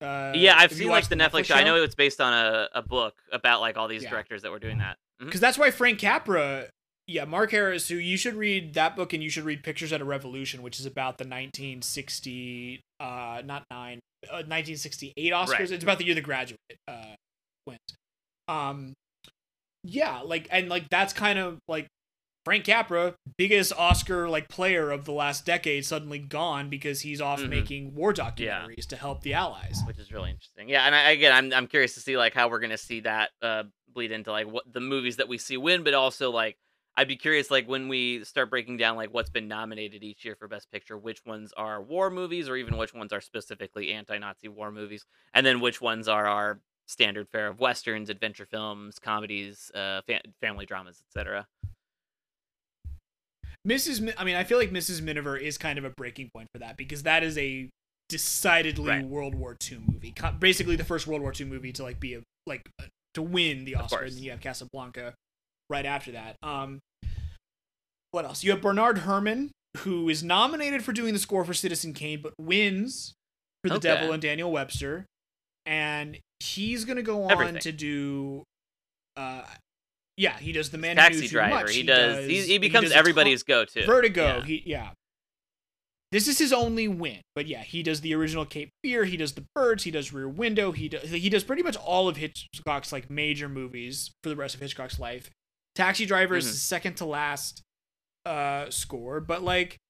uh 0.00 0.32
yeah, 0.36 0.54
I've 0.56 0.72
seen 0.72 0.88
like 0.88 1.08
the 1.08 1.16
Netflix 1.16 1.46
show. 1.46 1.54
I 1.56 1.64
know 1.64 1.82
it's 1.82 1.94
based 1.96 2.20
on 2.20 2.32
a, 2.32 2.68
a 2.74 2.82
book 2.82 3.14
about 3.32 3.60
like 3.60 3.76
all 3.76 3.88
these 3.88 4.04
Yeah. 4.04 4.10
directors 4.10 4.42
that 4.42 4.50
were 4.50 4.58
doing 4.60 4.78
that. 4.78 4.96
Mhm. 5.20 5.26
because 5.26 5.40
that's 5.40 5.58
why 5.58 5.70
Frank 5.72 5.98
Capra, 5.98 6.68
yeah, 7.08 7.24
Mark 7.24 7.50
Harris, 7.50 7.88
who 7.88 7.96
you 7.96 8.16
should 8.18 8.34
read 8.34 8.74
that 8.74 8.94
book 8.94 9.12
and 9.14 9.22
you 9.22 9.30
should 9.30 9.44
read 9.44 9.64
Pictures 9.64 9.92
at 9.92 10.00
a 10.00 10.04
Revolution, 10.04 10.62
which 10.62 10.78
is 10.78 10.84
about 10.86 11.16
the 11.18 11.24
1960, 11.24 12.80
uh, 13.00 13.42
not 13.44 13.64
nine, 13.70 13.98
uh, 14.28 14.44
1968 14.46 15.32
Oscars. 15.32 15.48
Right. 15.48 15.70
It's 15.70 15.82
about 15.82 15.98
the 15.98 16.04
year 16.04 16.14
The 16.14 16.20
Graduate 16.20 16.60
uh, 16.86 17.14
went. 17.66 17.80
Um, 18.46 18.92
yeah, 19.84 20.20
like 20.20 20.48
and 20.50 20.68
like 20.68 20.88
that's 20.90 21.12
kind 21.12 21.38
of 21.38 21.58
like 21.68 21.86
Frank 22.44 22.64
Capra, 22.64 23.14
biggest 23.36 23.72
Oscar 23.76 24.28
like 24.28 24.48
player 24.48 24.90
of 24.90 25.04
the 25.04 25.12
last 25.12 25.44
decade, 25.46 25.84
suddenly 25.86 26.18
gone 26.18 26.68
because 26.68 27.00
he's 27.02 27.20
off 27.20 27.40
Mhm. 27.40 27.48
making 27.48 27.94
war 27.94 28.12
Yeah. 28.16 28.30
documentaries 28.30 28.86
to 28.88 28.96
help 28.96 29.22
the 29.22 29.34
Allies. 29.34 29.80
which 29.86 29.98
is 29.98 30.12
really 30.12 30.30
interesting. 30.30 30.68
Yeah, 30.68 30.84
and 30.84 30.94
I, 30.94 31.10
again, 31.10 31.32
I'm 31.32 31.52
I'm 31.52 31.66
curious 31.68 31.94
to 31.94 32.00
see 32.00 32.16
like 32.16 32.34
how 32.34 32.48
we're 32.48 32.60
gonna 32.60 32.76
see 32.78 33.00
that 33.00 33.30
uh, 33.42 33.64
bleed 33.88 34.10
into 34.12 34.30
like 34.32 34.46
what 34.46 34.70
the 34.70 34.80
movies 34.80 35.16
that 35.16 35.28
we 35.28 35.38
see 35.38 35.56
win, 35.56 35.82
but 35.84 35.94
also 35.94 36.30
like 36.30 36.56
I'd 36.98 37.06
be 37.06 37.14
curious 37.14 37.48
like 37.48 37.68
when 37.68 37.86
we 37.86 38.24
start 38.24 38.50
breaking 38.50 38.76
down 38.76 38.96
like 38.96 39.14
what's 39.14 39.30
been 39.30 39.46
nominated 39.46 40.02
each 40.02 40.24
year 40.24 40.34
for 40.34 40.48
Best 40.48 40.68
Picture, 40.72 40.98
which 40.98 41.24
ones 41.24 41.52
are 41.56 41.80
war 41.80 42.10
movies, 42.10 42.48
or 42.48 42.56
even 42.56 42.76
which 42.76 42.92
ones 42.92 43.12
are 43.12 43.20
specifically 43.20 43.92
anti-Nazi 43.92 44.48
war 44.48 44.72
movies, 44.72 45.06
and 45.32 45.46
then 45.46 45.60
which 45.60 45.80
ones 45.80 46.08
are 46.08 46.26
our 46.26 46.58
standard 46.86 47.28
fare 47.28 47.46
of 47.46 47.60
westerns, 47.60 48.10
adventure 48.10 48.46
films, 48.46 48.98
comedies, 48.98 49.70
uh, 49.76 50.00
fa- 50.08 50.22
family 50.40 50.66
dramas, 50.66 51.04
etc. 51.08 51.46
Mrs. 53.64 54.00
Mi- 54.00 54.14
I 54.18 54.24
mean, 54.24 54.34
I 54.34 54.42
feel 54.42 54.58
like 54.58 54.72
Mrs. 54.72 55.00
Miniver 55.00 55.36
is 55.36 55.56
kind 55.56 55.78
of 55.78 55.84
a 55.84 55.90
breaking 55.90 56.30
point 56.34 56.48
for 56.52 56.58
that 56.58 56.76
because 56.76 57.04
that 57.04 57.22
is 57.22 57.38
a 57.38 57.70
decidedly 58.08 58.88
Right. 58.88 59.04
World 59.04 59.36
War 59.36 59.56
II 59.70 59.82
movie. 59.86 60.12
Basically, 60.40 60.74
the 60.74 60.82
first 60.82 61.06
World 61.06 61.22
War 61.22 61.32
II 61.38 61.46
movie 61.46 61.72
to 61.74 61.84
like 61.84 62.00
be 62.00 62.14
a 62.14 62.22
like 62.44 62.68
uh, 62.82 62.86
to 63.14 63.22
win 63.22 63.64
the 63.64 63.76
Oscar, 63.76 64.02
and 64.02 64.16
then 64.16 64.22
you 64.24 64.32
have 64.32 64.40
Casablanca 64.40 65.14
right 65.70 65.86
after 65.86 66.12
that. 66.12 66.34
Um, 66.42 66.80
what 68.10 68.24
else? 68.24 68.42
You 68.44 68.50
have 68.52 68.60
Bernard 68.62 68.98
Herrmann, 68.98 69.50
who 69.78 70.08
is 70.08 70.22
nominated 70.22 70.82
for 70.82 70.92
doing 70.92 71.12
the 71.12 71.18
score 71.18 71.44
for 71.44 71.54
Citizen 71.54 71.92
Kane, 71.92 72.20
but 72.22 72.32
wins 72.38 73.14
for 73.62 73.68
The 73.70 73.74
Okay. 73.76 73.88
Devil 73.88 74.12
and 74.12 74.22
Daniel 74.22 74.50
Webster, 74.50 75.06
and 75.66 76.18
he's 76.40 76.84
gonna 76.84 77.02
go 77.02 77.24
on 77.24 77.32
Everything. 77.32 77.58
to 77.60 77.72
do. 77.72 78.44
Uh, 79.16 79.44
yeah, 80.16 80.38
he 80.38 80.52
does 80.52 80.70
the 80.70 80.78
man 80.78 80.96
Who 80.96 81.02
Taxi 81.02 81.20
Too 81.22 81.28
driver, 81.28 81.54
Much. 81.54 81.74
he, 81.74 81.82
does. 81.82 82.26
He, 82.26 82.40
he 82.42 82.58
becomes 82.58 82.88
does 82.88 82.92
everybody's 82.96 83.42
go-to. 83.42 83.84
Vertigo. 83.86 84.38
Yeah. 84.38 84.44
He 84.44 84.62
yeah. 84.66 84.90
This 86.10 86.26
is 86.26 86.38
his 86.38 86.54
only 86.54 86.88
win, 86.88 87.20
but 87.34 87.46
yeah, 87.46 87.62
he 87.62 87.82
does 87.82 88.00
the 88.00 88.14
original 88.14 88.46
Cape 88.46 88.70
Fear. 88.82 89.04
He 89.04 89.18
does 89.18 89.34
the 89.34 89.44
Birds. 89.54 89.84
He 89.84 89.90
does 89.90 90.10
Rear 90.12 90.26
Window. 90.28 90.72
He 90.72 90.88
does 90.88 91.10
he 91.10 91.28
does 91.28 91.44
pretty 91.44 91.62
much 91.62 91.76
all 91.76 92.08
of 92.08 92.16
Hitchcock's 92.16 92.92
like 92.92 93.10
major 93.10 93.48
movies 93.48 94.10
for 94.22 94.30
the 94.30 94.36
rest 94.36 94.54
of 94.54 94.60
Hitchcock's 94.62 94.98
life. 94.98 95.30
Taxi 95.74 96.06
Driver 96.06 96.36
is 96.36 96.44
Mhm. 96.46 96.48
his 96.48 96.62
second 96.62 96.94
to 96.96 97.04
last 97.04 97.60
uh 98.28 98.70
score, 98.70 99.20
but 99.20 99.42
like 99.42 99.80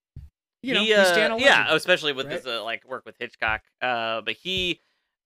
you 0.62 0.74
know 0.74 0.82
he, 0.82 0.94
uh, 0.94 1.36
yeah, 1.36 1.74
especially 1.74 2.12
with 2.12 2.26
right? 2.26 2.36
his 2.36 2.46
uh, 2.46 2.62
like 2.64 2.86
work 2.88 3.04
with 3.04 3.16
Hitchcock. 3.18 3.62
Uh, 3.80 4.20
but 4.22 4.34
he, 4.34 4.80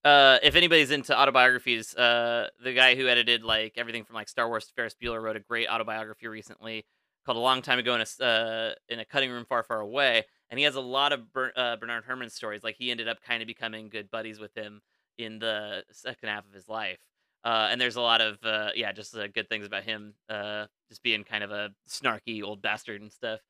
uh, 0.04 0.38
if 0.42 0.54
anybody's 0.56 0.90
into 0.90 1.18
autobiographies, 1.18 1.94
uh, 1.94 2.48
the 2.62 2.72
guy 2.72 2.94
who 2.94 3.08
edited 3.08 3.42
like 3.42 3.74
everything 3.76 4.04
from 4.04 4.14
like 4.14 4.28
Star 4.28 4.48
Wars 4.48 4.66
to 4.66 4.72
Ferris 4.74 4.96
Bueller 5.00 5.22
wrote 5.22 5.36
a 5.36 5.40
great 5.40 5.68
autobiography 5.68 6.26
recently 6.26 6.84
called 7.24 7.38
"A 7.38 7.40
Long 7.40 7.62
Time 7.62 7.78
Ago 7.78 7.94
in 7.94 8.00
a 8.00 8.24
uh, 8.24 8.74
in 8.88 8.98
a 8.98 9.04
Cutting 9.04 9.30
Room 9.30 9.44
Far 9.44 9.62
Far 9.62 9.80
Away," 9.80 10.24
and 10.50 10.58
he 10.58 10.64
has 10.64 10.74
a 10.74 10.80
lot 10.80 11.12
of 11.12 11.32
Ber- 11.32 11.52
uh, 11.56 11.76
Bernard 11.76 12.04
Herrmann 12.06 12.30
stories. 12.30 12.62
Like 12.62 12.76
he 12.76 12.90
ended 12.90 13.08
up 13.08 13.22
kind 13.22 13.42
of 13.42 13.46
becoming 13.46 13.88
good 13.88 14.10
buddies 14.10 14.38
with 14.38 14.54
him 14.54 14.82
in 15.18 15.38
the 15.38 15.84
second 15.92 16.28
half 16.28 16.46
of 16.46 16.52
his 16.52 16.68
life. 16.68 16.98
Uh, 17.45 17.68
and 17.70 17.80
there's 17.80 17.97
a 17.97 18.01
lot 18.01 18.20
of 18.20 18.38
uh, 18.45 18.70
yeah, 18.74 18.93
just 18.93 19.16
uh, 19.16 19.26
good 19.26 19.49
things 19.49 19.66
about 19.66 19.82
him, 19.82 20.14
uh, 20.28 20.66
just 20.88 21.03
being 21.03 21.24
kind 21.24 21.43
of 21.43 21.51
a 21.51 21.70
snarky 21.88 22.43
old 22.43 22.62
bastard 22.62 23.01
and 23.01 23.12
stuff. 23.12 23.40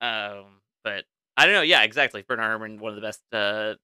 Um, 0.00 0.60
but 0.84 1.04
I 1.36 1.46
don't 1.46 1.54
know. 1.54 1.62
Yeah, 1.62 1.82
exactly. 1.82 2.22
Bernard 2.22 2.44
Herrmann, 2.44 2.78
one 2.78 2.90
of 2.90 2.96
the 2.96 3.02
best 3.02 3.20
uh, 3.32 3.74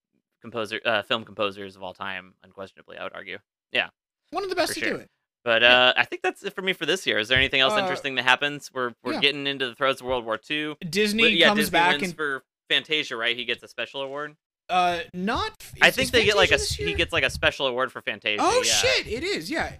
composer, 0.40 0.80
uh, 0.84 1.02
film 1.02 1.24
composers 1.24 1.76
of 1.76 1.82
all 1.82 1.94
time, 1.94 2.34
unquestionably. 2.44 2.98
I 2.98 3.04
would 3.04 3.14
argue. 3.14 3.38
Yeah, 3.72 3.88
one 4.30 4.44
of 4.44 4.50
the 4.50 4.56
best 4.56 4.74
to 4.74 4.80
sure. 4.80 4.90
do 4.90 4.96
it. 4.96 5.10
But 5.44 5.62
uh, 5.62 5.94
I 5.96 6.04
think 6.04 6.22
that's 6.22 6.42
it 6.42 6.54
for 6.54 6.62
me 6.62 6.72
for 6.72 6.84
this 6.84 7.06
year. 7.06 7.18
Is 7.18 7.28
there 7.28 7.38
anything 7.38 7.60
else 7.60 7.78
interesting 7.78 8.16
that 8.16 8.24
happens? 8.24 8.70
We're 8.72 8.92
we're 9.02 9.14
yeah. 9.14 9.20
getting 9.20 9.46
into 9.46 9.66
the 9.66 9.74
throes 9.74 10.00
of 10.00 10.06
World 10.06 10.24
War 10.24 10.38
II. 10.50 10.76
Disney 10.88 11.22
But, 11.22 11.32
yeah, 11.32 11.46
comes 11.48 11.60
Disney 11.60 11.72
back 11.72 11.92
wins 11.92 12.02
and 12.04 12.14
for 12.16 12.42
Fantasia, 12.68 13.16
right? 13.16 13.36
He 13.36 13.44
gets 13.44 13.62
a 13.62 13.68
special 13.68 14.02
award. 14.02 14.36
Uh 14.70 15.00
not. 15.14 15.52
I 15.80 15.90
think 15.90 16.06
is 16.06 16.10
they 16.10 16.24
get 16.24 16.36
like 16.36 16.50
a 16.50 16.58
Fantasia 16.58 16.84
he 16.86 16.94
gets 16.94 17.12
like 17.12 17.24
a 17.24 17.30
special 17.30 17.66
award 17.66 17.90
for 17.92 18.00
Fantasia. 18.02 18.40
Oh 18.42 18.62
yeah. 18.64 18.72
shit! 18.72 19.06
It 19.06 19.24
is. 19.24 19.50
Yeah, 19.50 19.72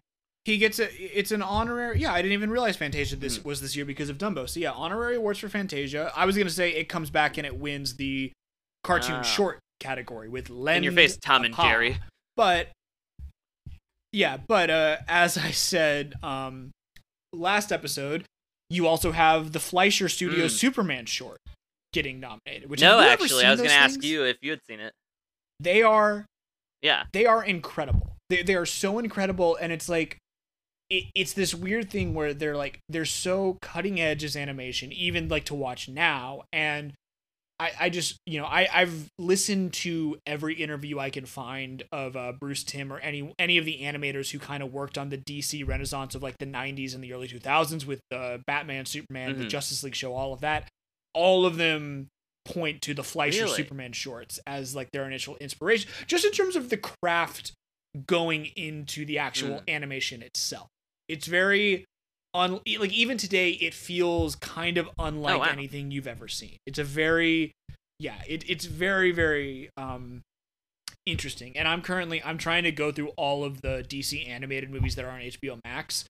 he 0.45 0.59
gets 0.59 0.79
a. 0.79 0.89
It's 1.19 1.31
an 1.33 1.43
honorary. 1.43 2.01
Yeah, 2.01 2.13
I 2.13 2.23
didn't 2.23 2.33
even 2.33 2.51
realize 2.51 2.77
Fantasia 2.77 3.17
this 3.17 3.37
Hmm. 3.39 3.49
was 3.49 3.61
this 3.61 3.77
year 3.77 3.85
because 3.85 4.09
of 4.09 4.19
Dumbo. 4.19 4.49
So 4.49 4.61
yeah, 4.61 4.73
honorary 4.73 5.17
awards 5.17 5.39
for 5.39 5.49
Fantasia. 5.49 6.13
I 6.17 6.25
was 6.27 6.37
gonna 6.37 6.51
say 6.51 6.71
it 6.71 6.89
comes 6.89 7.11
back 7.11 7.37
and 7.39 7.47
it 7.47 7.57
wins 7.57 7.97
the 7.97 8.33
cartoon 8.85 9.17
Ah. 9.17 9.23
short 9.23 9.59
category 9.81 10.29
with 10.29 10.49
Len. 10.51 10.79
In 10.79 10.83
your 10.85 10.93
face, 10.93 11.17
Tom 11.17 11.45
and. 11.45 11.55
Jerry. 11.55 11.99
But 12.37 12.69
yeah, 14.13 14.39
but 14.39 14.71
uh, 14.71 14.97
as 15.07 15.37
I 15.37 15.51
said 15.51 16.15
um, 16.23 16.71
last 17.33 17.73
episode, 17.73 18.25
you 18.71 18.87
also 18.87 19.13
have 19.13 19.53
the 19.53 19.61
Fleischer 19.61 20.09
Studio 20.09 20.47
Mm. 20.47 20.51
Superman 20.51 21.07
short 21.07 21.39
getting 21.93 22.21
nominated. 22.21 22.69
Which 22.71 22.81
No, 22.81 22.93
have 22.93 22.99
you 22.99 23.05
ever 23.13 23.23
actually, 23.25 23.45
I 23.45 23.51
was 23.51 23.61
gonna 23.61 23.73
ask 23.73 24.03
you 24.03 24.25
if 24.25 24.37
you 24.43 24.51
had 24.51 24.61
seen 24.69 24.81
it. 24.81 24.93
They 25.61 25.83
are 25.83 26.27
Yeah. 26.83 27.05
they 27.13 27.27
are 27.27 27.43
incredible. 27.45 28.17
They 28.29 28.43
they 28.43 28.55
are 28.55 28.67
so 28.67 28.99
incredible, 28.99 29.57
and 29.57 29.73
it's 29.73 29.89
like 29.89 30.19
it, 30.91 31.05
it's 31.15 31.33
this 31.35 31.55
weird 31.55 31.91
thing 31.91 32.15
where 32.15 32.33
they're 32.33 32.57
like 32.57 32.79
they're 32.89 33.05
so 33.05 33.59
cutting 33.61 34.01
edge 34.01 34.25
as 34.25 34.37
animation, 34.37 34.93
even 34.93 35.29
like 35.29 35.45
to 35.47 35.55
watch 35.55 35.89
now. 35.89 36.45
And 36.53 36.93
I 37.61 37.73
I 37.81 37.89
just 37.91 38.17
you 38.27 38.39
know 38.41 38.47
I 38.47 38.69
I've 38.73 39.09
listened 39.19 39.73
to 39.75 40.19
every 40.27 40.55
interview 40.55 40.99
I 40.99 41.11
can 41.11 41.27
find 41.27 41.83
of 41.91 42.17
uh, 42.17 42.33
Bruce 42.39 42.63
Timm 42.65 42.93
or 42.93 42.99
any 43.01 43.35
any 43.39 43.59
of 43.59 43.65
the 43.65 43.81
animators 43.83 44.31
who 44.31 44.39
kind 44.39 44.63
of 44.63 44.73
worked 44.73 44.97
on 44.97 45.09
the 45.09 45.19
DC 45.19 45.67
Renaissance 45.67 46.15
of 46.15 46.23
like 46.23 46.39
the 46.39 46.47
'90s 46.47 46.95
and 46.95 47.03
the 47.03 47.13
early 47.13 47.29
2000s 47.29 47.85
with 47.85 48.01
uh, 48.13 48.39
Batman, 48.47 48.87
Superman, 48.87 49.39
the 49.39 49.45
Mhm. 49.47 49.51
Justice 49.51 49.83
League 49.83 49.97
show, 49.97 50.15
all 50.15 50.33
of 50.33 50.41
that. 50.41 50.69
All 51.19 51.45
of 51.45 51.57
them 51.57 52.07
point 52.45 52.81
to 52.83 52.95
the 52.95 53.03
Fleischer 53.03 53.43
Really? 53.45 53.57
Superman 53.57 53.93
shorts 53.93 54.39
as 54.47 54.75
like 54.75 54.91
their 54.93 55.05
initial 55.07 55.37
inspiration, 55.37 55.91
just 56.07 56.25
in 56.25 56.33
terms 56.33 56.55
of 56.57 56.71
the 56.71 56.77
craft 56.79 57.53
going 58.07 58.47
into 58.57 59.05
the 59.05 59.19
actual 59.19 59.61
Mm. 59.61 59.69
animation 59.69 60.23
itself. 60.23 60.69
It's 61.09 61.27
very 61.27 61.85
un 62.35 62.61
like 62.79 62.93
even 62.93 63.17
today 63.19 63.51
it 63.53 63.75
feels 63.75 64.37
kind 64.37 64.79
of 64.79 64.89
unlike 64.99 65.35
Oh, 65.35 65.39
wow. 65.41 65.47
anything 65.51 65.91
you've 65.91 66.07
ever 66.07 66.29
seen. 66.29 66.57
It's 66.67 66.79
a 66.79 66.85
very 66.85 67.53
yeah, 67.99 68.23
it, 68.29 68.49
it's 68.49 68.67
very 68.67 69.11
very 69.13 69.71
um 69.77 70.23
interesting. 71.07 71.57
And 71.57 71.67
I'm 71.67 71.83
currently 71.83 72.23
I'm 72.23 72.39
trying 72.39 72.65
to 72.65 72.73
go 72.73 72.93
through 72.93 73.09
all 73.17 73.45
of 73.45 73.61
the 73.63 73.85
DC 73.89 74.29
animated 74.29 74.71
movies 74.71 74.95
that 74.97 75.05
are 75.05 75.11
on 75.11 75.21
HBO 75.21 75.59
Max. 75.65 76.05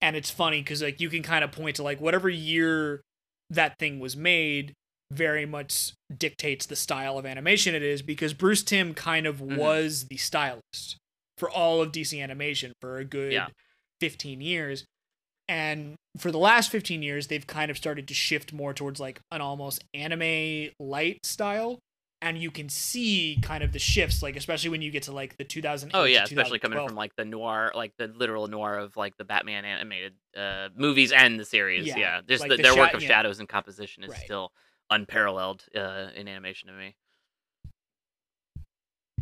And 0.00 0.16
it's 0.16 0.30
funny 0.30 0.62
cuz 0.62 0.80
like 0.82 1.00
you 1.00 1.08
can 1.10 1.22
kind 1.22 1.44
of 1.44 1.50
point 1.52 1.76
to 1.76 1.82
like 1.82 2.00
whatever 2.00 2.28
year 2.28 3.02
that 3.50 3.78
thing 3.78 3.98
was 4.00 4.16
made 4.16 4.72
very 5.10 5.46
much 5.46 5.92
dictates 6.14 6.66
the 6.66 6.76
style 6.76 7.18
of 7.18 7.24
animation 7.24 7.74
it 7.74 7.82
is 7.82 8.02
because 8.02 8.34
Bruce 8.34 8.62
Timm 8.62 8.92
kind 8.92 9.26
of 9.26 9.38
Mhm. 9.38 9.56
was 9.56 10.06
the 10.08 10.18
stylist 10.18 10.96
for 11.38 11.50
all 11.50 11.80
of 11.80 11.92
DC 11.92 12.20
animation 12.20 12.72
for 12.80 12.98
a 12.98 13.04
good 13.04 13.32
Yeah. 13.32 13.48
15 14.00 14.40
years. 14.40 14.84
And 15.48 15.94
for 16.18 16.30
the 16.30 16.38
last 16.38 16.70
15 16.70 17.02
years, 17.02 17.28
they've 17.28 17.46
kind 17.46 17.70
of 17.70 17.78
started 17.78 18.06
to 18.08 18.14
shift 18.14 18.52
more 18.52 18.74
towards 18.74 19.00
like 19.00 19.18
an 19.30 19.40
almost 19.40 19.82
anime 19.94 20.70
light 20.78 21.24
style. 21.24 21.78
And 22.20 22.36
you 22.36 22.50
can 22.50 22.68
see 22.68 23.38
kind 23.42 23.62
of 23.62 23.72
the 23.72 23.78
shifts, 23.78 24.22
like 24.24 24.34
especially 24.34 24.70
when 24.70 24.82
you 24.82 24.90
get 24.90 25.04
to 25.04 25.12
like 25.12 25.36
the 25.36 25.44
2008. 25.44 25.96
Oh 25.96 26.02
yeah, 26.04 26.24
especially 26.24 26.58
coming 26.58 26.84
from 26.84 26.96
like 26.96 27.14
the 27.14 27.24
noir, 27.24 27.70
like 27.76 27.92
the 27.96 28.08
literal 28.08 28.48
noir 28.48 28.76
of 28.76 28.96
like 28.96 29.16
the 29.16 29.24
Batman 29.24 29.64
animated 29.64 30.14
uh, 30.36 30.68
movies 30.76 31.12
and 31.12 31.38
the 31.38 31.44
series. 31.44 31.86
Yeah, 31.86 31.98
Yeah, 31.98 32.20
just 32.26 32.40
like 32.40 32.50
the, 32.50 32.56
the 32.56 32.62
their 32.64 32.72
sha- 32.72 32.80
work 32.80 32.94
of 32.94 33.02
yeah. 33.02 33.08
shadows 33.08 33.38
and 33.38 33.48
composition 33.48 34.02
is 34.02 34.10
Right. 34.10 34.20
still 34.24 34.50
unparalleled 34.90 35.64
uh, 35.76 36.08
in 36.16 36.26
animation 36.26 36.68
to 36.68 36.74
me. 36.74 36.96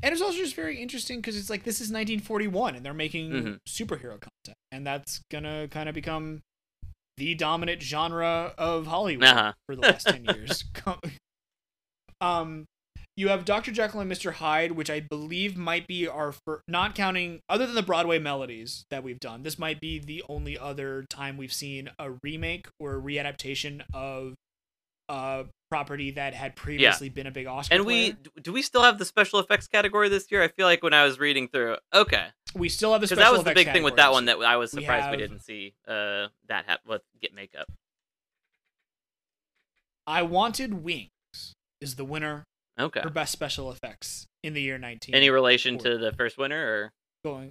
And 0.02 0.12
it's 0.12 0.22
also 0.22 0.38
just 0.38 0.54
very 0.54 0.80
interesting 0.80 1.18
because 1.18 1.36
it's 1.36 1.50
like 1.50 1.64
this 1.64 1.80
is 1.80 1.90
1941 1.90 2.76
and 2.76 2.84
they're 2.86 2.94
making 2.94 3.30
Mhm. 3.32 3.58
superhero 3.68 4.12
content, 4.20 4.56
and 4.72 4.86
that's 4.86 5.20
gonna 5.30 5.68
kind 5.68 5.88
of 5.88 5.94
become 5.94 6.42
the 7.18 7.34
dominant 7.34 7.82
genre 7.82 8.54
of 8.56 8.86
Hollywood 8.86 9.26
Uh-huh. 9.26 9.52
for 9.66 9.74
the 9.76 9.82
last 9.82 10.04
10 10.06 10.24
years. 10.24 10.64
um, 12.20 12.64
you 13.16 13.28
have 13.28 13.44
Dr. 13.44 13.72
Jekyll 13.72 14.00
and 14.00 14.10
Mr. 14.12 14.32
Hyde, 14.34 14.72
which 14.72 14.90
I 14.90 15.00
believe 15.00 15.56
might 15.56 15.86
be 15.86 16.06
our 16.06 16.32
fir- 16.32 16.60
not 16.68 16.94
counting 16.94 17.40
other 17.48 17.64
than 17.66 17.74
the 17.74 17.82
Broadway 17.82 18.18
melodies 18.18 18.84
that 18.90 19.02
we've 19.02 19.18
done. 19.20 19.42
This 19.42 19.58
might 19.58 19.80
be 19.80 19.98
the 19.98 20.22
only 20.28 20.58
other 20.58 21.06
time 21.08 21.36
we've 21.36 21.52
seen 21.52 21.90
a 21.98 22.10
remake 22.22 22.68
or 22.78 22.96
a 22.96 23.00
readaptation 23.00 23.82
of 23.94 24.34
a 25.08 25.46
property 25.70 26.10
that 26.12 26.34
had 26.34 26.56
previously 26.56 27.08
been 27.08 27.26
a 27.26 27.30
big 27.30 27.46
Oscar. 27.46 27.74
And 27.74 27.86
we 27.86 28.12
player. 28.12 28.16
d- 28.36 28.42
do 28.42 28.52
we 28.52 28.60
still 28.60 28.82
have 28.82 28.98
the 28.98 29.04
special 29.04 29.38
effects 29.40 29.66
category 29.66 30.08
this 30.08 30.26
year? 30.30 30.42
I 30.42 30.48
feel 30.48 30.66
like 30.66 30.82
when 30.82 30.92
I 30.92 31.04
was 31.04 31.18
reading 31.18 31.48
through, 31.48 31.76
okay, 31.94 32.26
we 32.54 32.68
still 32.68 32.92
have 32.92 33.00
the 33.00 33.06
special 33.06 33.34
effects 33.40 33.40
category. 33.40 33.44
because 33.44 33.46
that 33.46 33.50
was 33.50 33.64
the 33.64 33.64
big 33.64 33.72
thing 33.72 33.82
with 33.82 33.96
that 33.96 34.12
one 34.12 34.24
that 34.26 34.38
I 34.40 34.56
was 34.56 34.72
surprised 34.72 35.06
we, 35.06 35.10
have- 35.12 35.18
didn't 35.18 35.40
see 35.40 35.74
uh, 35.88 36.26
that 36.48 36.64
hap- 36.66 36.80
what 36.84 37.02
get 37.22 37.32
makeup. 37.34 37.66
I 40.06 40.22
Wanted 40.22 40.84
Wings 40.84 41.08
is 41.80 41.96
the 41.96 42.04
winner 42.04 42.44
Okay, 42.78 43.00
for 43.02 43.10
best 43.10 43.32
special 43.32 43.70
effects 43.72 44.26
in 44.42 44.52
the 44.54 44.60
year 44.62 44.76
19. 44.78 45.14
any 45.14 45.30
relation 45.30 45.78
to 45.78 45.96
the 45.98 46.12
first 46.12 46.36
winner 46.38 46.58
or 46.60 46.92
going? 47.24 47.50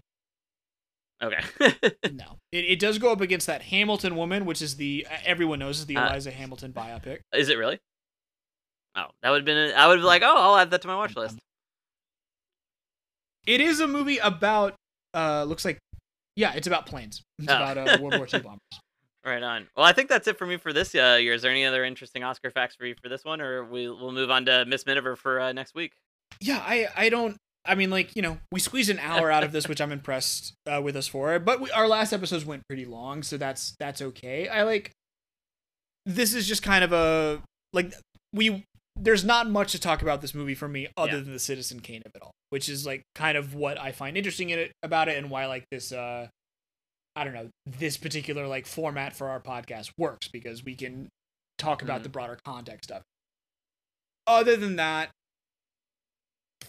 okay? 1.22 1.40
No, 2.12 2.38
it, 2.52 2.66
it 2.66 2.80
does 2.80 2.98
go 3.00 3.12
up 3.12 3.22
against 3.22 3.48
that 3.48 3.64
Hamilton 3.64 4.16
woman, 4.16 4.46
which 4.46 4.62
is 4.62 4.76
the 4.78 5.06
everyone 5.26 5.60
knows 5.60 5.80
is 5.80 5.86
the 5.88 5.98
Uh, 5.98 6.08
Eliza 6.10 6.32
Hamilton 6.32 6.74
biopic. 6.74 7.20
Is 7.34 7.50
it 7.50 7.58
really? 7.58 7.80
Oh, 8.96 9.08
that 9.22 9.30
would 9.32 9.40
have 9.40 9.46
been. 9.46 9.74
I 9.76 9.88
would 9.88 9.98
be 9.98 10.04
like, 10.04 10.22
oh, 10.24 10.36
I'll 10.38 10.56
add 10.58 10.72
that 10.72 10.82
to 10.84 10.88
my 10.88 10.96
watch 10.96 11.16
list. 11.16 11.38
It 13.48 13.62
is 13.62 13.80
a 13.80 13.88
movie 13.88 14.18
about 14.18 14.76
uh 15.14 15.44
looks 15.46 15.66
like 15.66 15.80
yeah, 16.36 16.54
it's 16.54 16.68
about 16.68 16.86
planes. 16.86 17.22
It's 17.40 17.50
Oh. 17.52 17.56
about 17.56 17.78
uh, 17.78 17.98
World 18.02 18.18
War 18.18 18.28
II 18.34 18.40
bombers. 18.42 18.60
Right 19.26 19.42
on. 19.42 19.68
Well, 19.76 19.86
I 19.86 19.92
think 19.92 20.08
that's 20.08 20.28
it 20.28 20.38
for 20.38 20.46
me 20.46 20.58
for 20.58 20.72
this 20.72 20.94
uh, 20.94 21.18
year. 21.20 21.34
Is 21.34 21.42
there 21.42 21.50
any 21.50 21.66
other 21.66 21.84
interesting 21.84 22.24
Oscar 22.24 22.52
facts 22.52 22.76
for 22.76 22.86
you 22.86 22.94
for 23.02 23.10
this 23.10 23.26
one, 23.26 23.42
or 23.42 23.64
we 23.66 23.90
we'll 23.90 24.12
move 24.12 24.30
on 24.30 24.46
to 24.46 24.66
Miss 24.66 24.86
Miniver 24.86 25.16
for 25.16 25.40
uh, 25.40 25.52
next 25.52 25.74
week? 25.74 25.94
Yeah, 26.40 26.62
I 26.64 26.88
I 26.96 27.10
don't. 27.10 27.36
I 27.66 27.74
mean, 27.74 27.90
like 27.90 28.16
you 28.16 28.22
know, 28.22 28.38
we 28.52 28.60
squeezed 28.60 28.92
an 28.92 29.00
hour 29.00 29.32
out 29.32 29.44
of 29.44 29.52
this, 29.52 29.68
which 29.68 29.82
I'm 29.82 29.92
impressed 29.92 30.54
uh, 30.68 30.80
with 30.84 30.96
us 30.96 31.08
for. 31.08 31.40
But 31.40 31.60
we, 31.60 31.72
our 31.72 31.88
last 31.88 32.14
episodes 32.14 32.46
went 32.46 32.62
pretty 32.68 32.86
long, 32.86 33.24
so 33.24 33.38
that's 33.38 33.76
that's 33.80 34.00
okay. 34.02 34.48
I 34.48 34.62
like. 34.62 34.92
This 36.06 36.36
is 36.36 36.48
just 36.48 36.62
kind 36.62 36.84
of 36.84 36.94
a 36.94 37.42
like 37.74 37.94
we. 38.32 38.64
There's 38.98 39.26
not 39.26 39.50
much 39.50 39.72
to 39.74 39.80
talk 39.80 40.04
about 40.04 40.22
this 40.22 40.34
movie 40.36 40.56
for 40.56 40.68
me 40.70 40.88
other 40.96 41.14
Yeah. 41.18 41.24
than 41.24 41.34
the 41.34 41.40
Citizen 41.40 41.80
Kane 41.82 42.02
of 42.06 42.12
it 42.16 42.22
all, 42.22 42.32
which 42.52 42.70
is 42.70 42.86
like 42.86 43.02
kind 43.16 43.38
of 43.38 43.54
what 43.56 43.78
I 43.82 43.92
find 43.92 44.16
interesting 44.16 44.52
in 44.52 44.60
it 44.60 44.72
about 44.84 45.10
it 45.10 45.18
and 45.18 45.30
why 45.32 45.48
like 45.48 45.66
this. 45.72 45.92
uh 45.92 46.28
I 47.16 47.24
don't 47.24 47.34
know 47.34 47.50
this 47.66 47.98
particular 47.98 48.48
like 48.48 48.66
format 48.66 49.16
for 49.16 49.30
our 49.30 49.40
podcast 49.40 49.92
works 49.98 50.28
because 50.28 50.64
we 50.64 50.76
can 50.76 51.08
talk 51.58 51.82
about 51.82 52.02
Mhm. 52.02 52.04
the 52.04 52.10
broader 52.10 52.38
context 52.46 52.92
of 52.92 52.98
it. 52.98 53.04
Other 54.28 54.56
than 54.58 54.76
that, 54.78 55.12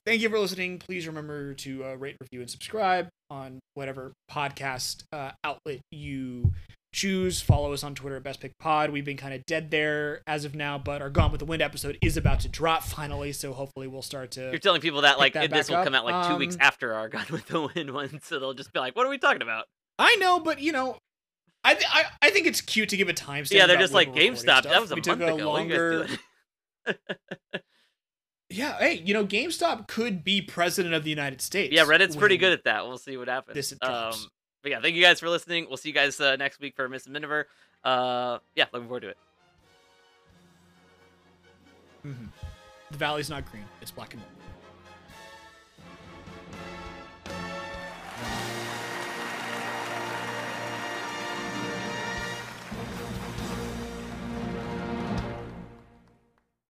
thank 0.04 0.20
you 0.20 0.28
for 0.28 0.38
listening. 0.38 0.78
Please 0.78 1.06
remember 1.06 1.54
to 1.54 1.84
uh, 1.84 1.94
rate, 1.94 2.16
review, 2.20 2.40
and 2.40 2.50
subscribe 2.50 3.08
on 3.30 3.58
whatever 3.74 4.12
podcast 4.30 5.02
uh, 5.12 5.32
outlet 5.42 5.80
you 5.90 6.52
choose. 6.94 7.40
Follow 7.42 7.72
us 7.72 7.82
on 7.82 7.94
Twitter 7.94 8.16
at 8.16 8.22
Best 8.22 8.40
Pick 8.40 8.52
Pod. 8.58 8.90
We've 8.90 9.04
been 9.04 9.16
kind 9.16 9.34
of 9.34 9.44
dead 9.46 9.70
there 9.70 10.22
as 10.26 10.44
of 10.44 10.54
now, 10.54 10.78
but 10.78 11.02
our 11.02 11.10
Gone 11.10 11.32
with 11.32 11.40
the 11.40 11.44
Wind 11.44 11.62
episode 11.62 11.98
is 12.02 12.16
about 12.16 12.40
to 12.40 12.48
drop 12.48 12.82
finally, 12.84 13.32
so 13.32 13.52
hopefully 13.52 13.86
we'll 13.86 14.02
start 14.02 14.30
to. 14.32 14.50
You're 14.50 14.58
telling 14.58 14.80
people 14.80 15.00
that 15.02 15.18
like 15.18 15.32
that 15.32 15.50
this 15.50 15.68
will 15.68 15.76
up. 15.78 15.84
come 15.84 15.94
out 15.94 16.04
like 16.04 16.28
two 16.28 16.36
weeks 16.36 16.54
Um, 16.54 16.60
after 16.62 16.94
our 16.94 17.08
Gone 17.08 17.26
with 17.30 17.46
the 17.46 17.62
Wind 17.74 17.90
one, 17.94 18.20
so 18.22 18.38
they'll 18.38 18.54
just 18.54 18.72
be 18.72 18.78
like, 18.78 18.94
"What 18.94 19.06
are 19.06 19.10
we 19.10 19.18
talking 19.18 19.42
about?" 19.42 19.66
I 19.98 20.16
know, 20.16 20.40
but 20.40 20.60
you 20.60 20.72
know. 20.72 20.98
I, 21.64 21.74
th- 21.74 21.86
I 21.92 22.04
I 22.22 22.30
think 22.30 22.46
it's 22.46 22.60
cute 22.60 22.90
to 22.90 22.96
give 22.96 23.08
a 23.08 23.12
timestamp. 23.12 23.50
yeah, 23.50 23.66
they're 23.66 23.76
just 23.76 23.92
like 23.92 24.14
GameStop. 24.14 24.62
That 24.62 24.80
was 24.80 24.92
a 24.92 24.94
we 24.94 25.02
month 25.04 25.20
a 25.20 25.34
ago. 25.34 25.48
What 25.50 25.60
are 25.60 25.64
you 25.64 25.68
guys 25.68 25.78
longer. 26.88 26.98
Yeah, 28.48 28.78
hey, 28.78 28.94
you 29.04 29.12
know, 29.12 29.26
GameStop 29.26 29.88
could 29.88 30.22
be 30.22 30.40
president 30.40 30.94
of 30.94 31.02
the 31.02 31.10
United 31.10 31.40
States. 31.42 31.74
yeah, 31.74 31.84
Reddit's 31.84 32.14
pretty 32.14 32.36
good 32.36 32.52
at 32.52 32.62
that. 32.64 32.86
We'll 32.86 32.96
see 32.96 33.16
what 33.16 33.26
happens. 33.26 33.56
this 33.56 33.74
um, 33.82 34.14
but 34.62 34.70
yeah, 34.70 34.80
thank 34.80 34.94
you 34.94 35.02
guys 35.02 35.18
for 35.18 35.28
listening. 35.28 35.66
We'll 35.68 35.76
see 35.78 35.88
you 35.88 35.94
guys 35.94 36.20
uh, 36.20 36.36
next 36.36 36.60
week 36.60 36.76
for 36.76 36.88
Miss 36.88 37.08
Miniver. 37.08 37.48
Uh, 37.82 38.38
yeah, 38.54 38.66
looking 38.72 38.86
forward 38.86 39.00
to 39.00 39.08
it. 39.08 39.16
Mhm. 42.06 42.28
The 42.92 42.96
valley's 42.96 43.28
not 43.28 43.50
green; 43.50 43.64
it's 43.82 43.90
black 43.90 44.14
and 44.14 44.22
white. 44.22 44.30